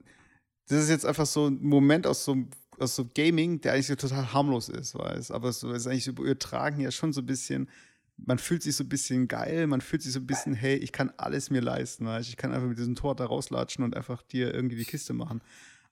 das 0.67 0.83
ist 0.83 0.89
jetzt 0.89 1.05
einfach 1.05 1.25
so 1.25 1.47
ein 1.47 1.61
Moment 1.61 2.07
aus 2.07 2.23
so, 2.23 2.37
aus 2.79 2.95
so 2.95 3.05
Gaming, 3.13 3.61
der 3.61 3.73
eigentlich 3.73 3.87
so 3.87 3.95
total 3.95 4.33
harmlos 4.33 4.69
ist, 4.69 4.95
weiß. 4.95 5.31
Aber 5.31 5.51
so 5.51 5.71
ist 5.73 5.85
eigentlich 5.85 6.07
übertragen 6.07 6.79
ja 6.79 6.91
schon 6.91 7.13
so 7.13 7.21
ein 7.21 7.25
bisschen, 7.25 7.69
man 8.17 8.37
fühlt 8.37 8.63
sich 8.63 8.75
so 8.75 8.83
ein 8.83 8.89
bisschen 8.89 9.27
geil, 9.27 9.67
man 9.67 9.81
fühlt 9.81 10.01
sich 10.01 10.13
so 10.13 10.19
ein 10.19 10.27
bisschen, 10.27 10.53
hey, 10.53 10.75
ich 10.75 10.91
kann 10.91 11.11
alles 11.17 11.49
mir 11.49 11.61
leisten, 11.61 12.05
weißt? 12.05 12.29
ich 12.29 12.37
kann 12.37 12.53
einfach 12.53 12.67
mit 12.67 12.77
diesem 12.77 12.95
Tor 12.95 13.15
da 13.15 13.25
rauslatschen 13.25 13.83
und 13.83 13.95
einfach 13.95 14.21
dir 14.21 14.53
irgendwie 14.53 14.77
die 14.77 14.85
Kiste 14.85 15.13
machen. 15.13 15.41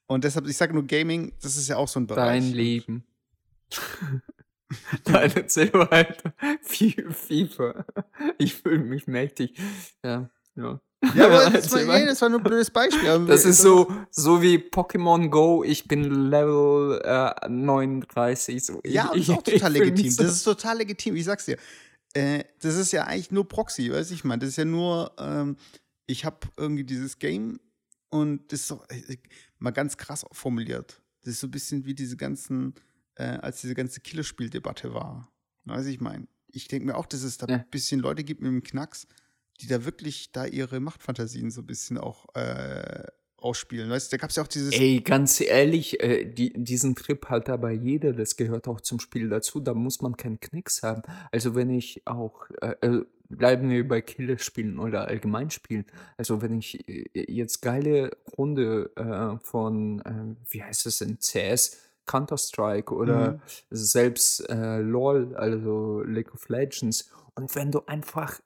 Und 0.08 0.24
deshalb, 0.24 0.48
ich 0.48 0.58
sage 0.58 0.74
nur 0.74 0.86
Gaming, 0.86 1.34
das 1.42 1.58
ist 1.58 1.68
ja 1.68 1.78
auch 1.78 1.88
so 1.88 2.00
ein 2.00 2.08
Bereich. 2.08 2.42
Dein 2.42 2.52
Leben. 2.54 3.04
Nein, 5.08 5.32
erzähl 5.36 5.72
weiter. 5.74 6.34
FIFA. 6.62 7.86
Ich 8.38 8.56
fühle 8.56 8.80
mich 8.80 9.08
mächtig. 9.08 9.60
Ja, 10.04 10.30
ja. 10.56 10.80
Ja, 11.16 11.26
aber 11.26 11.50
das, 11.54 11.72
war, 11.72 11.96
ey, 11.96 12.06
das 12.06 12.22
war 12.22 12.30
nur 12.30 12.40
ein 12.40 12.44
blödes 12.44 12.70
Beispiel. 12.70 13.26
Das 13.26 13.46
ist 13.46 13.62
so, 13.62 13.92
so 14.12 14.42
wie 14.42 14.58
Pokémon 14.58 15.30
Go, 15.30 15.64
ich 15.64 15.88
bin 15.88 16.30
Level 16.30 17.02
äh, 17.04 17.50
39. 17.50 18.64
So. 18.64 18.82
Ja, 18.86 19.08
das 19.08 19.18
ist 19.18 19.30
auch 19.32 19.42
total 19.42 19.72
legitim. 19.72 20.12
So. 20.12 20.24
Das 20.24 20.34
ist 20.34 20.44
total 20.44 20.78
legitim, 20.78 21.16
ich 21.16 21.26
sag's 21.26 21.46
dir. 21.46 21.58
Äh, 22.14 22.44
das 22.60 22.76
ist 22.76 22.92
ja 22.92 23.06
eigentlich 23.06 23.32
nur 23.32 23.48
Proxy, 23.48 23.92
weiß 23.92 24.12
ich 24.12 24.24
mal. 24.24 24.38
Das 24.38 24.50
ist 24.50 24.58
ja 24.58 24.66
nur, 24.66 25.14
ähm, 25.18 25.58
ich 26.08 26.26
habe 26.26 26.48
irgendwie 26.58 26.84
dieses 26.84 27.20
Game 27.20 27.60
und 28.10 28.52
das 28.52 28.62
ist 28.62 28.68
so, 28.68 28.84
äh, 28.90 29.18
mal 29.60 29.72
ganz 29.72 29.98
krass 29.98 30.26
formuliert. 30.32 31.02
Das 31.22 31.34
ist 31.34 31.40
so 31.40 31.48
ein 31.48 31.52
bisschen 31.52 31.86
wie 31.86 31.94
diese 31.94 32.18
ganzen 32.18 32.74
äh, 33.16 33.38
als 33.42 33.62
diese 33.62 33.76
ganze 33.76 34.02
Killerspieldebatte 34.02 34.94
war. 34.94 35.32
Weiß 35.66 35.86
ich 35.86 36.02
meine, 36.02 36.28
ich 36.48 36.68
denke 36.68 36.88
mir 36.88 36.96
auch, 36.96 37.06
dass 37.06 37.24
es 37.24 37.38
da 37.38 37.46
ein 37.46 37.66
bisschen 37.70 38.00
Leute 38.00 38.24
gibt 38.24 38.42
mit 38.42 38.52
dem 38.52 38.64
Knacks, 38.64 39.08
die 39.60 39.68
da 39.68 39.86
wirklich 39.86 40.32
da 40.32 40.46
ihre 40.46 40.80
Machtfantasien 40.80 41.52
so 41.52 41.62
ein 41.62 41.68
bisschen 41.68 41.98
auch 41.98 42.34
äh, 42.36 43.06
ausspielen. 43.42 43.90
Weißt 43.90 44.12
da 44.14 44.18
gab 44.18 44.30
es 44.30 44.36
ja 44.36 44.44
auch 44.44 44.48
dieses. 44.48 44.74
Ey, 44.74 45.02
ganz 45.02 45.42
ehrlich, 45.42 46.02
äh, 46.02 46.26
die, 46.26 46.54
diesen 46.54 46.96
Trip 46.96 47.26
hat 47.28 47.50
aber 47.50 47.72
jeder, 47.72 48.14
das 48.14 48.36
gehört 48.38 48.68
auch 48.68 48.82
zum 48.82 49.00
Spiel 49.00 49.30
dazu, 49.30 49.60
da 49.60 49.74
muss 49.74 50.02
man 50.02 50.18
keinen 50.18 50.40
Knicks 50.40 50.84
haben. 50.84 51.02
Also 51.32 51.56
wenn 51.56 51.70
ich 51.70 52.06
auch, 52.06 52.50
äh, 52.62 52.76
äh 52.82 53.06
bleiben 53.30 53.70
wir 53.70 53.88
bei 53.88 54.02
Killerspielen 54.02 54.78
oder 54.78 55.08
Allgemeinspielen, 55.08 55.86
also 56.18 56.42
wenn 56.42 56.60
ich 56.60 56.88
äh, 56.90 57.06
jetzt 57.14 57.62
geile 57.62 58.12
Runde 58.38 58.92
äh, 58.96 59.44
von, 59.44 60.02
äh, 60.02 60.52
wie 60.52 60.64
heißt 60.64 60.86
es 60.86 60.98
denn, 60.98 61.18
CS, 61.20 61.78
Counter-Strike 62.06 62.94
oder 62.94 63.34
mhm. 63.34 63.42
selbst 63.70 64.44
LOL, 64.50 65.36
also 65.36 66.02
League 66.02 66.34
of 66.34 66.50
Legends, 66.50 67.10
und 67.36 67.56
wenn 67.56 67.72
du 67.72 67.86
einfach 67.86 68.42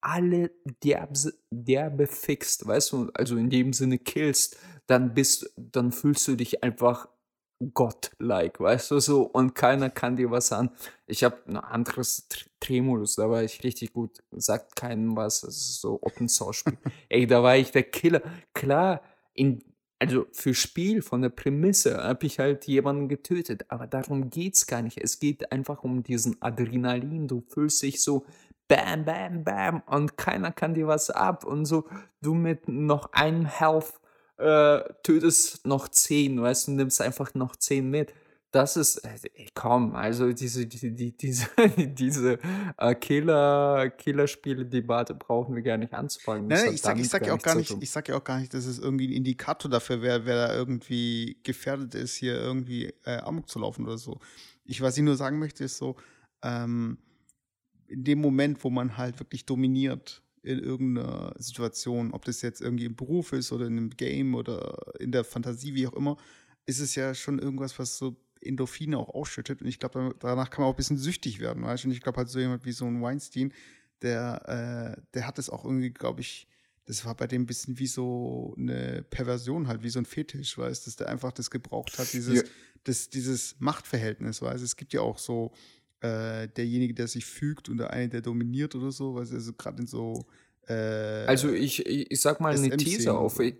alle 0.00 0.50
derbe, 0.82 1.32
derbe 1.50 2.06
fixt, 2.06 2.66
weißt 2.66 2.92
du, 2.92 3.10
also 3.14 3.36
in 3.36 3.50
dem 3.50 3.72
Sinne 3.72 3.98
killst, 3.98 4.58
dann 4.86 5.14
bist, 5.14 5.52
dann 5.56 5.92
fühlst 5.92 6.26
du 6.28 6.36
dich 6.36 6.62
einfach 6.62 7.08
Gott-like, 7.74 8.58
weißt 8.58 8.90
du 8.90 9.00
so, 9.00 9.22
und 9.22 9.54
keiner 9.54 9.90
kann 9.90 10.16
dir 10.16 10.30
was 10.30 10.50
an. 10.50 10.70
Ich 11.06 11.24
habe 11.24 11.36
ein 11.46 11.58
anderes 11.58 12.26
Tremulus, 12.58 13.16
da 13.16 13.28
war 13.28 13.42
ich 13.42 13.62
richtig 13.62 13.92
gut, 13.92 14.22
sagt 14.30 14.76
keinem 14.76 15.14
was, 15.14 15.42
das 15.42 15.56
ist 15.56 15.80
so 15.82 15.98
Open 16.00 16.28
Source 16.28 16.56
Spiel. 16.56 16.78
Ey, 17.10 17.26
da 17.26 17.42
war 17.42 17.56
ich 17.56 17.70
der 17.70 17.82
Killer. 17.82 18.22
Klar, 18.54 19.02
in, 19.34 19.62
also 19.98 20.24
für 20.32 20.54
Spiel 20.54 21.02
von 21.02 21.20
der 21.20 21.28
Prämisse 21.28 22.02
habe 22.02 22.24
ich 22.24 22.38
halt 22.38 22.66
jemanden 22.66 23.08
getötet, 23.10 23.66
aber 23.68 23.86
darum 23.86 24.30
geht's 24.30 24.66
gar 24.66 24.80
nicht. 24.80 24.96
Es 24.96 25.20
geht 25.20 25.52
einfach 25.52 25.84
um 25.84 26.02
diesen 26.02 26.40
Adrenalin, 26.40 27.28
du 27.28 27.42
fühlst 27.42 27.82
dich 27.82 28.02
so 28.02 28.24
bam, 28.70 29.04
bam, 29.04 29.42
bam 29.42 29.82
und 29.86 30.16
keiner 30.16 30.52
kann 30.52 30.74
dir 30.74 30.86
was 30.86 31.10
ab 31.10 31.44
und 31.44 31.64
so 31.64 31.88
du 32.22 32.34
mit 32.34 32.68
noch 32.68 33.12
einem 33.12 33.44
Health 33.44 34.00
äh, 34.38 34.80
tötest 35.02 35.66
noch 35.66 35.88
zehn, 35.88 36.40
weißt 36.40 36.68
du, 36.68 36.72
nimmst 36.72 37.00
einfach 37.00 37.34
noch 37.34 37.56
zehn 37.56 37.90
mit. 37.90 38.14
Das 38.52 38.76
ist, 38.76 38.98
äh, 39.04 39.18
komm, 39.54 39.96
also 39.96 40.32
diese, 40.32 40.66
die, 40.66 40.94
die, 40.94 41.16
diese, 41.16 41.48
diese 41.76 42.38
äh, 42.78 42.94
Killer, 42.94 43.90
Killerspiele-Debatte 43.90 45.14
brauchen 45.14 45.56
wir 45.56 45.62
gar 45.62 45.76
nicht 45.76 45.92
anzufangen. 45.92 46.46
Nein, 46.46 46.72
ich 46.72 46.80
sag, 46.80 46.96
ich 46.98 47.08
sag 47.08 47.26
ja 47.26 47.34
auch 47.34 47.42
gar 47.42 47.56
nicht, 47.56 47.76
ich 47.80 47.90
sag 47.90 48.08
ja 48.08 48.16
auch 48.16 48.24
gar 48.24 48.38
nicht, 48.38 48.54
dass 48.54 48.66
es 48.66 48.78
irgendwie 48.78 49.08
ein 49.08 49.12
Indikator 49.12 49.68
dafür 49.68 50.00
wäre, 50.00 50.26
wer 50.26 50.46
da 50.46 50.54
irgendwie 50.54 51.38
gefährdet 51.42 51.96
ist, 51.96 52.14
hier 52.14 52.34
irgendwie 52.34 52.94
äh, 53.04 53.18
Amok 53.18 53.48
zu 53.48 53.58
laufen 53.58 53.84
oder 53.84 53.98
so. 53.98 54.20
Ich, 54.64 54.80
was 54.80 54.96
ich 54.96 55.02
nur 55.02 55.16
sagen 55.16 55.40
möchte, 55.40 55.64
ist 55.64 55.76
so, 55.76 55.96
ähm, 56.42 56.98
in 57.90 58.04
dem 58.04 58.20
Moment, 58.20 58.62
wo 58.62 58.70
man 58.70 58.96
halt 58.96 59.18
wirklich 59.18 59.46
dominiert 59.46 60.22
in 60.42 60.58
irgendeiner 60.58 61.34
Situation, 61.38 62.12
ob 62.12 62.24
das 62.24 62.40
jetzt 62.40 62.60
irgendwie 62.60 62.86
im 62.86 62.96
Beruf 62.96 63.32
ist 63.32 63.52
oder 63.52 63.66
in 63.66 63.76
einem 63.76 63.90
Game 63.90 64.34
oder 64.34 64.94
in 64.98 65.12
der 65.12 65.24
Fantasie, 65.24 65.74
wie 65.74 65.86
auch 65.86 65.92
immer, 65.92 66.16
ist 66.66 66.80
es 66.80 66.94
ja 66.94 67.14
schon 67.14 67.38
irgendwas, 67.38 67.78
was 67.78 67.98
so 67.98 68.16
Endorphine 68.40 68.96
auch 68.96 69.10
ausschüttet. 69.10 69.60
Und 69.60 69.68
ich 69.68 69.78
glaube, 69.78 70.14
danach 70.18 70.50
kann 70.50 70.62
man 70.62 70.70
auch 70.70 70.74
ein 70.74 70.78
bisschen 70.78 70.96
süchtig 70.96 71.40
werden, 71.40 71.64
weißt 71.64 71.84
du? 71.84 71.88
Und 71.88 71.94
ich 71.94 72.00
glaube 72.00 72.18
halt 72.18 72.28
so 72.28 72.38
jemand 72.38 72.64
wie 72.64 72.72
so 72.72 72.86
ein 72.86 73.02
Weinstein, 73.02 73.52
der, 74.02 74.96
äh, 74.96 75.02
der 75.12 75.26
hat 75.26 75.38
es 75.38 75.50
auch 75.50 75.64
irgendwie, 75.64 75.90
glaube 75.90 76.20
ich, 76.20 76.46
das 76.86 77.04
war 77.04 77.14
bei 77.14 77.26
dem 77.26 77.42
ein 77.42 77.46
bisschen 77.46 77.78
wie 77.78 77.86
so 77.86 78.54
eine 78.56 79.04
Perversion 79.10 79.68
halt, 79.68 79.82
wie 79.82 79.90
so 79.90 79.98
ein 79.98 80.06
Fetisch, 80.06 80.56
weißt 80.56 80.86
du, 80.86 80.88
dass 80.88 80.96
der 80.96 81.08
einfach 81.08 81.32
das 81.32 81.50
gebraucht 81.50 81.98
hat, 81.98 82.12
dieses, 82.12 82.42
ja. 82.42 82.42
das, 82.84 83.10
dieses 83.10 83.56
Machtverhältnis, 83.58 84.40
weißt 84.40 84.60
du. 84.60 84.64
Es 84.64 84.76
gibt 84.76 84.92
ja 84.92 85.02
auch 85.02 85.18
so 85.18 85.52
äh, 86.00 86.48
derjenige, 86.48 86.94
der 86.94 87.08
sich 87.08 87.26
fügt 87.26 87.68
und 87.68 87.78
der 87.78 87.90
eine, 87.90 88.08
der 88.08 88.22
dominiert 88.22 88.74
oder 88.74 88.90
so, 88.90 89.14
weil 89.14 89.22
also 89.22 89.52
gerade 89.52 89.82
in 89.82 89.86
so 89.86 90.26
äh, 90.66 91.26
Also 91.26 91.52
ich, 91.52 91.84
ich, 91.86 92.10
ich 92.10 92.20
sag 92.20 92.40
mal 92.40 92.56
eine 92.56 92.76
These 92.76 93.14
auf. 93.14 93.38
Ich, 93.40 93.56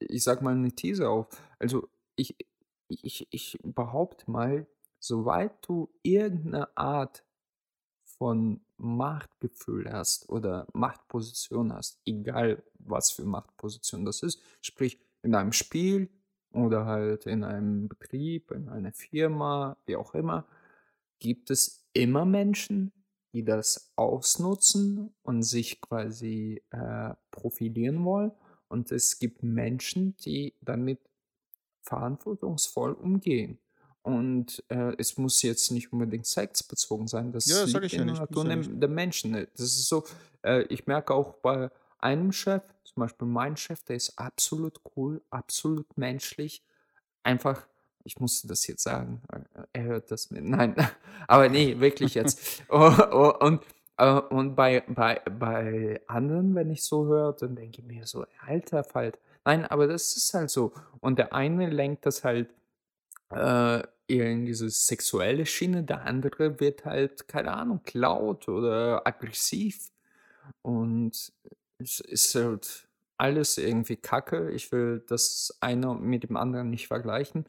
ich 0.00 0.22
sag 0.22 0.42
mal 0.42 0.54
eine 0.54 0.72
These 0.72 1.08
auf. 1.08 1.28
Also 1.58 1.88
ich, 2.16 2.36
ich, 2.88 3.28
ich 3.30 3.58
behaupte 3.62 4.30
mal, 4.30 4.66
soweit 4.98 5.52
du 5.66 5.88
irgendeine 6.02 6.76
Art 6.76 7.24
von 8.04 8.60
Machtgefühl 8.76 9.92
hast 9.92 10.28
oder 10.28 10.66
Machtposition 10.72 11.72
hast, 11.72 12.00
egal 12.04 12.62
was 12.78 13.10
für 13.10 13.24
Machtposition 13.24 14.04
das 14.04 14.22
ist, 14.22 14.40
sprich 14.60 14.98
in 15.22 15.34
einem 15.34 15.52
Spiel 15.52 16.08
oder 16.52 16.86
halt 16.86 17.26
in 17.26 17.44
einem 17.44 17.88
Betrieb, 17.88 18.50
in 18.50 18.68
einer 18.68 18.92
Firma, 18.92 19.76
wie 19.86 19.96
auch 19.96 20.14
immer, 20.14 20.46
gibt 21.18 21.50
es 21.50 21.86
immer 21.92 22.24
Menschen, 22.24 22.92
die 23.32 23.44
das 23.44 23.92
ausnutzen 23.96 25.14
und 25.22 25.42
sich 25.42 25.80
quasi 25.80 26.62
äh, 26.70 27.14
profilieren 27.30 28.04
wollen. 28.04 28.32
Und 28.68 28.92
es 28.92 29.18
gibt 29.18 29.42
Menschen, 29.42 30.16
die 30.18 30.54
damit 30.60 31.00
verantwortungsvoll 31.82 32.92
umgehen. 32.92 33.58
Und 34.02 34.62
äh, 34.68 34.94
es 34.98 35.18
muss 35.18 35.42
jetzt 35.42 35.70
nicht 35.70 35.92
unbedingt 35.92 36.26
sexbezogen 36.26 37.08
sein. 37.08 37.32
Das 37.32 37.46
ja, 37.46 37.60
das 37.60 37.72
liegt 37.72 37.92
in 37.92 38.06
der 38.06 38.16
ja 38.16 38.20
Natur 38.22 38.44
der 38.44 38.88
Menschen. 38.88 39.32
Das 39.32 39.60
ist 39.60 39.88
so, 39.88 40.04
äh, 40.42 40.62
ich 40.64 40.86
merke 40.86 41.14
auch 41.14 41.34
bei 41.34 41.70
einem 41.98 42.32
Chef, 42.32 42.62
zum 42.84 43.02
Beispiel 43.02 43.28
mein 43.28 43.56
Chef, 43.56 43.82
der 43.84 43.96
ist 43.96 44.18
absolut 44.18 44.80
cool, 44.96 45.22
absolut 45.30 45.98
menschlich, 45.98 46.64
einfach 47.22 47.66
ich 48.08 48.18
musste 48.18 48.48
das 48.48 48.66
jetzt 48.66 48.82
sagen, 48.82 49.20
er 49.74 49.84
hört 49.84 50.10
das 50.10 50.30
mit. 50.30 50.42
Nein, 50.44 50.74
aber 51.28 51.48
nee, 51.48 51.78
wirklich 51.78 52.14
jetzt. 52.14 52.62
Oh, 52.70 52.92
oh, 53.10 53.32
und 53.44 53.62
äh, 53.98 54.20
und 54.30 54.54
bei, 54.54 54.82
bei, 54.88 55.20
bei 55.38 56.00
anderen, 56.06 56.54
wenn 56.54 56.70
ich 56.70 56.82
so 56.82 57.06
höre, 57.06 57.32
dann 57.34 57.56
denke 57.56 57.80
ich 57.80 57.86
mir 57.86 58.06
so, 58.06 58.24
alter 58.46 58.84
Falter. 58.84 59.18
Nein, 59.44 59.64
aber 59.66 59.86
das 59.86 60.16
ist 60.16 60.32
halt 60.34 60.50
so. 60.50 60.72
Und 61.00 61.18
der 61.18 61.34
eine 61.34 61.68
lenkt 61.68 62.06
das 62.06 62.24
halt 62.24 62.48
äh, 63.30 63.82
in 64.06 64.46
diese 64.46 64.70
sexuelle 64.70 65.46
Schiene, 65.46 65.82
der 65.84 66.02
andere 66.02 66.60
wird 66.60 66.84
halt, 66.84 67.28
keine 67.28 67.52
Ahnung, 67.52 67.80
laut 67.92 68.48
oder 68.48 69.06
aggressiv. 69.06 69.90
Und 70.62 71.32
es 71.78 72.00
ist 72.00 72.34
halt 72.34 72.88
alles 73.18 73.58
irgendwie 73.58 73.96
kacke. 73.96 74.50
Ich 74.52 74.72
will 74.72 75.02
das 75.08 75.56
eine 75.60 75.94
mit 75.94 76.22
dem 76.22 76.36
anderen 76.36 76.70
nicht 76.70 76.86
vergleichen. 76.86 77.44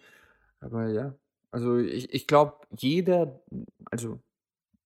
Aber 0.60 0.88
ja, 0.90 1.16
also 1.52 1.78
ich, 1.78 2.14
ich 2.14 2.28
glaube, 2.28 2.58
jeder, 2.78 3.42
also 3.86 4.20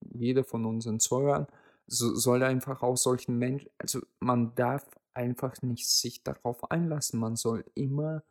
jeder 0.00 0.44
von 0.44 0.64
unseren 0.66 1.00
Zuhörern 1.00 1.46
so, 1.86 2.14
soll 2.14 2.42
einfach 2.42 2.82
auch 2.82 2.96
solchen 2.96 3.38
Menschen, 3.38 3.70
also 3.78 4.00
man 4.20 4.54
darf 4.54 4.88
einfach 5.14 5.62
nicht 5.62 5.88
sich 5.88 6.22
darauf 6.22 6.70
einlassen. 6.70 7.20
Man 7.20 7.36
soll 7.36 7.64
immer 7.74 8.24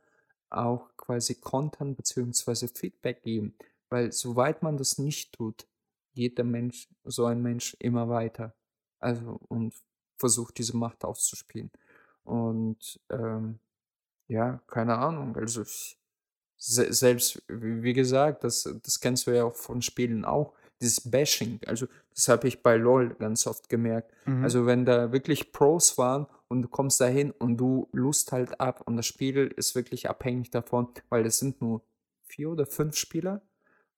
auch 0.50 0.96
quasi 0.98 1.36
kontern 1.36 1.96
bzw. 1.96 2.68
Feedback 2.68 3.24
geben, 3.24 3.56
weil 3.90 4.12
soweit 4.12 4.62
man 4.64 4.78
das 4.78 4.98
nicht 4.98 5.34
tut, 5.34 5.68
geht 6.14 6.38
der 6.38 6.46
Mensch, 6.46 6.90
so 7.04 7.26
ein 7.26 7.42
Mensch 7.42 7.76
immer 7.80 8.10
weiter. 8.10 8.54
Also 9.00 9.40
und 9.48 9.74
versucht 10.18 10.58
diese 10.58 10.78
Macht 10.78 11.04
auszuspielen. 11.04 11.72
Und 12.24 13.00
ähm, 13.10 13.60
ja, 14.28 14.62
keine 14.68 14.98
Ahnung. 14.98 15.36
Also 15.36 15.64
ich, 15.64 15.98
se 16.64 16.94
selbst, 16.94 17.42
wie 17.48 17.94
gesagt, 17.94 18.44
das, 18.44 18.70
das 18.84 19.00
kennst 19.00 19.28
du 19.28 19.32
ja 19.32 19.44
auch 19.44 19.56
von 19.56 19.82
Spielen 19.82 20.24
auch, 20.24 20.54
dieses 20.82 21.10
Bashing. 21.10 21.60
Also, 21.66 21.88
das 22.16 22.28
habe 22.28 22.48
ich 22.48 22.64
bei 22.64 22.78
LOL 22.78 23.16
ganz 23.16 23.48
oft 23.48 23.70
gemerkt. 23.70 24.12
Mhm. 24.26 24.44
Also, 24.44 24.66
wenn 24.66 24.86
da 24.86 25.12
wirklich 25.12 25.52
Pros 25.52 25.98
waren 25.98 26.26
und 26.48 26.62
du 26.62 26.68
kommst 26.70 27.02
da 27.02 27.06
hin 27.06 27.32
und 27.32 27.58
du 27.58 27.90
lust 27.92 28.32
halt 28.32 28.60
ab 28.62 28.82
und 28.86 28.96
das 28.96 29.06
Spiel 29.06 29.54
ist 29.56 29.76
wirklich 29.76 30.10
abhängig 30.10 30.52
davon, 30.52 30.88
weil 31.10 31.26
es 31.26 31.40
sind 31.40 31.62
nur 31.62 31.82
vier 32.24 32.50
oder 32.50 32.66
fünf 32.66 32.96
Spieler 32.96 33.42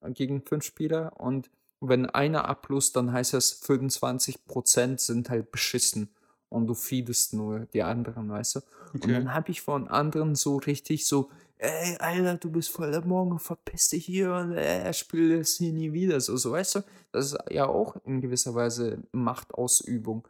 äh, 0.00 0.10
gegen 0.10 0.42
fünf 0.42 0.64
Spieler 0.64 1.12
und 1.20 1.50
wenn 1.80 2.06
einer 2.06 2.48
ablust, 2.48 2.96
dann 2.96 3.12
heißt 3.12 3.34
das 3.34 3.62
25% 3.62 4.98
sind 4.98 5.28
halt 5.28 5.52
beschissen 5.52 6.08
und 6.48 6.66
du 6.66 6.74
feedest 6.74 7.34
nur 7.34 7.66
die 7.66 7.82
anderen, 7.82 8.28
weißt 8.30 8.56
du? 8.56 8.60
Okay. 8.94 8.98
Und 9.04 9.12
dann 9.12 9.34
habe 9.34 9.50
ich 9.50 9.60
von 9.60 9.88
anderen 9.88 10.34
so 10.34 10.56
richtig 10.56 11.06
so 11.06 11.30
ey, 11.58 11.96
Alter, 11.98 12.36
du 12.36 12.50
bist 12.50 12.70
voll 12.70 12.90
der 12.90 13.04
Morgen, 13.04 13.38
verpiss 13.38 13.88
dich 13.88 14.04
hier 14.04 14.32
und 14.34 14.52
äh, 14.52 14.92
spiel 14.92 15.38
das 15.38 15.56
hier 15.56 15.72
nie 15.72 15.92
wieder. 15.92 16.20
So, 16.20 16.36
so, 16.36 16.52
weißt 16.52 16.76
du, 16.76 16.80
das 17.12 17.32
ist 17.32 17.38
ja 17.50 17.66
auch 17.66 17.96
in 18.04 18.20
gewisser 18.20 18.54
Weise 18.54 19.02
Machtausübung. 19.12 20.26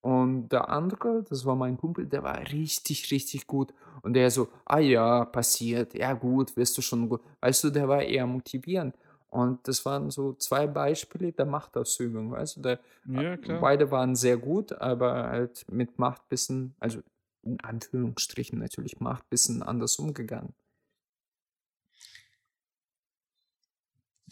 Und 0.00 0.50
der 0.50 0.68
andere, 0.68 1.24
das 1.28 1.46
war 1.46 1.56
mein 1.56 1.78
Kumpel, 1.78 2.06
der 2.06 2.22
war 2.22 2.38
richtig, 2.38 3.10
richtig 3.10 3.46
gut. 3.46 3.72
Und 4.02 4.12
der 4.12 4.30
so, 4.30 4.48
ah 4.66 4.78
ja, 4.78 5.24
passiert, 5.24 5.94
ja 5.94 6.12
gut, 6.12 6.56
wirst 6.56 6.76
du 6.76 6.82
schon 6.82 7.08
gut. 7.08 7.22
Weißt 7.40 7.64
du, 7.64 7.70
der 7.70 7.88
war 7.88 8.02
eher 8.02 8.26
motivierend. 8.26 8.94
Und 9.28 9.66
das 9.66 9.84
waren 9.84 10.10
so 10.10 10.34
zwei 10.34 10.66
Beispiele 10.66 11.32
der 11.32 11.46
Machtausübung, 11.46 12.32
weißt 12.32 12.58
du. 12.58 12.60
Der, 12.60 12.80
ja, 13.06 13.36
beide 13.60 13.90
waren 13.90 14.14
sehr 14.14 14.36
gut, 14.36 14.72
aber 14.72 15.24
halt 15.24 15.64
mit 15.72 15.98
Machtbissen, 15.98 16.74
also 16.78 17.00
in 17.42 17.58
Anführungsstrichen 17.60 18.58
natürlich 18.58 19.00
Machtbissen 19.00 19.62
anders 19.62 19.96
umgegangen. 19.96 20.54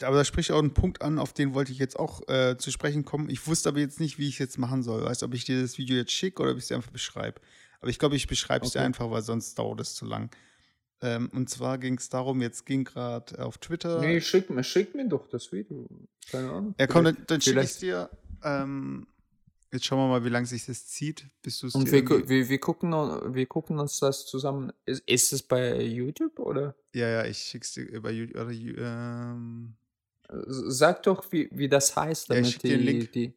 Aber 0.03 0.17
da 0.17 0.25
spricht 0.25 0.51
auch 0.51 0.59
einen 0.59 0.73
Punkt 0.73 1.01
an, 1.01 1.19
auf 1.19 1.33
den 1.33 1.53
wollte 1.53 1.71
ich 1.71 1.79
jetzt 1.79 1.97
auch 1.99 2.27
äh, 2.27 2.57
zu 2.57 2.71
sprechen 2.71 3.05
kommen. 3.05 3.29
Ich 3.29 3.45
wusste 3.47 3.69
aber 3.69 3.79
jetzt 3.79 3.99
nicht, 3.99 4.17
wie 4.17 4.27
ich 4.27 4.35
es 4.35 4.39
jetzt 4.39 4.57
machen 4.57 4.83
soll. 4.83 5.03
Weißt 5.03 5.21
du, 5.21 5.25
ob 5.27 5.33
ich 5.33 5.45
dir 5.45 5.61
das 5.61 5.77
Video 5.77 5.95
jetzt 5.97 6.11
schicke 6.11 6.41
oder 6.41 6.51
ob 6.51 6.57
ich 6.57 6.63
es 6.63 6.67
dir 6.67 6.75
einfach 6.75 6.91
beschreibe. 6.91 7.39
Aber 7.81 7.89
ich 7.89 7.99
glaube, 7.99 8.15
ich 8.15 8.27
beschreibe 8.27 8.65
es 8.65 8.71
dir 8.71 8.79
Okay. 8.79 8.85
einfach, 8.85 9.09
weil 9.11 9.21
sonst 9.21 9.57
dauert 9.59 9.79
es 9.81 9.95
zu 9.95 10.05
lang. 10.05 10.29
Ähm, 11.01 11.29
und 11.33 11.49
zwar 11.49 11.77
ging 11.77 11.97
es 11.97 12.07
darum, 12.07 12.41
jetzt 12.41 12.65
ging 12.65 12.85
gerade 12.85 13.43
auf 13.43 13.57
Twitter. 13.57 13.99
Nee, 13.99 14.21
schick 14.21 14.49
mir, 14.49 14.63
schick 14.63 14.95
mir 14.95 15.07
doch 15.07 15.27
das 15.27 15.51
Video. 15.51 15.89
Keine 16.31 16.49
Ahnung. 16.49 16.75
ja, 16.79 16.87
komm, 16.87 17.03
dann, 17.03 17.17
dann 17.27 17.41
schicke 17.41 17.59
ich 17.61 17.71
vielleicht- 17.71 17.81
dir. 17.81 18.09
Ähm, 18.41 19.05
jetzt 19.73 19.83
schauen 19.85 19.99
wir 19.99 20.07
mal, 20.07 20.23
wie 20.23 20.29
lange 20.29 20.45
sich 20.45 20.65
das 20.65 20.85
zieht, 20.87 21.27
bis 21.41 21.59
du 21.59 21.67
es 21.67 21.75
Und 21.75 21.87
dir 21.91 22.07
wir, 22.09 22.29
wir, 22.29 22.47
wir, 22.47 22.59
gucken, 22.59 22.89
noch- 22.91 23.33
wir 23.33 23.45
gucken 23.47 23.79
uns 23.79 23.99
das 23.99 24.25
zusammen. 24.25 24.71
Ist, 24.85 25.03
ist 25.05 25.33
es 25.33 25.43
bei 25.43 25.81
YouTube 25.81 26.39
oder? 26.39 26.75
Ja, 26.93 27.09
ja, 27.09 27.25
ich 27.25 27.37
schick's 27.39 27.73
dir 27.73 27.81
über 27.83 28.09
YouTube. 28.11 28.35
Oder, 28.41 28.51
Ju- 28.51 28.77
ähm, 28.77 29.73
Sag 30.47 31.03
doch, 31.03 31.31
wie, 31.31 31.49
wie 31.51 31.69
das 31.69 31.95
heißt, 31.95 32.29
Ja, 32.29 32.35
ich 32.37 32.57
damit 32.57 32.65
einen 32.65 32.79
die, 32.79 32.85
Link. 32.85 33.11
die. 33.13 33.33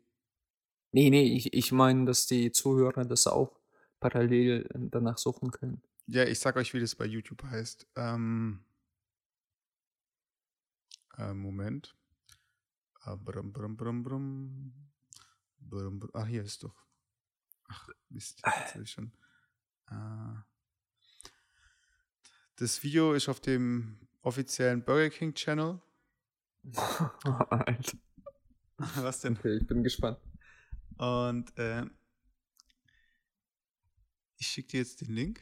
Nee, 0.93 1.11
nee, 1.11 1.35
ich, 1.37 1.53
ich 1.53 1.73
meine, 1.73 2.07
dass 2.07 2.27
die 2.27 2.53
Zuhörer 2.53 3.05
das 3.05 3.27
auch 3.27 3.61
parallel 4.01 4.69
danach 4.75 5.19
suchen 5.19 5.51
können. 5.51 5.83
ja, 6.07 6.25
ich 6.25 6.39
sag 6.39 6.57
euch, 6.57 6.73
wie 6.75 6.81
das 6.81 6.95
bei 6.95 7.05
YouTube 7.07 7.43
heißt. 7.45 7.87
Ähm, 7.97 8.65
äh, 11.19 11.33
Moment. 11.35 11.95
Ah, 13.01 13.17
brum, 13.17 13.53
brum, 13.53 13.77
brum, 13.77 14.03
brum. 14.03 14.73
Brum, 15.59 15.99
brum. 16.01 16.11
Ach, 16.15 16.27
hier 16.27 16.45
ist 16.45 16.63
doch. 16.63 16.75
Ach, 17.69 17.89
Mist, 18.09 18.41
jetzt 18.45 18.75
hab 18.75 18.83
ich 18.83 18.91
schon. 18.91 19.13
Äh, 19.91 20.41
das 22.57 22.83
Video 22.83 23.13
ist 23.13 23.29
auf 23.29 23.41
dem 23.41 23.99
offiziellen 24.23 24.85
Burger 24.85 25.11
King 25.11 25.35
Channel. 25.35 25.81
Alter. 26.75 27.99
Was 28.79 29.21
denn? 29.21 29.37
Okay, 29.37 29.57
ich 29.57 29.67
bin 29.67 29.83
gespannt. 29.83 30.19
Und 30.99 31.57
äh, 31.59 31.85
ich 34.37 34.47
schicke 34.47 34.69
dir 34.69 34.79
jetzt 34.81 35.01
den 35.01 35.15
Link. 35.15 35.41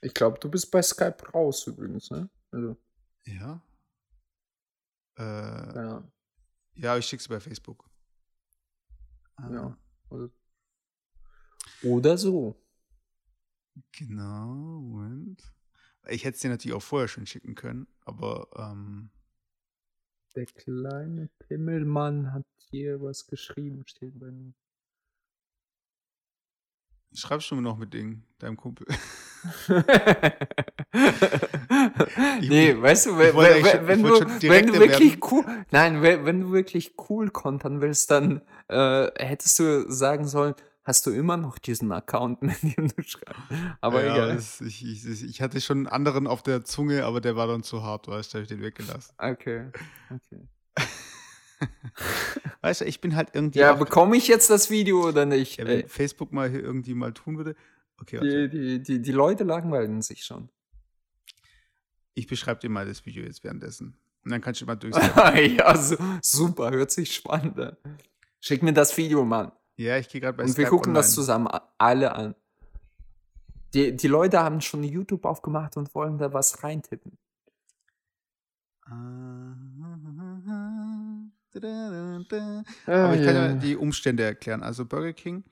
Ich 0.00 0.14
glaube, 0.14 0.38
du 0.38 0.48
bist 0.50 0.70
bei 0.70 0.82
Skype 0.82 1.30
raus 1.34 1.66
übrigens, 1.66 2.10
ne? 2.10 2.28
Also, 2.50 2.76
Ja. 3.26 3.60
Äh, 5.16 5.22
Ahnung. 5.22 6.12
ja, 6.74 6.96
ich 6.96 7.06
schicke 7.06 7.20
es 7.20 7.28
bei 7.28 7.40
Facebook. 7.40 7.88
Äh, 9.38 9.52
Ja. 9.52 9.76
Oder, 10.10 10.30
oder 11.82 12.16
so. 12.16 12.56
Genau, 13.92 14.46
Moment. 14.80 15.42
Ich 16.08 16.24
hätte 16.24 16.36
es 16.36 16.40
dir 16.40 16.50
natürlich 16.50 16.74
auch 16.76 16.82
vorher 16.82 17.08
schon 17.08 17.26
schicken 17.26 17.54
können, 17.54 17.86
aber 18.00 18.48
ähm, 18.56 19.10
Der 20.34 20.46
kleine 20.46 21.28
Pimmelmann 21.38 22.32
hat 22.32 22.46
hier 22.70 23.00
was 23.00 23.26
geschrieben, 23.26 23.84
steht 23.86 24.18
bei 24.18 24.30
mir. 24.30 24.52
schreibst 27.14 27.50
du 27.50 27.54
mir 27.56 27.62
noch 27.62 27.78
mit 27.78 27.94
Ding, 27.94 28.22
deinem 28.38 28.56
Kumpel. 28.56 28.86
nee, 32.40 32.80
weißt 32.80 33.06
du, 33.06 33.18
wenn, 33.18 34.02
du, 34.02 34.10
wenn 34.48 34.66
du 34.66 34.78
wirklich 34.78 35.18
cool, 35.30 35.44
nein, 35.70 36.02
wenn, 36.02 36.24
wenn 36.24 36.40
du 36.42 36.52
wirklich 36.52 36.94
cool 37.08 37.30
kontern 37.30 37.80
willst, 37.80 38.10
dann 38.10 38.42
äh, 38.68 39.08
hättest 39.16 39.58
du 39.58 39.90
sagen 39.90 40.26
sollen, 40.26 40.54
hast 40.88 41.06
du 41.06 41.10
immer 41.10 41.36
noch 41.36 41.58
diesen 41.58 41.92
Account, 41.92 42.42
mit 42.48 42.62
dem 42.62 42.88
du 42.88 43.02
schreibst. 43.02 43.40
Aber 43.80 44.04
ja, 44.04 44.14
egal. 44.14 44.34
das, 44.34 44.60
ich, 44.62 44.82
ich, 44.84 45.22
ich 45.22 45.42
hatte 45.42 45.60
schon 45.60 45.78
einen 45.78 45.86
anderen 45.86 46.26
auf 46.26 46.42
der 46.42 46.64
Zunge, 46.64 47.04
aber 47.04 47.20
der 47.20 47.36
war 47.36 47.46
dann 47.46 47.62
zu 47.62 47.82
hart, 47.82 48.08
weißt 48.08 48.32
du, 48.32 48.38
da 48.38 48.38
hab 48.38 48.42
ich 48.44 48.48
den 48.48 48.62
weggelassen. 48.62 49.14
Okay, 49.18 49.70
okay. 50.10 50.48
Weißt 52.60 52.82
du, 52.82 52.84
ich 52.84 53.00
bin 53.00 53.16
halt 53.16 53.30
irgendwie. 53.32 53.58
Ja, 53.58 53.72
bekomme 53.72 54.16
ich 54.16 54.28
jetzt 54.28 54.48
das 54.48 54.70
Video 54.70 55.08
oder 55.08 55.26
nicht? 55.26 55.58
ja, 55.58 55.66
wenn 55.66 55.80
Ey, 55.80 55.88
Facebook 55.88 56.32
mal 56.32 56.48
hier 56.48 56.60
irgendwie 56.62 56.94
mal 56.94 57.12
tun 57.12 57.36
würde. 57.36 57.56
Okay, 58.00 58.20
die, 58.20 58.48
die, 58.48 58.82
die, 58.82 59.02
die 59.02 59.12
Leute 59.12 59.42
langweilen 59.42 60.00
sich 60.00 60.24
schon. 60.24 60.50
Ich 62.14 62.28
beschreibe 62.28 62.60
dir 62.60 62.70
mal 62.70 62.86
das 62.86 63.04
Video 63.06 63.24
jetzt 63.24 63.42
währenddessen. 63.42 63.96
Und 64.24 64.30
dann 64.30 64.40
kannst 64.40 64.60
du 64.60 64.66
mal 64.66 64.76
durchsehen. 64.76 65.56
ja, 65.56 65.76
su 65.76 65.96
super, 66.22 66.70
hört 66.70 66.92
sich 66.92 67.12
spannend 67.12 67.58
an. 67.58 67.76
Schick 68.40 68.62
mir 68.62 68.72
das 68.72 68.96
Video, 68.96 69.24
Mann. 69.24 69.50
Ja, 69.78 69.96
ich 69.98 70.08
gehe 70.08 70.20
gerade 70.20 70.36
bei 70.36 70.42
Und 70.44 70.48
wir 70.56 70.66
Skype 70.66 70.68
gucken 70.70 70.94
das 70.94 71.06
online. 71.06 71.14
zusammen 71.14 71.46
a- 71.48 71.68
alle 71.78 72.12
an. 72.14 72.34
Die, 73.74 73.94
die 73.96 74.08
Leute 74.08 74.40
haben 74.40 74.60
schon 74.60 74.82
YouTube 74.82 75.24
aufgemacht 75.24 75.76
und 75.76 75.94
wollen 75.94 76.18
da 76.18 76.32
was 76.32 76.62
reintippen. 76.62 77.18
Aber 82.86 83.14
ich 83.14 83.24
kann 83.24 83.34
ja 83.34 83.52
die 83.54 83.76
Umstände 83.76 84.22
erklären. 84.24 84.62
Also 84.62 84.84
Burger 84.84 85.12
King, 85.12 85.44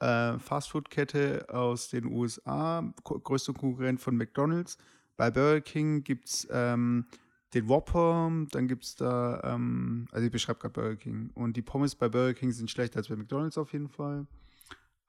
äh, 0.00 0.38
Fastfood-Kette 0.38 1.46
aus 1.48 1.88
den 1.88 2.06
USA, 2.06 2.84
ko- 3.02 3.18
größte 3.18 3.52
Konkurrent 3.52 4.00
von 4.00 4.16
McDonald's. 4.16 4.78
Bei 5.16 5.30
Burger 5.30 5.60
King 5.60 6.04
gibt 6.04 6.28
es 6.28 6.48
ähm, 6.50 7.06
den 7.54 7.68
Whopper, 7.68 8.30
dann 8.50 8.68
gibt 8.68 8.84
es 8.84 8.96
da, 8.96 9.40
ähm, 9.44 10.06
also 10.12 10.26
ich 10.26 10.32
beschreibe 10.32 10.58
gerade 10.58 10.72
Burger 10.74 10.96
King. 10.96 11.30
Und 11.34 11.56
die 11.56 11.62
Pommes 11.62 11.94
bei 11.94 12.08
Burger 12.08 12.34
King 12.34 12.52
sind 12.52 12.70
schlechter 12.70 12.98
als 12.98 13.08
bei 13.08 13.16
McDonald's 13.16 13.56
auf 13.58 13.72
jeden 13.72 13.88
Fall. 13.88 14.26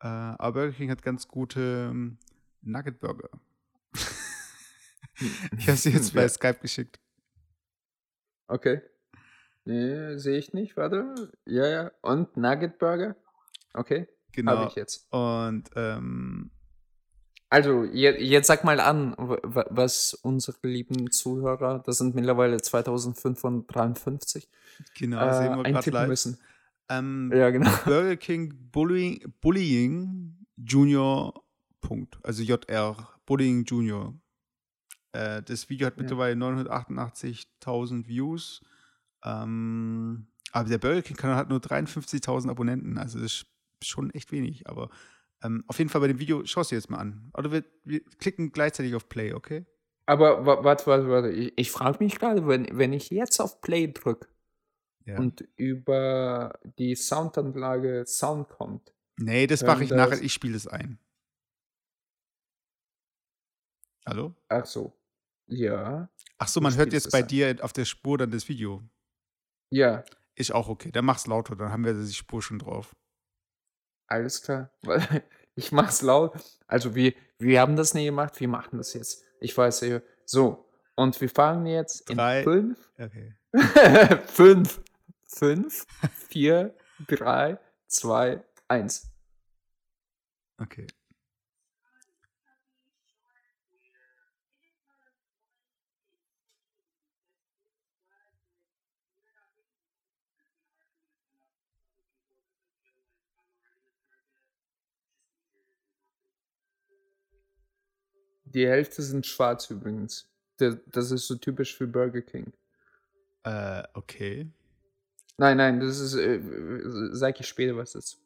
Äh, 0.02 0.08
aber 0.08 0.52
Burger 0.54 0.74
King 0.74 0.90
hat 0.90 1.02
ganz 1.02 1.28
gute 1.28 1.90
ähm, 1.92 2.18
Nugget-Burger. 2.62 3.30
ich 5.58 5.68
habe 5.68 5.78
sie 5.78 5.92
jetzt 5.92 6.14
bei 6.14 6.22
Ja. 6.22 6.30
Skype 6.30 6.60
geschickt. 6.62 7.00
Okay. 8.48 8.82
Nee, 9.66 10.18
sehe 10.18 10.38
ich 10.38 10.54
nicht, 10.54 10.78
warte. 10.78 11.32
Ja, 11.46 11.68
ja. 11.68 11.92
Und 12.02 12.38
Nugget 12.38 12.80
Burger? 12.80 13.16
Okay, 13.74 14.02
habe 14.02 14.08
Genau. 14.32 14.68
ich 14.68 14.76
jetzt. 14.76 15.12
Und 15.12 15.70
ähm, 15.76 16.52
Also, 17.52 17.84
je, 17.84 18.12
jetzt 18.24 18.48
sag 18.48 18.64
mal 18.64 18.80
an, 18.80 19.16
was 19.18 20.14
unsere 20.14 20.58
lieben 20.64 21.10
Zuhörer, 21.12 21.80
das 21.80 21.98
sind 21.98 22.14
mittlerweile 22.14 22.62
2553, 22.62 24.48
genau, 24.96 25.28
äh, 25.28 25.34
sehen 25.34 25.42
wir 25.44 25.64
gerade 25.64 25.66
eintippen 25.66 25.94
live. 25.94 26.08
müssen. 26.10 26.38
Ähm, 26.90 27.32
Ja, 27.36 27.50
genau. 27.50 27.70
Burger 27.86 28.18
King 28.18 28.54
Bullying, 28.72 29.34
Bullying 29.42 30.46
Junior. 30.58 31.44
Punkt. 31.82 32.20
Also 32.24 32.44
JR. 32.44 32.96
Bullying 33.26 33.64
Junior. 33.64 34.14
Äh, 35.14 35.42
das 35.44 35.70
Video 35.70 35.88
hat 35.88 35.96
Ja. 35.96 36.02
mittlerweile 36.04 36.36
988.000 36.36 38.08
Views. 38.08 38.62
Ähm, 39.24 40.28
aber 40.52 40.68
der 40.70 40.78
Burger 40.78 41.02
King-Kanal 41.02 41.36
hat 41.38 41.50
nur 41.50 41.60
53.000 41.60 42.50
Abonnenten. 42.50 42.98
Also 42.98 43.18
das 43.20 43.32
ist 43.34 43.46
schon 43.88 44.10
echt 44.12 44.32
wenig. 44.32 44.68
Aber 44.68 44.90
ähm, 45.44 45.64
auf 45.68 45.78
jeden 45.80 45.90
Fall 45.90 46.02
bei 46.02 46.08
dem 46.08 46.20
Video, 46.20 46.46
schau 46.46 46.62
es 46.62 46.70
dir 46.70 46.76
jetzt 46.76 46.90
mal 46.90 46.98
an. 46.98 47.32
Oder 47.38 47.52
wir, 47.52 47.64
wir 47.84 48.04
klicken 48.04 48.52
gleichzeitig 48.52 48.96
auf 48.96 49.08
Play, 49.10 49.34
okay? 49.34 49.66
Aber 50.06 50.46
wa- 50.46 50.64
warte, 50.64 50.86
warte, 50.88 51.08
warte. 51.10 51.30
Ich, 51.32 51.54
ich 51.58 51.72
frage 51.72 52.04
mich 52.04 52.18
gerade, 52.20 52.48
wenn, 52.48 52.68
wenn 52.78 52.94
ich 52.94 53.10
jetzt 53.10 53.40
auf 53.40 53.62
Play 53.62 53.88
drücke 53.92 54.28
Ja. 55.06 55.18
und 55.20 55.42
über 55.56 56.60
die 56.78 56.96
Soundanlage 56.96 58.06
Sound 58.08 58.50
kommt. 58.50 58.94
nee, 59.18 59.46
das 59.48 59.64
mache 59.64 59.84
ich 59.84 59.90
das- 59.90 59.98
nachher. 59.98 60.22
Ich 60.22 60.34
spiele 60.34 60.58
es 60.58 60.68
ein. 60.68 60.98
Hallo? 64.06 64.34
Ach 64.48 64.66
so. 64.66 64.94
Ja. 65.48 66.10
Ach 66.38 66.48
so, 66.48 66.62
man 66.62 66.76
hört 66.76 66.94
jetzt 66.94 67.12
bei 67.12 67.20
ein. 67.20 67.28
dir 67.28 67.58
auf 67.62 67.74
der 67.74 67.86
Spur 67.86 68.18
dann 68.18 68.32
das 68.32 68.48
Video. 68.50 68.84
Ja, 69.72 70.04
Ist 70.36 70.52
auch 70.54 70.70
okay. 70.70 70.92
Dann 70.92 71.06
mach's 71.06 71.28
lauter, 71.28 71.56
dann 71.56 71.72
haben 71.72 71.84
wir 71.86 71.94
die 71.94 72.14
Spur 72.14 72.42
schon 72.42 72.60
drauf. 72.60 72.96
Alles 74.10 74.42
klar. 74.42 74.70
Weil 74.82 75.24
Ich 75.56 75.72
mach's 75.72 76.02
laut. 76.02 76.34
Also 76.68 76.96
wir, 76.96 77.14
wir 77.38 77.60
haben 77.62 77.76
das 77.76 77.94
nie 77.94 78.06
gemacht, 78.06 78.40
wir 78.40 78.48
machen 78.48 78.78
das 78.78 78.94
jetzt. 78.94 79.24
Ich 79.40 79.58
weiß 79.58 79.82
ja. 79.82 80.02
So. 80.26 80.66
Und 80.96 81.20
wir 81.22 81.30
fangen 81.30 81.66
jetzt 81.66 82.10
in 82.10 82.18
Drei. 82.18 82.44
fünf, 82.44 82.78
Okay. 83.00 83.34
fünf, 84.28 84.82
fünf, 85.26 85.86
vier, 86.28 86.76
drei, 87.08 87.58
zwei, 87.88 88.44
eins. 88.68 89.10
Okay. 90.62 90.88
Die 108.54 108.68
Hälfte 108.68 109.02
sind 109.04 109.26
schwarz 109.26 109.70
übrigens. 109.70 110.28
Das, 110.58 111.12
ist 111.12 111.28
so 111.28 111.36
typisch 111.36 111.76
für 111.76 111.88
Burger 111.88 112.22
King. 112.22 112.52
Äh, 113.44 113.84
okay. 113.94 114.52
Nein, 115.38 115.58
nein, 115.58 115.80
das 115.80 116.00
ist, 116.00 116.16
äh, 116.16 116.42
sag 117.12 117.40
ich 117.40 117.48
später, 117.48 117.78
was 117.78 117.94
das 117.94 118.06
ist. 118.06 118.22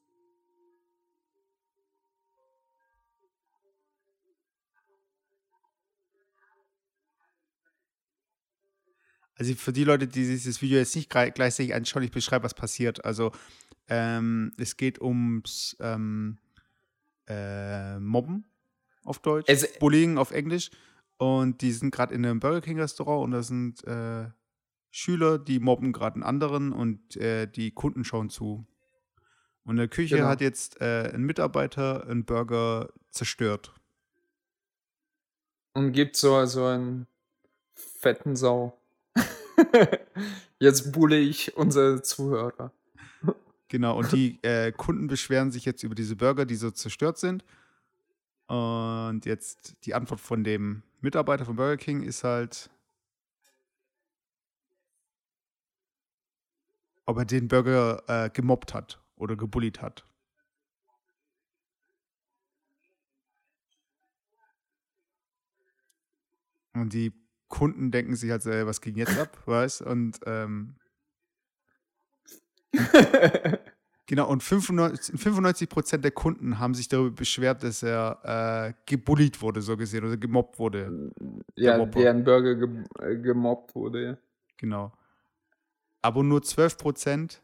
Also 9.36 9.56
für 9.56 9.74
die 9.74 9.84
Leute, 9.84 10.08
die 10.08 10.24
sich 10.24 10.46
das 10.46 10.62
Video 10.62 10.78
jetzt 10.78 10.96
nicht 10.96 11.10
gleichzeitig 11.10 11.74
anschauen, 11.74 12.04
ich 12.04 12.12
beschreibe, 12.12 12.46
was 12.46 12.54
passiert. 12.54 13.04
Also 13.04 13.32
ähm, 13.90 14.54
es 14.58 14.78
geht 14.78 15.02
ums, 15.02 15.76
ähm, 15.80 16.38
äh, 17.28 18.00
mobben 18.00 18.46
auf 19.04 19.20
Deutsch, 19.20 19.50
Also, 19.50 19.68
Bullying 19.80 20.18
auf 20.18 20.32
Englisch. 20.32 20.72
Und 21.18 21.62
die 21.62 21.72
sind 21.72 21.92
gerade 21.92 22.14
in 22.14 22.26
einem 22.26 22.40
Burger 22.40 22.62
King 22.62 22.80
Restaurant 22.80 23.24
und 23.24 23.32
da 23.32 23.44
sind 23.44 23.84
äh, 23.86 24.30
Schüler, 24.92 25.40
die 25.40 25.60
mobben 25.60 25.92
gerade 25.94 26.16
einen 26.16 26.24
anderen 26.24 26.74
und 26.74 27.16
äh, 27.18 27.48
die 27.48 27.72
Kunden 27.72 28.04
schauen 28.04 28.30
zu. 28.30 28.66
Und 29.64 29.72
in 29.72 29.78
der 29.78 29.88
Küche 29.88 30.18
genau. 30.18 30.28
hat 30.28 30.42
jetzt 30.42 30.82
äh, 30.82 31.12
ein 31.14 31.24
Mitarbeiter 31.24 32.06
einen 32.08 32.26
Burger 32.26 32.90
zerstört. 33.10 33.74
Und 35.74 35.94
gibt 35.94 36.16
so, 36.18 36.46
so 36.46 36.66
einen 36.66 37.08
fetten 37.74 38.36
Sau. 38.36 38.78
Jetzt 40.60 40.92
bulle 40.92 41.18
ich 41.18 41.58
unsere 41.58 42.02
Zuhörer. 42.02 42.72
Genau, 43.70 43.98
und 43.98 44.12
die 44.12 44.40
äh, 44.44 44.72
Kunden 44.72 45.08
beschweren 45.08 45.52
sich 45.52 45.66
jetzt 45.66 45.84
über 45.84 45.96
diese 45.96 46.16
Burger, 46.16 46.46
die 46.46 46.56
so 46.56 46.70
zerstört 46.70 47.18
sind. 47.18 47.44
Und 48.54 49.26
jetzt 49.26 49.84
die 49.84 49.96
Antwort 49.96 50.20
von 50.22 50.44
dem 50.44 50.84
Mitarbeiter 51.02 51.44
von 51.44 51.56
Burger 51.56 51.76
King 51.78 52.04
ist 52.04 52.24
halt, 52.24 52.70
ob 57.08 57.18
er 57.18 57.26
den 57.26 57.48
Burger 57.48 58.04
äh, 58.08 58.30
gemobbt 58.30 58.76
hat 58.76 59.02
oder 59.16 59.36
gebullied 59.36 59.82
hat. 59.82 60.06
Und 66.76 66.94
die 66.94 67.12
Kunden 67.48 67.90
denken 67.90 68.16
sich 68.16 68.30
halt, 68.30 68.44
so, 68.44 68.52
was 68.52 68.82
ging 68.82 68.98
jetzt 68.98 69.18
ab, 69.18 69.36
weißt 69.48 69.82
Und 69.82 70.20
ähm, 70.28 70.76
genau, 74.06 74.30
und 74.30 74.44
95, 74.44 75.16
95% 75.16 75.98
der 75.98 76.12
Kunden 76.12 76.60
haben 76.60 76.74
sich 76.74 76.88
darüber 76.88 77.16
beschwert, 77.16 77.64
dass 77.64 77.84
er 77.84 78.20
äh, 78.70 78.74
gebullied 78.86 79.42
wurde, 79.42 79.62
so 79.62 79.78
gesehen, 79.78 80.06
oder 80.06 80.18
gemobbt 80.18 80.60
wurde. 80.60 81.12
ja, 81.56 81.78
Mobber. 81.78 82.00
deren 82.00 82.24
Burger 82.24 82.56
ge 82.56 82.84
äh, 83.00 83.18
gemobbt 83.18 83.76
wurde. 83.76 84.04
ja. 84.06 84.18
Genau. 84.58 84.92
Aber 86.02 86.24
nur 86.24 86.42
12% 86.42 87.40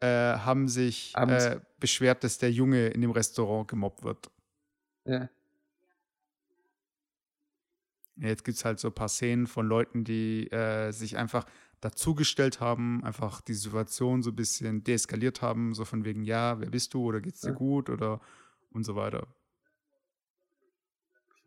äh, 0.00 0.06
haben 0.06 0.68
sich 0.68 1.14
äh, 1.16 1.60
beschwert, 1.78 2.24
dass 2.24 2.38
der 2.38 2.50
Junge 2.50 2.88
in 2.88 3.00
dem 3.00 3.10
Restaurant 3.10 3.68
gemobbt 3.68 4.02
wird. 4.02 4.30
Ja. 5.04 5.28
Ja, 8.16 8.28
Jetzt 8.28 8.44
gibt 8.44 8.56
es 8.56 8.64
halt 8.64 8.78
so 8.78 8.88
ein 8.88 8.94
paar 8.94 9.08
Szenen 9.08 9.46
von 9.46 9.66
Leuten, 9.66 10.04
die 10.04 10.50
äh, 10.50 10.92
sich 10.92 11.16
einfach 11.16 11.46
dazugestellt 11.84 12.60
haben, 12.60 13.04
einfach 13.04 13.42
die 13.42 13.54
Situation 13.54 14.22
so 14.22 14.30
ein 14.30 14.36
bisschen 14.36 14.82
deeskaliert 14.84 15.42
haben, 15.42 15.74
so 15.74 15.84
von 15.84 16.04
wegen, 16.04 16.24
ja, 16.24 16.58
wer 16.58 16.70
bist 16.70 16.94
du 16.94 17.04
oder 17.04 17.20
geht's 17.20 17.42
dir 17.42 17.52
gut 17.52 17.90
oder 17.90 18.20
und 18.72 18.84
so 18.84 18.96
weiter. 18.96 19.26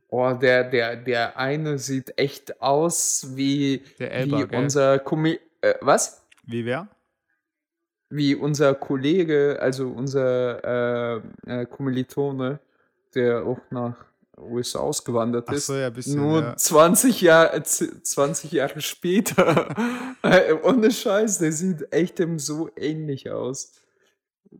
Oh, 0.09 0.31
der, 0.33 0.63
der, 0.63 0.95
der 0.95 1.38
eine 1.38 1.79
sieht 1.79 2.17
echt 2.17 2.61
aus 2.61 3.35
wie, 3.35 3.83
Der 3.99 4.09
wie 4.09 4.13
Elba, 4.13 4.45
gell? 4.45 4.59
unser 4.63 4.99
Kommi 4.99 5.39
äh, 5.61 5.73
was? 5.81 6.25
Wie 6.43 6.63
wer? 6.65 6.88
Wie 8.09 8.35
unser 8.35 8.73
Kollege, 8.75 9.57
also 9.59 9.89
unser 9.89 11.19
äh, 11.45 11.61
äh, 11.61 11.65
Kommilitone, 11.65 12.59
der 13.15 13.43
auch 13.45 13.59
nach 13.69 14.05
USA 14.38 14.79
ausgewandert 14.79 15.51
ist. 15.51 15.65
so, 15.67 15.75
ja, 15.75 15.89
bisschen, 15.89 16.21
Nur 16.21 16.41
ja. 16.41 16.57
20 16.57 17.21
Jahre, 17.21 17.63
20 17.63 18.51
Jahre 18.51 18.81
später. 18.81 19.75
Äh, 20.23 20.53
Ohne 20.63 20.91
Scheiß, 20.91 21.38
der 21.38 21.51
sieht 21.51 21.93
echt 21.93 22.17
dem 22.17 22.39
so 22.39 22.71
ähnlich 22.75 23.29
aus. 23.29 23.73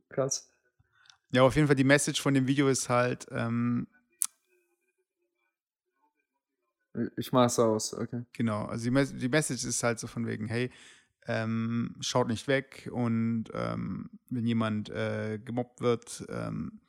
Krass. 0.07 0.53
Ja, 1.32 1.41
auf 1.41 1.55
jeden 1.55 1.67
Fall 1.67 1.75
die 1.75 1.84
Message 1.84 2.21
von 2.21 2.36
dem 2.36 2.45
Video 2.47 2.69
ist 2.69 2.89
halt, 2.89 3.25
ähm, 3.32 3.88
Ich 7.17 7.32
mach's 7.32 7.59
aus, 7.59 7.93
okay. 7.93 8.23
genau, 8.34 8.65
also 8.65 8.84
die, 8.84 8.91
Mes 8.91 9.13
die 9.15 9.30
Message 9.30 9.65
ist 9.65 9.84
halt 9.84 9.99
so 9.99 10.07
von 10.07 10.25
wegen, 10.28 10.47
hey, 10.47 10.71
ähm, 11.25 11.95
schaut 11.99 12.28
nicht 12.28 12.47
weg 12.47 12.89
und 12.91 13.45
ähm, 13.53 14.09
wenn 14.30 14.45
jemand 14.45 14.89
äh, 14.89 15.39
gemobbt 15.43 15.82
wird, 15.82 16.25
ähm, 16.30 16.82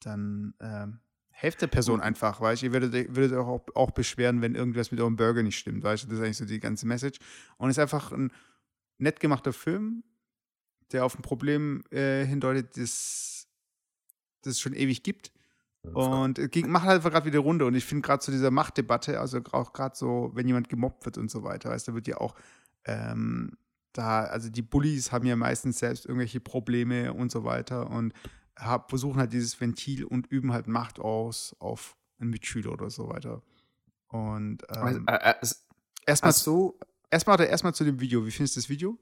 dann 0.00 0.54
ähm, 0.60 1.00
helft 1.32 1.60
der 1.60 1.66
Person 1.66 2.00
einfach, 2.00 2.40
weißt 2.40 2.62
du? 2.62 2.66
Ihr 2.66 2.72
würdet, 2.72 3.16
würdet 3.16 3.32
euch 3.32 3.46
auch, 3.46 3.64
auch 3.74 3.90
beschweren, 3.90 4.40
wenn 4.40 4.54
irgendwas 4.54 4.90
mit 4.90 5.00
eurem 5.00 5.16
Burger 5.16 5.42
nicht 5.42 5.58
stimmt, 5.58 5.82
weißt 5.82 6.04
du? 6.04 6.08
Das 6.08 6.18
ist 6.18 6.24
eigentlich 6.24 6.36
so 6.36 6.44
die 6.44 6.60
ganze 6.60 6.86
Message. 6.86 7.18
Und 7.58 7.70
es 7.70 7.76
ist 7.76 7.82
einfach 7.82 8.12
ein 8.12 8.32
nett 8.98 9.18
gemachter 9.18 9.52
Film, 9.52 10.04
der 10.92 11.04
auf 11.04 11.18
ein 11.18 11.22
Problem 11.22 11.82
äh, 11.90 12.24
hindeutet, 12.24 12.76
das, 12.76 13.48
das 14.42 14.52
es 14.52 14.60
schon 14.60 14.74
ewig 14.74 15.02
gibt. 15.02 15.32
Und 15.82 16.38
es 16.38 16.50
ging, 16.50 16.70
macht 16.70 16.84
halt 16.84 16.96
einfach 16.96 17.10
gerade 17.10 17.26
wieder 17.26 17.40
Runde. 17.40 17.66
Und 17.66 17.74
ich 17.74 17.84
finde 17.84 18.06
gerade 18.06 18.22
zu 18.22 18.30
dieser 18.30 18.52
Machtdebatte, 18.52 19.18
also 19.18 19.40
auch 19.50 19.72
gerade 19.72 19.96
so, 19.96 20.30
wenn 20.34 20.46
jemand 20.46 20.68
gemobbt 20.68 21.04
wird 21.04 21.18
und 21.18 21.28
so 21.28 21.42
weiter, 21.42 21.70
weißt 21.70 21.88
du, 21.88 21.92
da 21.92 21.94
wird 21.96 22.06
ja 22.06 22.18
auch 22.18 22.36
ähm, 22.84 23.56
da, 23.92 24.24
also 24.24 24.48
die 24.48 24.62
Bullies 24.62 25.12
haben 25.12 25.26
ja 25.26 25.36
meistens 25.36 25.78
selbst 25.78 26.06
irgendwelche 26.06 26.40
Probleme 26.40 27.12
und 27.12 27.30
so 27.30 27.44
weiter 27.44 27.90
und 27.90 28.12
hab, 28.56 28.90
versuchen 28.90 29.18
halt 29.18 29.32
dieses 29.32 29.60
Ventil 29.60 30.04
und 30.04 30.26
üben 30.28 30.52
halt 30.52 30.66
Macht 30.66 30.98
aus 30.98 31.56
auf 31.58 31.96
einen 32.18 32.30
Mitschüler 32.30 32.72
oder 32.72 32.90
so 32.90 33.08
weiter. 33.08 33.42
Und 34.08 34.62
ähm, 34.68 35.06
Äh, 35.08 35.30
äh, 35.30 35.34
erstmal 36.06 36.32
du, 36.44 36.78
erstmal 37.10 37.40
erstmal 37.40 37.74
zu 37.74 37.84
dem 37.84 38.00
Video. 38.00 38.26
Wie 38.26 38.30
findest 38.30 38.56
du 38.56 38.60
das 38.60 38.68
Video? 38.68 38.98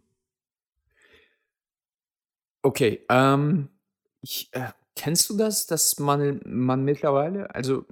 okay, 2.63 3.05
ähm, 3.09 3.71
ich, 4.23 4.51
äh, 4.53 4.73
kennst 4.97 5.31
du 5.31 5.37
das, 5.37 5.67
dass 5.67 5.99
man, 5.99 6.41
man 6.45 6.85
mittlerweile, 6.85 7.55
also 7.55 7.87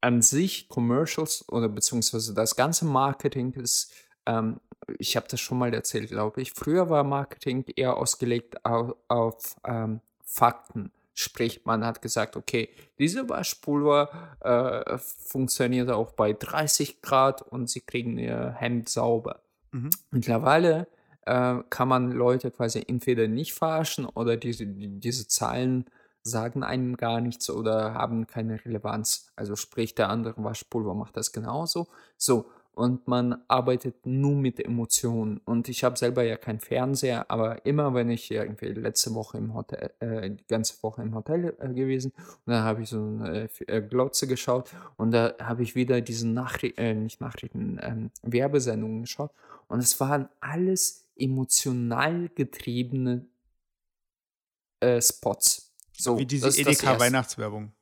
an 0.00 0.22
sich 0.22 0.68
Commercials 0.68 1.48
oder 1.48 1.68
beziehungsweise 1.68 2.34
das 2.34 2.56
ganze 2.56 2.84
Marketing 2.84 3.52
ist, 3.52 3.92
ähm, 4.26 4.60
ich 4.98 5.16
habe 5.16 5.28
das 5.28 5.40
schon 5.40 5.58
mal 5.58 5.72
erzählt, 5.72 6.10
glaube 6.10 6.42
ich. 6.42 6.52
Früher 6.52 6.90
war 6.90 7.04
Marketing 7.04 7.64
eher 7.76 7.96
ausgelegt 7.96 8.64
auf, 8.64 8.96
auf 9.08 9.56
ähm, 9.64 10.00
Fakten. 10.32 10.92
Sprich, 11.14 11.64
man 11.64 11.84
hat 11.84 12.00
gesagt, 12.00 12.36
okay, 12.36 12.70
diese 12.98 13.28
Waschpulver 13.28 14.36
äh, 14.40 14.98
funktioniert 14.98 15.90
auch 15.90 16.12
bei 16.12 16.32
30 16.32 17.02
Grad 17.02 17.42
und 17.42 17.68
sie 17.68 17.82
kriegen 17.82 18.16
ihr 18.18 18.54
Hemd 18.56 18.88
sauber. 18.88 19.42
Mhm. 19.72 19.90
Mittlerweile 20.10 20.86
äh, 21.26 21.56
kann 21.68 21.88
man 21.88 22.12
Leute 22.12 22.50
quasi 22.50 22.82
entweder 22.86 23.28
nicht 23.28 23.52
verarschen 23.52 24.06
oder 24.06 24.36
diese, 24.38 24.66
die, 24.66 25.00
diese 25.00 25.28
Zahlen 25.28 25.84
sagen 26.22 26.62
einem 26.62 26.96
gar 26.96 27.20
nichts 27.20 27.50
oder 27.50 27.94
haben 27.94 28.26
keine 28.26 28.64
Relevanz. 28.64 29.32
Also 29.36 29.56
sprich, 29.56 29.94
der 29.94 30.08
andere 30.08 30.42
Waschpulver 30.42 30.94
macht 30.94 31.16
das 31.16 31.32
genauso. 31.32 31.88
So, 32.16 32.46
und 32.74 33.06
man 33.06 33.42
arbeitet 33.48 34.06
nur 34.06 34.34
mit 34.34 34.58
Emotionen. 34.58 35.38
Und 35.44 35.68
ich 35.68 35.84
habe 35.84 35.98
selber 35.98 36.22
ja 36.22 36.36
keinen 36.36 36.60
Fernseher, 36.60 37.30
aber 37.30 37.64
immer 37.66 37.94
wenn 37.94 38.10
ich 38.10 38.30
irgendwie 38.30 38.68
letzte 38.68 39.14
Woche 39.14 39.38
im 39.38 39.54
Hotel, 39.54 39.92
äh, 40.00 40.30
die 40.30 40.46
ganze 40.46 40.82
Woche 40.82 41.02
im 41.02 41.14
Hotel 41.14 41.54
äh, 41.58 41.68
gewesen, 41.68 42.12
und 42.16 42.52
dann 42.52 42.64
habe 42.64 42.82
ich 42.82 42.88
so 42.88 42.98
eine 42.98 43.48
äh, 43.66 43.82
Glotze 43.82 44.26
geschaut 44.26 44.70
und 44.96 45.10
da 45.12 45.34
habe 45.40 45.62
ich 45.62 45.74
wieder 45.74 46.00
diese 46.00 46.26
Nachrichten, 46.26 46.80
äh, 46.80 46.94
nicht 46.94 47.20
Nachrichten, 47.20 47.78
ähm, 47.82 48.10
Werbesendungen 48.22 49.02
geschaut. 49.02 49.32
Und 49.68 49.80
es 49.80 49.98
waren 50.00 50.28
alles 50.40 51.06
emotional 51.16 52.28
getriebene 52.34 53.26
äh, 54.80 55.00
Spots. 55.00 55.72
So, 55.92 56.18
Wie 56.18 56.26
diese. 56.26 56.48
Edeka-Weihnachtswerbung. 56.48 57.72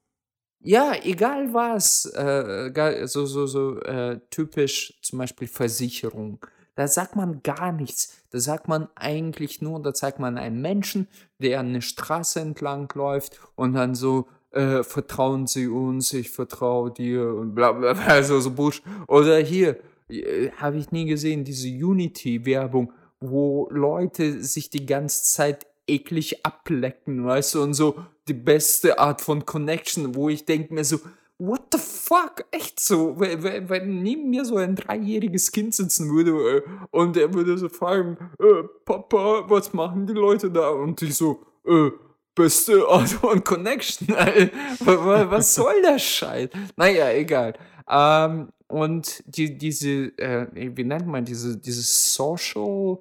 Ja, 0.62 0.92
egal 1.02 1.54
was. 1.54 2.04
Äh, 2.06 3.06
so 3.06 3.24
so, 3.26 3.46
so 3.46 3.80
äh, 3.80 4.20
typisch 4.30 4.98
zum 5.02 5.18
Beispiel 5.18 5.48
Versicherung. 5.48 6.38
Da 6.74 6.86
sagt 6.86 7.16
man 7.16 7.42
gar 7.42 7.72
nichts. 7.72 8.22
Da 8.30 8.38
sagt 8.38 8.68
man 8.68 8.88
eigentlich 8.94 9.61
nur, 9.61 9.82
da 9.82 9.92
zeigt 9.92 10.18
man 10.18 10.38
einen 10.38 10.61
Menschen, 10.61 11.08
der 11.38 11.61
eine 11.61 11.82
Straße 11.82 12.40
entlang 12.40 12.88
läuft 12.94 13.40
und 13.54 13.74
dann 13.74 13.94
so, 13.94 14.28
äh, 14.52 14.82
vertrauen 14.82 15.46
Sie 15.46 15.68
uns, 15.68 16.12
ich 16.12 16.30
vertraue 16.30 16.90
dir 16.90 17.34
und 17.34 17.54
bla 17.54 17.72
bla 17.72 17.92
bla, 17.92 18.06
also 18.06 18.40
so 18.40 18.50
Busch. 18.50 18.82
Oder 19.08 19.38
hier, 19.38 19.78
äh, 20.08 20.50
habe 20.56 20.78
ich 20.78 20.92
nie 20.92 21.06
gesehen, 21.06 21.44
diese 21.44 21.68
Unity-Werbung, 21.68 22.92
wo 23.20 23.68
Leute 23.70 24.42
sich 24.42 24.70
die 24.70 24.86
ganze 24.86 25.24
Zeit 25.24 25.66
eklig 25.86 26.44
ablecken, 26.46 27.24
weißt 27.24 27.54
du, 27.54 27.62
und 27.62 27.74
so 27.74 27.96
die 28.30 28.34
beste 28.34 28.98
Art 28.98 29.20
von 29.20 29.44
Connection, 29.44 30.14
wo 30.14 30.28
ich 30.28 30.44
denke 30.44 30.72
mir 30.72 30.84
so, 30.84 30.98
what 31.38 31.62
the 31.72 31.78
fuck, 31.78 32.44
echt 32.50 32.78
so, 32.80 33.18
wenn, 33.18 33.68
wenn, 33.68 34.02
neben 34.02 34.30
mir 34.30 34.44
so 34.44 34.56
ein 34.56 34.76
dreijähriges 34.76 35.50
Kind 35.52 35.74
sitzen 35.74 36.10
würde 36.14 36.30
äh, 36.58 36.62
und 36.90 37.16
er 37.16 37.32
würde 37.34 37.58
so 37.58 37.68
fragen, 37.68 38.16
äh, 38.38 38.62
Papa, 38.84 39.44
was 39.48 39.72
machen 39.72 40.06
die 40.06 40.12
Leute 40.12 40.50
da? 40.50 40.68
Und 40.70 41.00
ich 41.02 41.14
so, 41.16 41.42
äh, 41.66 41.90
beste 42.34 42.86
Art 42.86 43.08
von 43.08 43.42
Connection, 43.42 44.08
äh, 44.16 44.50
wa- 44.80 45.04
wa- 45.04 45.30
was 45.30 45.54
soll 45.54 45.80
der 45.82 45.98
Scheiß? 45.98 46.50
Naja, 46.76 47.10
egal. 47.10 47.54
Ähm, 47.90 48.50
und 48.68 49.22
die, 49.26 49.58
diese, 49.58 50.16
äh, 50.18 50.46
wie 50.52 50.84
nennt 50.84 51.06
man 51.08 51.24
diese, 51.24 51.56
diese 51.56 51.82
Social, 51.82 52.98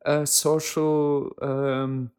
äh, 0.00 0.24
Social, 0.24 1.30
ähm, 1.42 2.10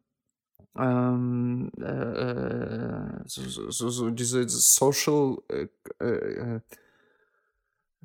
ähm, 0.78 1.70
äh, 1.78 1.84
äh 1.84 3.22
so, 3.26 3.42
so, 3.48 3.70
so, 3.70 3.88
so 3.90 4.10
diese 4.10 4.48
Social 4.48 5.38
äh, 5.48 5.66
äh, 6.04 6.60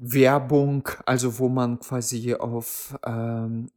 Werbung, 0.04 0.89
also 1.06 1.38
wo 1.38 1.47
man 1.47 1.80
quasi 1.80 2.34
auf 2.34 2.97
ähm, 3.06 3.70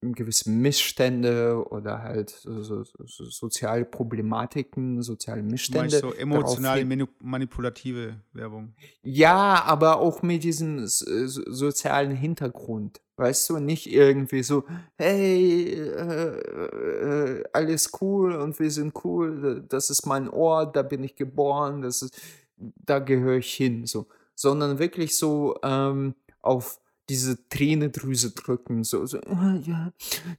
gewisse 0.00 0.48
Missstände 0.48 1.60
oder 1.68 2.04
halt 2.04 2.30
so, 2.30 2.62
so, 2.62 2.84
so 2.84 3.24
soziale 3.24 3.84
Problematiken, 3.84 5.02
soziale 5.02 5.42
Missstände. 5.42 5.98
so 5.98 6.12
emotional 6.12 6.84
manipulative 7.20 8.20
Werbung. 8.32 8.74
Ja, 9.02 9.64
aber 9.64 9.98
auch 9.98 10.22
mit 10.22 10.44
diesem 10.44 10.86
sozialen 10.86 12.12
Hintergrund. 12.12 13.00
Weißt 13.16 13.50
du, 13.50 13.58
nicht 13.58 13.90
irgendwie 13.92 14.44
so, 14.44 14.62
hey, 14.96 15.72
äh, 15.72 16.38
äh, 16.38 17.44
alles 17.52 17.90
cool 18.00 18.36
und 18.36 18.56
wir 18.60 18.70
sind 18.70 18.92
cool, 19.04 19.64
das 19.68 19.90
ist 19.90 20.06
mein 20.06 20.28
Ort, 20.28 20.76
da 20.76 20.82
bin 20.82 21.02
ich 21.02 21.16
geboren, 21.16 21.82
das 21.82 22.02
ist, 22.02 22.20
da 22.56 23.00
gehöre 23.00 23.38
ich 23.38 23.52
hin. 23.52 23.86
So 23.86 24.06
sondern 24.36 24.78
wirklich 24.78 25.16
so 25.16 25.58
ähm, 25.64 26.14
auf 26.40 26.78
diese 27.08 27.48
Tränendrüse 27.48 28.32
drücken, 28.32 28.84
so, 28.84 29.06
so 29.06 29.18
ah, 29.20 29.58
ja, 29.62 29.92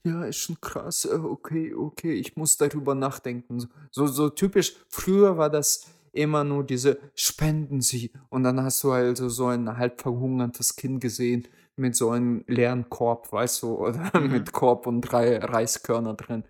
ja, 0.03 0.25
ist 0.25 0.37
schon 0.37 0.59
krass, 0.59 1.05
äh, 1.05 1.15
okay, 1.15 1.73
okay, 1.73 2.13
ich 2.13 2.35
muss 2.35 2.57
darüber 2.57 2.93
nachdenken. 2.93 3.69
So, 3.91 4.07
so 4.07 4.29
typisch, 4.29 4.75
früher 4.89 5.37
war 5.37 5.49
das 5.49 5.85
immer 6.11 6.43
nur 6.43 6.63
diese 6.63 6.99
Spenden 7.15 7.81
Sie 7.81 8.11
und 8.29 8.43
dann 8.43 8.61
hast 8.61 8.83
du 8.83 8.91
also 8.91 9.29
so 9.29 9.47
ein 9.47 9.77
halb 9.77 10.01
verhungerndes 10.01 10.75
Kind 10.75 10.99
gesehen 10.99 11.47
mit 11.77 11.95
so 11.95 12.09
einem 12.09 12.43
leeren 12.47 12.89
Korb, 12.89 13.31
weißt 13.31 13.63
du, 13.63 13.75
oder 13.75 14.11
mhm. 14.19 14.31
mit 14.31 14.51
Korb 14.51 14.87
und 14.87 15.01
drei 15.01 15.37
Reiskörner 15.37 16.15
drin. 16.15 16.43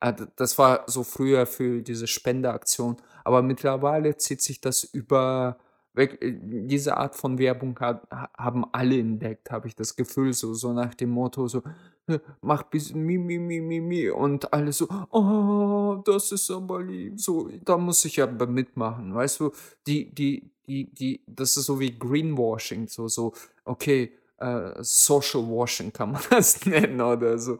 Äh, 0.00 0.14
das 0.36 0.56
war 0.56 0.84
so 0.86 1.02
früher 1.02 1.46
für 1.46 1.82
diese 1.82 2.06
Spendeaktion, 2.06 2.96
aber 3.24 3.42
mittlerweile 3.42 4.16
zieht 4.16 4.40
sich 4.40 4.60
das 4.60 4.84
über 4.84 5.58
diese 6.06 6.96
Art 6.96 7.14
von 7.16 7.38
Werbung 7.38 7.78
hat, 7.80 8.06
haben 8.36 8.64
alle 8.72 8.98
entdeckt, 8.98 9.50
habe 9.50 9.68
ich 9.68 9.74
das 9.74 9.96
Gefühl, 9.96 10.32
so, 10.32 10.54
so 10.54 10.72
nach 10.72 10.94
dem 10.94 11.10
Motto, 11.10 11.48
so, 11.48 11.62
äh, 12.06 12.18
mach 12.40 12.62
bis 12.64 12.94
mi, 12.94 13.18
mi, 13.18 13.38
mi, 13.38 13.60
mi, 13.60 13.80
mi, 13.80 14.08
und 14.08 14.52
alle 14.52 14.72
so, 14.72 14.86
oh, 15.10 16.00
das 16.04 16.32
ist 16.32 16.50
aber 16.50 16.82
lieb, 16.82 17.20
so, 17.20 17.50
da 17.64 17.76
muss 17.76 18.04
ich 18.04 18.22
aber 18.22 18.46
mitmachen, 18.46 19.14
weißt 19.14 19.40
du, 19.40 19.52
die, 19.86 20.14
die, 20.14 20.50
die, 20.66 20.92
die, 20.92 21.20
das 21.26 21.56
ist 21.56 21.66
so 21.66 21.80
wie 21.80 21.98
Greenwashing, 21.98 22.86
so, 22.88 23.08
so, 23.08 23.32
okay, 23.64 24.12
äh, 24.38 24.74
Social 24.80 25.42
Washing 25.48 25.92
kann 25.92 26.12
man 26.12 26.22
das 26.30 26.64
nennen 26.64 27.00
oder 27.00 27.38
so, 27.38 27.58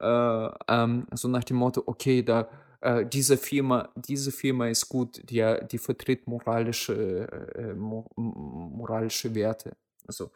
äh, 0.00 0.50
ähm, 0.68 1.06
so 1.12 1.28
nach 1.28 1.44
dem 1.44 1.56
Motto, 1.56 1.82
okay, 1.86 2.22
da, 2.22 2.48
äh, 2.80 3.06
diese 3.06 3.36
Firma, 3.36 3.88
diese 3.94 4.32
Firma 4.32 4.68
ist 4.68 4.88
gut, 4.88 5.20
die, 5.28 5.56
die 5.70 5.78
vertritt 5.78 6.26
moralische, 6.26 7.28
äh, 7.54 7.74
moralische 7.74 9.34
Werte. 9.34 9.76
Also, 10.06 10.30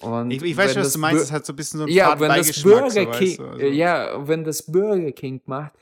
und 0.00 0.30
ich, 0.30 0.42
ich 0.42 0.56
weiß 0.56 0.74
schon, 0.74 0.82
was 0.82 0.92
du 0.92 0.98
meinst, 0.98 1.24
es 1.24 1.32
hat 1.32 1.44
so 1.44 1.52
ein 1.52 1.56
bisschen 1.56 1.78
so 1.78 1.84
ein 1.84 1.90
ja, 1.90 2.18
wenn 2.20 2.28
das 2.28 2.62
Burger 2.62 3.06
King, 3.06 3.36
so, 3.36 3.44
also. 3.44 3.66
Ja, 3.66 4.28
wenn 4.28 4.44
das 4.44 4.62
Burger 4.62 5.12
King 5.12 5.40
macht, 5.46 5.72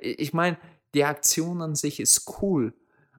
ich 0.00 0.32
meine, 0.32 0.58
die 0.94 1.04
Aktion 1.04 1.62
an 1.62 1.76
sich 1.76 2.00
ist 2.00 2.28
cool, 2.42 2.74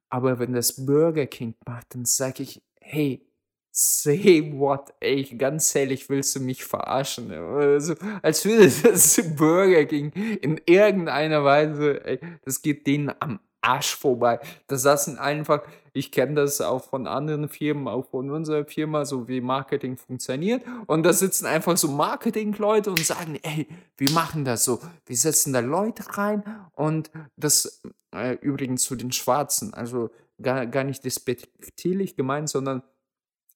aber 0.10 0.39
wenn 0.39 0.54
das 0.54 0.86
Burger 0.86 1.26
King 1.26 1.56
macht, 1.66 1.96
dann 1.96 2.06
sage 2.06 2.44
ich, 2.44 2.62
hey, 2.82 3.26
Say 3.74 4.51
what, 4.53 4.93
ey, 4.99 5.24
ganz 5.24 5.74
ehrlich, 5.76 6.09
willst 6.09 6.36
du 6.36 6.41
mich 6.41 6.65
verarschen? 6.65 7.32
Also, 7.32 7.95
als 8.22 8.43
würde 8.43 8.69
das 8.69 9.22
Burger 9.38 9.86
King 9.86 10.11
in 10.41 10.59
irgendeiner 10.65 11.43
Weise, 11.45 12.03
ey, 12.05 12.19
das 12.43 12.61
geht 12.61 12.86
denen 12.86 13.13
am 13.19 13.39
Arsch 13.61 13.95
vorbei. 13.95 14.39
Das 14.67 14.82
saßen 14.82 15.17
einfach, 15.19 15.61
ich 15.93 16.11
kenne 16.11 16.36
das 16.36 16.59
auch 16.61 16.84
von 16.84 17.07
anderen 17.07 17.47
Firmen, 17.47 17.88
auch 17.88 18.09
von 18.09 18.30
unserer 18.32 18.65
Firma, 18.65 19.05
so 19.05 19.28
wie 19.28 19.39
Marketing 19.39 19.97
funktioniert. 19.97 20.63
Und 20.88 21.03
da 21.03 21.13
sitzen 21.13 21.45
einfach 21.45 21.78
so 21.78 21.88
Marketing-Leute 21.89 22.89
und 22.89 23.05
sagen, 23.05 23.39
ey, 23.43 23.67
wir 23.97 24.09
machen 24.11 24.43
das 24.45 24.65
so. 24.65 24.80
Wir 25.05 25.15
setzen 25.15 25.53
da 25.53 25.59
Leute 25.59 26.03
rein 26.17 26.43
und 26.74 27.11
das 27.36 27.82
äh, 28.13 28.34
übrigens 28.41 28.84
zu 28.84 28.95
den 28.95 29.11
Schwarzen, 29.11 29.74
also 29.74 30.09
gar, 30.41 30.65
gar 30.65 30.84
nicht 30.84 31.05
despektierlich 31.05 32.15
gemeint, 32.15 32.49
sondern 32.49 32.84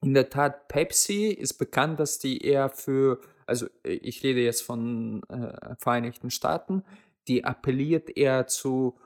in 0.06 0.14
der 0.14 0.30
Tat, 0.30 0.68
Pepsi 0.68 1.30
ist 1.30 1.56
bekannt, 1.56 2.00
dass 2.00 2.20
die 2.20 2.46
eher 2.46 2.70
für, 2.70 3.20
also 3.48 3.66
äh, 3.84 3.94
ich 3.94 4.24
rede 4.24 4.40
jetzt 4.42 4.62
von 4.62 5.24
äh, 5.30 5.76
Vereinigten 5.80 6.30
Staaten, 6.30 6.84
die 7.28 7.44
appelliert 7.44 8.16
eher 8.16 8.46
zu, 8.46 9.00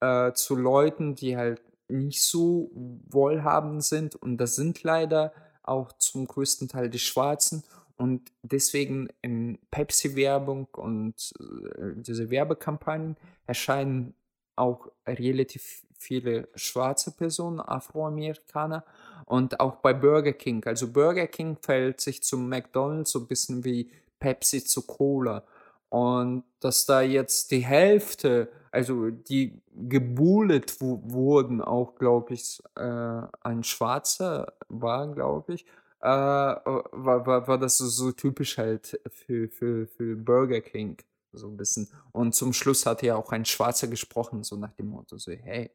äh, 0.00 0.32
zu 0.32 0.56
Leuten, 0.56 1.14
die 1.14 1.36
halt 1.36 1.60
nicht 1.88 2.22
so 2.22 2.70
wohlhabend 2.74 3.84
sind. 3.84 4.16
Und 4.16 4.38
das 4.38 4.56
sind 4.56 4.82
leider 4.82 5.34
auch 5.62 5.92
zum 5.92 6.26
größten 6.26 6.68
Teil 6.68 6.88
die 6.88 6.98
Schwarzen. 7.00 7.62
Und 7.98 8.32
deswegen 8.42 9.08
in 9.20 9.58
Pepsi-Werbung 9.70 10.68
und 10.72 11.34
äh, 11.38 11.92
diese 11.96 12.30
Werbekampagnen 12.30 13.16
erscheinen 13.46 14.14
auch 14.56 14.88
relativ 15.06 15.85
viele 15.98 16.48
schwarze 16.54 17.12
Personen, 17.12 17.60
Afroamerikaner 17.60 18.84
und 19.24 19.60
auch 19.60 19.76
bei 19.76 19.92
Burger 19.92 20.32
King. 20.32 20.64
Also 20.66 20.88
Burger 20.88 21.26
King 21.26 21.56
fällt 21.60 22.00
sich 22.00 22.22
zum 22.22 22.48
McDonald's 22.48 23.12
so 23.12 23.20
ein 23.20 23.26
bisschen 23.26 23.64
wie 23.64 23.90
Pepsi 24.18 24.64
zu 24.64 24.82
Cola. 24.82 25.44
Und 25.88 26.44
dass 26.60 26.86
da 26.86 27.00
jetzt 27.00 27.50
die 27.50 27.64
Hälfte, 27.64 28.50
also 28.70 29.10
die 29.10 29.62
gebullet 29.72 30.80
wurden, 30.80 31.60
auch 31.62 31.94
glaube 31.94 32.34
ich, 32.34 32.60
äh, 32.76 33.22
ein 33.40 33.62
Schwarzer 33.62 34.52
war, 34.68 35.12
glaube 35.12 35.54
ich, 35.54 35.64
äh, 36.00 36.08
war, 36.08 37.26
war, 37.26 37.48
war 37.48 37.58
das 37.58 37.78
so, 37.78 37.86
so 37.86 38.12
typisch 38.12 38.58
halt 38.58 39.00
für, 39.10 39.48
für, 39.48 39.86
für 39.86 40.16
Burger 40.16 40.60
King. 40.60 40.98
So 41.32 41.48
ein 41.48 41.56
bisschen. 41.56 41.88
Und 42.12 42.34
zum 42.34 42.52
Schluss 42.52 42.86
hat 42.86 43.02
ja 43.02 43.16
auch 43.16 43.32
ein 43.32 43.44
Schwarzer 43.44 43.88
gesprochen, 43.88 44.42
so 44.42 44.56
nach 44.56 44.72
dem 44.72 44.88
Motto, 44.88 45.18
so, 45.18 45.32
hey, 45.32 45.70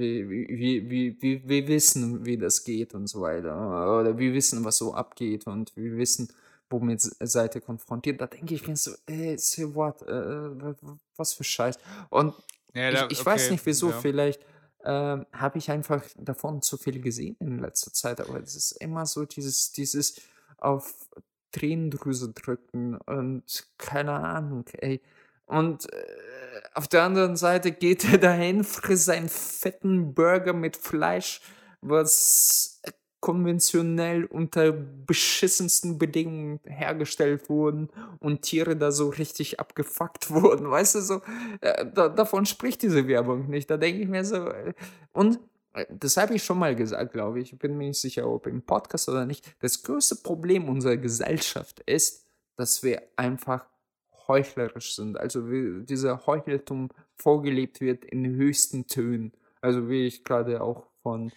wir, 0.00 0.28
wir, 0.28 0.90
wir, 0.90 1.22
wir, 1.22 1.48
wir 1.48 1.68
wissen, 1.68 2.24
wie 2.24 2.36
das 2.36 2.64
geht 2.64 2.94
und 2.94 3.06
so 3.06 3.20
weiter. 3.20 4.00
Oder 4.00 4.18
wir 4.18 4.34
wissen, 4.34 4.64
was 4.64 4.78
so 4.78 4.94
abgeht 4.94 5.46
und 5.46 5.76
wir 5.76 5.96
wissen, 5.96 6.28
womit 6.70 7.08
ihr 7.20 7.60
konfrontiert. 7.60 8.20
Da 8.20 8.26
denke 8.26 8.54
ich 8.54 8.66
mir 8.66 8.76
so, 8.76 8.92
ey, 9.06 9.36
say 9.38 9.72
what, 9.74 10.02
äh, 10.02 10.74
was 11.16 11.34
für 11.34 11.44
Scheiß. 11.44 11.78
Und 12.08 12.34
ja, 12.74 12.90
da, 12.90 13.06
ich, 13.06 13.12
ich 13.12 13.20
okay, 13.20 13.30
weiß 13.30 13.50
nicht 13.50 13.66
wieso, 13.66 13.90
ja. 13.90 14.00
vielleicht 14.00 14.42
äh, 14.84 15.18
habe 15.32 15.58
ich 15.58 15.70
einfach 15.70 16.02
davon 16.16 16.62
zu 16.62 16.76
viel 16.76 17.00
gesehen 17.00 17.36
in 17.40 17.58
letzter 17.58 17.92
Zeit, 17.92 18.20
aber 18.20 18.40
es 18.40 18.54
ist 18.56 18.72
immer 18.72 19.06
so 19.06 19.24
dieses, 19.24 19.72
dieses 19.72 20.20
auf 20.58 20.94
Tränendrüse 21.52 22.32
drücken 22.32 22.96
und 22.96 23.68
keine 23.76 24.12
Ahnung, 24.12 24.64
ey. 24.78 25.00
Und 25.50 25.92
äh, 25.92 25.96
auf 26.74 26.86
der 26.86 27.02
anderen 27.02 27.36
Seite 27.36 27.72
geht 27.72 28.04
er 28.12 28.18
dahin, 28.18 28.64
frisst 28.64 29.06
seinen 29.06 29.28
fetten 29.28 30.14
Burger 30.14 30.52
mit 30.52 30.76
Fleisch, 30.76 31.40
was 31.80 32.80
konventionell 33.20 34.24
unter 34.24 34.72
beschissensten 34.72 35.98
Bedingungen 35.98 36.58
hergestellt 36.64 37.50
wurden 37.50 37.90
und 38.18 38.42
Tiere 38.42 38.76
da 38.76 38.92
so 38.92 39.10
richtig 39.10 39.60
abgefuckt 39.60 40.30
wurden. 40.30 40.70
Weißt 40.70 40.94
du, 40.94 41.00
so, 41.00 41.20
äh, 41.60 41.84
da, 41.92 42.08
davon 42.08 42.46
spricht 42.46 42.82
diese 42.82 43.06
Werbung 43.06 43.50
nicht. 43.50 43.68
Da 43.68 43.76
denke 43.76 44.00
ich 44.02 44.08
mir 44.08 44.24
so, 44.24 44.48
äh, 44.48 44.72
und 45.12 45.38
das 45.90 46.16
habe 46.16 46.34
ich 46.34 46.42
schon 46.42 46.58
mal 46.58 46.74
gesagt, 46.74 47.12
glaube 47.12 47.40
ich. 47.40 47.52
Ich 47.52 47.58
bin 47.58 47.76
mir 47.76 47.88
nicht 47.88 48.00
sicher, 48.00 48.26
ob 48.26 48.46
im 48.46 48.62
Podcast 48.62 49.08
oder 49.08 49.26
nicht. 49.26 49.54
Das 49.60 49.82
größte 49.82 50.16
Problem 50.16 50.68
unserer 50.68 50.96
Gesellschaft 50.96 51.80
ist, 51.80 52.26
dass 52.56 52.82
wir 52.82 53.02
einfach 53.16 53.66
heuchlerisch 54.30 54.94
sind. 54.94 55.18
Also 55.18 55.50
wie 55.50 55.84
dieser 55.84 56.26
Heucheltum 56.26 56.90
vorgelebt 57.16 57.80
wird 57.80 58.04
in 58.04 58.24
höchsten 58.26 58.86
Tönen. 58.86 59.32
Also 59.60 59.88
wie 59.88 60.06
ich 60.06 60.24
gerade 60.24 60.62
auch 60.62 60.86
von, 61.02 61.32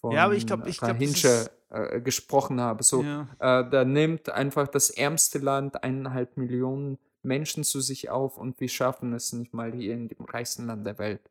von 0.00 0.12
ja, 0.12 0.24
aber 0.24 0.34
ich 0.34 0.46
glaub, 0.46 0.66
ich 0.66 0.78
glaub, 0.78 0.96
Hinsche 0.96 1.50
äh, 1.70 2.00
gesprochen 2.00 2.60
habe. 2.60 2.82
So, 2.82 3.02
ja. 3.02 3.28
äh, 3.40 3.68
da 3.68 3.84
nimmt 3.84 4.30
einfach 4.30 4.68
das 4.68 4.90
ärmste 4.90 5.38
Land 5.38 5.82
eineinhalb 5.82 6.36
Millionen 6.36 6.98
Menschen 7.22 7.64
zu 7.64 7.80
sich 7.80 8.08
auf 8.08 8.38
und 8.38 8.60
wir 8.60 8.68
schaffen 8.68 9.12
es 9.12 9.32
nicht 9.32 9.52
mal 9.52 9.72
hier 9.72 9.94
in 9.94 10.08
dem 10.08 10.24
reichsten 10.24 10.66
Land 10.66 10.86
der 10.86 10.98
Welt. 10.98 11.28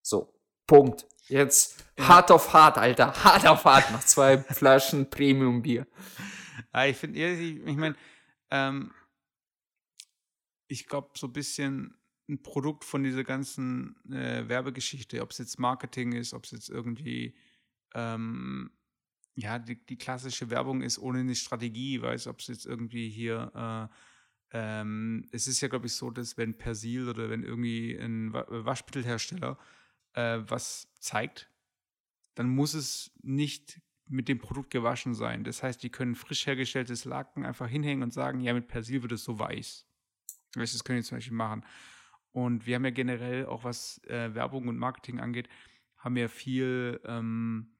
So, 0.00 0.32
Punkt. 0.66 1.06
Jetzt 1.28 1.84
ja. 1.98 2.08
hart 2.08 2.30
auf 2.30 2.52
hart, 2.52 2.78
Alter. 2.78 3.12
Hart 3.24 3.46
auf 3.46 3.64
hart 3.64 3.90
nach 3.90 4.04
zwei 4.04 4.38
Flaschen 4.50 5.10
Premium-Bier. 5.10 5.86
Ja, 6.72 6.84
ich 6.84 6.96
finde, 6.96 7.18
ich, 7.18 7.66
ich 7.66 7.76
meine, 7.76 7.96
ähm, 8.50 8.92
ich 10.72 10.86
glaube, 10.86 11.10
so 11.16 11.26
ein 11.28 11.32
bisschen 11.32 11.94
ein 12.28 12.42
Produkt 12.42 12.84
von 12.84 13.02
dieser 13.02 13.24
ganzen 13.24 13.96
äh, 14.10 14.48
Werbegeschichte, 14.48 15.20
ob 15.22 15.30
es 15.30 15.38
jetzt 15.38 15.58
Marketing 15.58 16.12
ist, 16.12 16.34
ob 16.34 16.44
es 16.44 16.52
jetzt 16.52 16.70
irgendwie 16.70 17.34
ähm, 17.94 18.70
ja, 19.34 19.58
die, 19.58 19.84
die, 19.86 19.96
klassische 19.96 20.50
Werbung 20.50 20.82
ist 20.82 20.98
ohne 20.98 21.20
eine 21.20 21.34
Strategie, 21.34 22.00
weiß, 22.00 22.26
ob 22.26 22.40
es 22.40 22.48
jetzt 22.48 22.66
irgendwie 22.66 23.08
hier 23.08 23.90
ähm, 24.52 25.26
es 25.32 25.46
ist 25.46 25.60
ja, 25.62 25.68
glaube 25.68 25.86
ich, 25.86 25.94
so, 25.94 26.10
dass 26.10 26.36
wenn 26.36 26.58
Persil 26.58 27.08
oder 27.08 27.30
wenn 27.30 27.42
irgendwie 27.42 27.96
ein 27.96 28.32
Waschmittelhersteller 28.32 29.58
äh, 30.12 30.40
was 30.46 30.92
zeigt, 31.00 31.50
dann 32.34 32.48
muss 32.48 32.74
es 32.74 33.10
nicht 33.22 33.80
mit 34.08 34.28
dem 34.28 34.38
Produkt 34.38 34.70
gewaschen 34.70 35.14
sein. 35.14 35.42
Das 35.44 35.62
heißt, 35.62 35.82
die 35.82 35.90
können 35.90 36.14
frisch 36.14 36.46
hergestelltes 36.46 37.06
Laken 37.06 37.46
einfach 37.46 37.68
hinhängen 37.68 38.02
und 38.02 38.12
sagen, 38.12 38.40
ja, 38.40 38.52
mit 38.52 38.68
Persil 38.68 39.02
wird 39.02 39.12
es 39.12 39.24
so 39.24 39.38
weiß. 39.38 39.86
Das 40.54 40.84
können 40.84 41.00
die 41.00 41.04
zum 41.04 41.16
Beispiel 41.16 41.36
machen. 41.36 41.64
Und 42.32 42.66
wir 42.66 42.76
haben 42.76 42.84
ja 42.84 42.90
generell, 42.90 43.46
auch 43.46 43.64
was 43.64 44.00
äh, 44.04 44.34
Werbung 44.34 44.68
und 44.68 44.78
Marketing 44.78 45.20
angeht, 45.20 45.48
haben 45.98 46.16
ja 46.16 46.28
viel, 46.28 47.00
ähm, 47.04 47.74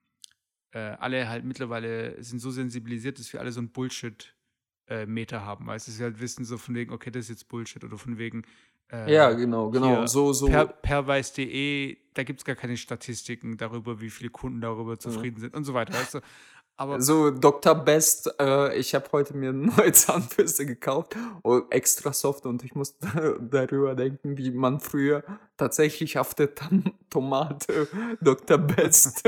äh, 0.71 0.79
alle 0.79 1.27
halt 1.27 1.43
mittlerweile 1.43 2.21
sind 2.23 2.39
so 2.39 2.51
sensibilisiert, 2.51 3.19
dass 3.19 3.33
wir 3.33 3.39
alle 3.39 3.51
so 3.51 3.61
ein 3.61 3.71
Bullshit-Meter 3.71 5.37
äh, 5.37 5.39
haben. 5.39 5.67
Weißt 5.67 5.87
du, 5.87 5.91
sie 5.91 6.03
halt 6.03 6.19
wissen 6.19 6.45
so 6.45 6.57
von 6.57 6.75
wegen, 6.75 6.93
okay, 6.93 7.11
das 7.11 7.25
ist 7.25 7.29
jetzt 7.29 7.47
Bullshit 7.47 7.83
oder 7.83 7.97
von 7.97 8.17
wegen, 8.17 8.43
äh, 8.91 9.11
ja, 9.11 9.31
genau, 9.31 9.71
genau. 9.71 10.05
So, 10.05 10.33
so. 10.33 10.47
Per, 10.47 10.67
perweis.de, 10.67 11.97
da 12.13 12.23
gibt 12.23 12.41
es 12.41 12.45
gar 12.45 12.55
keine 12.55 12.77
Statistiken 12.77 13.57
darüber, 13.57 14.01
wie 14.01 14.09
viele 14.09 14.29
Kunden 14.29 14.61
darüber 14.61 14.99
zufrieden 14.99 15.37
ja. 15.37 15.41
sind 15.41 15.55
und 15.55 15.63
so 15.63 15.73
weiter. 15.73 15.93
Weißt 15.93 16.15
du? 16.15 16.19
Aber 16.75 16.99
so, 17.01 17.29
Dr. 17.29 17.75
Best, 17.75 18.33
äh, 18.39 18.75
ich 18.77 18.95
habe 18.95 19.05
heute 19.11 19.37
mir 19.37 19.49
eine 19.49 19.67
neue 19.77 19.91
Zahnbürste 19.91 20.65
gekauft, 20.65 21.15
oh, 21.43 21.61
extra 21.69 22.13
soft 22.13 22.45
und 22.47 22.63
ich 22.63 22.73
muss 22.73 22.97
darüber 23.39 23.93
denken, 23.93 24.37
wie 24.37 24.51
man 24.51 24.79
früher 24.79 25.23
tatsächlich 25.55 26.17
auf 26.17 26.33
der 26.33 26.55
Tam 26.55 26.83
Tomate 27.11 27.87
Dr. 28.21 28.57
Best 28.57 29.23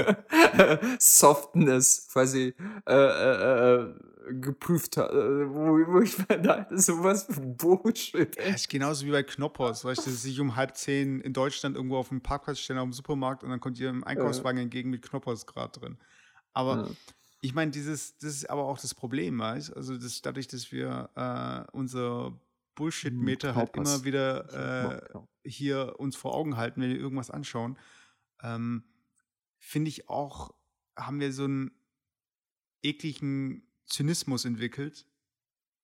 Softness 0.99 2.07
quasi 2.11 2.55
äh, 2.87 2.93
äh, 2.93 3.83
äh 3.83 3.93
geprüft 4.27 4.97
hat, 4.97 5.11
äh, 5.11 5.47
wo, 5.53 5.77
wo 5.93 6.01
ich 6.01 6.17
mir 6.17 6.41
dachte, 6.41 6.79
sowas 6.79 7.27
für 7.29 7.41
Bullshit. 7.41 8.35
Ja, 8.35 8.55
ist 8.55 8.67
genauso 8.69 9.05
wie 9.05 9.11
bei 9.11 9.21
Knoppers, 9.21 9.85
weißt 9.85 10.07
du, 10.07 10.09
sich 10.09 10.39
um 10.39 10.55
halb 10.55 10.75
zehn 10.75 11.21
in 11.21 11.31
Deutschland 11.31 11.75
irgendwo 11.75 11.97
auf 11.97 12.09
dem 12.09 12.21
Parkplatz 12.21 12.57
stellen, 12.57 12.79
auf 12.79 12.85
dem 12.85 12.93
Supermarkt 12.93 13.43
und 13.43 13.51
dann 13.51 13.59
kommt 13.59 13.79
ihr 13.79 13.91
im 13.91 14.03
Einkaufswagen 14.03 14.59
entgegen 14.59 14.89
mit 14.89 15.03
Knoppers 15.03 15.45
gerade 15.45 15.79
drin. 15.79 15.97
Aber 16.53 16.87
ja 16.87 16.95
ich 17.45 17.53
meine, 17.53 17.69
dieses, 17.69 18.17
das 18.17 18.33
ist 18.33 18.49
aber 18.49 18.63
auch 18.63 18.79
das 18.79 18.95
Problem, 18.95 19.37
weißt? 19.37 19.75
Also 19.75 19.97
das, 19.97 20.21
dadurch, 20.23 20.47
dass 20.47 20.71
wir 20.71 21.11
äh, 21.15 21.71
unser 21.71 22.39
Bullshit-Meter 22.73 23.49
hm, 23.49 23.55
halt 23.55 23.77
immer 23.77 24.03
wieder 24.03 25.03
äh, 25.13 25.49
hier 25.49 25.99
uns 25.99 26.15
vor 26.15 26.33
Augen 26.33 26.57
halten, 26.57 26.81
wenn 26.81 26.89
wir 26.89 26.97
irgendwas 26.97 27.29
anschauen, 27.29 27.77
ähm, 28.41 28.83
finde 29.59 29.89
ich 29.89 30.09
auch, 30.09 30.55
haben 30.97 31.19
wir 31.19 31.31
so 31.31 31.43
einen 31.43 31.71
ekligen 32.81 33.61
Zynismus 33.85 34.45
entwickelt, 34.45 35.05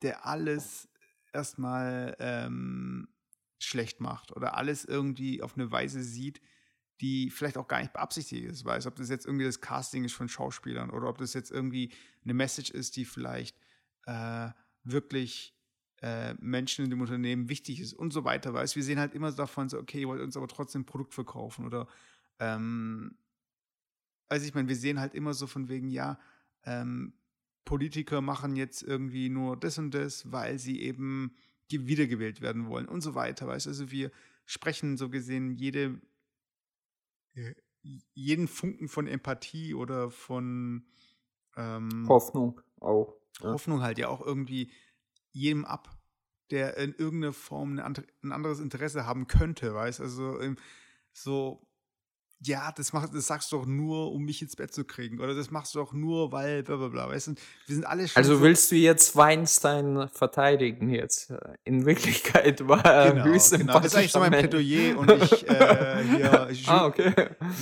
der 0.02 0.26
alles 0.26 0.90
erstmal 1.32 2.16
ähm, 2.20 3.08
schlecht 3.60 4.02
macht 4.02 4.36
oder 4.36 4.58
alles 4.58 4.84
irgendwie 4.84 5.44
auf 5.44 5.56
eine 5.56 5.72
Weise 5.72 6.04
sieht, 6.04 6.42
die 7.02 7.30
vielleicht 7.32 7.58
auch 7.58 7.68
gar 7.68 7.80
nicht 7.80 7.94
beabsichtigt 7.94 8.46
ist, 8.46 8.64
weiß, 8.64 8.86
ob 8.86 8.96
das 8.96 9.10
jetzt 9.10 9.26
irgendwie 9.26 9.46
das 9.46 9.60
Casting 9.60 10.04
ist 10.04 10.14
von 10.14 10.30
Schauspielern 10.30 10.92
oder 10.92 11.10
ob 11.10 11.18
das 11.18 11.34
jetzt 11.34 11.52
irgendwie 11.52 11.92
eine 12.24 12.36
Message 12.36 12.70
ist, 12.70 12.96
die 12.96 13.06
vielleicht 13.06 13.58
äh, 14.06 14.50
wirklich 14.84 15.56
äh, 16.02 16.36
Menschen 16.36 16.86
in 16.86 16.92
dem 16.92 17.02
Unternehmen 17.02 17.50
wichtig 17.50 17.80
ist 17.80 17.94
und 17.94 18.14
so 18.14 18.24
weiter, 18.24 18.54
weiß. 18.54 18.76
Wir 18.76 18.84
sehen 18.84 19.00
halt 19.00 19.16
immer 19.16 19.32
davon 19.32 19.68
so, 19.68 19.80
okay, 19.80 20.02
ihr 20.02 20.08
wollt 20.08 20.22
uns 20.22 20.38
aber 20.38 20.48
trotzdem 20.48 20.82
ein 20.82 20.86
Produkt 20.86 21.14
verkaufen 21.14 21.66
oder 21.66 21.88
ähm, 22.40 23.18
also 24.30 24.46
ich 24.46 24.54
meine, 24.54 24.70
wir 24.70 24.76
sehen 24.76 25.00
halt 25.00 25.14
immer 25.14 25.34
so 25.34 25.48
von 25.48 25.68
wegen, 25.68 25.90
ja, 25.90 26.20
ähm, 26.64 27.14
Politiker 27.66 28.22
machen 28.22 28.56
jetzt 28.56 28.82
irgendwie 28.84 29.30
nur 29.30 29.58
das 29.58 29.78
und 29.78 29.92
das, 29.92 30.32
weil 30.32 30.58
sie 30.60 30.82
eben 30.82 31.36
wiedergewählt 31.70 32.42
werden 32.42 32.68
wollen 32.68 32.88
und 32.88 33.02
so 33.02 33.16
weiter, 33.16 33.48
weißt 33.48 33.68
Also 33.68 33.92
wir 33.92 34.12
sprechen 34.46 34.98
so 34.98 35.10
gesehen 35.10 35.52
jede 35.52 36.02
jeden 38.14 38.48
Funken 38.48 38.88
von 38.88 39.08
Empathie 39.08 39.74
oder 39.74 40.12
von 40.12 40.86
ähm, 41.58 42.06
Hoffnung 42.08 42.62
auch. 42.80 43.16
Ja. 43.42 43.54
Hoffnung 43.54 43.82
halt 43.82 43.98
ja 43.98 44.08
auch 44.08 44.22
irgendwie 44.22 44.72
jedem 45.32 45.66
ab, 45.66 45.90
der 46.52 46.78
in 46.78 46.94
irgendeiner 46.94 47.34
Form 47.34 47.80
ein 47.80 48.32
anderes 48.32 48.60
Interesse 48.60 49.06
haben 49.06 49.28
könnte, 49.28 49.74
weißt 49.74 50.02
also 50.02 50.40
so 51.14 51.68
ja, 52.44 52.72
das, 52.76 52.92
mach, 52.92 53.08
das 53.08 53.28
sagst 53.28 53.52
du 53.52 53.58
doch 53.58 53.66
nur, 53.66 54.12
um 54.12 54.24
mich 54.24 54.42
ins 54.42 54.56
Bett 54.56 54.74
zu 54.74 54.84
kriegen. 54.84 55.20
Oder 55.20 55.36
das 55.36 55.52
machst 55.52 55.76
du 55.76 55.80
doch 55.80 55.94
nur, 55.94 56.32
weil 56.32 56.64
bla 56.64 56.76
bla 56.76 56.88
bla. 56.88 57.10
Weißt 57.10 57.28
du, 57.28 57.36
wir 57.68 57.76
sind 57.76 57.86
alle 57.86 58.08
schon. 58.08 58.18
Also 58.18 58.38
so 58.38 58.42
willst 58.42 58.72
du 58.72 58.76
jetzt 58.76 59.16
Weinstein 59.16 60.10
verteidigen 60.12 60.90
jetzt? 60.90 61.32
In 61.66 61.86
Wirklichkeit 61.86 62.68
war 62.68 62.84
er 62.84 63.12
genau, 63.12 63.26
höchst 63.26 63.58
genau. 63.58 63.74
Das 63.80 63.88
ist 63.88 63.96
eigentlich 63.96 64.12
so 64.12 64.20
mein 64.20 64.32
Plädoyer 64.32 64.98
und 64.98 65.12
ich 65.12 65.48
äh, 65.48 66.04
hier. 66.16 66.50
ah, 66.68 66.86
okay. 66.86 67.14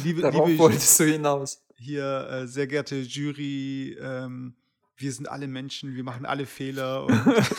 Liebe, 0.03 0.21
Darauf 0.21 0.47
liebe, 0.47 0.59
wolltest 0.59 0.99
du 0.99 1.03
hinaus. 1.05 1.61
Hier, 1.75 2.29
äh, 2.29 2.47
sehr 2.47 2.67
geehrte 2.67 3.01
Jury, 3.01 3.97
ähm, 4.01 4.55
wir 4.95 5.11
sind 5.11 5.29
alle 5.29 5.47
Menschen, 5.47 5.95
wir 5.95 6.03
machen 6.03 6.25
alle 6.25 6.45
Fehler. 6.45 7.05
Und, 7.05 7.51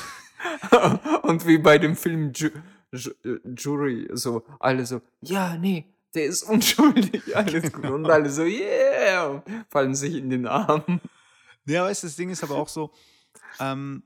und 1.23 1.47
wie 1.47 1.59
bei 1.59 1.79
dem 1.79 1.97
Film 1.97 2.33
Ju 2.35 2.49
Ju 2.93 3.11
Jury, 3.57 4.09
so, 4.13 4.43
alle 4.59 4.85
so, 4.87 5.01
ja, 5.23 5.57
nee 5.57 5.87
der 6.15 6.25
ist 6.25 6.43
unschuldig, 6.43 7.23
alles 7.37 7.73
gut. 7.73 7.85
Und 7.85 8.11
alle 8.11 8.31
so, 8.31 8.43
yeah, 8.43 9.43
fallen 9.69 9.95
sich 9.95 10.17
in 10.17 10.31
den 10.31 10.47
Arm. 10.47 11.01
Ja, 11.67 11.85
weißt 11.85 12.03
du, 12.03 12.07
das 12.07 12.17
Ding 12.17 12.31
ist 12.31 12.43
aber 12.43 12.57
auch 12.57 12.69
so, 12.69 12.93
ähm, 13.61 14.03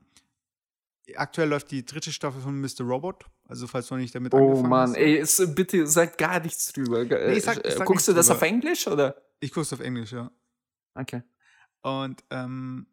aktuell 1.15 1.49
läuft 1.49 1.71
die 1.71 1.85
dritte 1.85 2.11
Staffel 2.11 2.41
von 2.41 2.59
Mr. 2.59 2.81
Robot. 2.81 3.25
Also, 3.47 3.67
falls 3.67 3.87
du 3.87 3.95
noch 3.95 4.01
nicht 4.01 4.13
damit 4.15 4.33
oh, 4.33 4.37
angefangen 4.37 4.69
Mann, 4.69 4.89
hast. 4.89 4.97
Oh 4.97 4.99
Mann, 4.99 5.07
ey, 5.07 5.17
ist, 5.17 5.55
bitte 5.55 5.85
sag 5.87 6.17
gar 6.17 6.39
nichts 6.39 6.73
drüber. 6.73 7.05
Nee, 7.05 7.39
sag, 7.39 7.63
äh, 7.63 7.71
sag 7.71 7.85
Guckst 7.85 8.07
du 8.07 8.13
das 8.13 8.27
drüber. 8.27 8.37
auf 8.37 8.41
Englisch, 8.41 8.87
oder? 8.87 9.15
Ich 9.39 9.51
guck's 9.51 9.71
auf 9.71 9.79
Englisch, 9.79 10.11
ja. 10.11 10.31
Okay. 10.95 11.21
Und, 11.81 12.23
ähm, 12.31 12.87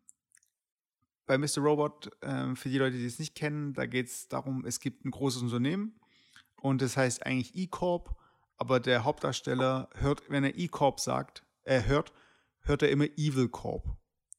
bei 1.26 1.38
Mr. 1.38 1.58
Robot, 1.58 2.10
ähm, 2.20 2.56
für 2.56 2.68
die 2.68 2.78
Leute, 2.78 2.96
die 2.96 3.06
es 3.06 3.18
nicht 3.18 3.34
kennen, 3.34 3.72
da 3.72 3.86
geht 3.86 4.08
es 4.08 4.28
darum, 4.28 4.66
es 4.66 4.80
gibt 4.80 5.04
ein 5.04 5.10
großes 5.10 5.42
Unternehmen 5.42 5.98
und 6.56 6.82
das 6.82 6.96
heißt 6.96 7.24
eigentlich 7.24 7.54
E-Corp 7.54 8.14
aber 8.62 8.78
der 8.78 9.02
Hauptdarsteller 9.02 9.88
hört, 9.96 10.22
wenn 10.28 10.44
er 10.44 10.56
E-Corp 10.56 11.00
sagt, 11.00 11.42
er 11.64 11.84
hört, 11.88 12.12
hört 12.60 12.82
er 12.82 12.90
immer 12.90 13.06
Evil 13.16 13.48
Corp. 13.48 13.96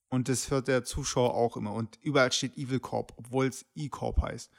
Und 0.07 0.29
das 0.29 0.49
hört 0.49 0.69
der 0.69 0.85
Zuschauer 0.85 1.33
auch 1.33 1.57
immer. 1.57 1.73
Und 1.73 1.99
überall 2.01 2.31
steht 2.31 2.57
Evil 2.57 2.79
Corp, 2.79 3.11
obwohl 3.17 3.47
es 3.47 3.65
E-Corp 3.75 4.21
heißt. 4.21 4.49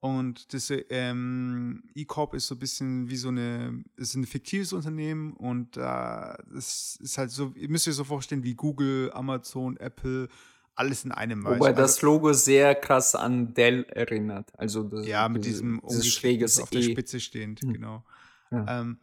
Und 0.00 0.52
das 0.52 0.70
ähm, 0.90 1.84
E-Corp 1.94 2.34
ist 2.34 2.48
so 2.48 2.56
ein 2.56 2.58
bisschen 2.58 3.08
wie 3.08 3.16
so 3.16 3.28
eine, 3.28 3.82
ist 3.96 4.14
ein 4.16 4.26
fiktives 4.26 4.74
Unternehmen 4.74 5.32
und 5.32 5.78
äh, 5.78 5.80
das 5.80 6.98
ist 7.00 7.16
halt 7.16 7.30
so, 7.30 7.54
ihr 7.54 7.70
müsst 7.70 7.88
euch 7.88 7.94
so 7.94 8.04
vorstellen 8.04 8.42
wie 8.42 8.54
Google, 8.54 9.10
Amazon, 9.14 9.78
Apple, 9.78 10.28
alles 10.74 11.06
in 11.06 11.12
einem. 11.12 11.44
Wobei 11.44 11.68
also, 11.68 11.80
das 11.80 12.02
Logo 12.02 12.34
sehr 12.34 12.74
krass 12.74 13.14
an 13.14 13.54
Dell 13.54 13.84
erinnert. 13.84 14.50
Also 14.58 14.82
das, 14.82 15.06
ja, 15.06 15.26
mit 15.30 15.46
diesem 15.46 15.80
dieses 15.88 16.12
schräges 16.12 16.60
auf 16.60 16.68
der 16.68 16.80
e. 16.80 16.90
Spitze 16.92 17.18
stehend, 17.18 17.60
hm. 17.62 17.72
genau. 17.72 18.04
Ähm, 18.50 18.98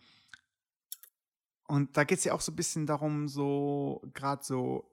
und 1.68 1.98
da 1.98 2.04
geht 2.04 2.20
es 2.20 2.24
ja 2.24 2.34
auch 2.34 2.42
so 2.42 2.52
ein 2.52 2.56
bisschen 2.56 2.86
darum, 2.86 3.28
so 3.28 4.02
gerade 4.14 4.44
so 4.44 4.90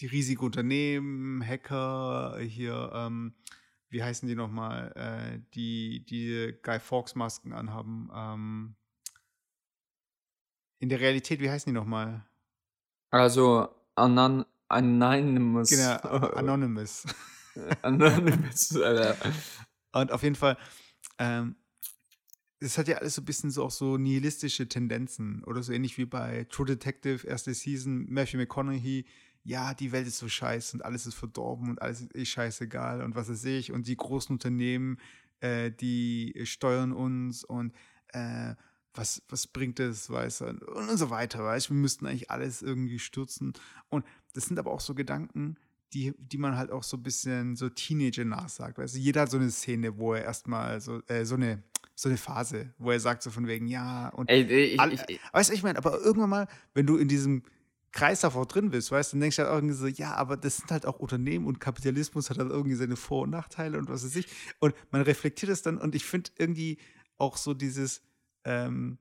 die 0.00 0.06
riesigen 0.06 0.44
Unternehmen, 0.44 1.46
Hacker, 1.46 2.38
hier, 2.40 2.90
ähm, 2.94 3.34
wie 3.88 4.02
heißen 4.02 4.28
die 4.28 4.34
nochmal, 4.34 4.92
äh, 4.96 5.40
die 5.54 6.04
die 6.04 6.54
Guy 6.62 6.80
Fawkes 6.80 7.14
Masken 7.14 7.52
anhaben. 7.52 8.10
Ähm, 8.12 8.76
in 10.78 10.88
der 10.88 11.00
Realität, 11.00 11.40
wie 11.40 11.50
heißen 11.50 11.70
die 11.70 11.78
nochmal? 11.78 12.26
Also 13.10 13.68
Anon 13.94 14.44
Anonymous. 14.68 15.70
Genau, 15.70 15.96
Anonymous. 16.34 17.06
Anonymous, 17.82 18.76
Alter. 18.76 19.16
Und 19.92 20.10
auf 20.10 20.22
jeden 20.22 20.34
Fall, 20.34 20.58
ähm, 21.18 21.54
das 22.60 22.78
hat 22.78 22.88
ja 22.88 22.96
alles 22.96 23.14
so 23.14 23.22
ein 23.22 23.24
bisschen 23.24 23.50
so 23.50 23.64
auch 23.64 23.70
so 23.70 23.98
nihilistische 23.98 24.68
Tendenzen 24.68 25.44
oder 25.44 25.62
so 25.62 25.72
ähnlich 25.72 25.98
wie 25.98 26.06
bei 26.06 26.46
True 26.50 26.66
Detective, 26.66 27.26
erste 27.26 27.52
Season, 27.52 28.06
Matthew 28.08 28.38
McConaughey, 28.38 29.04
ja, 29.42 29.74
die 29.74 29.92
Welt 29.92 30.06
ist 30.06 30.18
so 30.18 30.28
scheiße 30.28 30.76
und 30.76 30.82
alles 30.82 31.06
ist 31.06 31.14
verdorben 31.14 31.68
und 31.68 31.82
alles 31.82 32.00
ist 32.00 32.16
eh 32.16 32.24
scheißegal 32.24 33.02
und 33.02 33.14
was 33.14 33.28
weiß 33.28 33.44
ich 33.44 33.72
und 33.72 33.86
die 33.86 33.96
großen 33.96 34.32
Unternehmen, 34.32 34.98
äh, 35.40 35.70
die 35.70 36.40
steuern 36.44 36.92
uns 36.92 37.44
und 37.44 37.74
äh, 38.08 38.54
was, 38.94 39.22
was 39.28 39.46
bringt 39.46 39.80
das, 39.80 40.08
weißt 40.08 40.42
du, 40.42 40.44
und, 40.46 40.62
und 40.62 40.96
so 40.96 41.10
weiter, 41.10 41.44
weißt 41.44 41.68
du, 41.68 41.74
wir 41.74 41.80
müssten 41.80 42.06
eigentlich 42.06 42.30
alles 42.30 42.62
irgendwie 42.62 42.98
stürzen 42.98 43.52
und 43.90 44.06
das 44.32 44.46
sind 44.46 44.58
aber 44.58 44.70
auch 44.70 44.80
so 44.80 44.94
Gedanken, 44.94 45.56
die, 45.92 46.14
die 46.16 46.38
man 46.38 46.56
halt 46.56 46.70
auch 46.70 46.82
so 46.82 46.96
ein 46.96 47.02
bisschen 47.02 47.56
so 47.56 47.68
Teenager 47.68 48.24
nachsagt, 48.24 48.78
weißt 48.78 48.94
du, 48.94 48.98
jeder 48.98 49.22
hat 49.22 49.30
so 49.30 49.36
eine 49.36 49.50
Szene, 49.50 49.98
wo 49.98 50.14
er 50.14 50.24
erstmal 50.24 50.80
so, 50.80 51.02
äh, 51.08 51.24
so 51.24 51.34
eine 51.34 51.62
so 51.94 52.08
eine 52.08 52.18
Phase, 52.18 52.74
wo 52.78 52.90
er 52.90 53.00
sagt 53.00 53.22
so 53.22 53.30
von 53.30 53.46
wegen, 53.46 53.66
ja, 53.66 54.08
und 54.08 54.28
Ey, 54.28 54.42
ich, 54.42 54.80
all, 54.80 54.92
ich, 54.92 55.00
ich, 55.08 55.20
weißt 55.32 55.50
du, 55.50 55.54
ich 55.54 55.62
meine, 55.62 55.78
aber 55.78 56.00
irgendwann 56.00 56.30
mal, 56.30 56.48
wenn 56.74 56.86
du 56.86 56.96
in 56.96 57.08
diesem 57.08 57.42
Kreislauf 57.92 58.34
auch 58.34 58.46
drin 58.46 58.70
bist, 58.70 58.90
weißt 58.90 59.12
du, 59.12 59.16
dann 59.16 59.20
denkst 59.22 59.36
du 59.36 59.42
halt 59.42 59.52
irgendwie 59.54 59.74
so, 59.74 59.86
ja, 59.86 60.14
aber 60.14 60.36
das 60.36 60.56
sind 60.56 60.70
halt 60.72 60.84
auch 60.86 60.98
Unternehmen 60.98 61.46
und 61.46 61.60
Kapitalismus 61.60 62.28
hat 62.28 62.38
halt 62.38 62.50
irgendwie 62.50 62.74
seine 62.74 62.96
Vor- 62.96 63.22
und 63.22 63.30
Nachteile 63.30 63.78
und 63.78 63.88
was 63.88 64.04
weiß 64.04 64.16
ich. 64.16 64.26
Und 64.58 64.74
man 64.90 65.02
reflektiert 65.02 65.52
es 65.52 65.62
dann 65.62 65.78
und 65.78 65.94
ich 65.94 66.04
finde 66.04 66.30
irgendwie 66.36 66.78
auch 67.18 67.36
so 67.36 67.54
dieses, 67.54 68.02
ähm, 68.44 68.98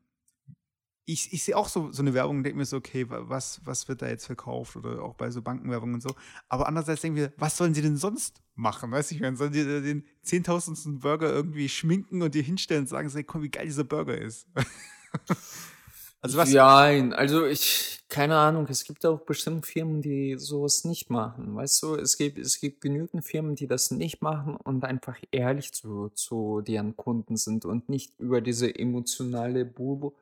ich, 1.05 1.34
ich 1.34 1.43
sehe 1.43 1.57
auch 1.57 1.67
so, 1.67 1.91
so 1.91 2.01
eine 2.01 2.13
Werbung 2.13 2.38
und 2.38 2.43
denke 2.43 2.57
mir 2.57 2.65
so, 2.65 2.77
okay, 2.77 3.05
was, 3.09 3.61
was 3.65 3.88
wird 3.88 4.01
da 4.01 4.07
jetzt 4.07 4.25
verkauft 4.25 4.75
oder 4.77 5.01
auch 5.03 5.15
bei 5.15 5.30
so 5.31 5.41
Bankenwerbung 5.41 5.95
und 5.95 6.01
so. 6.01 6.15
Aber 6.47 6.67
andererseits 6.67 7.01
denke 7.01 7.21
ich 7.21 7.27
mir, 7.27 7.34
was 7.38 7.57
sollen 7.57 7.73
sie 7.73 7.81
denn 7.81 7.97
sonst 7.97 8.41
machen? 8.55 8.91
Weißt 8.91 9.11
du, 9.11 9.15
ich 9.15 9.21
meine, 9.21 9.35
sollen 9.35 9.51
die 9.51 9.63
den 9.63 10.05
zehntausendsten 10.21 10.99
Burger 10.99 11.30
irgendwie 11.30 11.67
schminken 11.67 12.21
und 12.21 12.34
dir 12.35 12.43
hinstellen 12.43 12.84
und 12.84 12.88
sagen, 12.88 13.09
hey, 13.11 13.23
komm, 13.23 13.43
wie 13.43 13.49
geil 13.49 13.65
dieser 13.65 13.84
Burger 13.84 14.17
ist? 14.17 14.47
also 16.21 16.38
was? 16.38 16.51
Ja, 16.53 16.77
also 16.77 17.45
ich, 17.47 18.05
keine 18.07 18.38
Ahnung, 18.38 18.65
es 18.69 18.85
gibt 18.85 19.05
auch 19.05 19.19
bestimmt 19.19 19.65
Firmen, 19.65 20.01
die 20.01 20.38
sowas 20.38 20.85
nicht 20.85 21.09
machen. 21.09 21.53
Weißt 21.53 21.84
du, 21.84 21.95
es 21.95 22.17
gibt, 22.17 22.38
es 22.38 22.61
gibt 22.61 22.80
genügend 22.80 23.25
Firmen, 23.25 23.55
die 23.55 23.67
das 23.67 23.91
nicht 23.91 24.21
machen 24.21 24.55
und 24.55 24.85
einfach 24.85 25.17
ehrlich 25.31 25.73
zu, 25.73 26.09
zu 26.15 26.61
deren 26.61 26.95
Kunden 26.95 27.35
sind 27.35 27.65
und 27.65 27.89
nicht 27.89 28.17
über 28.19 28.39
diese 28.39 28.73
emotionale 28.73 29.65
Bulbo 29.65 30.15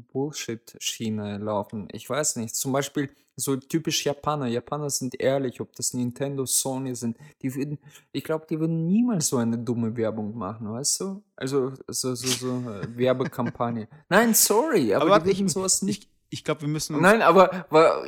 Bullshit-Schiene 0.00 1.38
laufen. 1.38 1.88
Ich 1.92 2.08
weiß 2.08 2.36
nicht. 2.36 2.54
Zum 2.54 2.72
Beispiel 2.72 3.10
so 3.36 3.56
typisch 3.56 4.04
Japaner. 4.04 4.46
Japaner 4.46 4.90
sind 4.90 5.20
ehrlich, 5.20 5.60
ob 5.60 5.74
das 5.74 5.94
Nintendo, 5.94 6.44
Sony 6.46 6.94
sind. 6.94 7.16
Die 7.42 7.54
würden, 7.54 7.78
ich 8.12 8.24
glaube, 8.24 8.46
die 8.48 8.58
würden 8.60 8.86
niemals 8.86 9.28
so 9.28 9.38
eine 9.38 9.58
dumme 9.58 9.96
Werbung 9.96 10.36
machen, 10.36 10.70
weißt 10.70 11.00
du? 11.00 11.22
Also 11.36 11.72
so, 11.88 12.14
so, 12.14 12.26
so 12.26 12.70
äh, 12.70 12.96
Werbekampagne. 12.96 13.88
Nein, 14.08 14.34
sorry, 14.34 14.94
aber, 14.94 15.14
aber 15.14 15.24
würden 15.24 15.48
sowas 15.48 15.82
nicht. 15.82 16.04
Ich, 16.04 16.38
ich 16.38 16.44
glaube, 16.44 16.62
wir 16.62 16.68
müssen. 16.68 17.00
Nein, 17.00 17.22
aber, 17.22 17.66
aber 17.70 18.04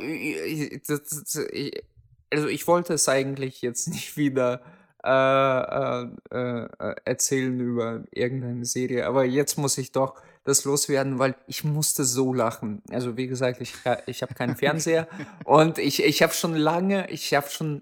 das, 0.87 1.03
das, 1.03 1.35
ich, 1.51 1.83
also 2.31 2.47
ich 2.47 2.67
wollte 2.67 2.93
es 2.93 3.07
eigentlich 3.09 3.61
jetzt 3.61 3.87
nicht 3.87 4.17
wieder 4.17 4.61
äh, 5.05 6.01
äh, 6.31 6.67
äh, 6.79 6.95
erzählen 7.05 7.59
über 7.59 8.03
irgendeine 8.11 8.65
Serie, 8.65 9.05
aber 9.05 9.23
jetzt 9.23 9.57
muss 9.57 9.77
ich 9.77 9.91
doch 9.91 10.19
das 10.43 10.63
loswerden, 10.63 11.19
weil 11.19 11.35
ich 11.47 11.63
musste 11.63 12.05
so 12.05 12.33
lachen. 12.33 12.81
Also 12.89 13.15
wie 13.17 13.27
gesagt, 13.27 13.61
ich, 13.61 13.73
ich 14.07 14.21
habe 14.21 14.33
keinen 14.33 14.55
Fernseher 14.55 15.07
und 15.45 15.77
ich, 15.77 16.03
ich 16.03 16.23
habe 16.23 16.33
schon 16.33 16.55
lange, 16.55 17.09
ich 17.11 17.33
habe 17.33 17.49
schon 17.49 17.81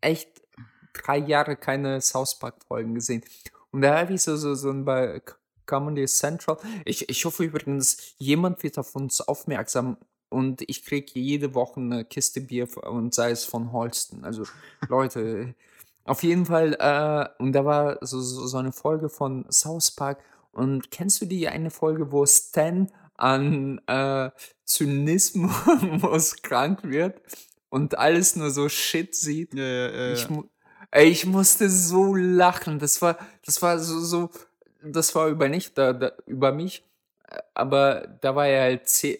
echt 0.00 0.28
drei 0.94 1.18
Jahre 1.18 1.56
keine 1.56 2.00
South 2.00 2.38
Park-Folgen 2.38 2.94
gesehen. 2.94 3.22
Und 3.70 3.82
da 3.82 3.98
habe 4.00 4.14
ich 4.14 4.22
so, 4.22 4.36
so, 4.36 4.54
so 4.54 4.70
ein 4.70 4.84
bei 4.84 5.20
Comedy 5.66 6.06
Central. 6.06 6.58
Ich, 6.84 7.08
ich 7.08 7.24
hoffe 7.24 7.44
übrigens, 7.44 8.14
jemand 8.18 8.62
wird 8.62 8.78
auf 8.78 8.94
uns 8.94 9.20
aufmerksam 9.20 9.96
und 10.28 10.62
ich 10.68 10.84
kriege 10.84 11.18
jede 11.18 11.54
Woche 11.54 11.80
eine 11.80 12.04
Kiste 12.04 12.40
Bier 12.40 12.68
und 12.84 13.14
sei 13.14 13.30
es 13.30 13.44
von 13.44 13.72
Holsten. 13.72 14.24
Also 14.24 14.44
Leute, 14.88 15.54
auf 16.04 16.22
jeden 16.22 16.46
Fall, 16.46 16.74
äh, 16.78 17.42
und 17.42 17.52
da 17.52 17.64
war 17.64 17.98
so, 18.02 18.20
so, 18.20 18.46
so 18.46 18.58
eine 18.58 18.72
Folge 18.72 19.08
von 19.08 19.46
South 19.50 19.92
Park 19.92 20.18
und 20.52 20.90
kennst 20.90 21.20
du 21.20 21.26
die 21.26 21.48
eine 21.48 21.70
Folge, 21.70 22.12
wo 22.12 22.26
Stan 22.26 22.90
an 23.16 23.80
äh, 23.86 24.30
Zynismus 24.64 26.36
krank 26.42 26.80
wird 26.84 27.20
und 27.70 27.98
alles 27.98 28.36
nur 28.36 28.50
so 28.50 28.68
Shit 28.68 29.14
sieht? 29.14 29.54
Ja, 29.54 29.64
ja, 29.64 29.90
ja. 29.90 30.12
Ich, 30.12 30.28
ey, 30.90 31.08
ich 31.08 31.26
musste 31.26 31.70
so 31.70 32.14
lachen. 32.14 32.78
Das 32.78 33.00
war, 33.02 33.18
das 33.44 33.62
war 33.62 33.78
so, 33.78 33.98
so 34.00 34.30
das 34.82 35.14
war 35.14 35.28
über 35.28 35.48
nicht, 35.48 35.76
da, 35.78 35.92
da, 35.92 36.12
über 36.26 36.52
mich. 36.52 36.84
Aber 37.54 38.06
da 38.20 38.36
war 38.36 38.46
er 38.46 38.62
halt, 38.62 38.88
zehn, 38.88 39.18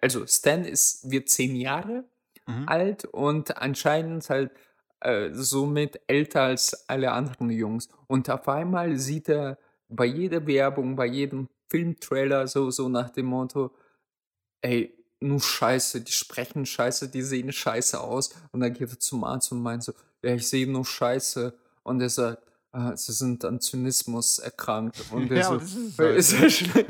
also 0.00 0.26
Stan 0.26 0.64
ist, 0.64 1.10
wird 1.10 1.28
zehn 1.28 1.56
Jahre 1.56 2.04
mhm. 2.46 2.68
alt 2.68 3.06
und 3.06 3.56
anscheinend 3.56 4.28
halt 4.28 4.52
äh, 5.00 5.30
somit 5.32 6.00
älter 6.06 6.42
als 6.42 6.88
alle 6.88 7.12
anderen 7.12 7.50
Jungs. 7.50 7.88
Und 8.06 8.28
auf 8.30 8.48
einmal 8.48 8.96
sieht 8.98 9.28
er 9.28 9.58
bei 9.88 10.04
jeder 10.04 10.46
Werbung, 10.46 10.96
bei 10.96 11.06
jedem 11.06 11.48
Filmtrailer 11.68 12.46
so, 12.46 12.70
so 12.70 12.88
nach 12.88 13.10
dem 13.10 13.26
Motto, 13.26 13.70
ey, 14.62 14.96
nur 15.20 15.40
Scheiße, 15.40 16.00
die 16.00 16.12
sprechen 16.12 16.64
Scheiße, 16.66 17.08
die 17.08 17.22
sehen 17.22 17.52
Scheiße 17.52 18.00
aus. 18.00 18.30
Und 18.52 18.60
dann 18.60 18.72
geht 18.72 18.90
er 18.90 18.98
zum 18.98 19.24
Arzt 19.24 19.52
und 19.52 19.62
meint 19.62 19.84
so, 19.84 19.92
ja, 20.22 20.34
ich 20.34 20.48
sehe 20.48 20.70
nur 20.70 20.84
Scheiße. 20.84 21.54
Und 21.82 22.00
er 22.00 22.08
sagt, 22.08 22.42
ah, 22.72 22.96
sie 22.96 23.12
sind 23.12 23.44
an 23.44 23.60
Zynismus 23.60 24.38
erkrankt. 24.38 25.04
Und 25.10 25.30
ja, 25.30 25.44
so, 25.44 25.56
ist, 25.56 25.98
halt 25.98 26.16
ist 26.16 26.32
ja 26.32 26.50
schlimm. 26.50 26.86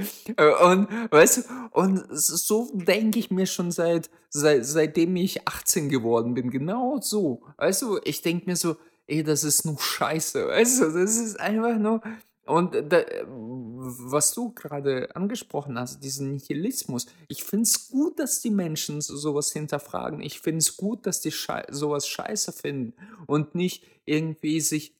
Und, 0.65 0.89
weißt 1.11 1.39
du, 1.39 1.43
und 1.73 2.05
so 2.11 2.71
denke 2.75 3.19
ich 3.19 3.31
mir 3.31 3.47
schon 3.47 3.71
seit, 3.71 4.11
seit, 4.29 4.65
seitdem 4.65 5.17
ich 5.17 5.47
18 5.47 5.89
geworden 5.89 6.35
bin. 6.35 6.51
Genau 6.51 7.01
so. 7.01 7.43
Weißt 7.57 7.83
du, 7.83 8.01
ich 8.05 8.23
denke 8.23 8.47
mir 8.47 8.57
so, 8.57 8.77
ey, 9.07 9.23
das 9.23 9.45
ist 9.45 9.65
nur 9.65 9.79
Scheiße. 9.79 10.49
Weißt 10.49 10.83
du, 10.83 10.91
das 10.93 11.17
ist 11.17 11.39
einfach 11.41 11.79
nur, 11.79 12.01
und 12.47 12.75
da, 12.89 13.05
was 13.27 14.33
du 14.33 14.53
gerade 14.53 15.15
angesprochen 15.15 15.79
hast, 15.79 16.03
diesen 16.03 16.33
Nihilismus, 16.33 17.07
ich 17.29 17.45
finde 17.45 17.63
es 17.63 17.89
gut, 17.89 18.19
dass 18.19 18.41
die 18.41 18.51
Menschen 18.51 19.01
sowas 19.01 19.53
hinterfragen. 19.53 20.21
Ich 20.21 20.41
finde 20.41 20.59
es 20.59 20.77
gut, 20.77 21.07
dass 21.07 21.21
die 21.21 21.31
Schei 21.31 21.65
sowas 21.71 22.09
scheiße 22.09 22.53
finden 22.53 22.95
und 23.27 23.55
nicht 23.55 23.85
irgendwie 24.05 24.61
sich 24.61 25.00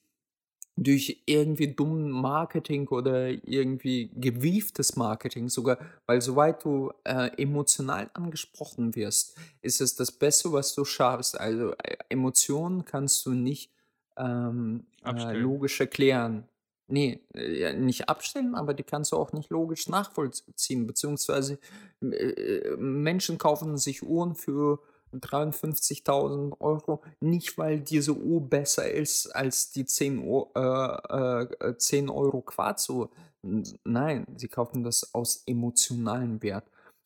durch 0.83 1.23
irgendwie 1.27 1.75
dummen 1.75 2.11
Marketing 2.11 2.89
oder 2.89 3.29
irgendwie 3.29 4.11
gewieftes 4.15 4.97
Marketing 4.97 5.51
sogar, 5.51 5.79
weil 6.07 6.23
soweit 6.23 6.65
du 6.65 6.91
äh, 7.05 7.31
emotional 7.37 8.11
angesprochen 8.15 8.97
wirst, 8.97 9.37
ist 9.61 9.83
es 9.83 9.95
das 9.95 10.11
Beste, 10.11 10.51
was 10.53 10.75
du 10.75 10.87
schaffst. 10.87 11.39
Also 11.39 11.73
äh, 11.73 11.97
Emotionen 12.09 12.87
kannst 12.87 13.27
du 13.27 13.33
nicht 13.33 13.71
ähm, 14.17 14.87
äh, 15.05 15.35
logisch 15.35 15.79
erklären. 15.81 16.49
Nee, 16.87 17.21
äh, 17.35 17.75
nicht 17.75 18.09
abstellen, 18.09 18.55
aber 18.55 18.73
die 18.73 18.83
kannst 18.83 19.13
du 19.13 19.17
auch 19.17 19.35
nicht 19.35 19.51
logisch 19.51 19.87
nachvollziehen. 19.87 20.87
Beziehungsweise 20.87 21.59
äh, 22.01 22.75
Menschen 22.79 23.37
kaufen 23.37 23.77
sich 23.77 24.03
Uhren 24.03 24.35
für 24.35 24.81
53.000 25.13 26.61
Euro, 26.61 27.03
nicht 27.21 27.59
weil 27.59 27.81
diese 27.81 28.15
Uhr 28.15 28.41
besser 28.41 28.91
ist 28.91 29.35
als 29.35 29.71
die 29.73 29.85
10, 29.85 30.19
Uhr, 30.25 30.51
äh, 30.55 31.69
äh, 31.69 31.77
10 31.77 32.09
Euro 32.09 32.43
Quarzuhr. 32.43 33.11
Nein, 33.43 34.27
sie 34.37 34.49
kaufen 34.49 34.85
das 34.85 35.15
aus 35.15 35.43
emotionalem 35.47 36.43
Wert. 36.43 36.65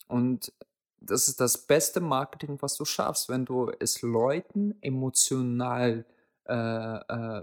Und 0.08 0.52
das 1.00 1.28
ist 1.28 1.40
das 1.40 1.58
beste 1.58 2.00
Marketing, 2.00 2.56
was 2.60 2.76
du 2.76 2.84
schaffst, 2.84 3.28
wenn 3.28 3.44
du 3.44 3.70
es 3.78 4.02
Leuten 4.02 4.74
emotional 4.80 6.04
äh, 6.46 6.96
äh 6.96 7.42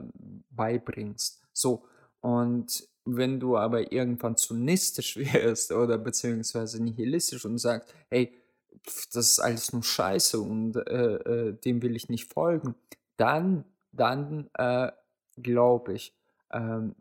beibringst. 0.50 1.42
So, 1.54 1.84
und 2.22 2.88
wenn 3.06 3.40
du 3.40 3.58
aber 3.58 3.92
irgendwann 3.92 4.38
zynistisch 4.38 5.18
wirst 5.34 5.72
oder 5.72 5.98
beziehungsweise 5.98 6.84
nihilistisch 6.84 7.46
und 7.46 7.58
sagst, 7.58 7.94
hey, 8.10 8.34
das 9.14 9.32
ist 9.32 9.40
alles 9.40 9.74
nur 9.74 9.84
Scheiße 9.84 10.40
und 10.40 10.76
äh, 10.76 11.16
äh, 11.16 11.54
dem 11.54 11.82
will 11.82 11.96
ich 11.96 12.10
nicht 12.10 12.32
folgen, 12.32 12.76
dann, 13.18 13.66
dann 13.92 14.50
äh, 14.54 14.92
glaube 15.38 15.94
ich, 15.94 16.14
ähm, 16.52 16.96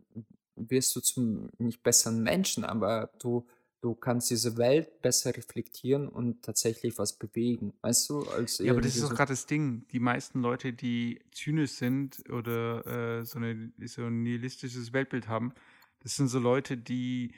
wirst 0.55 0.95
du 0.95 1.01
zum 1.01 1.49
nicht 1.57 1.83
besseren 1.83 2.21
Menschen, 2.21 2.65
aber 2.65 3.09
du, 3.19 3.47
du 3.81 3.95
kannst 3.95 4.29
diese 4.29 4.57
Welt 4.57 5.01
besser 5.01 5.35
reflektieren 5.35 6.07
und 6.07 6.43
tatsächlich 6.43 6.97
was 6.97 7.17
bewegen. 7.17 7.73
Weißt 7.81 8.09
du? 8.09 8.23
Als 8.29 8.59
ja, 8.59 8.71
aber 8.71 8.81
das 8.81 8.95
ist 8.95 9.03
auch 9.03 9.15
gerade 9.15 9.33
das 9.33 9.47
Ding. 9.47 9.87
Die 9.91 9.99
meisten 9.99 10.41
Leute, 10.41 10.73
die 10.73 11.19
zynisch 11.31 11.71
sind 11.71 12.23
oder 12.29 12.85
äh, 13.19 13.25
so, 13.25 13.39
eine, 13.39 13.71
so 13.85 14.03
ein 14.03 14.23
nihilistisches 14.23 14.93
Weltbild 14.93 15.27
haben, 15.27 15.53
das 15.99 16.15
sind 16.15 16.27
so 16.27 16.39
Leute, 16.39 16.77
die 16.77 17.33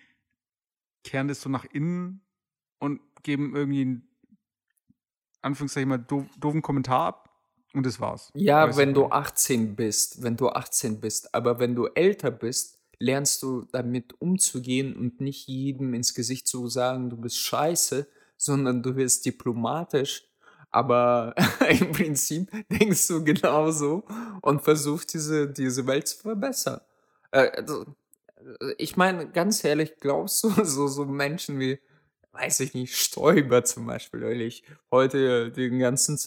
kehren 1.04 1.28
das 1.28 1.42
so 1.42 1.50
nach 1.50 1.66
innen 1.66 2.22
und 2.80 3.02
geben 3.24 3.56
irgendwie 3.56 3.82
einen, 3.82 4.08
Anführungszeichen 5.44 5.90
mal, 5.90 5.98
doof, 5.98 6.26
doofen 6.40 6.62
Kommentar 6.62 7.08
ab 7.08 7.30
und 7.74 7.86
das 7.86 8.00
war's. 8.00 8.32
Ja, 8.34 8.68
weißt 8.68 8.78
wenn 8.78 8.94
du 8.94 9.08
18 9.08 9.76
bist, 9.76 10.24
wenn 10.24 10.38
du 10.38 10.50
18 10.50 11.00
bist, 11.00 11.34
aber 11.34 11.60
wenn 11.60 11.76
du 11.76 11.88
älter 11.88 12.32
bist, 12.32 12.80
lernst 13.00 13.44
du 13.44 13.68
damit 13.72 14.20
umzugehen 14.22 14.96
und 14.96 15.20
nicht 15.20 15.48
jedem 15.48 15.94
ins 15.94 16.14
Gesicht 16.14 16.48
zu 16.48 16.68
sagen, 16.68 17.10
du 17.10 17.18
bist 17.18 17.38
scheiße, 17.38 18.08
sondern 18.38 18.82
du 18.82 18.96
wirst 18.96 19.26
diplomatisch. 19.26 20.30
Aber 20.72 21.36
im 21.70 21.92
Prinzip 21.92 22.50
denkst 22.70 23.08
du 23.08 23.24
genauso 23.24 24.04
und 24.42 24.62
versuchst 24.62 25.14
diese, 25.14 25.48
diese 25.52 25.86
Welt 25.86 26.08
zu 26.08 26.18
verbessern. 26.18 26.82
Äh, 27.32 27.50
also, 27.58 27.86
ich 28.78 28.98
meine, 28.98 29.30
ganz 29.30 29.64
ehrlich, 29.64 29.98
glaubst 30.00 30.44
du, 30.44 30.50
so, 30.64 30.88
so 30.88 31.06
Menschen 31.06 31.60
wie 31.60 31.80
weiß 32.34 32.62
ich 32.62 32.74
nicht, 32.74 32.96
Stoiber 32.96 33.64
zum 33.64 33.86
Beispiel, 33.86 34.22
weil 34.22 34.42
ich 34.42 34.64
heute 34.92 35.52
den 35.52 35.80
ganzen, 35.80 36.20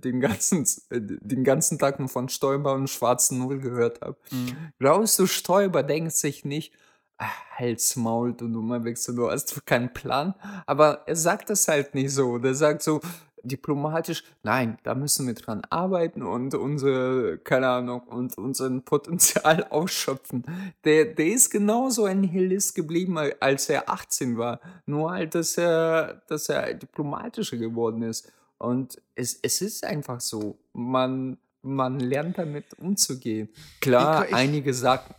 den 0.00 0.20
ganzen, 0.20 0.64
den 0.90 1.44
ganzen 1.44 1.78
Tag 1.78 1.98
nur 1.98 2.08
von 2.08 2.28
Stoiber 2.28 2.74
und 2.74 2.88
Schwarzen 2.88 3.38
Null 3.38 3.58
gehört 3.58 4.00
habe. 4.00 4.16
Mhm. 4.30 4.72
Glaubst 4.78 5.18
du, 5.18 5.26
Stoiber 5.26 5.82
denkt 5.82 6.12
sich 6.12 6.44
nicht, 6.44 6.72
Hals 7.20 7.96
Maul, 7.96 8.32
du 8.34 8.46
Nummer 8.46 8.84
wechsel, 8.84 9.16
du 9.16 9.28
hast 9.28 9.66
keinen 9.66 9.92
Plan. 9.92 10.34
Aber 10.66 11.02
er 11.06 11.16
sagt 11.16 11.50
das 11.50 11.66
halt 11.66 11.94
nicht 11.94 12.12
so. 12.12 12.38
Der 12.38 12.54
sagt 12.54 12.82
so, 12.82 13.00
diplomatisch, 13.42 14.24
nein, 14.42 14.78
da 14.82 14.94
müssen 14.94 15.26
wir 15.26 15.34
dran 15.34 15.62
arbeiten 15.70 16.22
und 16.22 16.54
unsere, 16.54 17.38
keine 17.38 17.68
Ahnung, 17.68 18.00
und 18.02 18.36
unseren 18.38 18.82
Potenzial 18.82 19.64
ausschöpfen. 19.70 20.44
Der, 20.84 21.06
der 21.06 21.26
ist 21.26 21.50
genauso 21.50 22.04
ein 22.04 22.20
Nihilist 22.20 22.74
geblieben, 22.74 23.18
als 23.40 23.68
er 23.68 23.88
18 23.88 24.38
war. 24.38 24.60
Nur 24.86 25.12
halt, 25.12 25.34
dass 25.34 25.56
er, 25.58 26.22
dass 26.28 26.48
er 26.48 26.74
diplomatischer 26.74 27.56
geworden 27.56 28.02
ist. 28.02 28.30
Und 28.58 29.00
es, 29.14 29.38
es 29.42 29.62
ist 29.62 29.84
einfach 29.84 30.20
so. 30.20 30.58
Man, 30.72 31.38
man 31.62 32.00
lernt 32.00 32.38
damit 32.38 32.74
umzugehen. 32.78 33.48
Klar, 33.80 34.26
ich, 34.26 34.34
einige 34.34 34.74
sagen. 34.74 35.14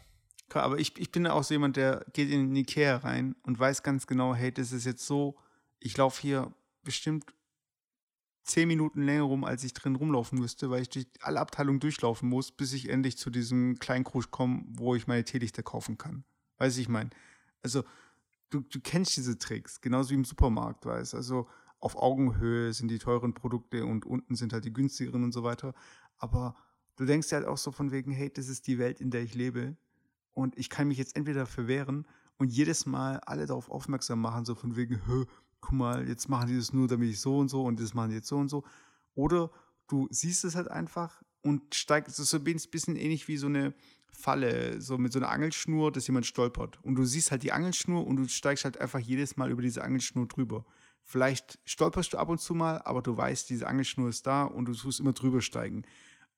Aber 0.54 0.80
ich, 0.80 0.98
ich 1.00 1.12
bin 1.12 1.28
auch 1.28 1.44
so 1.44 1.54
jemand, 1.54 1.78
der 1.78 2.06
geht 2.14 2.30
in 2.30 2.50
den 2.50 2.56
Ikea 2.56 2.98
rein 2.98 3.36
und 3.44 3.60
weiß 3.60 3.84
ganz 3.84 4.08
genau, 4.08 4.34
hey, 4.34 4.52
das 4.52 4.72
ist 4.72 4.86
jetzt 4.86 5.06
so, 5.06 5.36
ich 5.80 5.96
laufe 5.96 6.22
hier 6.22 6.52
bestimmt 6.84 7.26
zehn 8.50 8.68
Minuten 8.68 9.04
länger 9.04 9.24
rum, 9.24 9.44
als 9.44 9.64
ich 9.64 9.74
drin 9.74 9.96
rumlaufen 9.96 10.40
müsste, 10.40 10.70
weil 10.70 10.82
ich 10.82 10.90
durch 10.90 11.08
alle 11.22 11.40
Abteilungen 11.40 11.80
durchlaufen 11.80 12.28
muss, 12.28 12.52
bis 12.52 12.74
ich 12.74 12.90
endlich 12.90 13.18
zu 13.18 13.30
diesem 13.30 13.80
kleinen 13.80 14.04
Krusch 14.04 14.32
komme, 14.32 14.64
wo 14.68 14.96
ich 14.96 15.08
meine 15.08 15.24
Teelichter 15.24 15.64
kaufen 15.64 15.98
kann. 15.98 16.24
Weiß 16.58 16.78
ich 16.78 16.90
mein. 16.90 17.12
Also, 17.62 17.84
du, 18.50 18.62
du 18.62 18.80
kennst 18.82 19.16
diese 19.18 19.38
Tricks, 19.38 19.82
genauso 19.82 20.12
wie 20.12 20.16
im 20.16 20.26
Supermarkt, 20.26 20.86
weißt 20.86 21.16
Also, 21.16 21.48
auf 21.80 21.96
Augenhöhe 21.96 22.74
sind 22.74 22.90
die 22.90 23.00
teuren 23.00 23.34
Produkte 23.34 23.86
und 23.86 24.06
unten 24.06 24.36
sind 24.36 24.52
halt 24.52 24.66
die 24.66 24.74
günstigeren 24.74 25.24
und 25.24 25.32
so 25.32 25.44
weiter. 25.44 25.74
Aber 26.18 26.56
du 26.98 27.06
denkst 27.06 27.32
halt 27.32 27.46
auch 27.46 27.58
so 27.58 27.72
von 27.72 27.92
wegen, 27.92 28.12
hey, 28.12 28.32
das 28.32 28.50
ist 28.50 28.68
die 28.68 28.80
Welt, 28.80 29.00
in 29.00 29.12
der 29.12 29.22
ich 29.22 29.34
lebe. 29.34 29.78
Und 30.34 30.58
ich 30.58 30.70
kann 30.70 30.88
mich 30.88 30.98
jetzt 30.98 31.16
entweder 31.16 31.42
dafür 31.42 31.68
wehren 31.68 32.06
und 32.38 32.52
jedes 32.52 32.86
Mal 32.86 33.20
alle 33.20 33.46
darauf 33.46 33.70
aufmerksam 33.70 34.20
machen, 34.20 34.46
so 34.46 34.56
von 34.56 34.76
wegen, 34.76 35.02
guck 35.62 35.74
mal, 35.74 36.08
jetzt 36.08 36.30
machen 36.30 36.48
die 36.48 36.58
das 36.58 36.74
nur, 36.74 36.88
damit 36.88 37.10
ich 37.10 37.20
so 37.20 37.38
und 37.38 37.50
so 37.50 37.64
und 37.64 37.80
das 37.80 37.94
machen 37.94 38.10
die 38.10 38.16
jetzt 38.18 38.28
so 38.28 38.38
und 38.38 38.50
so. 38.50 38.64
Oder 39.16 39.52
du 39.88 40.08
siehst 40.12 40.46
es 40.46 40.56
halt 40.56 40.70
einfach 40.70 41.22
und 41.42 41.76
steigst, 41.76 42.20
es 42.20 42.34
ist 42.34 42.34
ein 42.34 42.44
bisschen 42.44 42.96
ähnlich 42.96 43.28
wie 43.28 43.38
so 43.38 43.48
eine 43.48 43.74
Falle, 44.12 44.82
so 44.82 44.98
mit 44.98 45.14
so 45.14 45.20
einer 45.20 45.30
Angelschnur, 45.30 45.92
dass 45.92 46.08
jemand 46.08 46.26
stolpert. 46.26 46.84
Und 46.84 46.96
du 46.96 47.06
siehst 47.06 47.32
halt 47.32 47.44
die 47.44 47.52
Angelschnur 47.52 48.06
und 48.06 48.18
du 48.18 48.28
steigst 48.28 48.66
halt 48.66 48.78
einfach 48.80 49.00
jedes 49.00 49.38
Mal 49.38 49.52
über 49.52 49.62
diese 49.62 49.84
Angelschnur 49.84 50.28
drüber. 50.28 50.66
Vielleicht 51.04 51.60
stolperst 51.66 52.14
du 52.14 52.18
ab 52.18 52.30
und 52.30 52.40
zu 52.40 52.54
mal, 52.54 52.82
aber 52.84 53.02
du 53.02 53.16
weißt, 53.16 53.50
diese 53.50 53.68
Angelschnur 53.68 54.10
ist 54.10 54.28
da 54.28 54.44
und 54.44 54.66
du 54.66 54.74
tust 54.74 55.00
immer 55.00 55.14
drüber 55.14 55.42
steigen. 55.42 55.84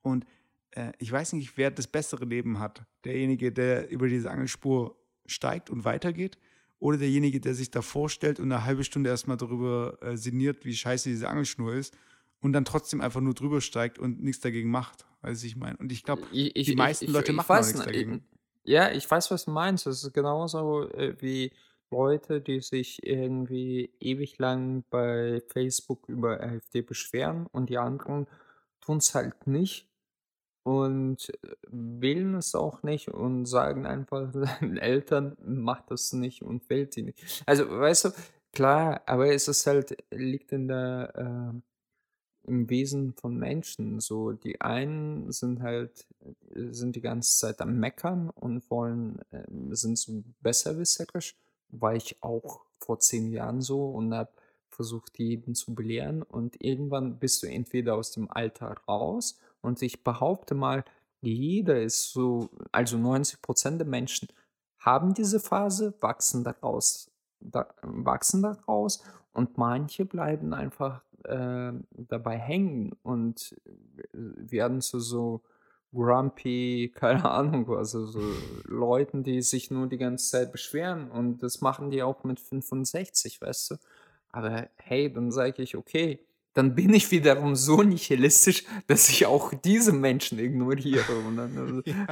Und 0.01 0.25
äh, 0.71 0.91
ich 0.99 1.11
weiß 1.11 1.33
nicht, 1.33 1.57
wer 1.57 1.71
das 1.71 1.87
bessere 1.87 2.25
Leben 2.25 2.59
hat. 2.59 2.85
Derjenige, 3.03 3.51
der 3.51 3.89
über 3.89 4.07
diese 4.07 4.31
Angelspur 4.31 4.95
steigt 5.25 5.69
und 5.69 5.83
weitergeht 5.83 6.37
oder 6.81 6.97
derjenige, 6.97 7.39
der 7.39 7.53
sich 7.53 7.69
da 7.69 7.81
vorstellt 7.81 8.39
und 8.39 8.51
eine 8.51 8.65
halbe 8.65 8.83
Stunde 8.83 9.11
erstmal 9.11 9.37
darüber 9.37 9.97
äh, 10.01 10.17
sinniert, 10.17 10.65
wie 10.65 10.75
scheiße 10.75 11.09
diese 11.09 11.29
Angelschnur 11.29 11.75
ist 11.75 11.95
und 12.41 12.53
dann 12.53 12.65
trotzdem 12.65 13.01
einfach 13.01 13.21
nur 13.21 13.35
drüber 13.35 13.61
steigt 13.61 13.99
und 13.99 14.21
nichts 14.21 14.41
dagegen 14.41 14.71
macht. 14.71 15.05
Weiß 15.21 15.43
ich 15.43 15.55
meine. 15.55 15.77
Und 15.77 15.91
ich 15.91 16.03
glaube, 16.03 16.23
die 16.31 16.75
meisten 16.75 17.05
ich, 17.05 17.11
Leute 17.11 17.33
machen 17.33 17.55
nichts 17.55 17.85
dagegen. 17.85 18.25
Ja, 18.63 18.91
ich 18.91 19.09
weiß, 19.09 19.29
was 19.29 19.45
du 19.45 19.51
meinst. 19.51 19.85
Das 19.85 20.03
ist 20.03 20.11
genauso 20.13 20.89
äh, 20.89 21.15
wie 21.19 21.51
Leute, 21.91 22.41
die 22.41 22.61
sich 22.61 23.05
irgendwie 23.05 23.91
ewig 23.99 24.39
lang 24.39 24.83
bei 24.89 25.43
Facebook 25.49 26.09
über 26.09 26.41
AfD 26.41 26.81
beschweren 26.81 27.45
und 27.51 27.69
die 27.69 27.77
anderen 27.77 28.25
tun 28.79 28.97
es 28.97 29.13
halt 29.13 29.45
nicht 29.45 29.90
und 30.63 31.29
äh, 31.43 31.55
wählen 31.69 32.35
es 32.35 32.55
auch 32.55 32.83
nicht 32.83 33.09
und 33.09 33.45
sagen 33.45 33.85
einfach 33.85 34.31
seinen 34.33 34.77
Eltern, 34.77 35.37
macht 35.43 35.91
das 35.91 36.13
nicht 36.13 36.41
und 36.41 36.69
wählt 36.69 36.93
sie 36.93 37.03
nicht. 37.03 37.43
Also, 37.45 37.69
weißt 37.69 38.05
du, 38.05 38.09
klar, 38.53 39.01
aber 39.05 39.33
es 39.33 39.47
ist 39.47 39.65
halt, 39.67 39.97
liegt 40.11 40.51
in 40.51 40.67
der, 40.67 41.53
äh, 41.53 41.61
im 42.47 42.69
Wesen 42.69 43.13
von 43.13 43.37
Menschen. 43.37 43.99
So, 43.99 44.31
die 44.31 44.61
einen 44.61 45.31
sind 45.31 45.61
halt, 45.61 46.07
äh, 46.55 46.71
sind 46.71 46.95
die 46.95 47.01
ganze 47.01 47.37
Zeit 47.37 47.61
am 47.61 47.79
Meckern 47.79 48.29
und 48.29 48.69
wollen, 48.69 49.19
äh, 49.31 49.43
sind 49.71 49.97
so 49.97 50.23
besserwisserisch, 50.41 51.35
war 51.69 51.95
ich 51.95 52.21
auch 52.21 52.61
vor 52.79 52.99
zehn 52.99 53.31
Jahren 53.31 53.61
so 53.61 53.89
und 53.89 54.13
habe 54.13 54.31
versucht, 54.69 55.19
jeden 55.19 55.53
zu 55.53 55.75
belehren 55.75 56.23
und 56.23 56.63
irgendwann 56.63 57.19
bist 57.19 57.43
du 57.43 57.47
entweder 57.47 57.95
aus 57.95 58.11
dem 58.11 58.31
Alter 58.31 58.75
raus 58.87 59.37
und 59.61 59.81
ich 59.81 60.03
behaupte 60.03 60.55
mal, 60.55 60.83
jeder 61.21 61.81
ist 61.81 62.11
so, 62.11 62.49
also 62.71 62.97
90 62.97 63.41
Prozent 63.41 63.79
der 63.79 63.87
Menschen 63.87 64.27
haben 64.79 65.13
diese 65.13 65.39
Phase, 65.39 65.93
wachsen 66.01 66.43
daraus, 66.43 67.11
da, 67.39 67.67
wachsen 67.83 68.41
daraus 68.41 69.03
und 69.33 69.57
manche 69.57 70.05
bleiben 70.05 70.53
einfach 70.53 71.03
äh, 71.23 71.71
dabei 71.91 72.37
hängen 72.37 72.93
und 73.03 73.55
werden 74.13 74.81
zu 74.81 74.99
so 74.99 75.41
grumpy, 75.93 76.91
keine 76.95 77.29
Ahnung, 77.29 77.69
also 77.69 78.05
so 78.05 78.21
Leuten, 78.65 79.23
die 79.23 79.41
sich 79.41 79.69
nur 79.71 79.87
die 79.87 79.97
ganze 79.97 80.29
Zeit 80.29 80.51
beschweren 80.51 81.11
und 81.11 81.43
das 81.43 81.61
machen 81.61 81.91
die 81.91 82.01
auch 82.01 82.23
mit 82.23 82.39
65, 82.39 83.41
weißt 83.41 83.71
du. 83.71 83.75
Aber 84.31 84.69
hey, 84.77 85.11
dann 85.11 85.31
sage 85.31 85.61
ich, 85.61 85.75
okay, 85.75 86.25
dann 86.53 86.75
bin 86.75 86.93
ich 86.93 87.09
wiederum 87.11 87.55
so 87.55 87.81
nihilistisch, 87.81 88.63
dass 88.87 89.09
ich 89.09 89.25
auch 89.25 89.53
diese 89.53 89.93
Menschen 89.93 90.39
ignoriere. 90.39 91.05
Dann, 91.35 91.57
also 91.57 91.81
ja, 91.85 92.05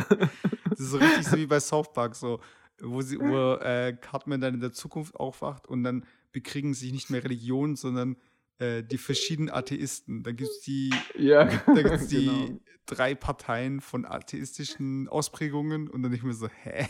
das 0.70 0.80
ist 0.80 0.92
so 0.92 0.98
richtig 0.98 1.28
so 1.28 1.38
wie 1.38 1.46
bei 1.46 1.60
South 1.60 1.92
Park, 1.94 2.16
so, 2.16 2.40
wo, 2.82 3.02
sie, 3.02 3.20
wo 3.20 3.56
äh, 3.56 3.96
Cartman 4.00 4.42
dann 4.42 4.54
in 4.54 4.62
der 4.62 4.72
Zukunft 4.72 5.16
aufwacht 5.16 5.68
und 5.68 5.84
dann 5.84 6.06
bekriegen 6.32 6.74
sich 6.74 6.94
nicht 6.94 7.10
mehr 7.10 7.24
Religionen, 7.24 7.76
sondern 7.76 8.16
äh, 8.60 8.84
die 8.84 8.98
verschiedenen 8.98 9.50
Atheisten. 9.50 10.24
Da 10.24 10.32
gibt 10.32 10.50
es 10.50 10.62
die, 10.62 10.94
ja, 11.18 11.46
da 11.46 11.82
gibt's 11.82 12.08
die 12.08 12.26
genau. 12.26 12.60
drei 12.86 13.16
Parteien 13.16 13.82
von 13.82 14.06
atheistischen 14.06 15.08
Ausprägungen 15.10 15.90
und 15.90 16.04
dann 16.04 16.12
nicht 16.12 16.24
mehr 16.24 16.34
so, 16.34 16.48
hä? 16.48 16.88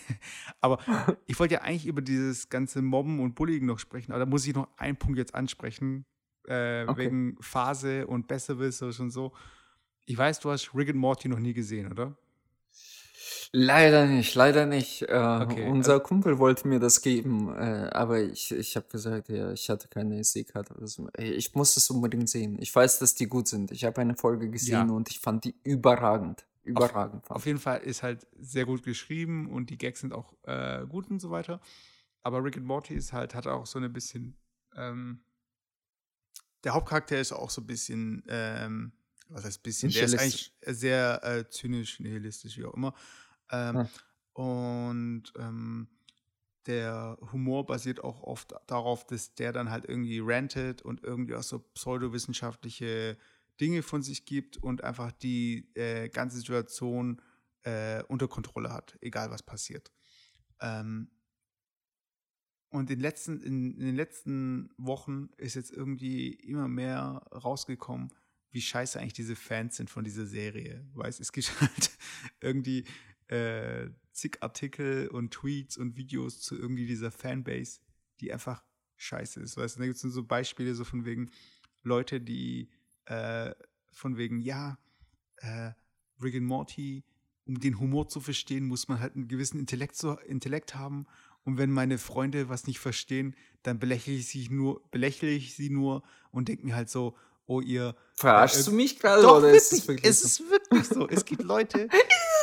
Aber 0.61 0.79
ich 1.27 1.39
wollte 1.39 1.55
ja 1.55 1.61
eigentlich 1.61 1.87
über 1.87 2.01
dieses 2.01 2.49
ganze 2.49 2.81
Mobben 2.81 3.19
und 3.19 3.35
Bullying 3.35 3.65
noch 3.65 3.79
sprechen, 3.79 4.11
aber 4.11 4.25
da 4.25 4.29
muss 4.29 4.45
ich 4.45 4.53
noch 4.53 4.67
einen 4.77 4.97
Punkt 4.97 5.17
jetzt 5.17 5.33
ansprechen, 5.33 6.05
äh, 6.47 6.85
okay. 6.87 6.97
wegen 6.97 7.37
Phase 7.41 8.07
und 8.07 8.27
Besserwisserisch 8.27 8.99
und 8.99 9.11
so. 9.11 9.33
Ich 10.05 10.17
weiß, 10.17 10.39
du 10.39 10.51
hast 10.51 10.73
Rick 10.73 10.89
and 10.89 10.97
Morty 10.97 11.27
noch 11.29 11.39
nie 11.39 11.53
gesehen, 11.53 11.91
oder? 11.91 12.17
Leider 13.51 14.05
nicht, 14.05 14.35
leider 14.35 14.65
nicht. 14.67 15.01
Äh, 15.03 15.39
okay, 15.41 15.67
unser 15.67 15.93
also, 15.93 16.03
Kumpel 16.03 16.37
wollte 16.37 16.67
mir 16.67 16.79
das 16.79 17.01
geben, 17.01 17.49
äh, 17.55 17.89
aber 17.91 18.21
ich, 18.21 18.51
ich 18.51 18.75
habe 18.75 18.87
gesagt, 18.89 19.29
ja, 19.29 19.51
ich 19.51 19.69
hatte 19.69 19.87
keine 19.87 20.19
SD-Karte. 20.19 20.75
Also, 20.79 21.09
ich 21.17 21.55
muss 21.55 21.73
das 21.73 21.89
unbedingt 21.89 22.29
sehen. 22.29 22.57
Ich 22.59 22.73
weiß, 22.73 22.99
dass 22.99 23.15
die 23.15 23.27
gut 23.27 23.47
sind. 23.47 23.71
Ich 23.71 23.85
habe 23.85 24.01
eine 24.01 24.15
Folge 24.15 24.49
gesehen 24.49 24.89
ja. 24.89 24.93
und 24.93 25.09
ich 25.09 25.19
fand 25.19 25.45
die 25.45 25.55
überragend. 25.63 26.45
Überragend. 26.63 27.23
Auf, 27.29 27.37
auf, 27.37 27.45
jeden 27.47 27.57
Fall 27.57 27.79
ist 27.79 28.03
halt 28.03 28.27
sehr 28.39 28.65
gut 28.65 28.83
geschrieben 28.83 29.49
und 29.49 29.71
die 29.71 29.77
Gags 29.79 30.01
sind 30.01 30.13
auch 30.13 30.33
äh, 30.43 30.85
gut 30.87 31.09
und 31.09 31.19
so 31.19 31.31
weiter. 31.31 31.59
Aber 32.21 32.43
Rick 32.43 32.57
and 32.57 32.67
Morty 32.67 32.93
ist 32.93 33.13
halt, 33.13 33.33
hat 33.33 33.47
auch 33.47 33.65
so 33.65 33.79
eine 33.79 33.89
bisschen 33.89 34.35
ähm, 34.75 35.21
der 36.63 36.73
Hauptcharakter 36.73 37.19
ist 37.19 37.31
auch 37.31 37.49
so 37.49 37.61
ein 37.61 37.67
bisschen, 37.67 38.23
ähm, 38.27 38.91
was 39.29 39.45
heißt 39.45 39.63
bisschen, 39.63 39.91
der 39.91 40.03
ist 40.03 40.19
eigentlich 40.19 40.53
sehr 40.65 41.23
äh, 41.23 41.49
zynisch, 41.49 41.99
nihilistisch, 41.99 42.57
wie 42.57 42.65
auch 42.65 42.73
immer. 42.73 42.93
Ähm, 43.51 43.79
hm. 43.79 43.87
Und 44.33 45.23
ähm, 45.37 45.87
der 46.65 47.17
Humor 47.31 47.65
basiert 47.65 48.03
auch 48.03 48.21
oft 48.21 48.53
darauf, 48.67 49.05
dass 49.05 49.33
der 49.35 49.51
dann 49.51 49.69
halt 49.69 49.85
irgendwie 49.85 50.19
rantet 50.21 50.81
und 50.81 51.03
irgendwie 51.03 51.35
auch 51.35 51.43
so 51.43 51.59
pseudowissenschaftliche 51.59 53.17
Dinge 53.59 53.81
von 53.81 54.01
sich 54.01 54.25
gibt 54.25 54.57
und 54.57 54.83
einfach 54.83 55.11
die 55.11 55.69
äh, 55.75 56.09
ganze 56.09 56.37
Situation 56.37 57.21
äh, 57.63 58.03
unter 58.03 58.27
Kontrolle 58.27 58.71
hat, 58.71 58.97
egal 59.01 59.31
was 59.31 59.43
passiert. 59.43 59.91
Ähm, 60.61 61.09
und 62.69 62.91
in, 62.91 62.99
letzten, 62.99 63.41
in, 63.41 63.73
in, 63.75 63.85
den 63.85 63.95
letzten 63.95 64.69
Wochen 64.77 65.29
ist 65.37 65.55
jetzt 65.55 65.71
irgendwie 65.71 66.33
immer 66.33 66.67
mehr 66.67 67.25
rausgekommen, 67.31 68.13
wie 68.51 68.61
scheiße 68.61 68.99
eigentlich 68.99 69.13
diese 69.13 69.35
Fans 69.35 69.77
sind 69.77 69.89
von 69.89 70.03
dieser 70.03 70.25
Serie. 70.25 70.87
Weißt, 70.93 71.19
es 71.19 71.31
gibt 71.31 71.51
halt 71.61 71.91
irgendwie 72.41 72.85
äh, 73.27 73.89
zig 74.11 74.37
Artikel 74.41 75.07
und 75.07 75.31
Tweets 75.31 75.77
und 75.77 75.95
Videos 75.95 76.41
zu 76.41 76.55
irgendwie 76.57 76.85
dieser 76.85 77.11
Fanbase, 77.11 77.79
die 78.19 78.31
einfach 78.31 78.63
scheiße 78.97 79.39
ist. 79.39 79.57
Weißt 79.57 79.75
du, 79.75 79.79
da 79.79 79.85
gibt 79.85 79.95
es 79.95 80.01
so 80.01 80.23
Beispiele 80.23 80.75
so 80.75 80.83
von 80.83 81.05
wegen 81.05 81.31
Leute, 81.83 82.21
die 82.21 82.69
äh, 83.05 83.53
von 83.91 84.17
wegen, 84.17 84.41
ja, 84.41 84.77
äh, 85.37 85.71
Rick 86.21 86.35
and 86.35 86.45
Morty, 86.45 87.03
um 87.45 87.59
den 87.59 87.79
Humor 87.79 88.07
zu 88.09 88.19
verstehen, 88.19 88.67
muss 88.67 88.87
man 88.87 88.99
halt 88.99 89.15
einen 89.15 89.27
gewissen 89.27 89.59
Intellekt, 89.59 89.95
so, 89.95 90.19
Intellekt 90.19 90.75
haben 90.75 91.07
und 91.43 91.57
wenn 91.57 91.71
meine 91.71 91.97
Freunde 91.97 92.49
was 92.49 92.67
nicht 92.67 92.79
verstehen, 92.79 93.35
dann 93.63 93.79
belächle 93.79 94.13
ich 94.13 94.27
sie 94.27 94.47
nur, 94.49 94.81
belächle 94.91 95.29
ich 95.29 95.55
sie 95.55 95.69
nur 95.69 96.03
und 96.31 96.47
denke 96.47 96.65
mir 96.65 96.75
halt 96.75 96.89
so, 96.89 97.15
oh 97.45 97.61
ihr. 97.61 97.95
Verarschst 98.15 98.61
äh, 98.61 98.69
du 98.69 98.75
mich 98.75 98.99
gerade? 98.99 99.21
Doch, 99.21 99.37
oder 99.37 99.51
ist 99.51 99.73
es, 99.73 99.87
wirklich 99.87 100.09
es 100.09 100.23
ist 100.23 100.49
wirklich 100.49 100.85
so. 100.85 101.07
Es 101.09 101.25
gibt 101.25 101.43
Leute. 101.43 101.89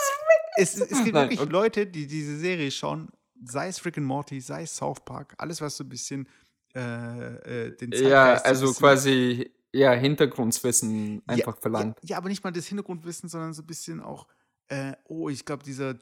es, 0.56 0.78
es 0.78 0.88
gibt 1.04 1.14
Nein, 1.14 1.24
wirklich 1.24 1.40
okay. 1.40 1.52
Leute, 1.52 1.86
die 1.86 2.06
diese 2.06 2.36
Serie 2.38 2.70
schauen, 2.70 3.08
sei 3.44 3.68
es 3.68 3.84
Rick 3.84 3.98
and 3.98 4.06
Morty, 4.06 4.40
sei 4.40 4.62
es 4.62 4.76
South 4.76 5.04
Park, 5.04 5.34
alles 5.38 5.60
was 5.60 5.76
so 5.76 5.84
ein 5.84 5.88
bisschen 5.88 6.28
äh, 6.74 6.80
äh, 6.80 7.76
den 7.76 7.92
Zeitgeist 7.92 8.02
Ja, 8.02 8.34
also 8.42 8.72
quasi 8.72 9.50
ja, 9.72 9.92
Hintergrundwissen 9.92 11.22
einfach 11.26 11.54
ja, 11.54 11.60
verlangt. 11.60 11.98
Ja, 12.02 12.16
aber 12.16 12.28
nicht 12.28 12.42
mal 12.42 12.50
das 12.50 12.66
Hintergrundwissen, 12.66 13.28
sondern 13.28 13.52
so 13.52 13.62
ein 13.62 13.66
bisschen 13.66 14.00
auch, 14.00 14.26
äh, 14.68 14.92
oh, 15.04 15.28
ich 15.28 15.44
glaube, 15.44 15.64
dieser, 15.64 15.94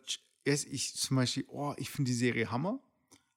ich 0.45 0.95
zum 0.95 1.17
Beispiel, 1.17 1.45
oh, 1.49 1.75
ich 1.77 1.91
finde 1.91 2.11
die 2.11 2.17
Serie 2.17 2.51
Hammer. 2.51 2.81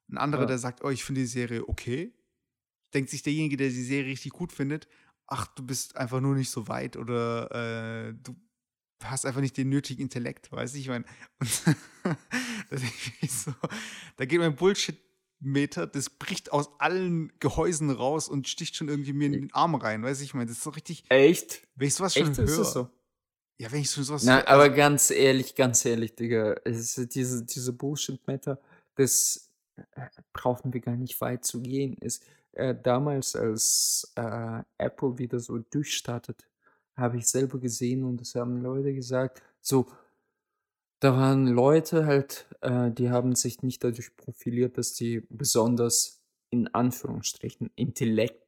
Ein 0.09 0.17
anderer, 0.17 0.43
ja. 0.43 0.47
der 0.47 0.57
sagt, 0.57 0.84
oh, 0.84 0.89
ich 0.89 1.03
finde 1.03 1.21
die 1.21 1.27
Serie 1.27 1.67
okay. 1.67 2.13
Denkt 2.93 3.09
sich 3.09 3.23
derjenige, 3.23 3.57
der 3.57 3.69
die 3.69 3.84
Serie 3.84 4.11
richtig 4.11 4.31
gut 4.31 4.51
findet, 4.51 4.88
ach, 5.27 5.47
du 5.47 5.65
bist 5.65 5.97
einfach 5.97 6.21
nur 6.21 6.35
nicht 6.35 6.49
so 6.49 6.67
weit 6.67 6.95
oder 6.97 8.09
äh, 8.09 8.13
du 8.23 8.35
hast 9.03 9.25
einfach 9.25 9.41
nicht 9.41 9.57
den 9.57 9.69
nötigen 9.69 10.01
Intellekt, 10.01 10.51
weißt 10.51 10.73
du? 10.73 10.79
Ich 10.79 10.88
meine, 10.88 11.05
so, 13.29 13.53
da 14.15 14.25
geht 14.25 14.39
mein 14.39 14.55
Bullshit-Meter, 14.55 15.85
das 15.85 16.09
bricht 16.09 16.51
aus 16.51 16.69
allen 16.79 17.31
Gehäusen 17.39 17.91
raus 17.91 18.27
und 18.29 18.47
sticht 18.47 18.75
schon 18.75 18.88
irgendwie 18.88 19.13
mir 19.13 19.27
in 19.27 19.34
den 19.34 19.53
Arm 19.53 19.75
rein, 19.75 20.01
weißt 20.01 20.21
du? 20.21 20.25
Ich 20.25 20.34
meine, 20.34 20.47
das 20.47 20.57
ist 20.57 20.63
so 20.63 20.71
richtig. 20.71 21.03
Echt? 21.09 21.67
Wenn 21.75 21.89
ich 21.89 21.93
sowas 21.93 22.13
schon 22.13 22.29
Echt, 22.29 22.38
höre. 22.38 22.45
Ist 22.45 22.57
das 22.57 22.73
so? 22.73 22.89
Ja, 23.59 23.71
wenn 23.71 23.81
ich 23.81 23.89
sowas 23.89 24.23
Na, 24.23 24.38
höre. 24.38 24.47
aber 24.47 24.69
ganz 24.69 25.09
ehrlich, 25.09 25.55
ganz 25.55 25.84
ehrlich, 25.85 26.15
Digga, 26.15 26.55
es 26.63 26.97
ist 26.97 27.15
diese, 27.15 27.43
diese 27.43 27.73
Bullshit-Meter, 27.73 28.59
das 28.95 29.49
äh, 29.75 30.07
brauchen 30.34 30.73
wir 30.73 30.81
gar 30.81 30.95
nicht 30.95 31.19
weit 31.21 31.43
zu 31.43 31.61
gehen. 31.61 31.93
Ist, 31.97 32.23
äh, 32.53 32.75
damals, 32.75 33.35
als 33.35 34.11
äh, 34.15 34.63
Apple 34.77 35.17
wieder 35.17 35.39
so 35.39 35.57
durchstartet, 35.57 36.47
habe 36.95 37.17
ich 37.17 37.27
selber 37.27 37.59
gesehen 37.59 38.03
und 38.03 38.21
es 38.21 38.35
haben 38.35 38.61
Leute 38.61 38.93
gesagt, 38.93 39.41
so, 39.61 39.88
da 40.99 41.13
waren 41.15 41.47
Leute 41.47 42.05
halt, 42.05 42.47
äh, 42.61 42.91
die 42.91 43.09
haben 43.09 43.35
sich 43.35 43.61
nicht 43.61 43.84
dadurch 43.84 44.15
profiliert, 44.17 44.77
dass 44.77 44.93
die 44.93 45.21
besonders 45.29 46.21
in 46.49 46.67
Anführungsstrichen 46.73 47.69
intellekt, 47.75 48.47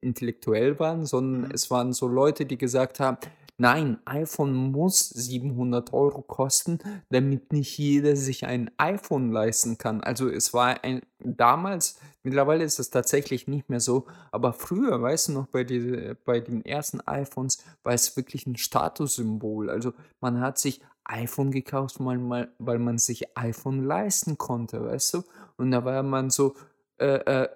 intellektuell 0.00 0.78
waren, 0.78 1.06
sondern 1.06 1.48
mhm. 1.48 1.54
es 1.54 1.70
waren 1.70 1.92
so 1.92 2.08
Leute, 2.08 2.46
die 2.46 2.58
gesagt 2.58 3.00
haben, 3.00 3.18
Nein, 3.60 3.98
iPhone 4.06 4.54
muss 4.54 5.10
700 5.10 5.92
Euro 5.92 6.22
kosten, 6.22 6.78
damit 7.10 7.52
nicht 7.52 7.76
jeder 7.76 8.16
sich 8.16 8.46
ein 8.46 8.70
iPhone 8.78 9.32
leisten 9.32 9.76
kann. 9.76 10.00
Also 10.00 10.30
es 10.30 10.54
war 10.54 10.82
ein 10.82 11.02
damals, 11.18 12.00
mittlerweile 12.22 12.64
ist 12.64 12.78
es 12.78 12.88
tatsächlich 12.88 13.48
nicht 13.48 13.68
mehr 13.68 13.80
so, 13.80 14.06
aber 14.32 14.54
früher, 14.54 15.02
weißt 15.02 15.28
du 15.28 15.32
noch, 15.32 15.46
bei, 15.46 15.64
die, 15.64 16.14
bei 16.24 16.40
den 16.40 16.64
ersten 16.64 17.02
iPhones 17.02 17.62
war 17.82 17.92
es 17.92 18.16
wirklich 18.16 18.46
ein 18.46 18.56
Statussymbol. 18.56 19.68
Also 19.68 19.92
man 20.22 20.40
hat 20.40 20.56
sich 20.56 20.80
iPhone 21.04 21.50
gekauft, 21.50 21.96
weil, 21.98 22.48
weil 22.58 22.78
man 22.78 22.96
sich 22.96 23.36
iPhone 23.36 23.84
leisten 23.84 24.38
konnte, 24.38 24.82
weißt 24.82 25.12
du? 25.12 25.22
Und 25.58 25.70
da 25.70 25.84
war 25.84 26.02
man 26.02 26.30
so, 26.30 26.54
äh, 26.96 27.42
äh, 27.42 27.48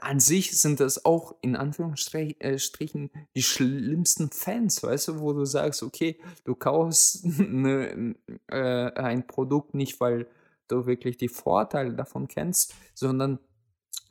an 0.00 0.20
sich 0.20 0.58
sind 0.58 0.80
das 0.80 1.04
auch 1.04 1.34
in 1.40 1.56
Anführungsstrichen 1.56 2.40
äh, 2.40 3.26
die 3.34 3.42
schlimmsten 3.42 4.30
Fans, 4.30 4.82
weißt 4.82 5.08
du, 5.08 5.20
wo 5.20 5.32
du 5.32 5.44
sagst, 5.44 5.82
okay, 5.82 6.18
du 6.44 6.54
kaufst 6.54 7.24
eine, 7.38 8.14
äh, 8.48 8.92
ein 8.92 9.26
Produkt 9.26 9.74
nicht, 9.74 10.00
weil 10.00 10.26
du 10.68 10.86
wirklich 10.86 11.16
die 11.16 11.28
Vorteile 11.28 11.94
davon 11.94 12.28
kennst, 12.28 12.74
sondern 12.94 13.38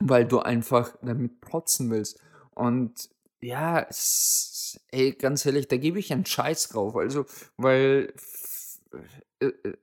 weil 0.00 0.26
du 0.26 0.40
einfach 0.40 0.96
damit 1.02 1.40
protzen 1.40 1.90
willst. 1.90 2.18
Und 2.50 3.10
ja, 3.40 3.80
es, 3.80 4.80
ey, 4.90 5.12
ganz 5.12 5.44
ehrlich, 5.44 5.68
da 5.68 5.76
gebe 5.76 5.98
ich 5.98 6.12
einen 6.12 6.26
Scheiß 6.26 6.68
drauf. 6.68 6.96
Also, 6.96 7.26
weil 7.56 8.14
äh, 9.40 9.46
äh 9.46 9.76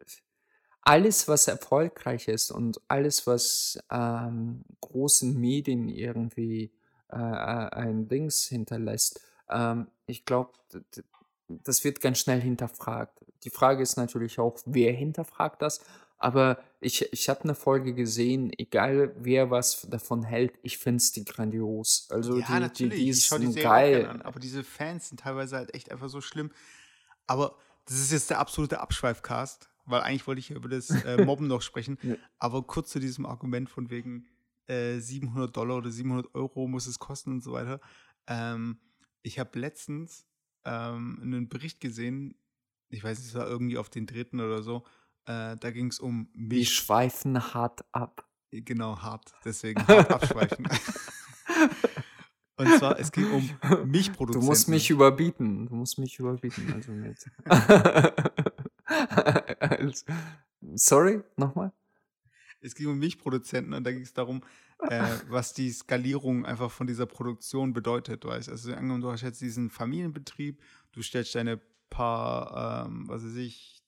alles, 0.81 1.27
was 1.27 1.47
erfolgreich 1.47 2.27
ist 2.27 2.51
und 2.51 2.81
alles, 2.87 3.27
was 3.27 3.79
ähm, 3.91 4.63
großen 4.81 5.39
Medien 5.39 5.89
irgendwie 5.89 6.71
äh, 7.11 7.17
äh 7.17 7.69
ein 7.71 8.07
Dings 8.07 8.45
hinterlässt, 8.45 9.21
ähm, 9.49 9.87
ich 10.07 10.25
glaube, 10.25 10.51
das 11.47 11.83
wird 11.83 12.01
ganz 12.01 12.19
schnell 12.19 12.41
hinterfragt. 12.41 13.19
Die 13.43 13.49
Frage 13.49 13.83
ist 13.83 13.97
natürlich 13.97 14.39
auch, 14.39 14.57
wer 14.65 14.93
hinterfragt 14.93 15.61
das? 15.61 15.81
Aber 16.17 16.59
ich, 16.79 17.11
ich 17.11 17.29
habe 17.29 17.43
eine 17.43 17.55
Folge 17.55 17.95
gesehen, 17.95 18.51
egal 18.57 19.13
wer 19.17 19.49
was 19.49 19.87
davon 19.89 20.23
hält, 20.23 20.53
ich 20.61 20.77
finde 20.77 20.97
es 20.97 21.11
die 21.11 21.25
grandios. 21.25 22.07
Also 22.11 22.37
ja, 22.37 22.45
die, 22.45 22.59
natürlich. 22.59 22.93
die, 22.93 23.05
die 23.05 23.09
ich 23.09 23.29
die 23.55 23.61
geil. 23.61 24.05
An, 24.05 24.21
aber 24.21 24.39
diese 24.39 24.63
Fans 24.63 25.09
sind 25.09 25.21
teilweise 25.21 25.57
halt 25.57 25.73
echt 25.73 25.91
einfach 25.91 26.09
so 26.09 26.21
schlimm. 26.21 26.51
Aber 27.25 27.55
das 27.85 27.97
ist 27.97 28.11
jetzt 28.11 28.29
der 28.29 28.39
absolute 28.39 28.79
Abschweifcast 28.79 29.70
weil 29.85 30.01
eigentlich 30.01 30.27
wollte 30.27 30.39
ich 30.39 30.49
ja 30.49 30.55
über 30.55 30.69
das 30.69 30.89
äh, 31.05 31.23
Mobben 31.23 31.47
noch 31.47 31.61
sprechen. 31.61 31.97
Ja. 32.01 32.15
Aber 32.39 32.63
kurz 32.63 32.89
zu 32.89 32.99
diesem 32.99 33.25
Argument 33.25 33.69
von 33.69 33.89
wegen 33.89 34.25
äh, 34.67 34.99
700 34.99 35.55
Dollar 35.55 35.77
oder 35.77 35.91
700 35.91 36.33
Euro 36.35 36.67
muss 36.67 36.87
es 36.87 36.99
kosten 36.99 37.31
und 37.31 37.43
so 37.43 37.53
weiter. 37.53 37.79
Ähm, 38.27 38.79
ich 39.23 39.39
habe 39.39 39.59
letztens 39.59 40.25
ähm, 40.65 41.19
einen 41.21 41.49
Bericht 41.49 41.79
gesehen, 41.79 42.35
ich 42.89 43.03
weiß 43.03 43.19
nicht, 43.19 43.29
es 43.29 43.35
war 43.35 43.47
irgendwie 43.47 43.77
auf 43.77 43.89
den 43.89 44.05
dritten 44.05 44.39
oder 44.39 44.63
so, 44.63 44.83
äh, 45.25 45.55
da 45.57 45.71
ging 45.71 45.87
es 45.87 45.99
um 45.99 46.29
Milch. 46.33 46.67
Die 46.67 46.73
schweifen 46.73 47.53
hart 47.53 47.85
ab. 47.91 48.27
Genau, 48.51 48.99
hart. 49.01 49.33
Deswegen 49.45 49.85
hart 49.87 50.11
abschweifen. 50.11 50.67
Und 52.57 52.77
zwar, 52.77 52.99
es 52.99 53.11
ging 53.11 53.31
um 53.31 53.49
Milchproduzenten. 53.89 54.41
Du 54.41 54.45
musst 54.45 54.67
mich 54.67 54.89
überbieten. 54.91 55.65
Du 55.65 55.75
musst 55.75 55.97
mich 55.97 56.19
überbieten. 56.19 56.71
Also 56.73 56.91
mit. 56.91 57.25
Sorry, 60.75 61.21
nochmal? 61.37 61.71
Es 62.61 62.75
ging 62.75 62.87
um 62.87 62.99
Milchproduzenten 62.99 63.73
und 63.73 63.83
da 63.83 63.91
ging 63.91 64.03
es 64.03 64.13
darum, 64.13 64.43
äh, 64.89 65.03
was 65.29 65.53
die 65.53 65.71
Skalierung 65.71 66.45
einfach 66.45 66.71
von 66.71 66.87
dieser 66.87 67.07
Produktion 67.07 67.73
bedeutet. 67.73 68.23
Weißt? 68.23 68.49
Also 68.49 68.73
angenommen, 68.73 69.01
du 69.01 69.11
hast 69.11 69.21
jetzt 69.21 69.41
diesen 69.41 69.69
Familienbetrieb, 69.69 70.61
du 70.91 71.01
stellst 71.01 71.33
deine 71.35 71.59
paar, 71.89 72.85
ähm, 72.87 73.07
was 73.07 73.23
weiß 73.23 73.35
ich, 73.35 73.83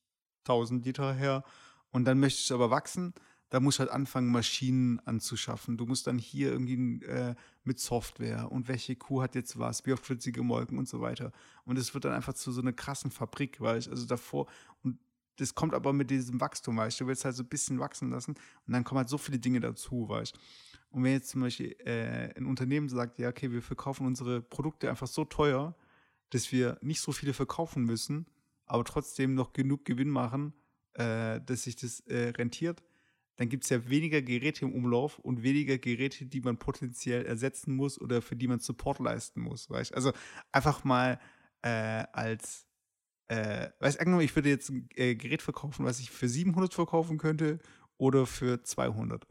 1000 0.45 0.85
Liter 0.85 1.14
her 1.14 1.43
und 1.91 2.05
dann 2.05 2.19
möchtest 2.19 2.49
du 2.49 2.55
aber 2.55 2.69
wachsen, 2.69 3.14
da 3.49 3.60
musst 3.60 3.77
du 3.77 3.81
halt 3.81 3.91
anfangen, 3.91 4.31
Maschinen 4.31 4.99
anzuschaffen. 5.01 5.77
Du 5.77 5.85
musst 5.85 6.07
dann 6.07 6.18
hier 6.18 6.51
irgendwie 6.51 7.05
äh, 7.05 7.35
mit 7.64 7.80
Software 7.80 8.51
und 8.51 8.68
welche 8.68 8.95
Kuh 8.95 9.22
hat 9.22 9.35
jetzt 9.35 9.60
was, 9.60 9.85
wie 9.85 9.93
oft 9.93 10.10
wird 10.10 10.23
sie 10.23 10.31
gemolken 10.31 10.80
und 10.80 10.89
so 10.89 11.01
weiter. 11.01 11.31
Und 11.64 11.77
es 11.77 11.93
wird 11.93 12.05
dann 12.05 12.14
einfach 12.14 12.34
zu 12.34 12.51
so 12.51 12.61
einer 12.61 12.73
krassen 12.73 13.11
Fabrik, 13.11 13.61
weißt 13.61 13.89
Also 13.89 14.07
davor, 14.07 14.47
und 14.81 14.97
das 15.38 15.55
kommt 15.55 15.73
aber 15.73 15.93
mit 15.93 16.10
diesem 16.10 16.39
Wachstum, 16.39 16.77
weißt 16.77 17.01
du, 17.01 17.07
willst 17.07 17.26
halt 17.26 17.35
so 17.35 17.43
ein 17.43 17.49
bisschen 17.49 17.80
wachsen 17.80 18.10
lassen 18.10 18.35
und 18.68 18.73
dann 18.73 18.84
kommen 18.84 18.99
halt 18.99 19.10
so 19.10 19.18
viele 19.18 19.39
Dinge 19.39 19.60
dazu, 19.60 20.07
weißt 20.07 20.38
Und 20.89 21.03
wenn 21.03 21.14
jetzt 21.14 21.30
zum 21.30 21.41
Beispiel 21.41 21.76
äh, 21.85 22.34
ein 22.38 22.45
Unternehmen 22.45 22.89
sagt, 22.89 23.19
ja, 23.19 23.30
okay, 23.30 23.51
wir 23.51 23.61
verkaufen 23.61 24.05
unsere 24.05 24.41
Produkte 24.41 24.89
einfach 24.89 25.07
so 25.07 25.26
teuer, 25.26 25.76
dass 26.30 26.51
wir 26.51 26.77
nicht 26.81 27.01
so 27.01 27.11
viele 27.11 27.34
verkaufen 27.34 27.84
müssen, 27.84 28.27
aber 28.65 28.84
trotzdem 28.84 29.34
noch 29.35 29.53
genug 29.53 29.85
Gewinn 29.85 30.10
machen, 30.10 30.53
äh, 30.93 31.41
dass 31.41 31.64
sich 31.64 31.76
das 31.76 32.01
äh, 32.01 32.30
rentiert, 32.30 32.84
dann 33.35 33.49
gibt 33.49 33.64
es 33.64 33.69
ja 33.69 33.89
weniger 33.89 34.22
Geräte 34.22 34.65
im 34.65 34.73
Umlauf 34.73 35.19
und 35.19 35.41
weniger 35.41 35.77
Geräte, 35.77 36.26
die 36.26 36.41
man 36.41 36.57
potenziell 36.57 37.26
ersetzen 37.26 37.76
muss 37.76 37.99
oder 37.99 38.22
für 38.22 38.35
die 38.35 38.47
man 38.47 38.60
Support 38.60 38.99
leisten 38.99 39.41
muss. 39.41 39.69
Weißt? 39.69 39.93
Also 39.93 40.11
einfach 40.51 40.84
mal 40.84 41.19
äh, 41.64 42.05
als, 42.14 42.68
äh, 43.27 43.69
weißt 43.79 43.99
du, 44.05 44.19
ich 44.19 44.35
würde 44.35 44.49
jetzt 44.49 44.69
ein 44.69 44.87
äh, 44.95 45.15
Gerät 45.15 45.41
verkaufen, 45.41 45.85
was 45.85 45.99
ich 45.99 46.11
für 46.11 46.27
700 46.27 46.73
verkaufen 46.73 47.17
könnte 47.17 47.59
oder 47.97 48.25
für 48.25 48.63
200. 48.63 49.25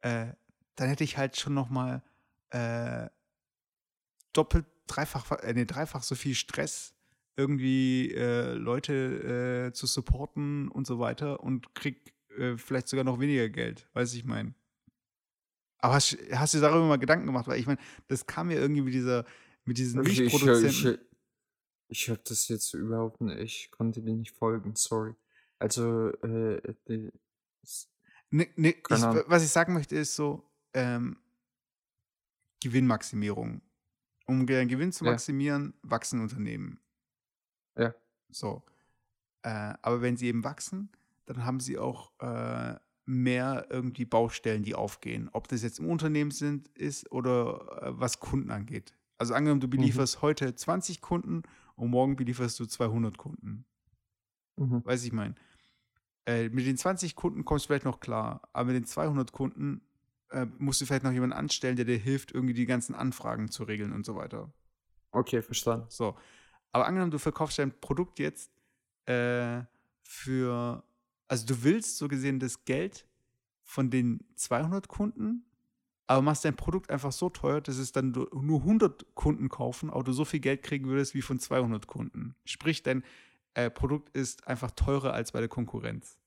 Äh, 0.00 0.32
dann 0.76 0.88
hätte 0.88 1.04
ich 1.04 1.18
halt 1.18 1.36
schon 1.38 1.54
noch 1.54 1.68
mal 1.68 2.02
äh, 2.50 3.08
doppelt, 4.32 4.66
dreifach, 4.86 5.30
äh, 5.42 5.52
nee, 5.52 5.66
dreifach 5.66 6.02
so 6.02 6.14
viel 6.14 6.34
Stress 6.34 6.94
irgendwie 7.36 8.12
äh, 8.12 8.54
Leute 8.54 9.70
zu 9.72 9.86
supporten 9.86 10.68
und 10.68 10.86
so 10.88 10.98
weiter 10.98 11.40
und 11.40 11.72
krieg 11.74 12.12
äh, 12.38 12.56
vielleicht 12.56 12.88
sogar 12.88 13.04
noch 13.04 13.20
weniger 13.20 13.48
Geld, 13.48 13.86
weiß 13.94 14.14
ich 14.14 14.24
mein. 14.24 14.54
Aber 15.78 15.94
hast, 15.94 16.16
hast 16.32 16.54
du 16.54 16.60
darüber 16.60 16.86
mal 16.86 16.98
Gedanken 16.98 17.26
gemacht? 17.26 17.46
Weil 17.46 17.60
ich 17.60 17.66
meine, 17.66 17.78
das 18.08 18.26
kam 18.26 18.50
ja 18.50 18.58
irgendwie 18.58 18.82
mit 18.82 18.94
dieser, 18.94 19.24
mit 19.64 19.78
diesen 19.78 20.02
Milchproduzenten. 20.02 20.98
Ich, 21.88 22.08
habe 22.10 22.20
das 22.24 22.48
jetzt 22.48 22.74
überhaupt 22.74 23.20
nicht, 23.20 23.38
ich 23.38 23.70
konnte 23.70 24.02
dir 24.02 24.14
nicht 24.14 24.36
folgen, 24.36 24.74
sorry. 24.76 25.14
Also, 25.58 26.10
äh, 26.22 26.74
die, 26.86 27.10
ne, 28.30 28.48
ne, 28.56 28.70
ich, 28.70 28.84
was 28.90 29.42
ich 29.42 29.50
sagen 29.50 29.74
möchte, 29.74 29.96
ist 29.96 30.14
so, 30.14 30.48
ähm, 30.74 31.16
Gewinnmaximierung. 32.60 33.62
Um 34.26 34.46
den 34.46 34.68
Gewinn 34.68 34.92
zu 34.92 35.04
maximieren, 35.04 35.74
ja. 35.82 35.90
wachsen 35.90 36.20
Unternehmen. 36.20 36.80
Ja. 37.76 37.94
So. 38.28 38.62
Äh, 39.42 39.74
aber 39.80 40.02
wenn 40.02 40.16
sie 40.16 40.26
eben 40.26 40.44
wachsen, 40.44 40.90
dann 41.24 41.44
haben 41.44 41.60
sie 41.60 41.78
auch 41.78 42.12
äh, 42.20 42.76
mehr 43.06 43.66
irgendwie 43.70 44.04
Baustellen, 44.04 44.62
die 44.62 44.74
aufgehen. 44.74 45.30
Ob 45.32 45.48
das 45.48 45.62
jetzt 45.62 45.78
im 45.78 45.88
Unternehmen 45.88 46.30
sind, 46.30 46.68
ist 46.76 47.10
oder 47.10 47.82
äh, 47.82 47.98
was 47.98 48.20
Kunden 48.20 48.50
angeht. 48.50 48.94
Also 49.16 49.34
angenommen, 49.34 49.60
du 49.60 49.66
mhm. 49.66 49.72
belieferst 49.72 50.16
mhm. 50.16 50.22
heute 50.22 50.54
20 50.54 51.00
Kunden 51.00 51.42
und 51.78 51.90
morgen 51.90 52.16
belieferst 52.16 52.58
du 52.60 52.66
200 52.66 53.16
Kunden. 53.16 53.64
Mhm. 54.56 54.84
Weiß 54.84 55.04
ich 55.04 55.12
mein. 55.12 55.36
Äh, 56.26 56.48
mit 56.50 56.66
den 56.66 56.76
20 56.76 57.14
Kunden 57.14 57.44
kommst 57.44 57.64
du 57.64 57.68
vielleicht 57.68 57.84
noch 57.84 58.00
klar, 58.00 58.42
aber 58.52 58.66
mit 58.72 58.76
den 58.76 58.84
200 58.84 59.32
Kunden 59.32 59.80
äh, 60.30 60.46
musst 60.58 60.80
du 60.80 60.86
vielleicht 60.86 61.04
noch 61.04 61.12
jemanden 61.12 61.36
anstellen, 61.36 61.76
der 61.76 61.84
dir 61.84 61.96
hilft, 61.96 62.32
irgendwie 62.32 62.54
die 62.54 62.66
ganzen 62.66 62.94
Anfragen 62.94 63.50
zu 63.50 63.64
regeln 63.64 63.92
und 63.92 64.04
so 64.04 64.14
weiter. 64.16 64.52
Okay, 65.10 65.40
verstanden. 65.40 65.86
So. 65.88 66.16
Aber 66.72 66.86
angenommen, 66.86 67.10
du 67.10 67.18
verkaufst 67.18 67.58
dein 67.58 67.80
Produkt 67.80 68.18
jetzt 68.18 68.52
äh, 69.06 69.62
für, 70.02 70.84
also 71.28 71.46
du 71.46 71.62
willst 71.62 71.96
so 71.96 72.08
gesehen 72.08 72.40
das 72.40 72.64
Geld 72.64 73.06
von 73.62 73.90
den 73.90 74.24
200 74.36 74.88
Kunden, 74.88 75.44
aber 76.08 76.22
machst 76.22 76.44
dein 76.44 76.56
Produkt 76.56 76.90
einfach 76.90 77.12
so 77.12 77.28
teuer, 77.28 77.60
dass 77.60 77.76
es 77.76 77.92
dann 77.92 78.12
nur 78.12 78.60
100 78.60 79.14
Kunden 79.14 79.50
kaufen, 79.50 79.90
aber 79.90 80.02
du 80.02 80.12
so 80.12 80.24
viel 80.24 80.40
Geld 80.40 80.62
kriegen 80.62 80.86
würdest 80.86 81.14
wie 81.14 81.20
von 81.20 81.38
200 81.38 81.86
Kunden. 81.86 82.34
Sprich, 82.46 82.82
dein 82.82 83.04
äh, 83.52 83.70
Produkt 83.70 84.08
ist 84.16 84.46
einfach 84.48 84.70
teurer 84.70 85.12
als 85.12 85.32
bei 85.32 85.40
der 85.40 85.50
Konkurrenz. 85.50 86.18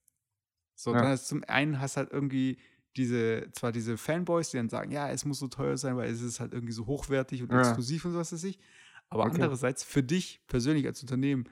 So, 0.76 0.94
ja. 0.94 1.02
dann 1.02 1.10
hast 1.10 1.28
zum 1.28 1.44
einen 1.48 1.82
hast 1.82 1.98
halt 1.98 2.12
irgendwie 2.12 2.60
diese, 2.95 3.49
zwar 3.53 3.72
diese 3.72 3.98
Fanboys, 3.98 4.52
die 4.52 4.58
dann 4.58 4.70
sagen, 4.70 4.91
ja, 4.91 5.10
es 5.10 5.26
muss 5.26 5.40
so 5.40 5.48
teuer 5.48 5.78
sein, 5.78 5.98
weil 5.98 6.12
es 6.12 6.22
ist 6.22 6.40
halt 6.40 6.53
irgendwie 6.53 6.74
so 6.74 6.86
hochwertig 6.86 7.41
und 7.41 7.52
ja. 7.52 7.62
exklusiv 7.62 8.06
und 8.06 8.12
so 8.12 8.20
was 8.20 8.32
weiß 8.32 8.44
ich. 8.44 8.60
Aber 9.10 9.24
okay. 9.24 9.34
andererseits, 9.34 9.84
für 9.84 10.03
dich 10.03 10.41
persönlich 10.48 10.86
als 10.86 11.02
Unternehmen, 11.02 11.45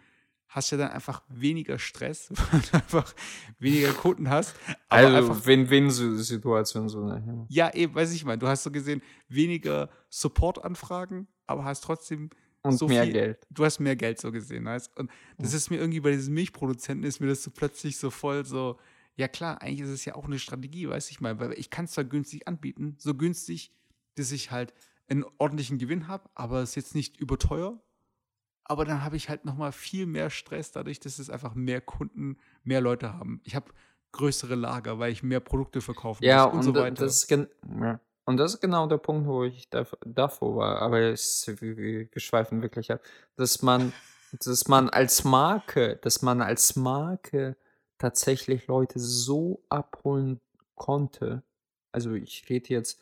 hast 0.50 0.72
du 0.72 0.76
ja 0.76 0.86
dann 0.86 0.92
einfach 0.92 1.24
weniger 1.30 1.80
Stress, 1.80 2.30
weil 2.52 2.62
du 2.62 2.74
einfach 2.74 3.16
weniger 3.60 3.94
Kunden 3.94 4.30
hast. 4.30 4.56
also 4.90 5.46
Win-Win-Situation 5.46 6.90
so. 6.90 7.06
Ne? 7.06 7.46
Ja, 7.50 7.74
eben, 7.74 7.96
weiß 7.96 8.12
ich 8.14 8.26
mal. 8.26 8.38
Du 8.38 8.48
hast 8.48 8.64
so 8.64 8.72
gesehen 8.72 9.02
weniger 9.28 9.90
Support-Anfragen, 10.10 11.28
aber 11.48 11.64
hast 11.64 11.84
trotzdem 11.84 12.30
und 12.62 12.78
so 12.78 12.88
mehr 12.88 13.04
viel, 13.04 13.14
Geld. 13.14 13.48
Du 13.50 13.64
hast 13.64 13.80
mehr 13.80 13.96
Geld 13.96 14.20
so 14.20 14.32
gesehen. 14.32 14.66
Weißt? 14.66 14.98
Und 14.98 15.10
das 15.38 15.54
ist 15.54 15.70
mir 15.70 15.78
irgendwie 15.78 16.02
bei 16.02 16.12
diesen 16.12 16.34
Milchproduzenten 16.34 17.08
ist 17.08 17.20
mir 17.20 17.28
das 17.28 17.44
so 17.44 17.52
plötzlich 17.52 17.98
so 17.98 18.10
voll 18.10 18.46
so, 18.46 18.78
ja 19.16 19.28
klar, 19.28 19.62
eigentlich 19.62 19.82
ist 19.82 19.90
es 19.90 20.06
ja 20.06 20.16
auch 20.16 20.26
eine 20.26 20.40
Strategie, 20.40 20.90
weiß 20.90 21.10
ich 21.12 21.22
mal, 21.22 21.40
weil 21.40 21.54
ich 21.54 21.70
kann 21.70 21.86
es 21.86 21.92
zwar 21.92 22.04
günstig 22.04 22.48
anbieten, 22.48 22.96
so 22.98 23.16
günstig, 23.16 23.72
dass 24.16 24.32
ich 24.32 24.52
halt 24.52 24.74
einen 25.08 25.26
ordentlichen 25.38 25.78
Gewinn 25.78 26.08
habe, 26.08 26.30
aber 26.36 26.62
es 26.62 26.72
ist 26.72 26.76
jetzt 26.76 26.96
nicht 26.96 27.18
überteuer. 27.18 27.82
Aber 28.70 28.86
dann 28.86 29.04
habe 29.04 29.16
ich 29.16 29.30
halt 29.30 29.46
nochmal 29.46 29.72
viel 29.72 30.06
mehr 30.06 30.30
Stress, 30.30 30.72
dadurch, 30.72 31.00
dass 31.00 31.18
es 31.18 31.32
einfach 31.32 31.56
mehr 31.56 31.82
Kunden, 31.82 32.38
mehr 32.64 32.82
Leute 32.82 33.14
haben. 33.14 33.42
Ich 33.44 33.56
habe 33.56 33.72
größere 34.12 34.54
Lager, 34.54 35.00
weil 35.00 35.12
ich 35.12 35.24
mehr 35.24 35.40
Produkte 35.40 35.82
verkaufen 35.82 36.24
ja, 36.24 36.46
muss 36.46 36.54
und, 36.54 36.60
und 36.60 36.64
so 36.66 36.74
weiter. 36.76 37.04
Das 37.04 37.24
ist 37.24 37.32
ja. 37.32 38.00
Und 38.26 38.38
das 38.38 38.54
ist 38.54 38.62
genau 38.62 38.86
der 38.86 39.00
Punkt, 39.00 39.28
wo 39.28 39.44
ich 39.44 39.68
davor 39.72 40.56
war. 40.56 40.84
Aber 40.84 41.00
es, 41.00 41.52
wir, 41.62 41.78
wir 41.78 42.08
schweifen 42.18 42.62
wirklich 42.62 42.92
ab. 42.92 43.02
Dass 43.38 43.64
man, 43.64 43.92
dass 44.44 44.68
man 44.68 44.88
als 44.88 45.24
Marke, 45.24 45.96
dass 46.04 46.22
man 46.22 46.40
als 46.44 46.76
Marke 46.76 47.58
tatsächlich 47.98 48.68
Leute 48.68 49.00
so 49.00 49.64
abholen 49.70 50.42
konnte. 50.76 51.42
Also 51.92 52.14
ich 52.14 52.48
rede 52.50 52.70
jetzt 52.70 53.02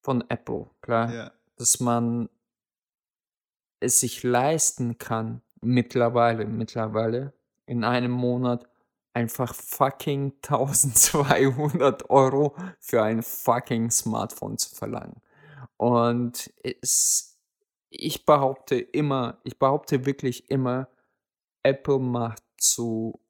von 0.00 0.22
Apple, 0.28 0.70
klar, 0.80 1.12
ja. 1.12 1.32
dass 1.56 1.80
man 1.80 2.28
es 3.80 4.00
sich 4.00 4.22
leisten 4.22 4.98
kann, 4.98 5.42
mittlerweile, 5.60 6.46
mittlerweile 6.46 7.32
in 7.66 7.84
einem 7.84 8.12
Monat 8.12 8.66
einfach 9.12 9.54
fucking 9.54 10.34
1200 10.42 12.10
Euro 12.10 12.54
für 12.80 13.02
ein 13.02 13.22
fucking 13.22 13.90
Smartphone 13.90 14.58
zu 14.58 14.74
verlangen. 14.74 15.20
Und 15.76 16.52
es, 16.62 17.38
ich 17.90 18.24
behaupte 18.24 18.76
immer, 18.76 19.40
ich 19.44 19.58
behaupte 19.58 20.06
wirklich 20.06 20.50
immer, 20.50 20.88
Apple 21.62 21.98
macht 21.98 22.42
zu 22.58 23.20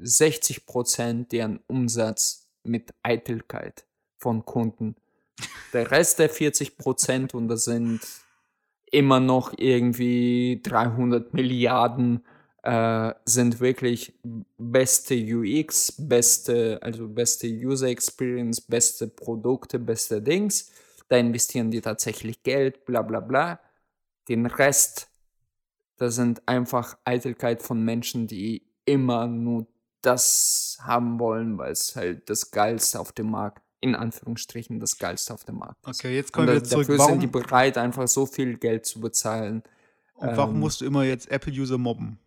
60% 0.00 1.28
deren 1.28 1.60
Umsatz 1.66 2.48
mit 2.64 2.94
Eitelkeit 3.02 3.86
von 4.16 4.44
Kunden. 4.44 4.96
Der 5.72 5.90
Rest 5.90 6.18
der 6.18 6.30
40% 6.30 7.34
und 7.34 7.48
das 7.48 7.64
sind 7.64 8.00
immer 8.94 9.18
noch 9.18 9.52
irgendwie 9.58 10.60
300 10.62 11.34
Milliarden 11.34 12.24
äh, 12.62 13.12
sind 13.24 13.60
wirklich 13.60 14.18
beste 14.56 15.14
UX, 15.14 15.92
beste, 15.98 16.78
also 16.80 17.08
beste 17.08 17.48
User 17.48 17.88
Experience, 17.88 18.60
beste 18.60 19.08
Produkte, 19.08 19.78
beste 19.80 20.22
Dings. 20.22 20.70
Da 21.08 21.16
investieren 21.16 21.70
die 21.70 21.80
tatsächlich 21.80 22.42
Geld, 22.42 22.84
bla 22.84 23.02
bla 23.02 23.20
bla. 23.20 23.60
Den 24.28 24.46
Rest, 24.46 25.10
das 25.96 26.14
sind 26.14 26.46
einfach 26.46 26.96
Eitelkeit 27.04 27.62
von 27.62 27.84
Menschen, 27.84 28.28
die 28.28 28.62
immer 28.84 29.26
nur 29.26 29.66
das 30.02 30.78
haben 30.82 31.18
wollen, 31.18 31.58
weil 31.58 31.72
es 31.72 31.96
halt 31.96 32.30
das 32.30 32.50
Geilste 32.50 33.00
auf 33.00 33.12
dem 33.12 33.30
Markt, 33.30 33.63
in 33.84 33.94
Anführungsstrichen, 33.94 34.80
das 34.80 34.98
Geilste 34.98 35.34
auf 35.34 35.44
dem 35.44 35.58
Markt 35.58 35.86
ist. 35.86 36.00
Okay, 36.00 36.16
jetzt 36.16 36.32
kommen 36.32 36.48
wir 36.48 36.64
zurück. 36.64 36.86
Dafür 36.86 36.98
warum? 36.98 37.12
sind 37.12 37.22
die 37.22 37.26
bereit, 37.26 37.76
einfach 37.76 38.08
so 38.08 38.24
viel 38.24 38.56
Geld 38.56 38.86
zu 38.86 38.98
bezahlen. 38.98 39.62
Und 40.14 40.36
warum 40.38 40.54
ähm, 40.54 40.60
musst 40.60 40.80
du 40.80 40.86
immer 40.86 41.04
jetzt 41.04 41.30
Apple-User 41.30 41.76
mobben? 41.76 42.18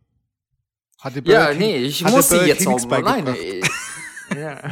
Hatte 0.99 1.23
ja, 1.25 1.47
King, 1.47 1.59
nee, 1.59 1.77
ich 1.77 2.03
muss 2.03 2.29
sie 2.29 2.37
jetzt 2.37 2.67
auch 2.67 2.85
mal. 2.85 3.01
Nein, 3.01 3.35
ja. 4.35 4.71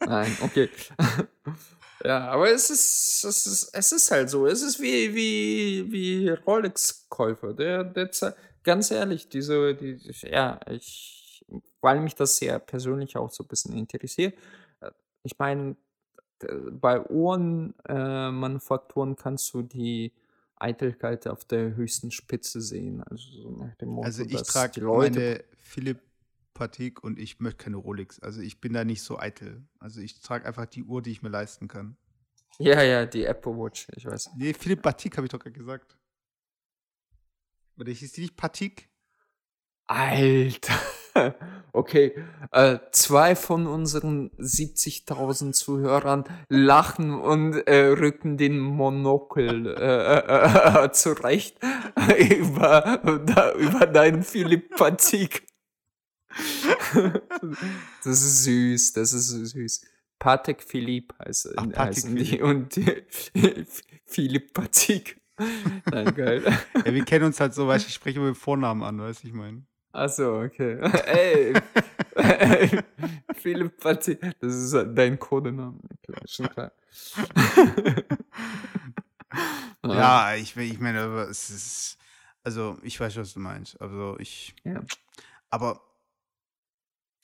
Nein, 0.00 0.36
okay. 0.40 0.68
ja, 2.04 2.28
aber 2.28 2.50
es 2.50 2.70
ist, 2.70 3.24
es 3.24 3.46
ist, 3.46 3.70
es 3.72 3.92
ist 3.92 4.10
halt 4.10 4.30
so. 4.30 4.46
Es 4.46 4.62
ist 4.62 4.80
wie, 4.80 5.14
wie, 5.14 5.92
wie 5.92 6.28
Rolex-Käufer. 6.28 7.52
Der, 7.52 7.84
der, 7.84 8.10
ganz 8.64 8.90
ehrlich, 8.90 9.28
diese, 9.28 9.76
die, 9.76 10.00
ja, 10.22 10.58
ich, 10.68 11.44
weil 11.80 12.00
mich 12.00 12.16
das 12.16 12.36
sehr 12.36 12.58
persönlich 12.58 13.16
auch 13.16 13.30
so 13.30 13.44
ein 13.44 13.48
bisschen 13.48 13.76
interessiert. 13.76 14.34
Ich 15.22 15.38
meine, 15.38 15.76
bei 16.72 17.08
Uhrenmanufakturen 17.08 19.12
äh, 19.12 19.16
kannst 19.16 19.54
du 19.54 19.62
die 19.62 20.12
Eitelkeit 20.56 21.26
auf 21.26 21.44
der 21.44 21.74
höchsten 21.74 22.10
Spitze 22.10 22.60
sehen. 22.60 23.02
Also, 23.04 23.30
so 23.30 23.50
nach 23.50 23.74
dem 23.76 23.90
Motto, 23.90 24.06
also 24.06 24.24
ich 24.24 24.42
trage 24.42 24.82
meine 24.82 25.44
Philipp 25.56 26.00
Patek 26.54 27.02
und 27.02 27.18
ich 27.18 27.40
möchte 27.40 27.64
keine 27.64 27.76
Rolex. 27.76 28.20
Also 28.20 28.40
ich 28.40 28.60
bin 28.60 28.72
da 28.72 28.84
nicht 28.84 29.02
so 29.02 29.18
eitel. 29.18 29.62
Also 29.78 30.00
ich 30.00 30.20
trage 30.20 30.46
einfach 30.46 30.66
die 30.66 30.84
Uhr, 30.84 31.02
die 31.02 31.10
ich 31.10 31.22
mir 31.22 31.30
leisten 31.30 31.68
kann. 31.68 31.96
Ja, 32.58 32.82
ja, 32.82 33.06
die 33.06 33.24
Apple 33.24 33.52
Watch, 33.52 33.88
ich 33.96 34.04
weiß. 34.04 34.30
Nee, 34.36 34.52
Philipp 34.52 34.82
Patek 34.82 35.16
habe 35.16 35.26
ich 35.26 35.30
doch 35.30 35.38
gerade 35.38 35.52
gesagt. 35.52 35.96
Oder 37.78 37.90
hieß 37.90 38.12
die 38.12 38.22
nicht 38.22 38.36
Patik? 38.36 38.90
Alter. 39.86 40.78
Okay, 41.74 42.12
äh, 42.50 42.80
zwei 42.90 43.34
von 43.34 43.66
unseren 43.66 44.30
70.000 44.32 45.52
Zuhörern 45.52 46.24
lachen 46.50 47.14
und 47.14 47.54
äh, 47.66 47.86
rücken 47.86 48.36
den 48.36 48.58
Monokel 48.58 49.68
äh, 49.68 50.18
äh, 50.18 50.84
äh 50.84 50.92
zurecht 50.92 51.56
über, 52.28 53.00
da, 53.24 53.54
über 53.54 53.86
deinen 53.86 54.22
Philipp 54.22 54.76
Patik. 54.76 55.46
das 58.04 58.22
ist 58.22 58.44
süß, 58.44 58.92
das 58.92 59.14
ist 59.14 59.28
süß. 59.28 59.86
Patek 60.18 60.62
Philipp 60.62 61.14
heißt, 61.24 61.54
Ach, 61.56 61.66
heißen 61.74 62.14
die 62.14 62.42
und 62.42 62.78
Philipp 64.04 64.52
Patik. 64.52 65.20
Nein, 65.90 66.14
geil. 66.14 66.42
Ja, 66.84 66.94
wir 66.94 67.04
kennen 67.04 67.24
uns 67.24 67.40
halt 67.40 67.54
so, 67.54 67.66
weil 67.66 67.78
ich 67.78 67.92
spreche 67.92 68.18
über 68.18 68.34
Vornamen 68.34 68.82
an, 68.82 69.00
weißt 69.00 69.24
du, 69.24 69.28
ich 69.28 69.32
meine. 69.32 69.64
Achso, 69.92 70.42
okay. 70.42 70.78
Ey, 71.06 71.52
Philipp 73.34 73.78
Patti, 73.78 74.18
das 74.40 74.54
ist 74.54 74.74
dein 74.94 75.18
Codename. 75.18 75.78
Schon 76.26 76.48
klar. 76.48 76.72
ja, 79.84 80.34
ich, 80.34 80.56
ich 80.56 80.80
meine, 80.80 81.00
es 81.30 81.50
ist, 81.50 81.98
also 82.42 82.78
ich 82.82 82.98
weiß, 82.98 83.16
was 83.16 83.34
du 83.34 83.40
meinst. 83.40 83.78
Also 83.80 84.16
ich, 84.18 84.54
ja. 84.64 84.82
aber 85.50 85.80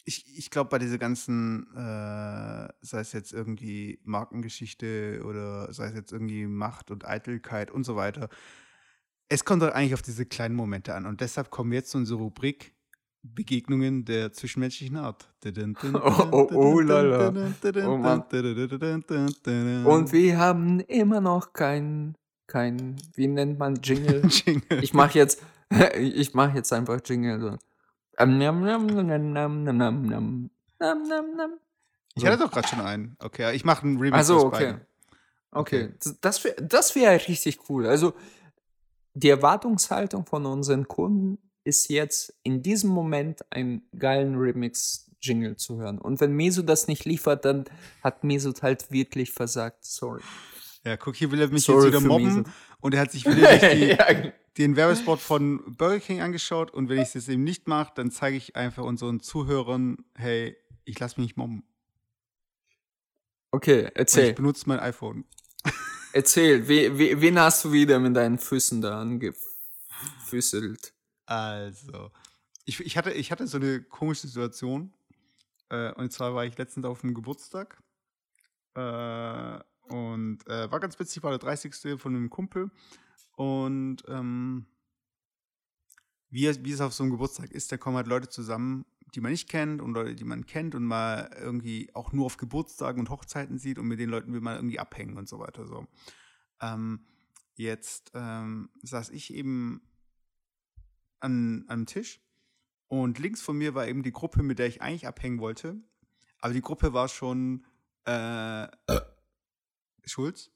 ich, 0.04 0.38
ich 0.38 0.50
glaube, 0.50 0.68
bei 0.70 0.78
dieser 0.78 0.98
ganzen, 0.98 1.68
äh, 1.74 2.68
sei 2.82 3.00
es 3.00 3.12
jetzt 3.12 3.32
irgendwie 3.32 4.00
Markengeschichte 4.04 5.22
oder 5.24 5.72
sei 5.72 5.86
es 5.86 5.94
jetzt 5.94 6.12
irgendwie 6.12 6.46
Macht 6.46 6.90
und 6.90 7.06
Eitelkeit 7.06 7.70
und 7.70 7.84
so 7.84 7.96
weiter, 7.96 8.28
es 9.28 9.44
kommt 9.44 9.62
doch 9.62 9.72
eigentlich 9.72 9.94
auf 9.94 10.02
diese 10.02 10.26
kleinen 10.26 10.54
Momente 10.54 10.94
an. 10.94 11.06
Und 11.06 11.20
deshalb 11.20 11.50
kommen 11.50 11.70
wir 11.70 11.78
jetzt 11.78 11.90
zu 11.90 11.98
unserer 11.98 12.18
Rubrik 12.18 12.74
Begegnungen 13.22 14.04
der 14.04 14.32
zwischenmenschlichen 14.32 14.96
Art. 14.96 15.28
Oh, 15.44 16.28
oh, 16.30 16.48
oh 16.52 16.80
lala. 16.80 17.28
Oh, 17.86 17.96
Mann. 17.96 18.22
Und 19.84 20.12
wir 20.12 20.38
haben 20.38 20.80
immer 20.80 21.20
noch 21.20 21.52
kein, 21.52 22.14
kein, 22.46 22.96
wie 23.14 23.26
nennt 23.26 23.58
man 23.58 23.74
Jingle? 23.82 24.22
Jingle. 24.28 24.82
Ich 24.82 24.94
mache 24.94 25.18
jetzt, 25.18 25.42
ich 25.98 26.32
mache 26.34 26.56
jetzt 26.56 26.72
einfach 26.72 27.00
Jingle. 27.04 27.40
So. 27.40 27.58
Ich 32.14 32.26
hatte 32.26 32.38
doch 32.38 32.50
gerade 32.50 32.68
schon 32.68 32.80
einen. 32.80 33.16
Okay, 33.18 33.54
ich 33.54 33.64
mache 33.64 33.82
einen 33.82 33.98
Remix. 33.98 34.16
Also 34.16 34.46
okay. 34.46 34.76
Okay, 35.50 35.94
das 36.20 36.44
wäre 36.44 36.62
das 36.62 36.94
wär 36.94 37.12
richtig 37.26 37.58
cool. 37.68 37.86
Also 37.86 38.12
die 39.18 39.30
Erwartungshaltung 39.30 40.26
von 40.26 40.46
unseren 40.46 40.86
Kunden 40.86 41.38
ist 41.64 41.88
jetzt 41.88 42.32
in 42.44 42.62
diesem 42.62 42.90
Moment 42.90 43.40
einen 43.50 43.82
geilen 43.98 44.36
Remix-Jingle 44.36 45.56
zu 45.56 45.78
hören. 45.78 45.98
Und 45.98 46.20
wenn 46.20 46.32
Meso 46.32 46.62
das 46.62 46.86
nicht 46.86 47.04
liefert, 47.04 47.44
dann 47.44 47.64
hat 48.02 48.22
Meso 48.22 48.52
halt 48.62 48.90
wirklich 48.92 49.32
versagt. 49.32 49.84
Sorry. 49.84 50.22
Ja, 50.84 50.96
guck, 50.96 51.16
hier 51.16 51.30
will 51.32 51.40
er 51.40 51.48
mich 51.48 51.64
Sorry 51.64 51.88
jetzt 51.90 52.00
wieder 52.00 52.08
mobben. 52.08 52.26
Meso. 52.26 52.42
und 52.80 52.94
er 52.94 53.00
hat 53.00 53.10
sich 53.10 53.26
wieder 53.26 53.58
die, 53.74 53.84
ja. 53.88 54.32
den 54.56 54.76
Werbespot 54.76 55.18
von 55.18 55.76
Burger 55.76 55.98
King 55.98 56.20
angeschaut 56.20 56.72
und 56.72 56.88
wenn 56.88 57.02
ich 57.02 57.10
das 57.12 57.28
eben 57.28 57.42
nicht 57.42 57.66
mache, 57.66 57.92
dann 57.96 58.12
zeige 58.12 58.36
ich 58.36 58.54
einfach 58.54 58.84
unseren 58.84 59.20
Zuhörern, 59.20 59.98
hey, 60.14 60.56
ich 60.84 60.98
lasse 61.00 61.20
mich 61.20 61.30
nicht 61.30 61.36
mobben. 61.36 61.64
Okay, 63.50 63.90
erzähl. 63.94 64.24
Und 64.24 64.30
ich 64.30 64.36
benutze 64.36 64.68
mein 64.68 64.78
iPhone. 64.78 65.24
Erzähl, 66.12 66.66
we, 66.66 66.98
we, 66.98 67.20
wen 67.20 67.38
hast 67.38 67.64
du 67.64 67.72
wieder 67.72 67.98
mit 67.98 68.16
deinen 68.16 68.38
Füßen 68.38 68.80
da 68.80 69.00
angefüßelt? 69.00 70.94
Also, 71.26 72.10
ich, 72.64 72.80
ich, 72.80 72.96
hatte, 72.96 73.12
ich 73.12 73.30
hatte 73.30 73.46
so 73.46 73.58
eine 73.58 73.82
komische 73.82 74.26
Situation. 74.26 74.94
Äh, 75.68 75.92
und 75.92 76.12
zwar 76.12 76.34
war 76.34 76.46
ich 76.46 76.56
letztens 76.56 76.86
auf 76.86 77.04
einem 77.04 77.14
Geburtstag. 77.14 77.82
Äh, 78.74 79.58
und 79.88 80.46
äh, 80.46 80.70
war 80.70 80.80
ganz 80.80 80.98
witzig, 80.98 81.22
war 81.22 81.30
der 81.30 81.38
30. 81.38 82.00
von 82.00 82.16
einem 82.16 82.30
Kumpel. 82.30 82.70
Und 83.36 84.02
ähm, 84.08 84.66
wie, 86.30 86.64
wie 86.64 86.72
es 86.72 86.80
auf 86.80 86.94
so 86.94 87.02
einem 87.02 87.12
Geburtstag 87.12 87.50
ist, 87.52 87.70
da 87.70 87.76
kommen 87.76 87.96
halt 87.96 88.06
Leute 88.06 88.28
zusammen, 88.28 88.84
die 89.14 89.20
man 89.20 89.32
nicht 89.32 89.48
kennt 89.48 89.80
und 89.80 89.94
Leute, 89.94 90.14
die 90.14 90.24
man 90.24 90.46
kennt 90.46 90.74
und 90.74 90.84
mal 90.84 91.30
irgendwie 91.40 91.90
auch 91.94 92.12
nur 92.12 92.26
auf 92.26 92.36
Geburtstagen 92.36 93.00
und 93.00 93.10
Hochzeiten 93.10 93.58
sieht 93.58 93.78
und 93.78 93.86
mit 93.86 93.98
den 93.98 94.10
Leuten 94.10 94.32
will 94.32 94.40
man 94.40 94.56
irgendwie 94.56 94.78
abhängen 94.78 95.16
und 95.16 95.28
so 95.28 95.38
weiter. 95.38 95.66
So. 95.66 95.86
Ähm, 96.60 97.04
jetzt 97.54 98.12
ähm, 98.14 98.70
saß 98.82 99.10
ich 99.10 99.32
eben 99.32 99.82
an, 101.20 101.64
einem 101.68 101.86
Tisch 101.86 102.20
und 102.88 103.18
links 103.18 103.40
von 103.40 103.56
mir 103.56 103.74
war 103.74 103.86
eben 103.86 104.02
die 104.02 104.12
Gruppe, 104.12 104.42
mit 104.42 104.58
der 104.58 104.66
ich 104.66 104.82
eigentlich 104.82 105.06
abhängen 105.06 105.40
wollte. 105.40 105.80
Aber 106.40 106.52
die 106.52 106.62
Gruppe 106.62 106.92
war 106.92 107.08
schon 107.08 107.64
äh, 108.04 108.68
Schulz. 110.04 110.50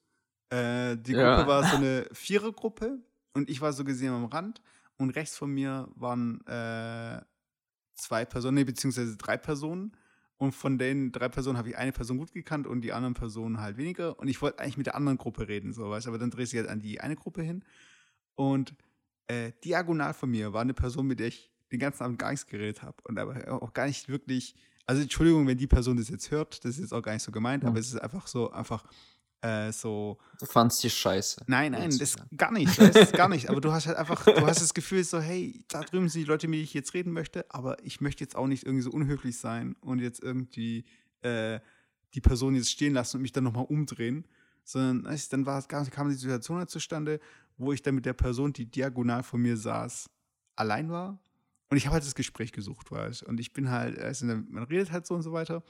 Äh, 0.51 0.97
die 0.97 1.13
ja. 1.13 1.37
Gruppe 1.37 1.49
war 1.49 1.65
so 1.65 1.77
eine 1.77 2.07
Vierergruppe 2.13 3.03
und 3.35 3.51
ich 3.51 3.61
war 3.61 3.73
so 3.73 3.85
gesehen 3.85 4.13
am 4.13 4.27
Rand 4.27 4.63
und 4.97 5.11
rechts 5.11 5.37
von 5.37 5.51
mir 5.51 5.89
waren 5.95 6.47
äh, 6.47 7.21
zwei 8.03 8.25
Personen, 8.25 8.57
nee, 8.57 8.65
beziehungsweise 8.65 9.17
drei 9.17 9.37
Personen. 9.37 9.93
Und 10.37 10.53
von 10.53 10.77
den 10.77 11.13
drei 11.13 11.29
Personen 11.29 11.57
habe 11.57 11.69
ich 11.69 11.77
eine 11.77 11.93
Person 11.93 12.19
gut 12.19 12.33
gekannt 12.33 12.67
und 12.67 12.81
die 12.81 12.93
anderen 12.93 13.15
Personen 13.15 13.61
halt 13.61 13.77
weniger. 13.77 14.19
Und 14.19 14.27
ich 14.27 14.43
wollte 14.43 14.59
eigentlich 14.59 14.77
mit 14.77 14.87
der 14.87 14.97
anderen 14.97 15.17
Gruppe 15.17 15.47
reden, 15.47 15.73
so 15.73 15.89
weißt 15.89 16.09
Aber 16.09 16.19
dann 16.19 16.31
drehst 16.31 16.53
du 16.53 16.59
halt 16.59 16.69
an 16.69 16.81
die 16.81 17.01
eine 17.01 17.15
Gruppe 17.15 17.43
hin. 17.43 17.65
Und 18.35 18.75
äh, 19.29 19.53
diagonal 19.65 20.15
von 20.15 20.31
mir 20.31 20.53
war 20.53 20.63
eine 20.63 20.75
Person, 20.75 21.07
mit 21.07 21.21
der 21.21 21.29
ich 21.29 21.53
den 21.71 21.79
ganzen 21.79 22.03
Abend 22.03 22.19
gar 22.19 22.31
nichts 22.31 22.47
geredet 22.47 22.83
habe. 22.83 22.97
Und 23.05 23.19
aber 23.19 23.63
auch 23.63 23.73
gar 23.73 23.87
nicht 23.87 24.09
wirklich. 24.09 24.57
Also 24.85 25.01
Entschuldigung, 25.01 25.47
wenn 25.47 25.59
die 25.59 25.69
Person 25.69 25.97
das 25.97 26.09
jetzt 26.09 26.33
hört, 26.33 26.65
das 26.65 26.73
ist 26.73 26.81
jetzt 26.81 26.93
auch 26.93 27.03
gar 27.03 27.13
nicht 27.13 27.23
so 27.23 27.31
gemeint, 27.31 27.63
mhm. 27.63 27.69
aber 27.69 27.79
es 27.79 27.87
ist 27.87 28.01
einfach 28.01 28.27
so, 28.27 28.51
einfach 28.51 28.85
äh, 29.43 29.73
so. 29.73 30.19
Du 30.39 30.47
fandst 30.47 30.83
die 30.85 30.91
scheiße. 30.91 31.43
Nein, 31.49 31.73
nein, 31.73 31.97
das 31.99 32.17
gar 32.37 32.53
nicht. 32.53 32.79
Das 32.79 32.95
ist 32.95 33.13
gar 33.13 33.29
nicht. 33.29 33.51
Aber 33.51 33.61
du 33.61 33.73
hast 33.73 33.87
halt 33.87 33.97
einfach, 33.97 34.25
du 34.25 34.47
hast 34.47 34.63
das 34.63 34.73
Gefühl 34.73 35.03
so, 35.03 35.21
hey, 35.21 35.65
da 35.69 35.83
drüben 35.83 36.09
sind 36.09 36.23
die 36.23 36.27
Leute, 36.27 36.47
mit 36.47 36.59
denen 36.59 36.65
ich 36.65 36.75
jetzt 36.75 36.95
reden 36.95 37.13
möchte, 37.13 37.45
aber 37.49 37.83
ich 37.85 38.01
möchte 38.01 38.23
jetzt 38.23 38.37
auch 38.37 38.47
nicht 38.47 38.65
irgendwie 38.65 38.85
so 38.85 38.91
unhöflich 38.91 39.37
sein 39.37 39.75
und 39.81 39.99
jetzt 39.99 40.23
irgendwie 40.23 40.85
äh, 41.23 41.59
die 42.15 42.21
Person 42.21 42.55
jetzt 42.55 42.71
stehen 42.71 42.95
lassen 42.95 43.17
und 43.17 43.23
mich 43.23 43.33
dann 43.33 43.45
nochmal 43.45 43.67
umdrehen. 43.69 44.27
Sondern 44.65 45.19
dann 45.31 45.45
war, 45.45 45.61
kam 45.63 46.09
die 46.09 46.15
Situation 46.15 46.59
halt 46.59 46.71
zustande, 46.71 47.19
wo 47.57 47.73
ich 47.73 47.83
dann 47.83 47.97
mit 47.97 48.07
der 48.07 48.13
Person, 48.13 48.53
die 48.53 48.67
diagonal 48.67 49.25
vor 49.25 49.41
mir 49.41 49.57
saß, 49.57 50.09
allein 50.55 50.89
war. 50.89 51.21
Und 51.69 51.79
ich 51.79 51.87
habe 51.87 51.95
halt 51.95 52.05
das 52.05 52.15
Gespräch 52.15 52.53
gesucht, 52.53 52.93
weißt 52.93 53.25
Und 53.25 53.41
ich 53.41 53.53
bin 53.53 53.71
halt, 53.71 53.99
also 53.99 54.25
man 54.27 54.63
redet 54.65 54.93
halt 54.93 55.05
so 55.05 55.15
und 55.15 55.23
so 55.23 55.33
weiter. 55.33 55.65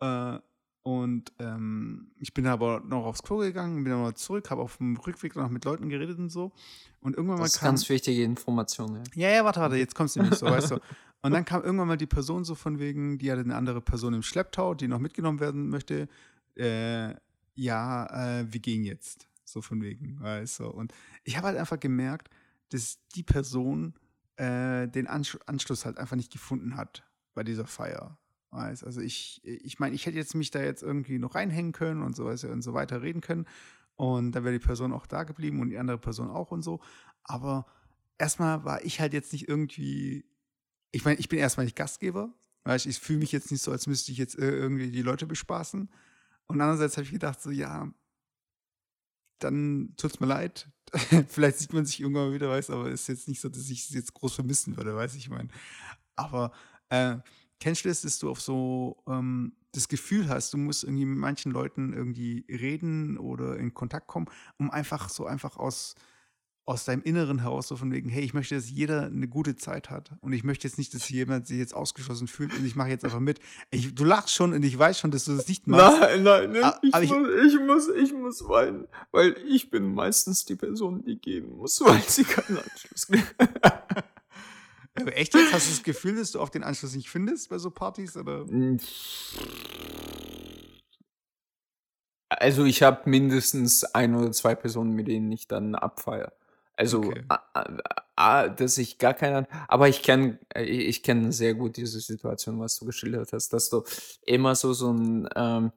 Äh, 0.00 0.40
und 0.82 1.32
ähm, 1.38 2.12
ich 2.18 2.32
bin 2.32 2.46
aber 2.46 2.80
noch 2.80 3.04
aufs 3.04 3.22
Klo 3.22 3.38
gegangen, 3.38 3.84
bin 3.84 3.92
aber 3.92 4.14
zurück, 4.14 4.50
habe 4.50 4.62
auf 4.62 4.78
dem 4.78 4.96
Rückweg 4.96 5.36
noch 5.36 5.50
mit 5.50 5.64
Leuten 5.64 5.88
geredet 5.88 6.18
und 6.18 6.30
so. 6.30 6.52
Und 7.00 7.16
irgendwann 7.16 7.38
das 7.38 7.54
mal 7.54 7.58
kam. 7.60 7.74
Das 7.74 7.82
ist 7.82 7.88
ganz 7.88 7.88
wichtige 7.90 8.22
Information, 8.22 8.96
ja. 8.96 9.02
Ja, 9.14 9.34
ja, 9.36 9.44
warte, 9.44 9.60
warte, 9.60 9.76
jetzt 9.76 9.94
kommst 9.94 10.16
du 10.16 10.22
nicht 10.22 10.36
so, 10.36 10.46
weißt 10.46 10.72
du. 10.72 10.80
Und 11.20 11.32
dann 11.32 11.44
kam 11.44 11.64
irgendwann 11.64 11.88
mal 11.88 11.96
die 11.96 12.06
Person 12.06 12.44
so 12.44 12.54
von 12.54 12.78
wegen, 12.78 13.18
die 13.18 13.30
hatte 13.32 13.40
eine 13.40 13.56
andere 13.56 13.80
Person 13.80 14.14
im 14.14 14.22
Schlepptau, 14.22 14.74
die 14.74 14.86
noch 14.86 15.00
mitgenommen 15.00 15.40
werden 15.40 15.68
möchte. 15.68 16.08
Äh, 16.54 17.14
ja, 17.54 18.06
äh, 18.40 18.52
wir 18.52 18.60
gehen 18.60 18.84
jetzt. 18.84 19.28
So 19.44 19.60
von 19.60 19.82
wegen, 19.82 20.20
weißt 20.20 20.60
du. 20.60 20.68
Und 20.68 20.92
ich 21.24 21.36
habe 21.36 21.48
halt 21.48 21.58
einfach 21.58 21.80
gemerkt, 21.80 22.28
dass 22.68 22.98
die 23.16 23.24
Person 23.24 23.94
äh, 24.36 24.86
den 24.86 25.06
Anschluss 25.08 25.84
halt 25.84 25.98
einfach 25.98 26.16
nicht 26.16 26.32
gefunden 26.32 26.76
hat 26.76 27.02
bei 27.34 27.42
dieser 27.42 27.66
Feier 27.66 28.16
weiß. 28.50 28.84
Also 28.84 29.00
ich, 29.00 29.40
ich 29.44 29.78
meine, 29.78 29.94
ich 29.94 30.06
hätte 30.06 30.16
jetzt 30.16 30.34
mich 30.34 30.50
da 30.50 30.62
jetzt 30.62 30.82
irgendwie 30.82 31.18
noch 31.18 31.34
reinhängen 31.34 31.72
können 31.72 32.02
und 32.02 32.16
so, 32.16 32.26
und 32.26 32.62
so 32.62 32.74
weiter 32.74 33.02
reden 33.02 33.20
können. 33.20 33.46
Und 33.96 34.32
dann 34.32 34.44
wäre 34.44 34.58
die 34.58 34.64
Person 34.64 34.92
auch 34.92 35.06
da 35.06 35.24
geblieben 35.24 35.60
und 35.60 35.70
die 35.70 35.78
andere 35.78 35.98
Person 35.98 36.30
auch 36.30 36.50
und 36.50 36.62
so. 36.62 36.80
Aber 37.24 37.66
erstmal 38.16 38.64
war 38.64 38.84
ich 38.84 39.00
halt 39.00 39.12
jetzt 39.12 39.32
nicht 39.32 39.48
irgendwie, 39.48 40.24
ich 40.92 41.04
meine, 41.04 41.18
ich 41.18 41.28
bin 41.28 41.38
erstmal 41.38 41.66
nicht 41.66 41.76
Gastgeber. 41.76 42.32
Weißt, 42.64 42.86
ich 42.86 42.98
fühle 42.98 43.20
mich 43.20 43.32
jetzt 43.32 43.50
nicht 43.50 43.62
so, 43.62 43.72
als 43.72 43.86
müsste 43.86 44.12
ich 44.12 44.18
jetzt 44.18 44.36
irgendwie 44.36 44.90
die 44.90 45.02
Leute 45.02 45.26
bespaßen. 45.26 45.90
Und 46.46 46.60
andererseits 46.60 46.96
habe 46.96 47.04
ich 47.04 47.12
gedacht, 47.12 47.40
so, 47.40 47.50
ja, 47.50 47.92
dann 49.38 49.94
tut 49.96 50.12
es 50.12 50.20
mir 50.20 50.26
leid. 50.26 50.68
Vielleicht 51.28 51.58
sieht 51.58 51.72
man 51.72 51.86
sich 51.86 52.00
irgendwann 52.00 52.28
mal 52.28 52.34
wieder, 52.34 52.48
weiß, 52.48 52.70
aber 52.70 52.86
es 52.86 53.02
ist 53.02 53.08
jetzt 53.08 53.28
nicht 53.28 53.40
so, 53.40 53.48
dass 53.48 53.68
ich 53.68 53.84
es 53.84 53.94
jetzt 53.94 54.14
groß 54.14 54.34
vermissen 54.34 54.76
würde, 54.76 54.94
weiß 54.94 55.14
ich 55.14 55.28
meine. 55.28 55.48
Aber 56.16 56.52
äh, 56.88 57.16
Kennst 57.60 57.84
du 57.84 57.88
das, 57.88 58.02
dass 58.02 58.18
du 58.18 58.30
auf 58.30 58.40
so 58.40 59.02
ähm, 59.08 59.52
das 59.72 59.88
Gefühl 59.88 60.28
hast, 60.28 60.52
du 60.52 60.58
musst 60.58 60.84
irgendwie 60.84 61.04
mit 61.04 61.18
manchen 61.18 61.52
Leuten 61.52 61.92
irgendwie 61.92 62.44
reden 62.48 63.18
oder 63.18 63.56
in 63.56 63.74
Kontakt 63.74 64.06
kommen, 64.06 64.26
um 64.58 64.70
einfach 64.70 65.08
so 65.08 65.26
einfach 65.26 65.56
aus, 65.56 65.94
aus 66.64 66.84
deinem 66.84 67.02
Inneren 67.02 67.40
heraus 67.40 67.68
so 67.68 67.76
von 67.76 67.92
wegen, 67.92 68.08
hey, 68.08 68.22
ich 68.22 68.34
möchte, 68.34 68.54
dass 68.54 68.70
jeder 68.70 69.06
eine 69.06 69.28
gute 69.28 69.56
Zeit 69.56 69.90
hat 69.90 70.12
und 70.20 70.32
ich 70.32 70.44
möchte 70.44 70.66
jetzt 70.66 70.78
nicht, 70.78 70.94
dass 70.94 71.08
jemand 71.08 71.46
sich 71.46 71.58
jetzt 71.58 71.74
ausgeschlossen 71.74 72.28
fühlt 72.28 72.54
und 72.54 72.64
ich 72.64 72.76
mache 72.76 72.88
jetzt 72.88 73.04
einfach 73.04 73.20
mit. 73.20 73.40
Ich, 73.70 73.94
du 73.94 74.04
lachst 74.04 74.34
schon 74.34 74.52
und 74.52 74.62
ich 74.62 74.78
weiß 74.78 74.98
schon, 74.98 75.10
dass 75.10 75.24
du 75.24 75.36
das 75.36 75.48
nicht 75.48 75.66
machst. 75.66 76.00
Nein, 76.00 76.22
nein, 76.22 76.52
nein 76.52 76.72
ich, 76.82 76.94
ich, 76.94 77.10
muss, 77.10 77.28
ich, 77.46 77.60
muss, 77.60 77.88
ich 77.88 78.12
muss 78.12 78.48
weinen, 78.48 78.86
weil 79.10 79.36
ich 79.46 79.70
bin 79.70 79.94
meistens 79.94 80.44
die 80.44 80.56
Person, 80.56 81.04
die 81.04 81.18
gehen 81.18 81.56
muss, 81.56 81.80
weil 81.84 82.02
sie 82.02 82.24
keinen 82.24 82.58
Anschluss 82.58 83.06
kriegt. 83.06 83.34
Aber 85.02 85.16
echt 85.16 85.34
jetzt? 85.34 85.52
Hast 85.52 85.66
du 85.66 85.70
das 85.72 85.82
Gefühl, 85.82 86.16
dass 86.16 86.32
du 86.32 86.40
auf 86.40 86.50
den 86.50 86.62
Anschluss 86.62 86.94
nicht 86.94 87.10
findest 87.10 87.50
bei 87.50 87.58
so 87.58 87.70
Partys? 87.70 88.16
Oder? 88.16 88.46
Also 92.28 92.64
ich 92.64 92.82
habe 92.82 93.08
mindestens 93.08 93.84
ein 93.84 94.14
oder 94.14 94.32
zwei 94.32 94.54
Personen, 94.54 94.92
mit 94.92 95.08
denen 95.08 95.30
ich 95.32 95.48
dann 95.48 95.74
abfeiere. 95.74 96.32
Also, 96.76 96.98
okay. 96.98 97.24
a, 98.14 98.48
dass 98.48 98.78
ich 98.78 98.98
gar 98.98 99.12
keinen, 99.12 99.48
aber 99.66 99.88
ich 99.88 100.00
kenne 100.02 100.38
ich 100.54 101.02
kenn 101.02 101.32
sehr 101.32 101.54
gut 101.54 101.76
diese 101.76 101.98
Situation, 101.98 102.60
was 102.60 102.78
du 102.78 102.86
geschildert 102.86 103.32
hast, 103.32 103.52
dass 103.52 103.68
du 103.68 103.82
immer 104.24 104.54
so 104.54 104.72
so 104.72 104.92
ein 104.92 105.28
ähm, 105.34 105.72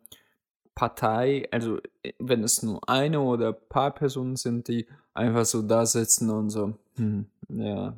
Partei, 0.76 1.48
also 1.52 1.80
wenn 2.20 2.44
es 2.44 2.62
nur 2.62 2.88
eine 2.88 3.20
oder 3.20 3.50
ein 3.50 3.68
paar 3.68 3.96
Personen 3.96 4.36
sind, 4.36 4.68
die 4.68 4.86
einfach 5.16 5.46
so 5.46 5.64
da 5.64 5.88
sitzen 5.88 6.30
und 6.30 6.52
so, 6.52 6.76
hm, 6.98 7.26
ja, 7.50 7.98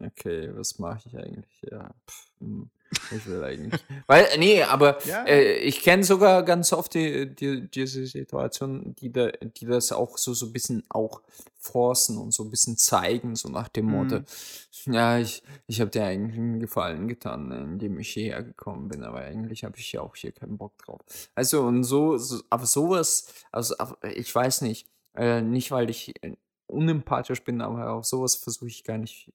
okay, 0.00 0.50
was 0.54 0.78
mache 0.78 1.08
ich 1.08 1.16
eigentlich? 1.16 1.62
Ja, 1.70 1.90
pff, 2.06 2.30
hm, 2.40 2.70
ich 3.10 3.26
will 3.26 3.44
eigentlich. 3.44 3.80
Weil, 4.06 4.26
nee, 4.38 4.62
aber 4.62 5.04
ja. 5.04 5.24
äh, 5.24 5.58
ich 5.58 5.80
kenne 5.80 6.04
sogar 6.04 6.42
ganz 6.42 6.72
oft 6.72 6.94
die, 6.94 7.34
die, 7.34 7.68
diese 7.70 8.06
Situation, 8.06 8.94
die, 8.96 9.12
da, 9.12 9.28
die 9.30 9.66
das 9.66 9.92
auch 9.92 10.18
so, 10.18 10.34
so 10.34 10.46
ein 10.46 10.52
bisschen 10.52 10.84
auch 10.88 11.22
forcen 11.58 12.18
und 12.18 12.32
so 12.32 12.44
ein 12.44 12.50
bisschen 12.50 12.76
zeigen, 12.76 13.36
so 13.36 13.48
nach 13.48 13.68
dem 13.68 13.86
Motto, 13.86 14.20
mhm. 14.20 14.92
ja, 14.92 15.18
ich, 15.18 15.42
ich 15.66 15.80
habe 15.80 15.90
dir 15.90 16.04
eigentlich 16.04 16.38
einen 16.38 16.60
Gefallen 16.60 17.08
getan, 17.08 17.50
indem 17.50 17.98
ich 17.98 18.10
hierher 18.10 18.42
gekommen 18.42 18.88
bin, 18.88 19.02
aber 19.02 19.18
eigentlich 19.18 19.64
habe 19.64 19.76
ich 19.78 19.92
ja 19.92 20.00
auch 20.00 20.16
hier 20.16 20.32
keinen 20.32 20.56
Bock 20.56 20.78
drauf. 20.78 21.00
Also, 21.34 21.62
und 21.62 21.84
so, 21.84 22.16
so 22.16 22.40
aber 22.48 22.66
sowas, 22.66 23.32
also, 23.52 23.74
ich 24.14 24.34
weiß 24.34 24.62
nicht, 24.62 24.86
äh, 25.14 25.42
nicht 25.42 25.70
weil 25.70 25.90
ich 25.90 26.14
äh, 26.22 26.36
unempathisch 26.68 27.42
bin, 27.42 27.60
aber 27.60 27.90
auf 27.92 28.04
sowas 28.04 28.36
versuche 28.36 28.68
ich 28.68 28.84
gar 28.84 28.98
nicht, 28.98 29.32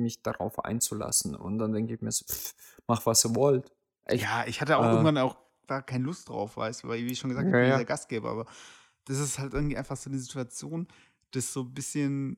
mich 0.00 0.22
darauf 0.22 0.64
einzulassen. 0.64 1.34
Und 1.34 1.58
dann 1.58 1.72
denke 1.72 1.94
ich 1.94 2.00
mir 2.00 2.12
so, 2.12 2.24
pff, 2.24 2.54
mach 2.86 3.06
was 3.06 3.24
ihr 3.24 3.34
wollt. 3.34 3.72
Ich, 4.08 4.22
ja, 4.22 4.44
ich 4.46 4.60
hatte 4.60 4.76
auch 4.78 4.84
äh, 4.84 4.90
irgendwann 4.90 5.18
auch 5.18 5.36
da 5.66 5.80
keine 5.80 6.04
Lust 6.04 6.28
drauf, 6.28 6.56
weißt 6.56 6.82
du, 6.82 6.88
weil, 6.88 7.04
wie 7.04 7.12
ich 7.12 7.18
schon 7.18 7.30
gesagt 7.30 7.46
habe, 7.46 7.56
ich 7.56 7.62
bin 7.62 7.70
ja. 7.70 7.76
der 7.76 7.86
Gastgeber, 7.86 8.30
aber 8.30 8.46
das 9.04 9.18
ist 9.18 9.38
halt 9.38 9.54
irgendwie 9.54 9.76
einfach 9.76 9.96
so 9.96 10.10
eine 10.10 10.18
Situation, 10.18 10.88
das 11.30 11.52
so 11.52 11.62
ein 11.62 11.72
bisschen, 11.72 12.36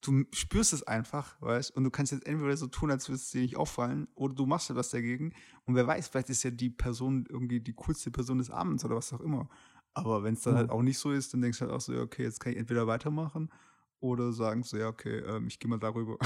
du 0.00 0.24
spürst 0.32 0.72
es 0.72 0.84
einfach, 0.84 1.40
weißt 1.42 1.72
und 1.76 1.84
du 1.84 1.90
kannst 1.90 2.12
jetzt 2.12 2.26
entweder 2.26 2.56
so 2.56 2.68
tun, 2.68 2.90
als 2.90 3.08
würde 3.08 3.16
es 3.16 3.30
dir 3.30 3.40
nicht 3.40 3.56
auffallen, 3.56 4.06
oder 4.14 4.34
du 4.34 4.46
machst 4.46 4.70
etwas 4.70 4.90
dagegen 4.90 5.32
und 5.64 5.74
wer 5.74 5.86
weiß, 5.86 6.08
vielleicht 6.08 6.30
ist 6.30 6.44
ja 6.44 6.50
die 6.50 6.70
Person 6.70 7.26
irgendwie 7.28 7.60
die 7.60 7.74
coolste 7.74 8.10
Person 8.10 8.38
des 8.38 8.50
Abends 8.50 8.84
oder 8.84 8.96
was 8.96 9.12
auch 9.12 9.20
immer. 9.20 9.48
Aber 9.94 10.22
wenn 10.22 10.34
es 10.34 10.42
dann 10.42 10.54
mhm. 10.54 10.58
halt 10.58 10.70
auch 10.70 10.82
nicht 10.82 10.98
so 10.98 11.10
ist, 11.10 11.34
dann 11.34 11.40
denkst 11.40 11.58
du 11.58 11.64
halt 11.64 11.74
auch 11.74 11.80
so, 11.80 11.92
ja, 11.92 12.02
okay, 12.02 12.22
jetzt 12.22 12.38
kann 12.38 12.52
ich 12.52 12.58
entweder 12.58 12.86
weitermachen 12.86 13.50
oder 14.00 14.32
sagen 14.32 14.62
so, 14.62 14.76
ja, 14.76 14.88
okay, 14.88 15.18
ähm, 15.18 15.48
ich 15.48 15.58
gehe 15.58 15.68
mal 15.68 15.78
darüber. 15.78 16.18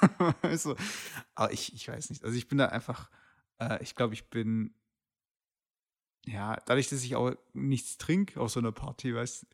also, 0.42 0.76
aber 1.34 1.52
ich, 1.52 1.74
ich 1.74 1.88
weiß 1.88 2.10
nicht. 2.10 2.24
Also 2.24 2.36
ich 2.36 2.48
bin 2.48 2.58
da 2.58 2.66
einfach, 2.66 3.10
äh, 3.58 3.82
ich 3.82 3.94
glaube, 3.94 4.14
ich 4.14 4.28
bin, 4.28 4.74
ja, 6.26 6.56
dadurch, 6.66 6.88
dass 6.88 7.02
ich 7.02 7.16
auch 7.16 7.32
nichts 7.52 7.98
trinke 7.98 8.40
auf 8.40 8.50
so 8.50 8.60
einer 8.60 8.72
Party, 8.72 9.14
weißt 9.14 9.46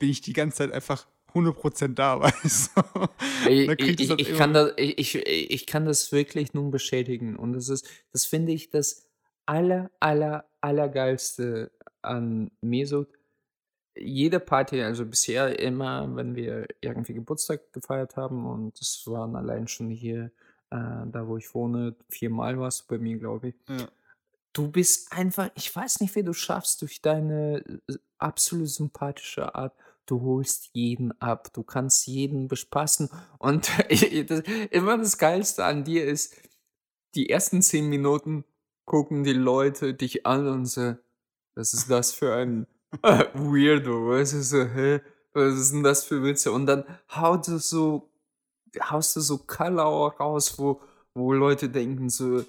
bin 0.00 0.08
ich 0.08 0.20
die 0.20 0.32
ganze 0.32 0.56
Zeit 0.56 0.72
einfach 0.72 1.06
100% 1.34 1.94
da, 1.94 2.20
weißt 2.20 2.72
du? 2.74 3.08
Ich, 3.48 4.00
ich, 4.00 4.10
ich, 4.10 4.36
kann 4.36 4.52
das, 4.52 4.72
ich, 4.76 5.14
ich, 5.14 5.66
kann 5.66 5.84
das 5.84 6.10
wirklich 6.10 6.54
nun 6.54 6.72
bestätigen. 6.72 7.36
Und 7.36 7.52
das 7.52 7.68
ist, 7.68 7.88
das 8.12 8.24
finde 8.24 8.50
ich 8.50 8.70
das 8.70 9.06
aller, 9.46 9.90
aller, 10.00 10.50
allergeilste 10.60 11.70
an 12.02 12.50
Mesut. 12.60 13.08
Jede 14.00 14.40
Party, 14.40 14.82
also 14.82 15.04
bisher 15.04 15.58
immer, 15.58 16.14
wenn 16.16 16.34
wir 16.34 16.66
irgendwie 16.80 17.14
Geburtstag 17.14 17.72
gefeiert 17.72 18.16
haben, 18.16 18.46
und 18.46 18.80
das 18.80 19.02
waren 19.06 19.36
allein 19.36 19.68
schon 19.68 19.90
hier, 19.90 20.30
äh, 20.70 21.06
da 21.06 21.26
wo 21.26 21.36
ich 21.36 21.54
wohne, 21.54 21.94
viermal 22.08 22.58
warst 22.58 22.82
du 22.82 22.84
bei 22.88 22.98
mir, 22.98 23.18
glaube 23.18 23.48
ich. 23.48 23.54
Ja. 23.68 23.88
Du 24.52 24.68
bist 24.68 25.12
einfach, 25.12 25.50
ich 25.54 25.74
weiß 25.74 26.00
nicht, 26.00 26.14
wie 26.16 26.24
du 26.24 26.32
schaffst, 26.32 26.82
durch 26.82 27.02
deine 27.02 27.62
äh, 27.88 27.94
absolut 28.18 28.68
sympathische 28.68 29.54
Art. 29.54 29.74
Du 30.06 30.22
holst 30.22 30.70
jeden 30.72 31.12
ab, 31.20 31.52
du 31.52 31.62
kannst 31.62 32.06
jeden 32.06 32.48
bespaßen. 32.48 33.10
Und 33.38 33.70
das, 34.28 34.42
immer 34.70 34.98
das 34.98 35.18
Geilste 35.18 35.64
an 35.64 35.84
dir 35.84 36.04
ist, 36.04 36.34
die 37.14 37.28
ersten 37.30 37.62
zehn 37.62 37.88
Minuten 37.88 38.44
gucken 38.84 39.24
die 39.24 39.32
Leute 39.32 39.94
dich 39.94 40.26
an 40.26 40.48
und 40.48 40.66
so, 40.66 40.96
was 41.54 41.74
ist 41.74 41.90
das 41.90 42.12
für 42.12 42.34
ein 42.34 42.66
Weirdo? 43.34 44.08
Weißt 44.08 44.34
du, 44.34 44.42
so, 44.42 44.64
hä? 44.64 45.00
Was 45.32 45.54
ist 45.54 45.72
denn 45.72 45.82
das 45.82 46.04
für 46.04 46.22
Witze? 46.22 46.50
Und 46.50 46.66
dann 46.66 46.84
haut 47.14 47.46
du 47.46 47.58
so, 47.58 48.10
haust 48.90 49.14
du 49.14 49.20
so 49.20 49.38
Kalauer 49.38 50.14
raus, 50.16 50.58
wo, 50.58 50.80
wo 51.14 51.32
Leute 51.32 51.68
denken 51.68 52.10
so, 52.10 52.44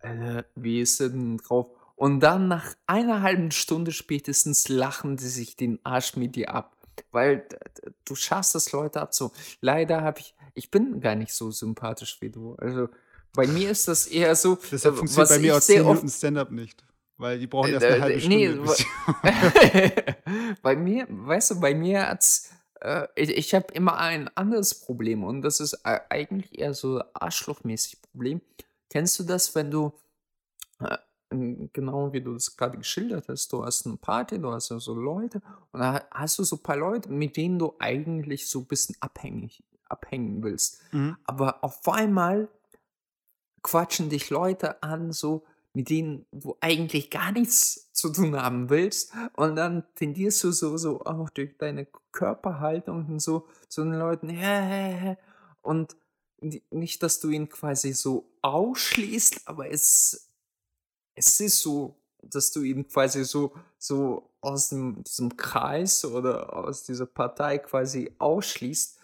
Alter, 0.00 0.46
wie 0.54 0.80
ist 0.80 0.98
der 1.00 1.10
denn 1.10 1.36
drauf? 1.38 1.66
Und 1.94 2.20
dann 2.20 2.48
nach 2.48 2.74
einer 2.86 3.22
halben 3.22 3.50
Stunde 3.50 3.92
spätestens 3.92 4.68
lachen 4.68 5.16
die 5.16 5.28
sich 5.28 5.56
den 5.56 5.78
Arsch 5.84 6.16
mit 6.16 6.36
dir 6.36 6.54
ab. 6.54 6.76
Weil 7.10 7.46
du 8.04 8.14
schaffst 8.14 8.54
es, 8.54 8.72
Leute 8.72 9.00
abzu. 9.00 9.30
Leider 9.60 10.02
habe 10.02 10.20
ich, 10.20 10.34
ich 10.54 10.70
bin 10.70 11.00
gar 11.00 11.14
nicht 11.14 11.32
so 11.32 11.50
sympathisch 11.50 12.18
wie 12.20 12.30
du. 12.30 12.54
Also 12.56 12.88
bei 13.34 13.46
mir 13.46 13.70
ist 13.70 13.88
das 13.88 14.06
eher 14.06 14.34
so, 14.34 14.58
Deshalb 14.70 14.94
äh, 14.94 14.98
funktioniert 14.98 15.30
was 15.30 15.36
bei 15.36 15.42
mir 15.42 15.56
auch 15.56 15.60
sehr 15.60 15.76
10 15.76 15.86
oft 15.86 15.94
Minuten 16.02 16.08
Stand-up 16.08 16.50
nicht. 16.50 16.84
Weil 17.22 17.38
die 17.38 17.46
brauchen 17.46 17.70
äh, 17.70 17.74
erst 17.74 17.86
eine 17.86 17.96
äh, 17.96 18.00
halbe 18.00 18.28
nee, 18.28 18.48
Stunde. 18.48 18.62
Bis 18.62 18.86
bei 20.62 20.74
mir, 20.74 21.06
weißt 21.08 21.52
du, 21.52 21.60
bei 21.60 21.72
mir 21.72 22.08
hat's, 22.08 22.50
äh, 22.80 23.06
ich, 23.14 23.30
ich 23.30 23.54
habe 23.54 23.72
immer 23.74 23.96
ein 23.98 24.28
anderes 24.36 24.74
Problem 24.74 25.22
und 25.22 25.42
das 25.42 25.60
ist 25.60 25.86
eigentlich 25.86 26.58
eher 26.58 26.74
so 26.74 27.00
arschlochmäßig 27.14 28.02
Problem. 28.02 28.40
Kennst 28.90 29.20
du 29.20 29.22
das, 29.22 29.54
wenn 29.54 29.70
du, 29.70 29.92
äh, 30.80 30.98
genau 31.72 32.12
wie 32.12 32.20
du 32.20 32.34
das 32.34 32.56
gerade 32.56 32.76
geschildert 32.76 33.28
hast, 33.28 33.52
du 33.52 33.64
hast 33.64 33.86
eine 33.86 33.98
Party, 33.98 34.40
du 34.40 34.50
hast 34.50 34.70
ja 34.70 34.80
so 34.80 34.92
Leute 34.92 35.40
und 35.70 35.78
da 35.78 36.04
hast 36.10 36.40
du 36.40 36.42
so 36.42 36.56
ein 36.56 36.62
paar 36.64 36.76
Leute, 36.76 37.08
mit 37.08 37.36
denen 37.36 37.60
du 37.60 37.76
eigentlich 37.78 38.48
so 38.48 38.58
ein 38.58 38.66
bisschen 38.66 38.96
abhängig, 38.98 39.62
abhängen 39.88 40.42
willst. 40.42 40.82
mhm. 40.92 41.16
Aber 41.24 41.62
auf 41.62 41.88
einmal 41.88 42.48
quatschen 43.62 44.10
dich 44.10 44.28
Leute 44.30 44.82
an, 44.82 45.12
so 45.12 45.44
mit 45.74 45.88
denen 45.88 46.26
du 46.32 46.56
eigentlich 46.60 47.10
gar 47.10 47.32
nichts 47.32 47.90
zu 47.92 48.10
tun 48.10 48.36
haben 48.36 48.68
willst. 48.68 49.12
Und 49.36 49.56
dann 49.56 49.84
tendierst 49.94 50.44
du 50.44 50.52
so, 50.52 50.76
so 50.76 51.04
auch 51.04 51.30
durch 51.30 51.56
deine 51.56 51.86
Körperhaltung 52.12 53.06
und 53.06 53.20
so 53.20 53.48
zu 53.68 53.82
den 53.82 53.94
Leuten, 53.94 54.28
hä, 54.28 54.36
hä, 54.36 54.98
hä. 55.00 55.16
und 55.62 55.96
ni- 56.40 56.62
nicht, 56.70 57.02
dass 57.02 57.20
du 57.20 57.30
ihn 57.30 57.48
quasi 57.48 57.92
so 57.92 58.28
ausschließt, 58.42 59.48
aber 59.48 59.70
es, 59.70 60.30
es 61.14 61.40
ist 61.40 61.60
so, 61.60 61.96
dass 62.22 62.50
du 62.52 62.62
ihn 62.62 62.86
quasi 62.86 63.24
so, 63.24 63.54
so 63.78 64.30
aus 64.40 64.68
dem, 64.68 65.02
diesem 65.04 65.36
Kreis 65.36 66.04
oder 66.04 66.54
aus 66.54 66.82
dieser 66.82 67.06
Partei 67.06 67.58
quasi 67.58 68.12
ausschließt, 68.18 68.98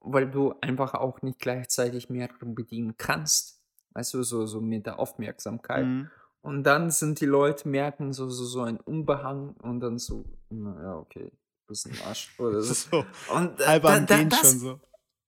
weil 0.00 0.30
du 0.30 0.54
einfach 0.60 0.94
auch 0.94 1.22
nicht 1.22 1.38
gleichzeitig 1.38 2.10
mehrere 2.10 2.46
bedienen 2.46 2.96
kannst. 2.96 3.61
Weißt 3.94 4.14
du, 4.14 4.22
so, 4.22 4.46
so 4.46 4.60
mit 4.60 4.86
der 4.86 4.98
Aufmerksamkeit. 4.98 5.86
Mhm. 5.86 6.10
Und 6.42 6.64
dann 6.64 6.90
sind 6.90 7.20
die 7.20 7.26
Leute, 7.26 7.68
merken 7.68 8.12
so, 8.12 8.28
so, 8.28 8.44
so 8.44 8.62
ein 8.62 8.78
Unbehang 8.80 9.54
und 9.62 9.80
dann 9.80 9.98
so, 9.98 10.24
na 10.50 10.82
ja, 10.82 10.96
okay, 10.96 11.30
du 11.30 11.66
bist 11.68 11.86
ein 11.86 11.96
Arsch. 12.06 12.34
Oder 12.38 12.62
so. 12.62 12.74
So, 12.74 13.04
Und 13.32 13.64
halb 13.64 13.84
da, 13.84 13.96
am 13.96 14.06
da, 14.06 14.16
Gehen 14.16 14.30
schon 14.30 14.40
das, 14.42 14.60
so. 14.60 14.80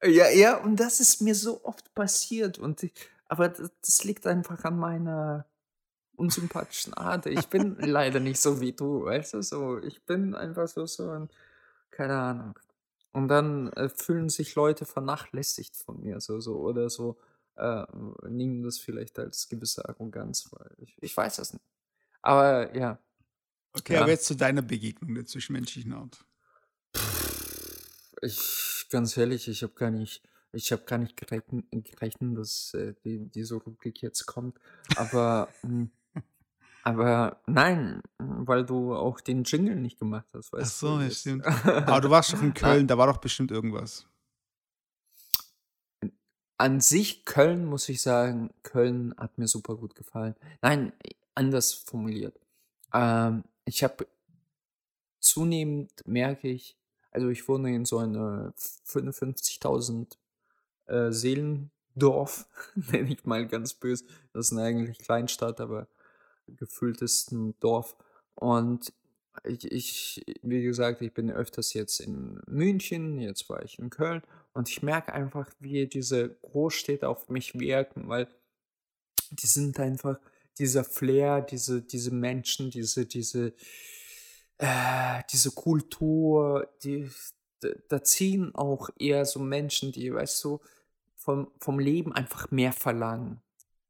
ja, 0.02 0.28
ja, 0.30 0.56
und 0.56 0.76
das 0.76 1.00
ist 1.00 1.20
mir 1.20 1.34
so 1.34 1.64
oft 1.64 1.94
passiert. 1.94 2.58
Und 2.58 2.82
ich, 2.82 2.92
aber 3.28 3.48
das, 3.48 3.70
das 3.80 4.04
liegt 4.04 4.26
einfach 4.26 4.64
an 4.64 4.78
meiner 4.78 5.46
unsympathischen 6.16 6.94
Art. 6.94 7.26
Ich 7.26 7.46
bin 7.46 7.76
leider 7.78 8.18
nicht 8.18 8.40
so 8.40 8.60
wie 8.60 8.72
du, 8.72 9.04
weißt 9.04 9.34
du, 9.34 9.42
so. 9.42 9.78
Ich 9.78 10.04
bin 10.04 10.34
einfach 10.34 10.66
so, 10.66 10.86
so 10.86 11.10
ein, 11.10 11.28
keine 11.90 12.16
Ahnung. 12.16 12.58
Und 13.12 13.28
dann 13.28 13.72
äh, 13.74 13.88
fühlen 13.88 14.28
sich 14.28 14.56
Leute 14.56 14.84
vernachlässigt 14.84 15.76
von 15.76 16.00
mir, 16.00 16.20
so, 16.20 16.40
so, 16.40 16.56
oder 16.56 16.90
so, 16.90 17.16
äh, 17.56 17.84
nehmen 18.28 18.62
das 18.62 18.78
vielleicht 18.78 19.18
als 19.18 19.48
gewisse 19.48 19.88
Arroganz, 19.88 20.48
weil 20.52 20.70
ich, 20.78 20.96
ich 21.00 21.16
weiß 21.16 21.36
das 21.36 21.52
nicht. 21.52 21.64
Aber 22.22 22.74
ja, 22.76 22.98
Okay, 23.76 23.96
aber 23.96 24.06
ja. 24.06 24.12
jetzt 24.12 24.26
zu 24.26 24.36
deiner 24.36 24.62
Begegnung 24.62 25.14
der 25.14 25.26
zwischenmenschlichen 25.26 25.92
Art. 25.92 26.24
Ich, 28.22 28.86
ganz 28.90 29.16
ehrlich, 29.16 29.48
ich 29.48 29.62
habe 29.62 29.74
gar 29.74 29.90
nicht, 29.90 30.22
ich 30.52 30.72
habe 30.72 30.84
gar 30.84 30.98
nicht 30.98 31.16
gerechnet, 31.16 31.66
gerechnet 31.70 32.38
dass 32.38 32.72
äh, 32.74 32.94
die, 33.04 33.28
diese 33.30 33.56
Rubrik 33.56 34.00
jetzt 34.02 34.26
kommt. 34.26 34.58
Aber, 34.96 35.56
mm, 35.62 35.84
aber 36.82 37.42
nein, 37.46 38.02
weil 38.18 38.64
du 38.66 38.94
auch 38.94 39.20
den 39.20 39.44
Jingle 39.44 39.76
nicht 39.76 39.98
gemacht 39.98 40.26
hast, 40.34 40.52
Ach 40.58 40.66
weißt 40.68 40.82
du. 40.82 40.88
so, 40.88 41.00
ja, 41.00 41.08
Das, 41.08 41.20
stimmt. 41.20 41.44
Aber 41.86 42.00
du 42.00 42.10
warst 42.10 42.32
doch 42.32 42.42
in 42.42 42.54
Ah, 42.60 42.76
Köln, 42.76 42.86
da 42.86 42.96
war 42.98 43.06
doch 43.06 43.18
bestimmt 43.18 43.50
irgendwas. 43.50 44.06
An 46.58 46.80
sich 46.80 47.24
Köln 47.24 47.64
muss 47.64 47.88
ich 47.88 48.00
sagen, 48.00 48.50
Köln 48.62 49.14
hat 49.16 49.38
mir 49.38 49.48
super 49.48 49.76
gut 49.76 49.94
gefallen. 49.94 50.34
Nein, 50.62 50.92
anders 51.34 51.72
formuliert. 51.72 52.38
Ähm, 52.92 53.44
ich 53.64 53.82
habe 53.82 54.06
zunehmend 55.20 56.06
merke 56.06 56.48
ich, 56.48 56.76
also 57.10 57.28
ich 57.28 57.48
wohne 57.48 57.74
in 57.74 57.84
so 57.84 57.98
einer 57.98 58.52
55.000 58.56 60.16
äh, 60.86 61.10
Seelendorf, 61.10 62.46
nenne 62.74 63.12
ich 63.12 63.24
mal 63.24 63.46
ganz 63.46 63.74
böse. 63.74 64.04
Das 64.32 64.46
ist 64.46 64.52
eine 64.52 64.62
eigentlich 64.62 64.98
Kleinstadt, 64.98 65.60
aber 65.60 65.88
gefühlt 66.46 67.02
ist 67.02 67.32
ein 67.32 67.58
Dorf. 67.60 67.96
Und 68.34 68.92
ich, 69.42 69.70
ich, 69.72 70.24
wie 70.42 70.62
gesagt, 70.62 71.02
ich 71.02 71.12
bin 71.12 71.30
öfters 71.30 71.72
jetzt 71.72 72.00
in 72.00 72.40
München, 72.46 73.18
jetzt 73.18 73.48
war 73.48 73.62
ich 73.62 73.78
in 73.78 73.90
Köln 73.90 74.22
und 74.54 74.68
ich 74.68 74.82
merke 74.82 75.12
einfach, 75.12 75.50
wie 75.58 75.86
diese 75.86 76.30
Großstädte 76.36 77.08
auf 77.08 77.28
mich 77.28 77.58
wirken, 77.58 78.08
weil 78.08 78.28
die 79.30 79.46
sind 79.46 79.78
einfach 79.80 80.18
dieser 80.58 80.84
Flair, 80.84 81.40
diese, 81.42 81.82
diese 81.82 82.12
Menschen, 82.12 82.70
diese, 82.70 83.04
diese, 83.04 83.52
äh, 84.58 85.22
diese 85.30 85.50
Kultur, 85.50 86.68
die, 86.84 87.10
da, 87.88 88.02
ziehen 88.04 88.54
auch 88.54 88.90
eher 88.98 89.24
so 89.24 89.40
Menschen, 89.40 89.90
die, 89.90 90.14
weißt 90.14 90.44
du, 90.44 90.60
vom, 91.16 91.50
vom 91.58 91.80
Leben 91.80 92.12
einfach 92.12 92.50
mehr 92.52 92.72
verlangen. 92.72 93.40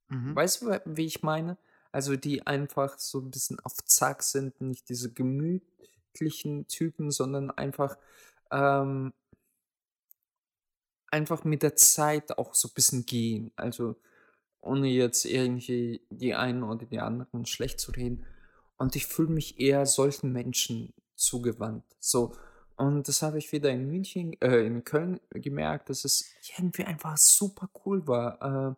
Mhm. 0.09 0.35
Weißt 0.35 0.63
du, 0.63 0.81
wie 0.87 1.07
ich 1.07 1.23
meine? 1.23 1.59
Also 1.93 2.17
die 2.17 2.47
einfach 2.47 2.99
so 2.99 3.21
ein 3.21 3.31
bisschen 3.31 3.61
auf 3.61 3.85
Zack 3.85 4.23
sind, 4.23 4.61
nicht 4.63 4.89
diese 4.89 5.13
gemütlichen 5.13 6.67
Typen, 6.69 7.11
sondern 7.11 7.51
einfach, 7.51 7.99
ähm, 8.51 9.13
einfach 11.15 11.45
mit 11.45 11.63
der 11.63 11.77
Zeit 11.77 12.37
auch 12.39 12.55
so 12.55 12.69
ein 12.69 12.75
bisschen 12.75 13.07
gehen. 13.07 13.53
Also 13.55 13.95
ohne 14.61 14.89
jetzt 14.89 15.25
irgendwie 15.25 16.05
die 16.11 16.35
einen 16.35 16.65
oder 16.65 16.87
die 16.87 16.99
anderen 16.99 17.47
schlecht 17.47 17.79
zu 17.79 17.93
reden. 17.93 18.27
Und 18.77 18.97
ich 18.97 19.07
fühle 19.07 19.31
mich 19.31 19.61
eher 19.61 19.87
solchen 19.87 20.33
Menschen 20.33 20.93
zugewandt. 21.15 21.85
So. 22.01 22.35
Und 22.77 23.07
das 23.07 23.23
habe 23.23 23.39
ich 23.39 23.53
wieder 23.53 23.71
in 23.71 23.87
München, 23.87 24.33
äh, 24.41 24.67
in 24.67 24.83
Köln 24.83 25.21
gemerkt, 25.31 25.91
dass 25.91 26.05
es 26.05 26.25
irgendwie 26.59 26.85
einfach 26.85 27.17
super 27.17 27.71
cool 27.85 28.05
war. 28.09 28.73
Äh, 28.73 28.75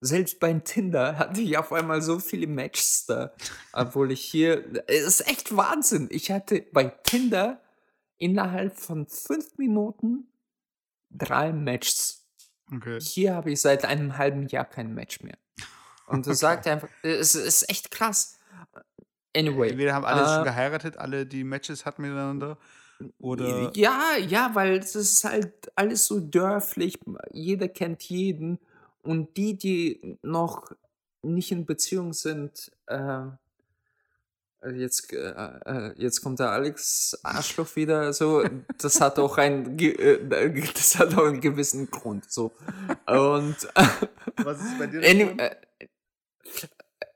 selbst 0.00 0.40
bei 0.40 0.54
Tinder 0.54 1.18
hatte 1.18 1.42
ich 1.42 1.58
auf 1.58 1.72
einmal 1.72 2.00
so 2.00 2.20
viele 2.20 2.46
Matches 2.46 3.04
da, 3.06 3.34
obwohl 3.74 4.12
ich 4.12 4.22
hier, 4.22 4.64
es 4.86 5.20
ist 5.20 5.28
echt 5.28 5.54
Wahnsinn. 5.54 6.08
Ich 6.10 6.30
hatte 6.30 6.64
bei 6.72 6.84
Tinder 6.84 7.60
innerhalb 8.16 8.78
von 8.78 9.06
fünf 9.06 9.58
Minuten 9.58 10.28
drei 11.10 11.52
Matches. 11.52 12.26
Okay. 12.74 13.00
Hier 13.00 13.34
habe 13.34 13.50
ich 13.52 13.60
seit 13.60 13.84
einem 13.84 14.18
halben 14.18 14.46
Jahr 14.48 14.64
kein 14.64 14.94
Match 14.94 15.22
mehr. 15.22 15.38
Und 16.06 16.26
das 16.26 16.38
Okay. 16.42 16.54
sagt 16.54 16.66
einfach, 16.66 16.88
es 17.02 17.34
ist 17.34 17.68
echt 17.70 17.90
krass. 17.90 18.38
Anyway, 19.36 19.70
Entweder 19.70 19.94
haben 19.94 20.04
alle 20.04 20.26
schon 20.26 20.42
äh, 20.42 20.44
geheiratet, 20.50 20.96
alle 20.96 21.26
die 21.26 21.44
Matches 21.44 21.84
hatten 21.84 22.02
miteinander. 22.02 22.58
Oder. 23.18 23.70
ja, 23.76 24.16
ja, 24.16 24.50
weil 24.54 24.78
es 24.78 24.96
ist 24.96 25.22
halt 25.24 25.70
alles 25.76 26.06
so 26.06 26.18
dörflich, 26.18 26.98
jeder 27.30 27.68
kennt 27.68 28.02
jeden 28.02 28.58
und 29.02 29.36
die, 29.36 29.56
die 29.56 30.18
noch 30.22 30.72
nicht 31.22 31.52
in 31.52 31.64
Beziehung 31.66 32.12
sind, 32.12 32.72
äh, 32.86 32.96
äh, 32.96 33.30
jetzt, 34.74 35.12
äh, 35.12 35.32
äh, 35.66 35.94
jetzt 35.96 36.22
kommt 36.22 36.38
der 36.38 36.50
Alex 36.50 37.18
Arschloch 37.22 37.76
wieder 37.76 38.12
so. 38.12 38.44
Das 38.78 39.00
hat 39.00 39.18
auch 39.18 39.38
ein, 39.38 39.78
äh, 39.78 40.62
das 40.74 40.98
hat 40.98 41.14
auch 41.14 41.26
einen 41.26 41.40
gewissen 41.40 41.90
Grund. 41.90 42.30
So. 42.30 42.52
Und 43.06 43.56
was 44.36 44.60
ist 44.60 44.78
bei 44.78 44.86
dir 44.86 45.00
der 45.00 45.14
Grund? 45.14 45.40
Äh, 45.40 45.56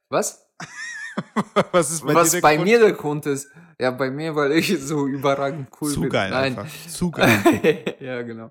was? 0.08 0.46
was 1.72 1.90
ist 1.90 2.04
bei 2.06 2.14
was 2.14 2.30
dir 2.30 2.36
der 2.36 2.42
bei 2.42 2.56
Grund? 2.56 2.68
mir 2.68 2.78
der 2.80 2.92
Grund 2.92 3.26
ist? 3.26 3.48
Ja, 3.78 3.90
bei 3.90 4.10
mir, 4.10 4.34
weil 4.34 4.52
ich 4.52 4.68
so 4.80 5.06
überragend 5.06 5.68
cool 5.80 5.92
Zu 5.92 6.00
bin. 6.02 6.10
geil 6.10 6.30
Nein. 6.30 6.58
einfach. 6.58 6.88
Zu 6.88 7.10
geil. 7.12 7.96
ja, 8.00 8.22
genau. 8.22 8.50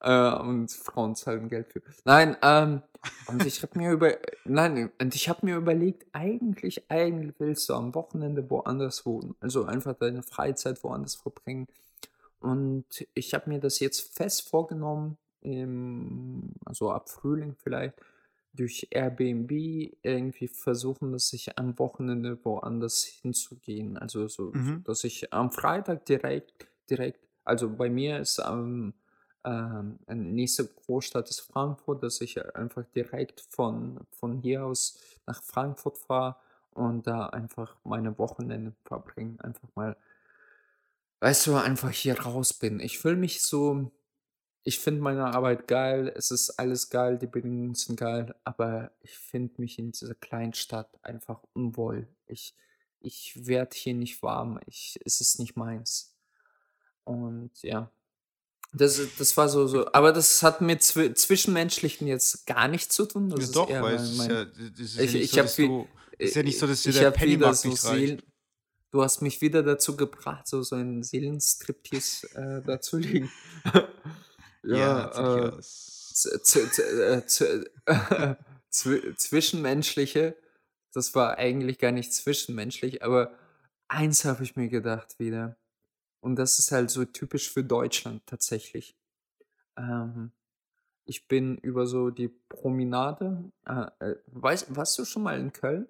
Äh, 0.00 0.34
und 0.40 0.70
Frauen 0.70 1.14
zahlen 1.14 1.48
Geld 1.48 1.72
für. 1.72 1.82
Nein, 2.04 2.36
ähm, 2.42 2.82
und 3.26 3.44
ich 3.44 3.62
habe 3.62 3.78
mir 3.78 3.92
über, 3.92 4.16
nein, 4.44 4.90
und 5.00 5.14
ich 5.14 5.28
habe 5.28 5.44
mir 5.46 5.56
überlegt, 5.56 6.06
eigentlich, 6.12 6.90
eigentlich 6.90 7.34
willst 7.38 7.68
du 7.68 7.74
am 7.74 7.94
Wochenende 7.94 8.48
woanders 8.50 9.04
wohnen. 9.06 9.34
Also 9.40 9.64
einfach 9.64 9.94
deine 9.94 10.22
Freizeit 10.22 10.82
woanders 10.82 11.14
verbringen. 11.14 11.66
Und 12.40 13.06
ich 13.14 13.32
habe 13.34 13.48
mir 13.48 13.60
das 13.60 13.78
jetzt 13.80 14.16
fest 14.16 14.48
vorgenommen, 14.48 15.16
im, 15.40 16.50
also 16.64 16.90
ab 16.90 17.08
Frühling 17.08 17.54
vielleicht, 17.62 17.94
durch 18.54 18.88
Airbnb 18.90 19.50
irgendwie 20.02 20.48
versuchen, 20.48 21.12
dass 21.12 21.32
ich 21.32 21.58
am 21.58 21.78
Wochenende 21.78 22.38
woanders 22.44 23.04
hinzugehen. 23.04 23.98
Also 23.98 24.28
so, 24.28 24.54
Mhm. 24.54 24.84
dass 24.84 25.04
ich 25.04 25.32
am 25.32 25.50
Freitag 25.50 26.06
direkt, 26.06 26.66
direkt, 26.88 27.20
also 27.44 27.68
bei 27.70 27.90
mir 27.90 28.18
ist 28.20 28.40
am 28.40 28.94
ähm, 29.44 29.98
nächste 30.08 30.66
Großstadt 30.66 31.28
ist 31.28 31.40
Frankfurt, 31.40 32.02
dass 32.02 32.20
ich 32.20 32.42
einfach 32.56 32.84
direkt 32.94 33.42
von, 33.50 34.00
von 34.10 34.38
hier 34.38 34.64
aus 34.64 34.98
nach 35.26 35.42
Frankfurt 35.42 35.98
fahre 35.98 36.36
und 36.70 37.06
da 37.06 37.26
einfach 37.26 37.76
meine 37.84 38.16
Wochenende 38.18 38.72
verbringe. 38.84 39.36
Einfach 39.44 39.68
mal, 39.74 39.96
weißt 41.20 41.46
du, 41.46 41.56
einfach 41.56 41.90
hier 41.90 42.20
raus 42.20 42.52
bin. 42.54 42.80
Ich 42.80 42.98
fühle 42.98 43.16
mich 43.16 43.42
so, 43.42 43.90
ich 44.64 44.78
finde 44.78 45.02
meine 45.02 45.26
Arbeit 45.26 45.68
geil, 45.68 46.12
es 46.16 46.30
ist 46.30 46.58
alles 46.58 46.88
geil, 46.88 47.18
die 47.18 47.26
Bedingungen 47.26 47.74
sind 47.74 47.96
geil, 47.98 48.34
aber 48.44 48.90
ich 49.00 49.16
finde 49.16 49.60
mich 49.60 49.78
in 49.78 49.92
dieser 49.92 50.14
kleinen 50.14 50.54
Stadt 50.54 50.88
einfach 51.02 51.42
unwohl. 51.52 52.08
Ich, 52.26 52.54
ich 53.00 53.46
werde 53.46 53.76
hier 53.76 53.94
nicht 53.94 54.22
warm, 54.22 54.58
ich, 54.66 54.98
es 55.04 55.20
ist 55.20 55.38
nicht 55.38 55.56
meins. 55.56 56.16
Und 57.04 57.50
ja, 57.62 57.92
das, 58.72 59.00
das 59.18 59.36
war 59.36 59.48
so, 59.48 59.66
so, 59.66 59.92
aber 59.92 60.12
das 60.12 60.42
hat 60.42 60.60
mit 60.60 60.82
zwi 60.82 61.14
Zwischenmenschlichen 61.14 62.08
jetzt 62.08 62.46
gar 62.46 62.66
nichts 62.66 62.94
zu 62.94 63.06
tun. 63.06 63.28
Das 63.28 63.40
Ja, 63.40 63.44
ist 63.44 63.56
doch, 63.56 63.68
weil 63.70 63.82
mein, 63.82 63.94
es 63.96 64.10
ist 64.10 64.16
mein, 64.16 64.30
ja, 64.30 64.42
ist 64.42 64.96
ja 64.96 65.02
ich, 65.02 65.12
nicht 65.12 65.24
ich 65.24 65.30
so, 65.30 65.36
dass 65.36 65.56
du, 65.56 65.88
ist 66.18 66.36
ja 66.36 66.42
nicht 66.42 66.58
so, 66.58 66.66
dass 66.66 66.82
dir 66.82 66.90
ich 66.90 66.96
der 66.96 67.06
habe 67.08 67.20
wieder 67.26 67.50
Pennymark 67.50 67.56
so 67.56 67.68
nicht 67.68 67.84
reicht. 67.84 68.06
Seelen, 68.06 68.22
du 68.90 69.02
hast 69.02 69.20
mich 69.20 69.40
wieder 69.42 69.62
dazu 69.62 69.96
gebracht, 69.96 70.48
so, 70.48 70.62
so 70.62 70.74
einen 70.76 71.02
Seelenstriptease 71.02 72.28
äh, 72.34 72.62
dazulegen. 72.66 73.30
Ja, 74.64 75.12
ja, 75.12 75.46
äh, 75.46 75.52
äh, 77.86 78.36
zwischenmenschliche, 79.16 80.36
das 80.92 81.14
war 81.14 81.38
eigentlich 81.38 81.78
gar 81.78 81.92
nicht 81.92 82.12
zwischenmenschlich, 82.12 83.02
aber 83.02 83.32
eins 83.88 84.24
habe 84.24 84.42
ich 84.42 84.56
mir 84.56 84.68
gedacht 84.68 85.18
wieder. 85.18 85.56
Und 86.20 86.36
das 86.36 86.58
ist 86.58 86.72
halt 86.72 86.90
so 86.90 87.04
typisch 87.04 87.52
für 87.52 87.62
Deutschland 87.62 88.22
tatsächlich. 88.26 88.96
Ähm, 89.76 90.32
ich 91.04 91.28
bin 91.28 91.58
über 91.58 91.86
so 91.86 92.10
die 92.10 92.28
Promenade. 92.28 93.52
Äh, 93.66 93.86
äh, 93.98 94.16
weißt, 94.26 94.74
warst 94.74 94.98
du 94.98 95.04
schon 95.04 95.22
mal 95.22 95.38
in 95.38 95.52
Köln? 95.52 95.86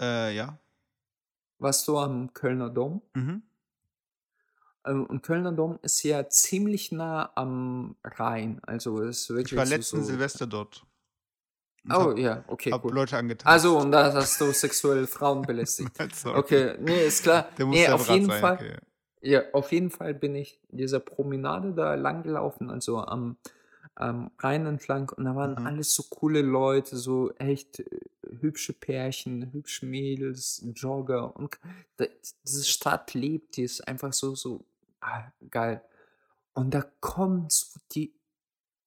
Äh, 0.00 0.36
ja. 0.36 0.58
Warst 1.58 1.88
du 1.88 1.98
am 1.98 2.32
Kölner 2.32 2.70
Dom? 2.70 3.02
Mhm. 3.14 3.42
Ähm, 4.88 5.06
und 5.06 5.22
Kölner 5.22 5.52
Dom 5.52 5.78
ist 5.82 6.02
ja 6.02 6.28
ziemlich 6.28 6.92
nah 6.92 7.30
am 7.34 7.96
Rhein. 8.04 8.60
Also 8.64 9.00
ist 9.00 9.24
Ich 9.24 9.30
war 9.30 9.36
wirklich 9.36 9.70
letzten 9.70 10.00
so 10.00 10.04
Silvester 10.04 10.46
dort. 10.46 10.84
Oh 11.90 11.92
hab, 11.92 12.18
ja, 12.18 12.44
okay, 12.48 12.72
hab 12.72 12.84
cool. 12.84 12.92
Leute 12.92 13.16
angetanzt. 13.16 13.46
Also, 13.46 13.78
und 13.78 13.92
da 13.92 14.12
hast 14.12 14.40
du 14.40 14.52
sexuell 14.52 15.06
Frauen 15.06 15.42
belästigt. 15.42 15.90
Okay, 16.24 16.74
nee, 16.80 17.06
ist 17.06 17.22
klar. 17.22 17.48
Der 17.56 17.66
muss 17.66 17.76
Nee, 17.76 17.88
auf 17.88 18.08
jeden 18.08 18.26
sein, 18.26 18.40
Fall. 18.40 18.54
okay. 18.54 18.76
Ja, 19.20 19.42
auf 19.52 19.72
jeden 19.72 19.90
Fall 19.90 20.14
bin 20.14 20.34
ich 20.34 20.60
dieser 20.68 21.00
Promenade 21.00 21.72
da 21.72 21.94
lang 21.94 22.22
gelaufen, 22.22 22.70
also 22.70 22.98
am, 22.98 23.36
am 23.96 24.30
Rhein 24.38 24.66
entlang 24.66 25.10
und 25.10 25.24
da 25.24 25.34
waren 25.34 25.56
Mhm. 25.58 25.66
alles 25.66 25.94
so 25.94 26.04
coole 26.04 26.40
Leute, 26.42 26.96
so 26.96 27.32
echt 27.38 27.80
äh, 27.80 28.00
hübsche 28.40 28.74
Pärchen, 28.74 29.52
hübsche 29.52 29.86
Mädels, 29.86 30.62
Jogger 30.74 31.34
und 31.34 31.58
da, 31.96 32.04
diese 32.44 32.64
Stadt 32.64 33.14
lebt, 33.14 33.56
die 33.56 33.64
ist 33.64 33.88
einfach 33.88 34.12
so, 34.12 34.36
so 34.36 34.64
ah, 35.00 35.32
geil. 35.50 35.82
Und 36.54 36.72
da 36.72 36.82
kommen 37.00 37.48
so 37.50 37.78
die 37.92 38.14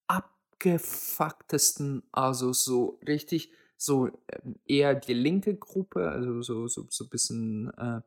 abgefucktesten, 0.08 2.04
also 2.12 2.54
so 2.54 3.00
richtig, 3.08 3.52
so 3.78 4.08
ähm, 4.08 4.60
eher 4.66 4.94
die 4.94 5.14
linke 5.14 5.56
Gruppe, 5.56 6.10
also 6.10 6.42
so, 6.42 6.68
so, 6.68 6.86
so 6.90 7.06
ein 7.06 7.10
bisschen 7.10 7.74
äh, 7.78 8.02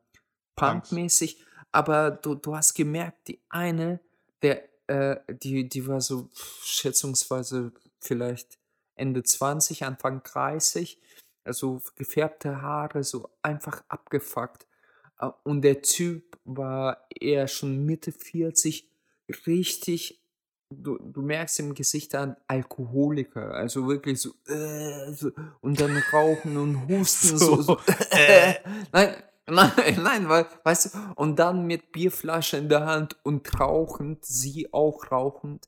punkmäßig, 0.55 1.43
aber 1.71 2.11
du, 2.11 2.35
du 2.35 2.55
hast 2.55 2.73
gemerkt, 2.75 3.27
die 3.27 3.41
eine, 3.49 3.99
der, 4.41 4.69
äh, 4.87 5.17
die, 5.29 5.67
die 5.67 5.87
war 5.87 5.99
so 5.99 6.29
schätzungsweise 6.61 7.73
vielleicht 7.99 8.57
Ende 8.95 9.23
20, 9.23 9.83
Anfang 9.83 10.23
30, 10.23 11.01
also 11.43 11.81
gefärbte 11.95 12.61
Haare, 12.61 13.03
so 13.03 13.29
einfach 13.41 13.83
abgefuckt. 13.89 14.67
Äh, 15.19 15.29
Und 15.43 15.61
der 15.61 15.81
Typ 15.81 16.37
war 16.45 17.05
eher 17.09 17.47
schon 17.47 17.85
Mitte 17.85 18.11
40, 18.11 18.87
richtig, 19.47 20.21
du, 20.69 20.97
du 20.97 21.21
merkst 21.21 21.59
im 21.59 21.73
Gesicht 21.73 22.13
an 22.15 22.35
Alkoholiker, 22.47 23.53
also 23.53 23.87
wirklich 23.87 24.21
so, 24.21 24.31
äh, 24.47 25.11
so 25.13 25.31
und 25.61 25.79
dann 25.79 25.97
rauchen 26.13 26.57
und 26.57 26.87
husten, 26.89 27.37
so, 27.37 27.61
so, 27.61 27.79
äh. 28.11 28.55
nein, 28.93 29.15
nein, 29.47 29.71
nein, 30.03 30.29
weil, 30.29 30.45
weißt 30.63 30.93
du, 30.93 30.99
und 31.15 31.37
dann 31.39 31.65
mit 31.65 31.91
Bierflasche 31.91 32.57
in 32.57 32.69
der 32.69 32.85
Hand 32.85 33.17
und 33.23 33.59
rauchend, 33.59 34.25
sie 34.25 34.71
auch 34.73 35.11
rauchend 35.11 35.67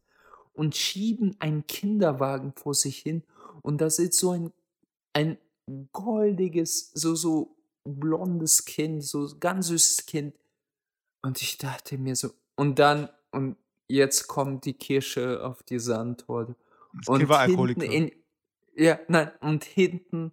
und 0.54 0.76
schieben 0.76 1.36
einen 1.40 1.66
Kinderwagen 1.68 2.54
vor 2.56 2.74
sich 2.74 3.00
hin 3.00 3.24
und 3.62 3.82
da 3.82 3.90
sitzt 3.90 4.20
so 4.20 4.32
ein, 4.32 4.52
ein 5.14 5.38
goldiges, 5.92 6.92
so, 6.94 7.16
so 7.16 7.57
blondes 7.96 8.66
Kind, 8.66 9.04
so 9.04 9.30
ganz 9.40 9.68
süßes 9.68 10.06
Kind. 10.06 10.36
Und 11.22 11.42
ich 11.42 11.58
dachte 11.58 11.98
mir 11.98 12.16
so, 12.16 12.30
und 12.56 12.80
dann, 12.80 13.10
und 13.32 13.58
jetzt 13.88 14.28
kommt 14.28 14.66
die 14.66 14.74
Kirsche 14.74 15.44
auf 15.44 15.64
die 15.64 15.80
Sandtorte. 15.80 16.56
Das 16.94 17.08
Und 17.08 17.20
Kind 17.20 17.30
war 17.30 17.46
hinten 17.46 17.82
in, 17.82 18.12
ja, 18.76 19.00
nein, 19.08 19.32
und 19.42 19.64
hinten 19.64 20.32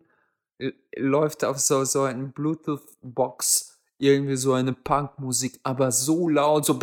l- 0.58 0.74
läuft 0.96 1.44
auf 1.44 1.58
so, 1.58 1.84
so 1.84 2.02
ein 2.02 2.32
Bluetooth-Box 2.32 3.78
irgendwie 3.98 4.36
so 4.36 4.52
eine 4.52 4.72
Punkmusik, 4.72 5.60
aber 5.62 5.92
so 5.92 6.28
laut, 6.28 6.66
so 6.66 6.78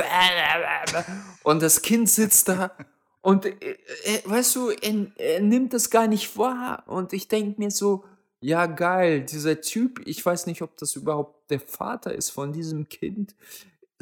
und 1.43 1.61
das 1.61 1.81
Kind 1.81 2.09
sitzt 2.09 2.47
da 2.47 2.75
und 3.21 3.45
äh, 3.45 3.77
äh, 4.05 4.21
weißt 4.25 4.55
du, 4.55 4.69
er, 4.69 5.07
er 5.17 5.41
nimmt 5.41 5.73
das 5.73 5.89
gar 5.89 6.07
nicht 6.07 6.37
wahr 6.37 6.83
und 6.87 7.13
ich 7.13 7.27
denke 7.27 7.59
mir 7.59 7.69
so, 7.69 8.05
ja 8.41 8.65
geil, 8.65 9.23
dieser 9.23 9.61
Typ, 9.61 10.01
ich 10.05 10.25
weiß 10.25 10.47
nicht, 10.47 10.61
ob 10.61 10.75
das 10.77 10.95
überhaupt 10.95 11.49
der 11.49 11.59
Vater 11.59 12.13
ist 12.13 12.31
von 12.31 12.51
diesem 12.51 12.89
Kind, 12.89 13.35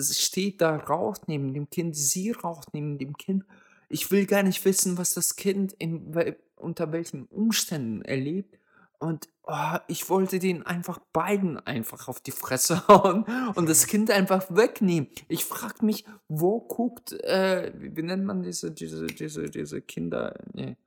steht 0.01 0.61
da, 0.61 0.77
raucht 0.77 1.27
neben 1.27 1.53
dem 1.53 1.69
Kind, 1.69 1.95
sie 1.95 2.31
raucht 2.31 2.73
neben 2.73 2.97
dem 2.97 3.17
Kind. 3.17 3.43
Ich 3.89 4.11
will 4.11 4.25
gar 4.25 4.43
nicht 4.43 4.63
wissen, 4.63 4.97
was 4.97 5.13
das 5.13 5.35
Kind 5.35 5.73
in, 5.73 6.15
unter 6.55 6.91
welchen 6.91 7.25
Umständen 7.25 8.01
erlebt. 8.01 8.57
Und 8.99 9.27
oh, 9.43 9.77
ich 9.87 10.09
wollte 10.09 10.39
den 10.39 10.63
einfach 10.63 10.99
beiden 11.13 11.57
einfach 11.57 12.07
auf 12.07 12.19
die 12.19 12.31
Fresse 12.31 12.85
hauen 12.87 13.25
und 13.55 13.67
das 13.67 13.87
Kind 13.87 14.11
einfach 14.11 14.45
wegnehmen. 14.49 15.09
Ich 15.27 15.45
frage 15.45 15.85
mich, 15.85 16.05
wo 16.27 16.61
guckt, 16.61 17.13
äh, 17.23 17.73
wie, 17.75 18.03
nennt 18.03 18.25
man 18.25 18.43
diese, 18.43 18.71
diese, 18.71 19.07
diese, 19.07 19.49
diese 19.49 19.81
Kinder, 19.81 20.37
nee, 20.53 20.77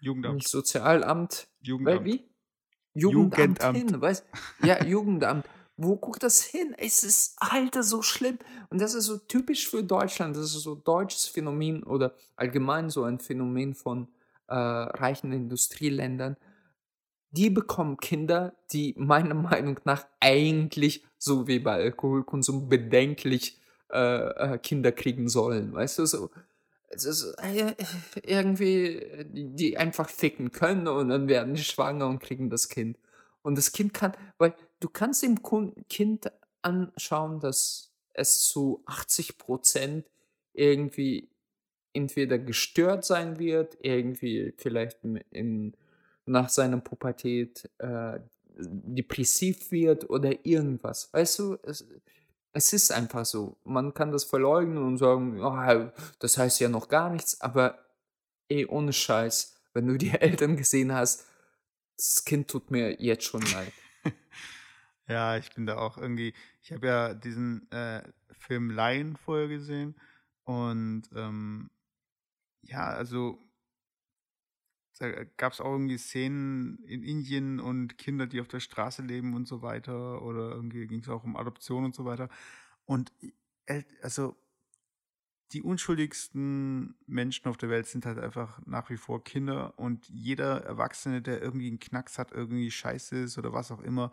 Jugendamt. 0.00 0.36
nicht 0.36 0.48
Sozialamt, 0.48 1.48
weil, 1.60 1.68
Jugendamt. 1.68 2.04
wie? 2.04 2.31
Jugendamt, 2.94 3.62
Jugendamt. 3.62 3.76
hin, 3.76 4.00
weißt 4.00 4.24
Ja, 4.62 4.84
Jugendamt. 4.84 5.46
Wo 5.76 5.96
guckt 5.96 6.22
das 6.22 6.42
hin? 6.42 6.74
Es 6.76 7.02
ist, 7.02 7.36
Alter, 7.40 7.82
so 7.82 8.02
schlimm. 8.02 8.38
Und 8.68 8.80
das 8.80 8.94
ist 8.94 9.06
so 9.06 9.18
typisch 9.18 9.68
für 9.68 9.82
Deutschland. 9.82 10.36
Das 10.36 10.44
ist 10.44 10.62
so 10.62 10.74
deutsches 10.74 11.26
Phänomen 11.26 11.82
oder 11.82 12.14
allgemein 12.36 12.90
so 12.90 13.04
ein 13.04 13.18
Phänomen 13.18 13.74
von 13.74 14.08
äh, 14.48 14.54
reichen 14.54 15.32
Industrieländern. 15.32 16.36
Die 17.30 17.48
bekommen 17.48 17.96
Kinder, 17.96 18.54
die 18.72 18.94
meiner 18.98 19.34
Meinung 19.34 19.80
nach 19.84 20.06
eigentlich, 20.20 21.04
so 21.16 21.48
wie 21.48 21.58
bei 21.58 21.72
Alkoholkonsum, 21.72 22.68
bedenklich 22.68 23.58
äh, 23.90 24.54
äh, 24.54 24.58
Kinder 24.58 24.92
kriegen 24.92 25.28
sollen. 25.28 25.72
Weißt 25.72 25.98
du, 25.98 26.06
so. 26.06 26.30
Es 26.94 27.04
ist 27.04 27.34
äh, 27.38 27.74
irgendwie, 28.22 28.96
äh, 28.96 29.24
die, 29.28 29.76
einfach 29.76 30.08
ficken 30.08 30.52
können 30.52 30.88
und 30.88 31.08
dann 31.08 31.28
werden 31.28 31.54
die 31.54 31.64
schwanger 31.64 32.06
und 32.06 32.20
kriegen 32.20 32.50
das 32.50 32.68
Kind. 32.68 32.98
Und 33.42 33.58
das 33.58 33.72
Kind 33.72 33.94
kann, 33.94 34.12
weil 34.38 34.54
du 34.80 34.88
kannst 34.88 35.22
dem 35.22 35.40
Kind 35.88 36.30
anschauen, 36.62 37.40
dass 37.40 37.92
es 38.12 38.46
zu 38.46 38.84
80% 38.86 40.04
irgendwie 40.52 41.30
entweder 41.92 42.38
gestört 42.38 43.04
sein 43.04 43.38
wird, 43.38 43.76
irgendwie 43.80 44.54
vielleicht 44.58 44.98
in 45.30 45.76
nach 46.24 46.48
seiner 46.48 46.78
Pubertät, 46.78 47.68
äh, 47.78 48.20
depressiv 48.54 49.70
wird 49.70 50.08
oder 50.10 50.44
irgendwas. 50.44 51.12
Weißt 51.12 51.38
du, 51.38 51.56
es 51.62 51.86
es 52.52 52.72
ist 52.72 52.92
einfach 52.92 53.24
so. 53.24 53.56
Man 53.64 53.94
kann 53.94 54.12
das 54.12 54.24
verleugnen 54.24 54.78
und 54.78 54.98
sagen: 54.98 55.38
„Ja, 55.38 55.92
das 56.18 56.38
heißt 56.38 56.60
ja 56.60 56.68
noch 56.68 56.88
gar 56.88 57.10
nichts“, 57.10 57.40
aber 57.40 57.78
ey, 58.48 58.66
ohne 58.66 58.92
Scheiß, 58.92 59.56
wenn 59.74 59.86
du 59.86 59.96
die 59.98 60.10
Eltern 60.10 60.56
gesehen 60.56 60.92
hast, 60.92 61.26
das 61.96 62.24
Kind 62.24 62.48
tut 62.48 62.70
mir 62.70 63.00
jetzt 63.00 63.24
schon 63.24 63.42
leid. 63.42 63.72
Ja, 65.08 65.36
ich 65.36 65.52
bin 65.52 65.66
da 65.66 65.78
auch 65.78 65.98
irgendwie 65.98 66.32
ich 66.62 66.72
habe 66.72 66.86
ja 66.86 67.12
diesen, 67.12 67.70
äh, 67.72 68.02
Film 68.30 68.70
Lion 68.70 69.16
vorher 69.16 69.48
gesehen 69.48 69.96
und, 70.44 71.02
ähm, 71.14 71.70
ja, 72.62 72.86
also 72.86 73.38
da 75.02 75.24
gab 75.36 75.52
es 75.52 75.60
auch 75.60 75.72
irgendwie 75.72 75.98
Szenen 75.98 76.78
in 76.84 77.02
Indien 77.02 77.60
und 77.60 77.98
Kinder, 77.98 78.26
die 78.26 78.40
auf 78.40 78.48
der 78.48 78.60
Straße 78.60 79.02
leben 79.02 79.34
und 79.34 79.48
so 79.48 79.62
weiter 79.62 80.22
oder 80.22 80.50
irgendwie 80.52 80.86
ging 80.86 81.00
es 81.00 81.08
auch 81.08 81.24
um 81.24 81.36
Adoption 81.36 81.84
und 81.84 81.94
so 81.94 82.04
weiter. 82.04 82.28
Und 82.84 83.12
also 84.02 84.36
die 85.52 85.62
unschuldigsten 85.62 86.94
Menschen 87.06 87.48
auf 87.48 87.56
der 87.56 87.68
Welt 87.68 87.86
sind 87.86 88.06
halt 88.06 88.18
einfach 88.18 88.60
nach 88.64 88.88
wie 88.90 88.96
vor 88.96 89.22
Kinder 89.22 89.78
und 89.78 90.08
jeder 90.08 90.62
Erwachsene, 90.64 91.20
der 91.20 91.42
irgendwie 91.42 91.68
einen 91.68 91.80
Knacks 91.80 92.18
hat, 92.18 92.32
irgendwie 92.32 92.70
scheiße 92.70 93.16
ist 93.18 93.38
oder 93.38 93.52
was 93.52 93.70
auch 93.70 93.82
immer, 93.82 94.12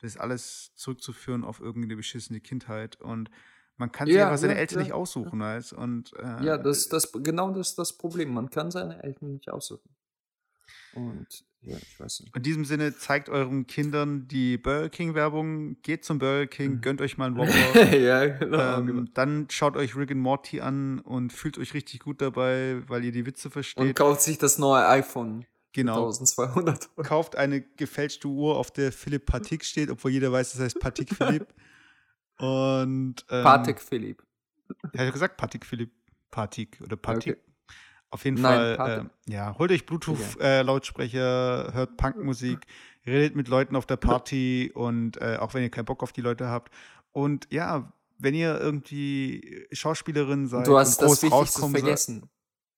das 0.00 0.12
ist 0.14 0.20
alles 0.20 0.72
zurückzuführen 0.76 1.44
auf 1.44 1.60
irgendeine 1.60 1.96
beschissene 1.96 2.40
Kindheit 2.40 3.00
und 3.00 3.30
man 3.76 3.92
kann 3.92 4.10
sich 4.12 4.16
Ja, 4.16 4.26
aber 4.28 4.38
seine 4.38 4.54
ja, 4.54 4.60
Eltern 4.60 4.78
ja, 4.78 4.82
nicht 4.84 4.90
ja. 4.90 4.94
aussuchen, 4.94 5.40
weißt 5.40 5.72
und 5.74 6.12
Ja, 6.38 6.56
äh, 6.56 6.62
das 6.62 6.88
das 6.88 7.12
genau 7.12 7.50
das 7.52 7.70
ist 7.70 7.78
das 7.78 7.96
Problem. 7.96 8.32
Man 8.34 8.50
kann 8.50 8.70
seine 8.70 9.02
Eltern 9.02 9.32
nicht 9.34 9.50
aussuchen. 9.50 9.88
Und 10.94 11.26
ja, 11.62 11.76
ich 11.76 11.98
weiß 12.00 12.20
nicht. 12.20 12.36
In 12.36 12.42
diesem 12.42 12.64
Sinne, 12.64 12.94
zeigt 12.96 13.28
euren 13.28 13.66
Kindern 13.66 14.28
die 14.28 14.58
Burger 14.58 14.88
King-Werbung, 14.88 15.80
geht 15.82 16.04
zum 16.04 16.18
Burger 16.18 16.46
King, 16.46 16.74
Mhm. 16.76 16.80
gönnt 16.80 17.00
euch 17.00 17.18
mal 17.18 17.26
einen 17.26 17.36
Whopper. 17.38 17.96
Ja, 17.96 18.26
genau, 18.26 18.82
genau. 18.82 18.98
ähm, 19.00 19.10
dann 19.14 19.48
schaut 19.50 19.76
euch 19.76 19.96
Rick 19.96 20.12
and 20.12 20.20
Morty 20.20 20.60
an 20.60 21.00
und 21.00 21.32
fühlt 21.32 21.58
euch 21.58 21.74
richtig 21.74 22.00
gut 22.00 22.20
dabei, 22.20 22.82
weil 22.88 23.04
ihr 23.04 23.12
die 23.12 23.26
Witze 23.26 23.48
Und 23.48 23.52
versteht. 23.52 23.96
kauft 23.96 24.22
sich 24.22 24.38
das 24.38 24.58
neue 24.58 24.86
iPhone 24.86 25.44
Genau. 25.72 26.08
1.200 26.08 26.88
€. 26.96 27.02
Kauft 27.04 27.36
eine 27.36 27.60
gefälschte 27.60 28.26
Uhr, 28.28 28.56
auf 28.56 28.70
der 28.70 28.90
Philipp 28.90 29.26
Patik 29.26 29.64
steht, 29.64 29.90
obwohl 29.90 30.10
jeder 30.12 30.32
weiß, 30.32 30.52
das 30.52 30.60
heißt 30.60 30.80
Patik 30.80 31.14
Philipp. 31.14 31.46
Und 32.38 33.16
ähm, 33.30 33.42
Patek 33.44 33.80
Philipp. 33.80 34.22
Er 34.92 35.06
hat 35.06 35.12
gesagt 35.12 35.36
Patik 35.36 35.66
Philipp. 35.66 35.90
Patik 36.30 36.78
oder 36.82 36.96
Patik. 36.96 37.38
okay. 37.38 37.47
Auf 38.10 38.24
jeden 38.24 38.40
Nein, 38.40 38.76
Fall, 38.76 39.10
äh, 39.26 39.32
ja, 39.32 39.58
holt 39.58 39.70
euch 39.70 39.84
Bluetooth-Lautsprecher, 39.84 41.72
hört 41.74 41.96
Punkmusik, 41.96 42.60
redet 43.06 43.36
mit 43.36 43.48
Leuten 43.48 43.76
auf 43.76 43.86
der 43.86 43.96
Party 43.96 44.70
und 44.74 45.20
äh, 45.20 45.36
auch 45.38 45.54
wenn 45.54 45.62
ihr 45.62 45.70
keinen 45.70 45.84
Bock 45.84 46.02
auf 46.02 46.12
die 46.12 46.20
Leute 46.22 46.48
habt. 46.48 46.72
Und 47.12 47.46
ja, 47.52 47.92
wenn 48.18 48.34
ihr 48.34 48.58
irgendwie 48.60 49.66
Schauspielerin 49.72 50.46
seid 50.46 50.66
Du 50.66 50.78
hast 50.78 50.98
und 51.00 51.02
das 51.02 51.08
groß 51.08 51.22
Wichtigste 51.22 51.36
rauskommen 51.36 51.72
seid- 51.74 51.80
vergessen. 51.82 52.30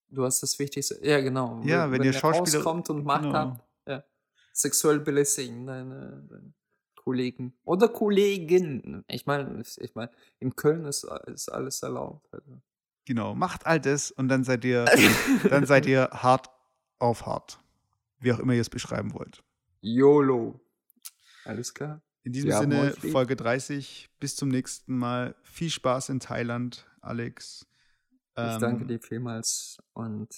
Du 0.08 0.24
hast 0.24 0.42
das 0.42 0.58
Wichtigste. 0.58 0.98
Ja, 1.02 1.20
genau. 1.20 1.60
Ja, 1.64 1.90
wenn 1.92 2.02
ihr 2.02 2.12
er 2.12 2.18
Schauspieler- 2.20 2.58
rauskommt 2.58 2.90
und 2.90 3.04
Macht 3.04 3.22
genau. 3.22 3.34
hat, 3.34 3.64
ja. 3.86 4.04
Sexuell 4.52 4.98
belästigen 4.98 5.66
deine, 5.66 6.26
deine 6.28 6.52
Kollegen. 6.96 7.54
Oder 7.64 7.88
Kollegen. 7.88 9.04
Ich 9.06 9.26
meine, 9.26 9.62
ich 9.62 9.94
mein, 9.94 10.08
in 10.40 10.56
Köln 10.56 10.84
ist, 10.86 11.04
ist 11.26 11.48
alles 11.48 11.80
erlaubt. 11.82 12.26
Also. 12.32 12.60
Genau, 13.10 13.34
macht 13.34 13.66
all 13.66 13.80
das 13.80 14.12
und 14.12 14.28
dann 14.28 14.44
seid 14.44 14.64
ihr, 14.64 14.84
dann 15.50 15.66
seid 15.66 15.84
ihr 15.86 16.08
hart 16.12 16.48
auf 17.00 17.26
hart. 17.26 17.58
Wie 18.20 18.32
auch 18.32 18.38
immer 18.38 18.52
ihr 18.52 18.60
es 18.60 18.70
beschreiben 18.70 19.14
wollt. 19.14 19.42
YOLO. 19.80 20.60
Alles 21.44 21.74
klar. 21.74 22.02
In 22.22 22.32
diesem 22.32 22.50
Wir 22.50 22.54
haben 22.56 22.70
Sinne. 22.70 22.92
Folge 23.10 23.34
30. 23.34 24.10
Bis 24.20 24.36
zum 24.36 24.48
nächsten 24.48 24.96
Mal. 24.96 25.34
Viel 25.42 25.70
Spaß 25.70 26.10
in 26.10 26.20
Thailand, 26.20 26.86
Alex. 27.00 27.66
Ich 28.36 28.58
danke 28.58 28.82
Ähm, 28.82 28.86
dir 28.86 29.00
vielmals 29.00 29.78
und 29.92 30.28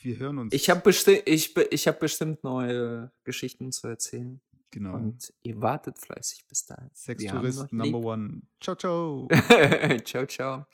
Wir 0.00 0.18
hören 0.18 0.38
uns. 0.38 0.54
ich 0.54 0.70
habe 0.70 0.80
besti 0.80 1.20
ich, 1.26 1.52
be- 1.52 1.68
ich 1.70 1.86
hab 1.86 2.00
bestimmt 2.00 2.44
neue 2.44 3.12
Geschichten 3.24 3.72
zu 3.72 3.88
erzählen. 3.88 4.40
genau. 4.70 4.94
Und 4.94 5.34
ihr 5.42 5.60
wartet 5.60 5.98
fleißig 5.98 6.46
bis 6.48 6.64
dahin. 6.64 6.88
Sextourist 6.94 7.70
Number 7.74 7.98
lieb. 7.98 8.06
One. 8.06 8.40
Ciao, 8.58 8.74
ciao. 8.74 9.28
ciao, 10.06 10.24
ciao. 10.24 10.66